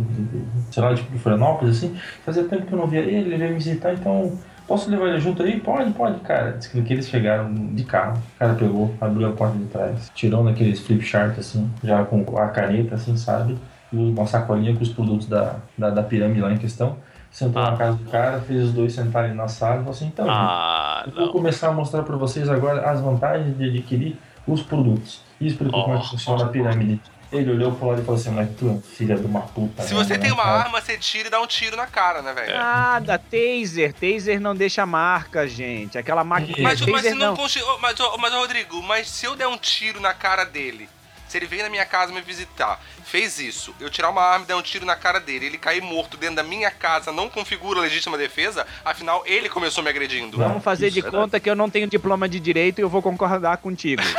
sei 0.71 0.83
lá, 0.83 0.93
tipo 0.95 1.11
de 1.11 1.19
Florianópolis, 1.19 1.77
assim. 1.77 1.97
Fazia 2.25 2.43
tempo 2.43 2.65
que 2.65 2.73
eu 2.73 2.77
não 2.77 2.87
via 2.87 3.01
ele, 3.01 3.29
ele 3.29 3.37
veio 3.37 3.51
me 3.51 3.57
visitar, 3.57 3.93
então 3.93 4.37
Posso 4.71 4.89
levar 4.89 5.09
ele 5.09 5.19
junto 5.19 5.43
aí? 5.43 5.59
Pode, 5.59 5.91
pode, 5.91 6.17
cara. 6.21 6.53
Diz 6.53 6.67
que 6.67 6.77
eles 6.79 7.09
chegaram 7.09 7.53
de 7.53 7.83
carro. 7.83 8.17
O 8.35 8.39
cara 8.39 8.53
pegou, 8.53 8.95
abriu 9.01 9.27
a 9.27 9.31
porta 9.33 9.57
de 9.57 9.65
trás, 9.65 10.09
tirou 10.15 10.45
naqueles 10.45 10.79
flip 10.79 11.03
chart 11.03 11.37
assim, 11.37 11.69
já 11.83 12.05
com 12.05 12.23
a 12.37 12.47
caneta, 12.47 12.95
assim, 12.95 13.17
sabe? 13.17 13.57
E 13.91 13.97
uma 13.97 14.25
sacolinha 14.25 14.73
com 14.73 14.81
os 14.81 14.87
produtos 14.87 15.27
da, 15.27 15.55
da, 15.77 15.89
da 15.89 16.01
pirâmide 16.01 16.39
lá 16.39 16.53
em 16.53 16.57
questão. 16.57 16.95
Sentou 17.29 17.61
na 17.61 17.75
casa 17.75 17.97
do 17.97 18.09
cara, 18.09 18.39
fez 18.39 18.63
os 18.63 18.71
dois 18.71 18.93
sentarem 18.93 19.33
na 19.33 19.49
sala 19.49 19.75
e 19.75 19.77
falou 19.79 19.91
assim: 19.91 20.05
então, 20.07 20.25
Ah, 20.29 21.03
eu 21.05 21.11
vou 21.11 21.25
não. 21.25 21.31
começar 21.33 21.67
a 21.67 21.73
mostrar 21.73 22.03
pra 22.03 22.15
vocês 22.15 22.47
agora 22.49 22.89
as 22.89 23.01
vantagens 23.01 23.57
de 23.57 23.65
adquirir 23.67 24.17
os 24.47 24.61
produtos. 24.63 25.21
E 25.41 25.47
explicou 25.47 25.83
como 25.83 25.95
é 25.95 25.99
que 25.99 26.05
Oh. 26.05 26.09
funciona 26.11 26.45
a 26.45 26.47
pirâmide. 26.47 27.01
Ele 27.31 27.51
olhou 27.51 27.71
pro 27.71 27.87
lado 27.87 28.01
e 28.01 28.05
falou 28.05 28.19
assim: 28.19 28.29
Mas 28.29 28.49
tu 28.57 28.69
é 28.69 28.95
filho 28.95 29.17
de 29.17 29.25
uma 29.25 29.41
puta. 29.41 29.83
Se 29.83 29.93
né, 29.93 30.03
você 30.03 30.13
né, 30.17 30.19
tem 30.19 30.31
uma 30.31 30.43
cara?" 30.43 30.59
arma, 30.63 30.81
você 30.81 30.97
tira 30.97 31.29
e 31.29 31.31
dá 31.31 31.39
um 31.39 31.47
tiro 31.47 31.77
na 31.77 31.87
cara, 31.87 32.21
né, 32.21 32.33
velho? 32.33 32.53
Nada, 32.53 33.17
taser. 33.17 33.93
Taser 33.93 34.39
não 34.41 34.53
deixa 34.53 34.85
marca, 34.85 35.47
gente. 35.47 35.97
Aquela 35.97 36.23
máquina. 36.23 36.57
Mas, 36.59 36.81
mas, 36.81 36.91
taser 36.91 37.11
se 37.13 37.17
não, 37.17 37.35
não. 37.35 37.79
mas, 37.79 37.95
mas, 38.19 38.33
Rodrigo, 38.33 38.81
mas 38.83 39.09
se 39.09 39.25
eu 39.25 39.35
der 39.35 39.47
um 39.47 39.57
tiro 39.57 40.01
na 40.01 40.13
cara 40.13 40.43
dele, 40.43 40.89
se 41.31 41.37
ele 41.37 41.45
veio 41.45 41.63
na 41.63 41.69
minha 41.69 41.85
casa 41.85 42.11
me 42.11 42.19
visitar, 42.21 42.77
fez 43.05 43.39
isso, 43.39 43.73
eu 43.79 43.89
tirar 43.89 44.09
uma 44.09 44.21
arma 44.21 44.43
e 44.43 44.47
der 44.49 44.55
um 44.55 44.61
tiro 44.61 44.85
na 44.85 44.97
cara 44.97 45.17
dele, 45.19 45.45
ele 45.45 45.57
cair 45.57 45.81
morto 45.81 46.17
dentro 46.17 46.35
da 46.35 46.43
minha 46.43 46.69
casa, 46.69 47.09
não 47.11 47.29
configura 47.29 47.79
legítima 47.79 48.17
defesa, 48.17 48.67
afinal 48.83 49.23
ele 49.25 49.47
começou 49.47 49.81
me 49.83 49.89
agredindo. 49.89 50.37
Não. 50.37 50.47
Vamos 50.49 50.63
fazer 50.63 50.87
Isso 50.87 51.01
de 51.01 51.07
é 51.07 51.09
conta 51.09 51.39
que 51.39 51.49
eu 51.49 51.55
não 51.55 51.69
tenho 51.69 51.87
diploma 51.87 52.27
de 52.27 52.37
direito 52.39 52.79
e 52.79 52.81
eu 52.81 52.89
vou 52.89 53.01
concordar 53.01 53.57
contigo. 53.57 54.01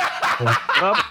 Vamos- 0.81 1.05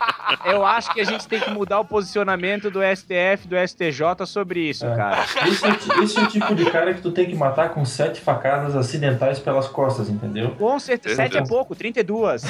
Eu 0.46 0.66
acho 0.66 0.92
que 0.94 1.00
a 1.02 1.04
gente 1.04 1.28
tem 1.28 1.40
que 1.40 1.50
mudar 1.52 1.80
o 1.80 1.86
posicionamento 1.86 2.72
do 2.72 2.80
STF, 2.82 3.48
do 3.48 3.56
STJ 3.56 4.26
sobre 4.26 4.62
isso, 4.70 4.86
É. 4.86 4.96
cara. 4.96 5.24
Esse 5.48 5.66
é, 5.66 6.04
esse 6.04 6.18
é 6.20 6.22
o 6.24 6.28
tipo 6.28 6.56
de 6.56 6.70
cara 6.72 6.94
que 6.94 7.02
tu 7.02 7.12
tem 7.12 7.26
que 7.28 7.36
matar 7.36 7.70
com 7.70 7.86
sete 7.86 8.20
facadas 8.22 8.76
acidentais 8.76 9.40
pelas 9.40 9.68
costas, 9.68 10.10
entendeu? 10.10 10.52
Com 10.58 10.80
certeza. 10.80 11.16
7 11.18 11.38
é 11.38 11.46
pouco, 11.46 11.76
32. 11.76 12.42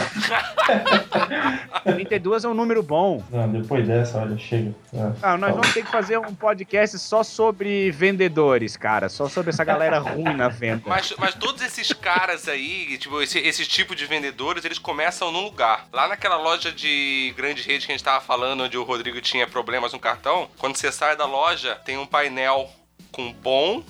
32 1.84 2.44
é 2.46 2.48
um 2.48 2.54
número 2.54 2.82
bom. 2.84 3.22
Não, 3.30 3.41
depois 3.48 3.88
dessa, 3.88 4.20
olha, 4.20 4.38
chega. 4.38 4.74
É. 4.94 5.12
Ah, 5.22 5.38
nós 5.38 5.52
vamos 5.52 5.74
ter 5.74 5.84
que 5.84 5.92
fazer 5.92 6.18
um 6.18 6.34
podcast 6.36 6.98
só 7.00 7.24
sobre 7.24 7.92
vendedores, 7.92 8.76
cara. 8.78 9.10
Só 9.10 9.28
sobre 9.30 9.50
essa 9.52 9.64
galera 9.64 10.00
ruim 10.04 10.34
na 10.36 10.48
venda. 10.50 10.84
Mas, 10.86 11.14
mas 11.18 11.34
todos 11.36 11.62
esses 11.62 11.94
caras 11.94 12.48
aí, 12.48 12.98
tipo, 12.98 13.22
esse, 13.22 13.40
esse 13.40 13.66
tipo 13.66 13.96
de 13.96 14.06
vendedores, 14.06 14.66
eles 14.66 14.78
começam 14.80 15.32
num 15.32 15.42
lugar. 15.44 15.88
Lá 15.94 16.08
naquela 16.08 16.38
loja 16.38 16.72
de 16.72 17.34
grandes 17.38 17.66
redes 17.66 17.86
que 17.86 17.92
a 17.92 17.96
gente 17.96 18.04
tava 18.04 18.22
falando, 18.22 18.64
onde 18.64 18.78
o 18.78 18.84
Rodrigo 18.84 19.20
tinha 19.22 19.46
problemas 19.48 19.94
no 19.94 20.00
cartão, 20.00 20.48
quando 20.58 20.76
você 20.76 20.92
sai 20.92 21.16
da 21.16 21.26
loja, 21.26 21.76
tem 21.86 21.98
um 21.98 22.06
painel 22.06 22.70
com 23.12 23.32
bom, 23.34 23.84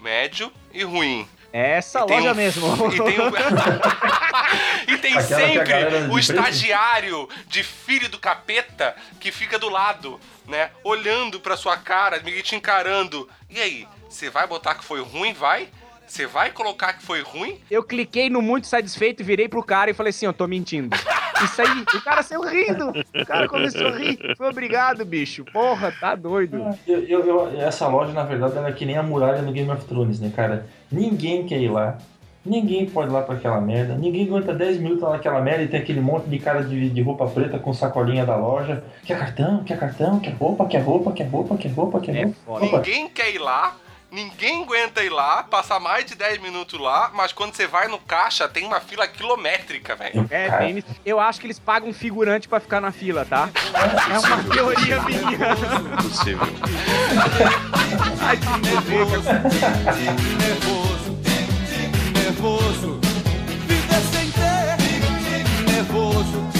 médio 0.00 0.52
e 0.72 0.82
ruim. 0.84 1.26
É 1.50 1.78
essa 1.78 2.00
E 2.00 2.02
loja 2.02 2.32
um- 2.32 2.34
mesmo. 2.34 2.66
E 2.92 2.96
tem, 2.98 3.20
um- 3.20 3.30
tem 5.12 5.18
Aquela 5.18 5.40
sempre 5.40 5.58
o 5.60 6.08
preto- 6.12 6.18
estagiário 6.18 7.28
de 7.46 7.62
filho 7.62 8.08
do 8.08 8.18
capeta 8.18 8.94
que 9.20 9.30
fica 9.32 9.58
do 9.58 9.68
lado, 9.68 10.18
né? 10.46 10.70
Olhando 10.84 11.40
pra 11.40 11.56
sua 11.56 11.76
cara, 11.76 12.20
meio 12.22 12.42
te 12.42 12.54
encarando. 12.54 13.28
E 13.50 13.60
aí, 13.60 13.86
você 14.08 14.30
vai 14.30 14.46
botar 14.46 14.74
que 14.74 14.84
foi 14.84 15.00
ruim? 15.02 15.32
Vai? 15.32 15.68
Você 16.06 16.26
vai 16.26 16.50
colocar 16.50 16.94
que 16.94 17.02
foi 17.02 17.20
ruim? 17.20 17.60
Eu 17.70 17.82
cliquei 17.82 18.30
no 18.30 18.40
muito 18.40 18.66
satisfeito, 18.66 19.22
virei 19.22 19.46
pro 19.46 19.62
cara 19.62 19.90
e 19.90 19.94
falei 19.94 20.08
assim, 20.08 20.24
eu 20.24 20.32
tô 20.32 20.46
mentindo. 20.46 20.96
Isso 21.44 21.60
aí, 21.60 21.82
o 21.82 22.00
cara 22.02 22.22
saiu 22.22 22.40
rindo. 22.42 22.88
O 23.14 23.26
cara 23.26 23.46
começou 23.46 23.86
a 23.88 23.90
rir. 23.96 24.18
Foi 24.36 24.48
obrigado, 24.48 25.04
bicho. 25.04 25.44
Porra, 25.52 25.92
tá 26.00 26.14
doido. 26.14 26.74
Eu, 26.86 27.04
eu- 27.04 27.26
eu- 27.26 27.60
essa 27.60 27.86
loja, 27.86 28.12
na 28.14 28.24
verdade, 28.24 28.56
ela 28.56 28.68
é 28.68 28.72
que 28.72 28.86
nem 28.86 28.96
a 28.96 29.02
muralha 29.02 29.42
no 29.42 29.52
Game 29.52 29.70
of 29.70 29.84
Thrones, 29.84 30.18
né, 30.18 30.32
cara? 30.34 30.66
Ninguém 30.90 31.46
quer 31.46 31.60
ir 31.60 31.68
lá. 31.70 31.98
Ninguém 32.48 32.86
pode 32.86 33.10
ir 33.10 33.12
lá 33.12 33.22
pra 33.22 33.34
aquela 33.34 33.60
merda. 33.60 33.94
Ninguém 33.94 34.26
aguenta 34.26 34.54
10 34.54 34.78
minutos 34.78 35.02
lá 35.02 35.10
naquela 35.10 35.40
merda 35.40 35.62
e 35.64 35.68
tem 35.68 35.80
aquele 35.80 36.00
monte 36.00 36.24
de 36.28 36.38
cara 36.38 36.62
de, 36.64 36.88
de 36.88 37.02
roupa 37.02 37.26
preta 37.26 37.58
com 37.58 37.72
sacolinha 37.74 38.24
da 38.24 38.36
loja. 38.36 38.82
Quer 39.04 39.18
cartão, 39.18 39.62
quer 39.64 39.78
cartão, 39.78 40.18
quer 40.20 40.34
roupa, 40.34 40.66
quer 40.66 40.78
roupa, 40.80 41.12
quer 41.12 41.28
roupa, 41.28 41.56
quer 41.56 41.68
roupa, 41.72 42.00
quer 42.00 42.16
É 42.16 42.22
roupa. 42.24 42.36
foda. 42.46 42.64
Opa, 42.66 42.76
Ninguém 42.78 43.08
quer 43.08 43.34
ir 43.34 43.38
lá. 43.38 43.76
Ninguém 44.10 44.62
aguenta 44.62 45.02
ir 45.04 45.10
lá, 45.10 45.42
passar 45.42 45.78
mais 45.78 46.06
de 46.06 46.14
10 46.14 46.40
minutos 46.40 46.80
lá, 46.80 47.10
mas 47.12 47.30
quando 47.30 47.52
você 47.54 47.66
vai 47.66 47.88
no 47.88 47.98
caixa, 47.98 48.48
tem 48.48 48.64
uma 48.64 48.80
fila 48.80 49.06
quilométrica, 49.06 49.94
velho. 49.96 50.24
É, 50.30 50.48
tem- 50.50 50.82
eu 51.04 51.20
acho 51.20 51.38
que 51.38 51.46
eles 51.46 51.58
pagam 51.58 51.90
um 51.90 51.92
figurante 51.92 52.48
pra 52.48 52.58
ficar 52.58 52.80
na 52.80 52.90
fila, 52.90 53.26
tá? 53.26 53.50
É 54.10 54.18
uma 54.18 54.42
teoria 54.44 55.02
minha. 55.02 55.54
Possível. 56.02 56.46
Ai, 58.22 58.36
que 58.38 58.66
nervoso. 58.66 59.28
Nervoso, 60.38 60.97
nervoso, 62.38 63.00
viver 63.66 64.02
sem 64.12 64.30
ter. 64.30 65.72
Nervoso, 65.72 66.57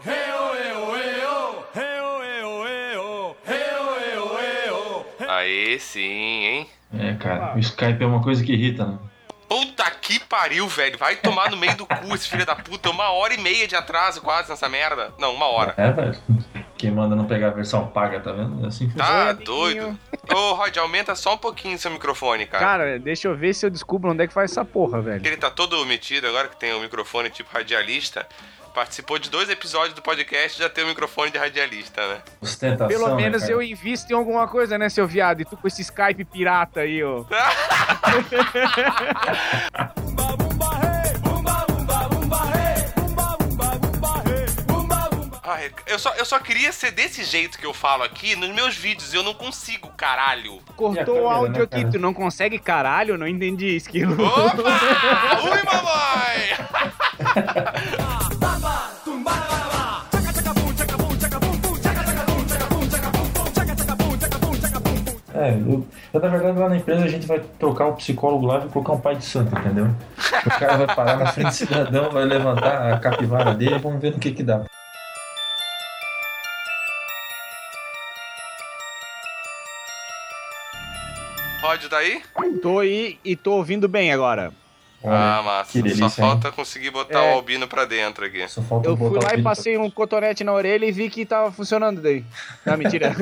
Hey-oh, 0.04 0.54
hey-oh, 3.44 4.36
hey-oh. 4.36 5.04
Aê, 5.28 5.78
sim, 5.78 6.44
hein? 6.44 6.68
É, 6.98 7.14
cara, 7.14 7.54
o 7.56 7.58
Skype 7.58 8.02
é 8.02 8.06
uma 8.06 8.22
coisa 8.22 8.42
que 8.44 8.52
irrita, 8.52 8.86
né? 8.86 8.98
Puta 9.48 9.90
que 9.90 10.18
pariu, 10.18 10.66
velho. 10.68 10.98
Vai 10.98 11.16
tomar 11.16 11.50
no 11.50 11.56
meio 11.56 11.76
do 11.76 11.86
cu 11.86 12.14
esse 12.14 12.28
filho 12.28 12.44
da 12.44 12.56
puta. 12.56 12.90
Uma 12.90 13.10
hora 13.10 13.34
e 13.34 13.38
meia 13.38 13.68
de 13.68 13.76
atraso 13.76 14.20
quase 14.20 14.50
nessa 14.50 14.68
merda. 14.68 15.12
Não, 15.18 15.34
uma 15.34 15.46
hora. 15.46 15.74
É, 15.76 15.90
velho. 15.92 16.16
Quem 16.76 16.90
manda 16.90 17.14
não 17.14 17.26
pegar 17.26 17.48
a 17.48 17.52
versão 17.52 17.86
paga, 17.86 18.20
tá 18.20 18.32
vendo? 18.32 18.64
É 18.64 18.68
assim 18.68 18.86
que 18.88 18.92
funciona. 18.92 19.34
Tá 19.34 19.44
doido. 19.44 19.98
Ô, 20.34 20.54
Rod, 20.54 20.76
aumenta 20.76 21.14
só 21.14 21.34
um 21.34 21.38
pouquinho 21.38 21.78
seu 21.78 21.90
microfone, 21.90 22.46
cara. 22.46 22.64
Cara, 22.64 22.98
deixa 22.98 23.28
eu 23.28 23.36
ver 23.36 23.54
se 23.54 23.64
eu 23.64 23.70
descubro 23.70 24.10
onde 24.10 24.24
é 24.24 24.26
que 24.26 24.34
faz 24.34 24.50
essa 24.50 24.64
porra, 24.64 25.00
velho. 25.00 25.24
Ele 25.24 25.36
tá 25.36 25.50
todo 25.50 25.84
metido 25.86 26.26
agora 26.26 26.48
que 26.48 26.56
tem 26.56 26.72
o 26.74 26.80
microfone 26.80 27.30
tipo 27.30 27.48
radialista. 27.52 28.26
Participou 28.74 29.18
de 29.18 29.30
dois 29.30 29.48
episódios 29.48 29.94
do 29.94 30.02
podcast 30.02 30.58
já 30.58 30.68
tem 30.68 30.84
o 30.84 30.88
microfone 30.88 31.30
de 31.30 31.38
radialista, 31.38 32.06
né? 32.08 32.20
Ostentação, 32.42 32.88
Pelo 32.88 33.08
né, 33.08 33.14
menos 33.22 33.40
cara? 33.40 33.52
eu 33.54 33.62
invisto 33.62 34.12
em 34.12 34.14
alguma 34.14 34.46
coisa, 34.46 34.76
né, 34.76 34.90
seu 34.90 35.06
viado? 35.06 35.40
E 35.40 35.46
tu 35.46 35.56
com 35.56 35.66
esse 35.66 35.80
Skype 35.80 36.22
pirata 36.26 36.80
aí, 36.80 37.02
ó. 37.02 37.24
Ai, 45.48 45.70
eu, 45.86 45.96
só, 45.96 46.12
eu 46.14 46.24
só 46.24 46.40
queria 46.40 46.72
ser 46.72 46.90
desse 46.90 47.22
jeito 47.22 47.56
que 47.56 47.64
eu 47.64 47.72
falo 47.72 48.02
aqui 48.02 48.34
nos 48.34 48.52
meus 48.52 48.76
vídeos. 48.76 49.14
Eu 49.14 49.22
não 49.22 49.32
consigo, 49.32 49.88
caralho. 49.96 50.58
Cortou 50.74 51.04
câmera, 51.04 51.22
o 51.22 51.28
áudio 51.28 51.58
né, 51.58 51.62
aqui, 51.62 51.88
tu 51.88 52.00
não 52.00 52.12
consegue 52.12 52.58
caralho? 52.58 53.16
Não 53.16 53.28
entendi, 53.28 53.76
esquilo. 53.76 54.16
Opa! 54.24 54.56
Ui, 55.44 55.62
mamãe! 55.62 56.56
É, 65.32 65.52
eu, 65.52 65.86
eu, 66.12 66.20
na 66.20 66.28
verdade 66.28 66.58
lá 66.58 66.68
na 66.68 66.76
empresa 66.78 67.04
a 67.04 67.08
gente 67.08 67.26
vai 67.26 67.38
trocar 67.38 67.86
o 67.86 67.92
psicólogo 67.92 68.46
lá 68.46 68.64
e 68.64 68.68
colocar 68.68 68.94
um 68.94 69.00
pai 69.00 69.14
de 69.14 69.24
santo, 69.24 69.56
entendeu? 69.56 69.94
O 70.44 70.58
cara 70.58 70.76
vai 70.78 70.96
parar 70.96 71.16
na 71.18 71.26
frente 71.26 71.48
do 71.48 71.54
cidadão, 71.54 72.10
vai 72.10 72.24
levantar 72.24 72.92
a 72.92 72.98
capivara 72.98 73.54
dele 73.54 73.76
e 73.76 73.78
vamos 73.78 74.00
ver 74.00 74.10
no 74.10 74.18
que 74.18 74.32
que 74.32 74.42
dá. 74.42 74.64
Rod, 81.66 81.84
tá 81.88 81.98
aí? 81.98 82.22
Tô 82.62 82.78
aí 82.78 83.18
e 83.24 83.34
tô 83.34 83.52
ouvindo 83.54 83.88
bem 83.88 84.12
agora. 84.12 84.52
Olha, 85.02 85.38
ah, 85.38 85.42
massa. 85.42 85.72
que 85.72 85.82
delícia, 85.82 86.08
Só 86.08 86.22
falta 86.22 86.50
conseguir 86.52 86.90
botar 86.90 87.18
É. 87.22 87.32
o 87.32 87.34
albino 87.36 87.66
pra 87.68 87.84
dentro 87.84 88.24
aqui. 88.24 88.46
Só 88.48 88.62
falta 88.62 88.88
Eu 88.88 88.96
fui 88.96 89.18
lá 89.22 89.34
e 89.34 89.42
passei 89.42 89.76
um 89.76 89.90
cotonete 89.90 90.42
na 90.42 90.52
orelha 90.52 90.86
e 90.86 90.92
vi 90.92 91.10
que 91.10 91.24
tava 91.26 91.50
funcionando 91.52 92.00
daí. 92.00 92.24
Não, 92.64 92.76
mentira. 92.76 93.12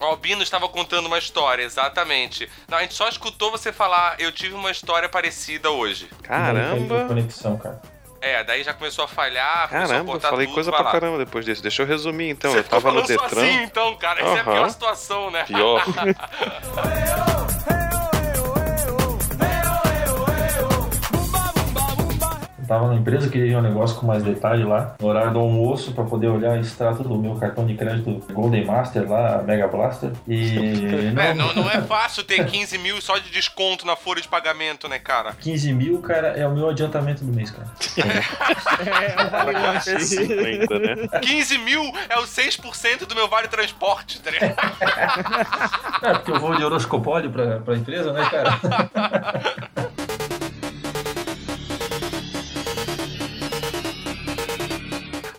O 0.00 0.04
Albino 0.04 0.42
estava 0.42 0.68
contando 0.68 1.06
uma 1.06 1.18
história, 1.18 1.62
exatamente. 1.62 2.48
Não, 2.68 2.78
a 2.78 2.82
gente 2.82 2.94
só 2.94 3.08
escutou 3.08 3.50
você 3.50 3.72
falar, 3.72 4.16
eu 4.20 4.30
tive 4.30 4.54
uma 4.54 4.70
história 4.70 5.08
parecida 5.08 5.70
hoje. 5.70 6.08
a 6.20 6.26
Caramba! 6.26 7.04
conexão, 7.06 7.56
cara. 7.58 7.80
É, 8.20 8.42
daí 8.42 8.64
já 8.64 8.74
começou 8.74 9.04
a 9.04 9.08
falhar, 9.08 9.68
começou 9.68 9.84
a 9.84 9.88
Caramba, 9.88 10.12
eu 10.14 10.20
falei 10.20 10.46
tudo, 10.46 10.54
coisa 10.54 10.72
pra 10.72 10.80
lá. 10.82 10.90
caramba 10.90 11.18
depois 11.18 11.44
disso. 11.44 11.62
Deixa 11.62 11.82
eu 11.82 11.86
resumir 11.86 12.30
então. 12.30 12.50
Você 12.50 12.58
eu 12.58 12.64
tava 12.64 12.92
no 12.92 13.02
Detran. 13.02 13.42
assim, 13.42 13.62
então, 13.62 13.94
cara. 13.96 14.20
Essa 14.20 14.36
é 14.36 14.40
a 14.40 14.44
pior 14.44 14.68
situação, 14.70 15.30
né? 15.30 15.44
Pior. 15.44 15.84
tava 22.68 22.86
na 22.88 22.94
empresa, 22.94 23.30
queria 23.30 23.48
ver 23.48 23.56
um 23.56 23.62
negócio 23.62 23.96
com 23.98 24.06
mais 24.06 24.22
detalhe 24.22 24.62
lá, 24.62 24.94
no 25.00 25.08
horário 25.08 25.32
do 25.32 25.38
almoço, 25.38 25.92
pra 25.92 26.04
poder 26.04 26.28
olhar 26.28 26.60
extrato 26.60 27.02
do 27.02 27.16
meu 27.16 27.34
cartão 27.36 27.66
de 27.66 27.74
crédito 27.74 28.22
Golden 28.32 28.64
Master 28.66 29.08
lá, 29.08 29.42
Mega 29.42 29.66
Blaster. 29.66 30.12
E. 30.26 31.08
É, 31.18 31.34
não, 31.34 31.52
não 31.54 31.70
é 31.70 31.80
fácil 31.80 32.22
ter 32.22 32.44
15 32.44 32.78
mil 32.78 33.00
só 33.00 33.18
de 33.18 33.30
desconto 33.30 33.86
na 33.86 33.96
folha 33.96 34.20
de 34.20 34.28
pagamento, 34.28 34.88
né, 34.88 34.98
cara? 34.98 35.32
15 35.40 35.72
mil, 35.72 36.00
cara, 36.00 36.28
é 36.28 36.46
o 36.46 36.52
meu 36.52 36.68
adiantamento 36.68 37.24
do 37.24 37.32
mês, 37.32 37.50
cara. 37.50 37.68
É, 38.78 39.22
o 39.26 39.30
vale 39.30 39.58
lanche. 39.58 39.98
50, 39.98 40.78
né? 40.78 41.20
15 41.20 41.58
mil 41.58 41.82
é 42.08 42.18
o 42.18 42.22
6% 42.22 43.06
do 43.06 43.14
meu 43.14 43.28
vale 43.28 43.48
transporte, 43.48 44.20
tá 44.20 44.30
ligado? 44.30 44.54
É, 46.02 46.12
porque 46.14 46.30
eu 46.30 46.40
vou 46.40 46.54
de 46.54 46.64
horoscopólio 46.64 47.30
pra, 47.30 47.60
pra 47.60 47.76
empresa, 47.76 48.12
né, 48.12 48.28
cara? 48.30 48.58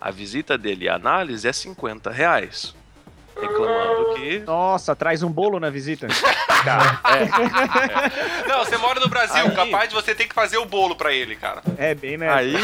A 0.10 0.12
visita 0.12 0.58
dele 0.58 0.86
e 0.86 0.90
a 0.90 0.96
análise 0.96 1.48
é 1.48 1.54
50 1.54 2.10
reais. 2.10 2.74
Reclamando 3.40 4.16
que. 4.16 4.40
Nossa, 4.40 4.96
traz 4.96 5.22
um 5.22 5.30
bolo 5.32 5.60
na 5.60 5.70
visita. 5.70 6.08
Cara, 6.66 7.00
é, 7.16 8.50
Não, 8.50 8.66
você 8.66 8.76
mora 8.78 9.00
no 9.00 9.08
Brasil, 9.08 9.46
Aí- 9.46 9.52
capaz 9.56 9.88
de 9.88 9.94
você 9.94 10.16
ter 10.16 10.26
que 10.26 10.34
fazer 10.34 10.58
o 10.58 10.66
bolo 10.66 10.96
pra 10.96 11.14
ele, 11.14 11.36
cara. 11.36 11.62
É 11.78 11.94
bem, 11.94 12.18
né? 12.18 12.28
aí. 12.28 12.56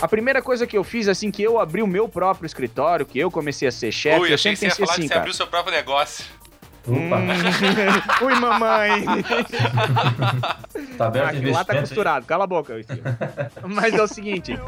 A 0.00 0.08
primeira 0.08 0.42
coisa 0.42 0.66
que 0.66 0.76
eu 0.76 0.82
fiz, 0.82 1.06
assim, 1.06 1.30
que 1.30 1.40
eu 1.42 1.60
abri 1.60 1.80
o 1.80 1.86
meu 1.86 2.08
próprio 2.08 2.44
escritório, 2.46 3.06
que 3.06 3.18
eu 3.20 3.30
comecei 3.30 3.68
a 3.68 3.72
ser 3.72 3.92
chefe, 3.92 4.20
Ui, 4.22 4.32
eu 4.32 4.38
sempre 4.38 4.58
pensei 4.58 4.84
assim, 4.84 5.02
de 5.02 5.02
você 5.02 5.08
cara. 5.08 5.20
abrir 5.20 5.30
o 5.30 5.34
seu 5.34 5.46
próprio 5.46 5.72
negócio. 5.72 6.24
Opa, 6.86 7.16
Hum. 7.18 8.26
Ui, 8.26 8.34
mamãe. 8.34 9.04
tá 10.98 11.06
aberto 11.06 11.36
Ah, 11.48 11.52
lá 11.52 11.64
tá 11.64 11.78
costurado, 11.80 12.26
cala 12.26 12.44
a 12.44 12.46
boca. 12.46 12.74
Mas 13.66 13.94
é 13.94 14.02
o 14.02 14.08
seguinte, 14.08 14.58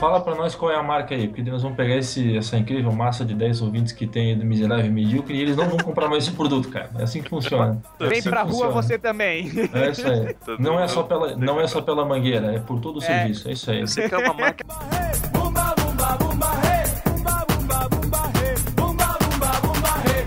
Fala 0.00 0.20
pra 0.20 0.34
nós 0.34 0.54
qual 0.54 0.70
é 0.70 0.76
a 0.76 0.82
marca 0.82 1.14
aí, 1.14 1.28
porque 1.28 1.42
nós 1.50 1.62
vamos 1.62 1.76
pegar 1.78 1.96
esse, 1.96 2.36
essa 2.36 2.58
incrível 2.58 2.92
massa 2.92 3.24
de 3.24 3.32
10 3.34 3.62
ouvintes 3.62 3.92
que 3.92 4.06
tem 4.06 4.30
aí 4.32 4.34
do 4.36 4.44
Miserável 4.44 4.84
e 4.84 4.90
Medíocre 4.90 5.34
e 5.34 5.40
eles 5.40 5.56
não 5.56 5.66
vão 5.68 5.78
comprar 5.78 6.08
mais 6.08 6.24
esse 6.24 6.32
produto, 6.36 6.68
cara. 6.68 6.90
É 6.98 7.04
assim 7.04 7.22
que 7.22 7.30
funciona. 7.30 7.80
É 7.98 8.06
vem 8.06 8.18
assim 8.18 8.28
pra 8.28 8.42
rua 8.42 8.50
funciona. 8.66 8.72
você 8.82 8.98
também. 8.98 9.50
É 9.72 9.90
isso 9.90 10.06
aí. 10.06 10.36
Não 10.58 10.78
é 10.78 10.86
só 10.88 11.02
pela, 11.04 11.34
não 11.36 11.58
é 11.60 11.66
só 11.66 11.80
pela 11.80 12.04
mangueira, 12.04 12.54
é 12.54 12.58
por 12.58 12.80
todo 12.80 12.96
o 12.98 13.02
É. 13.02 13.06
serviço. 13.06 13.48
É 13.48 13.52
isso 13.52 13.70
aí. 13.70 13.80
Você 13.80 14.08
quer 14.08 14.18
uma 14.18 14.34
máquina. 14.34 14.74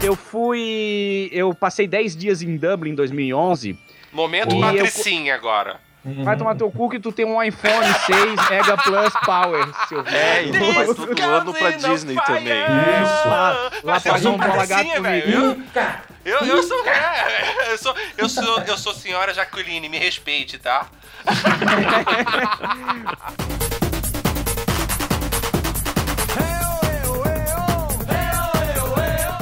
Eu 0.01 0.15
fui... 0.15 1.30
Eu 1.34 1.53
passei 1.53 1.85
10 1.88 2.15
dias 2.15 2.41
em 2.41 2.55
Dublin 2.57 2.91
em 2.91 2.95
2011. 2.95 3.77
Momento 4.11 4.55
E 4.55 4.59
eu- 4.59 4.61
patricinha 4.61 5.35
agora. 5.35 5.85
Vai 6.23 6.38
tomar 6.38 6.55
teu 6.55 6.72
cu 6.72 6.88
que 6.89 6.99
tu 7.01 7.11
tem 7.11 7.26
um 7.26 7.43
iPhone 7.43 7.85
6 8.05 8.49
Mega 8.49 8.77
Plus 8.77 9.11
Power, 9.26 9.68
seu 9.89 10.07
É, 10.07 10.45
e 10.45 10.51
velho. 10.53 10.73
vai 10.73 10.85
todo 10.95 11.22
ano 11.22 11.53
pra 11.53 11.72
Disney 11.72 12.15
também. 12.26 12.64
Isso. 12.64 13.27
Lá, 13.27 13.69
lá 13.84 13.84
Mas 13.84 14.03
pra 14.03 14.11
eu 14.14 14.14
sou 14.14 14.22
João 14.22 14.38
Bola 14.38 14.65
Gato 14.65 14.84
comigo. 14.85 15.03
velho. 15.03 15.64
Eu, 16.23 16.38
eu 16.45 16.64
sou. 16.64 16.88
é, 16.88 17.73
eu 17.73 17.77
sou. 17.77 17.93
Eu 18.18 18.30
sou. 18.30 18.59
Eu 18.61 18.77
sou 18.77 18.93
senhora 18.93 19.34
Jaqueline, 19.34 19.89
me 19.89 19.97
respeite, 19.97 20.57
tá? 20.57 20.88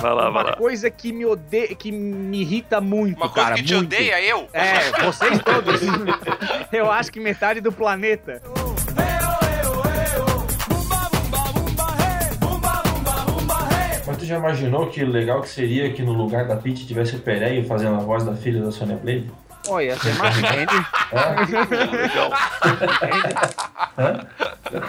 Vai 0.05 0.13
lá, 0.13 0.29
vai 0.29 0.43
Uma 0.43 0.49
lá. 0.51 0.55
coisa 0.55 0.87
que 0.91 1.11
me 1.11 1.25
odeia, 1.25 1.73
que 1.73 1.91
me 1.91 2.41
irrita 2.41 2.79
muito, 2.79 3.17
Uma 3.17 3.27
coisa 3.27 3.49
cara. 3.49 3.55
que 3.55 3.63
te 3.63 3.73
muito. 3.73 3.87
odeia, 3.87 4.21
eu? 4.21 4.47
É, 4.53 4.91
vocês 5.03 5.39
todos. 5.41 5.81
Eu 6.71 6.91
acho 6.91 7.11
que 7.11 7.19
metade 7.19 7.59
do 7.59 7.71
planeta. 7.71 8.39
Mas 14.07 14.17
tu 14.17 14.25
já 14.25 14.37
imaginou 14.37 14.87
que 14.87 15.03
legal 15.03 15.41
que 15.41 15.49
seria 15.49 15.91
que 15.91 16.03
no 16.03 16.13
lugar 16.13 16.47
da 16.47 16.55
Peach 16.55 16.85
tivesse 16.85 17.15
o 17.15 17.19
Pereio 17.19 17.65
fazendo 17.65 17.95
a 17.95 17.99
voz 17.99 18.23
da 18.23 18.35
filha 18.35 18.61
da 18.61 18.71
Sonya 18.71 18.95
Blade? 18.97 19.31
Olha, 19.67 19.95
você 19.95 20.13
mais 20.13 20.37
entende? 20.37 20.85
Legal. 21.91 22.31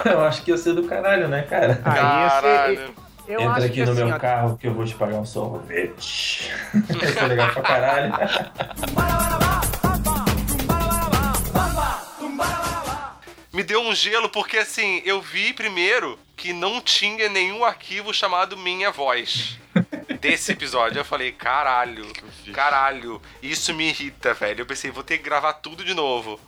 Eu 0.04 0.20
acho 0.26 0.42
que 0.42 0.50
ia 0.50 0.58
ser 0.58 0.74
do 0.74 0.82
caralho, 0.84 1.28
né, 1.28 1.42
cara? 1.42 1.80
Aí 1.84 2.74
ia 2.76 2.76
ser-. 2.84 3.05
Eu 3.28 3.40
Entra 3.40 3.52
acho 3.54 3.66
aqui 3.66 3.74
que 3.74 3.84
no 3.84 3.92
assim, 3.92 4.04
meu 4.04 4.14
ó, 4.14 4.18
carro 4.18 4.56
que 4.56 4.66
eu 4.66 4.74
vou 4.74 4.84
te 4.84 4.94
pagar 4.94 5.16
um 5.16 5.26
sorvete. 5.26 6.50
Ia 6.74 7.12
ser 7.12 7.26
legal 7.26 7.52
pra 7.52 7.62
caralho. 7.62 8.12
Me 13.52 13.62
deu 13.62 13.80
um 13.80 13.94
gelo 13.94 14.28
porque 14.28 14.58
assim, 14.58 15.02
eu 15.04 15.20
vi 15.20 15.52
primeiro 15.52 16.18
que 16.36 16.52
não 16.52 16.80
tinha 16.80 17.28
nenhum 17.28 17.64
arquivo 17.64 18.12
chamado 18.12 18.56
Minha 18.56 18.90
Voz. 18.90 19.58
Desse 20.20 20.52
episódio. 20.52 21.00
Eu 21.00 21.04
falei, 21.04 21.32
caralho, 21.32 22.06
caralho, 22.52 23.20
isso 23.42 23.72
me 23.74 23.88
irrita, 23.88 24.32
velho. 24.34 24.62
Eu 24.62 24.66
pensei, 24.66 24.90
vou 24.90 25.02
ter 25.02 25.18
que 25.18 25.24
gravar 25.24 25.54
tudo 25.54 25.84
de 25.84 25.94
novo. 25.94 26.40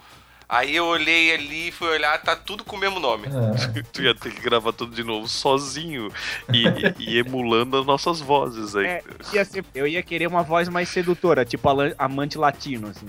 Aí 0.48 0.74
eu 0.74 0.86
olhei 0.86 1.34
ali, 1.34 1.70
fui 1.70 1.88
olhar, 1.88 2.16
tá 2.22 2.34
tudo 2.34 2.64
com 2.64 2.74
o 2.76 2.78
mesmo 2.78 2.98
nome. 2.98 3.26
É. 3.28 3.82
Tu 3.92 4.02
ia 4.02 4.14
ter 4.14 4.32
que 4.32 4.40
gravar 4.40 4.72
tudo 4.72 4.94
de 4.94 5.04
novo 5.04 5.28
sozinho 5.28 6.10
e, 6.50 6.66
e- 6.66 6.94
e 6.98 7.18
emulando 7.18 7.76
as 7.76 7.84
nossas 7.84 8.18
vozes 8.20 8.74
aí. 8.74 8.86
É, 8.86 9.02
ia 9.34 9.44
ser- 9.44 9.64
eu 9.74 9.86
ia 9.86 10.02
querer 10.02 10.26
uma 10.26 10.42
voz 10.42 10.68
mais 10.70 10.88
sedutora, 10.88 11.44
tipo 11.44 11.68
amante 11.98 12.38
latino, 12.38 12.88
assim. 12.88 13.06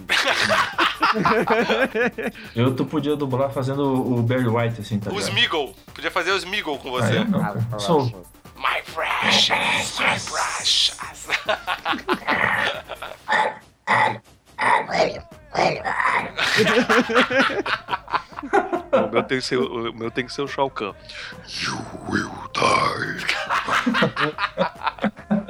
Eu 2.56 2.76
tu 2.76 2.84
podia 2.86 3.16
dublar 3.16 3.50
fazendo 3.52 3.84
o 3.84 4.22
Barry 4.22 4.48
White, 4.48 4.82
assim, 4.82 5.00
tá 5.00 5.10
O? 5.12 5.20
Smeagol. 5.20 5.74
Podia 5.94 6.12
fazer 6.12 6.32
o 6.32 6.38
Smeagol 6.38 6.78
com 6.78 6.90
Ah, 6.90 7.02
você. 7.02 7.24
não, 7.24 7.40
cara. 7.40 7.80
Sou. 7.80 8.06
My 8.58 8.82
precious, 8.94 9.98
my 10.00 10.20
precious. 10.20 11.28
O 18.92 19.12
meu 19.12 19.24
tem 19.24 19.40
que 19.40 19.46
ser 19.46 19.58
o 19.58 19.94
meu 19.94 20.12
tem 20.12 20.26
que 20.26 20.34
ser 20.34 20.42
o 20.42 20.48
Shao 20.48 20.70
Kahn. 20.70 20.94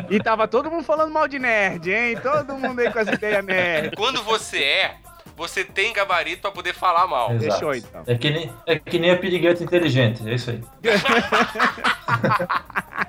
E 0.10 0.20
tava 0.20 0.48
todo 0.48 0.72
mundo 0.72 0.84
falando 0.84 1.12
mal 1.12 1.28
de 1.28 1.38
nerd, 1.38 1.92
hein? 1.92 2.18
Todo 2.22 2.56
mundo 2.56 2.80
aí 2.80 2.92
com 2.92 3.00
as 3.00 3.08
ideias 3.08 3.46
nerd. 3.46 3.96
Quando 3.96 4.24
você 4.24 4.64
é, 4.64 4.96
você 5.36 5.64
tem 5.64 5.94
gabarito 5.94 6.42
pra 6.42 6.52
poder 6.52 6.74
falar 6.74 7.08
mal. 7.08 7.32
Exato. 7.32 7.54
Fechou, 7.54 7.76
então. 7.76 8.04
É 8.08 8.18
que, 8.18 8.30
nem, 8.30 8.52
é 8.66 8.80
que 8.80 9.00
nem 9.00 9.12
a 9.12 9.18
pirigueta 9.18 9.64
inteligente, 9.64 10.28
é 10.28 10.34
isso 10.34 10.52
aí. 10.52 10.64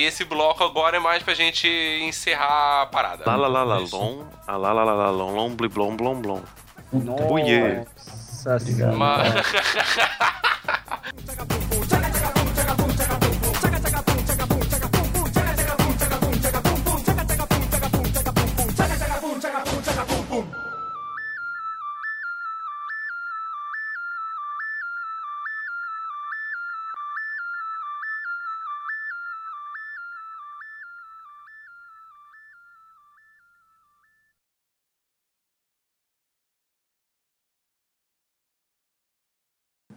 E 0.00 0.04
esse 0.04 0.24
bloco 0.24 0.64
agora 0.64 0.96
é 0.96 0.98
mais 0.98 1.22
pra 1.22 1.34
gente 1.34 1.68
encerrar 1.68 2.80
a 2.80 2.86
parada. 2.86 3.22
Lá 3.26 3.36
lá 3.36 3.48
lá 3.48 3.62
lá 3.64 3.78
lom, 3.92 4.24
a 4.46 4.56
lá 4.56 4.72
lá 4.72 4.82
lá 4.82 4.94
lá 4.94 5.10
lom, 5.10 5.34
lom 5.34 5.54
bli 5.54 5.68
blom 5.68 5.94
blom 5.94 6.22
blom. 6.22 6.40
Oh. 6.90 6.98
Nossa 6.98 8.58
senhora. 8.60 8.96
Mas... 8.96 9.34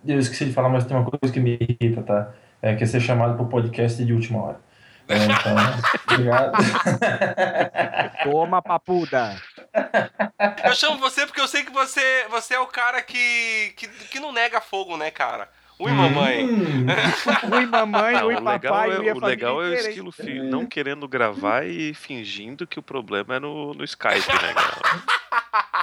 Eu 0.05 0.19
esqueci 0.19 0.45
de 0.45 0.53
falar, 0.53 0.69
mas 0.69 0.85
tem 0.85 0.95
uma 0.97 1.09
coisa 1.09 1.34
que 1.34 1.39
me 1.39 1.57
irrita, 1.59 2.01
tá? 2.01 2.31
É 2.61 2.75
que 2.75 2.84
é 2.84 2.88
ser 2.88 2.99
chamado 3.01 3.35
pro 3.35 3.45
podcast 3.47 4.03
de 4.03 4.13
última 4.13 4.41
hora. 4.43 4.59
É, 5.07 5.17
então, 5.25 5.55
obrigado. 6.11 6.53
Toma, 8.23 8.61
papuda. 8.61 9.35
Eu 10.63 10.73
chamo 10.75 10.97
você 10.97 11.25
porque 11.25 11.41
eu 11.41 11.47
sei 11.47 11.63
que 11.63 11.71
você, 11.71 12.25
você 12.30 12.53
é 12.55 12.59
o 12.59 12.67
cara 12.67 13.01
que, 13.01 13.73
que, 13.75 13.88
que 13.88 14.19
não 14.19 14.31
nega 14.31 14.61
fogo, 14.61 14.95
né, 14.95 15.11
cara? 15.11 15.49
Ui, 15.80 15.91
mamãe. 15.91 16.45
Hum, 16.45 16.85
Ui, 17.51 17.65
mamãe, 17.65 18.13
Não, 18.13 18.27
ui, 18.27 18.35
o 18.35 18.39
legal 18.39 18.91
é, 18.91 18.99
o, 19.13 19.19
legal 19.19 19.63
é 19.63 19.69
o 19.69 19.73
esquilo 19.73 20.11
fi- 20.11 20.39
não 20.39 20.65
querendo 20.65 21.07
gravar 21.07 21.65
e 21.65 21.93
fingindo 21.93 22.65
que 22.67 22.80
o 22.80 22.84
problema 22.84 23.35
é 23.35 23.39
no, 23.39 23.73
no 23.73 23.84
Skype, 23.84 24.27
né, 24.41 24.53
cara? 24.53 25.82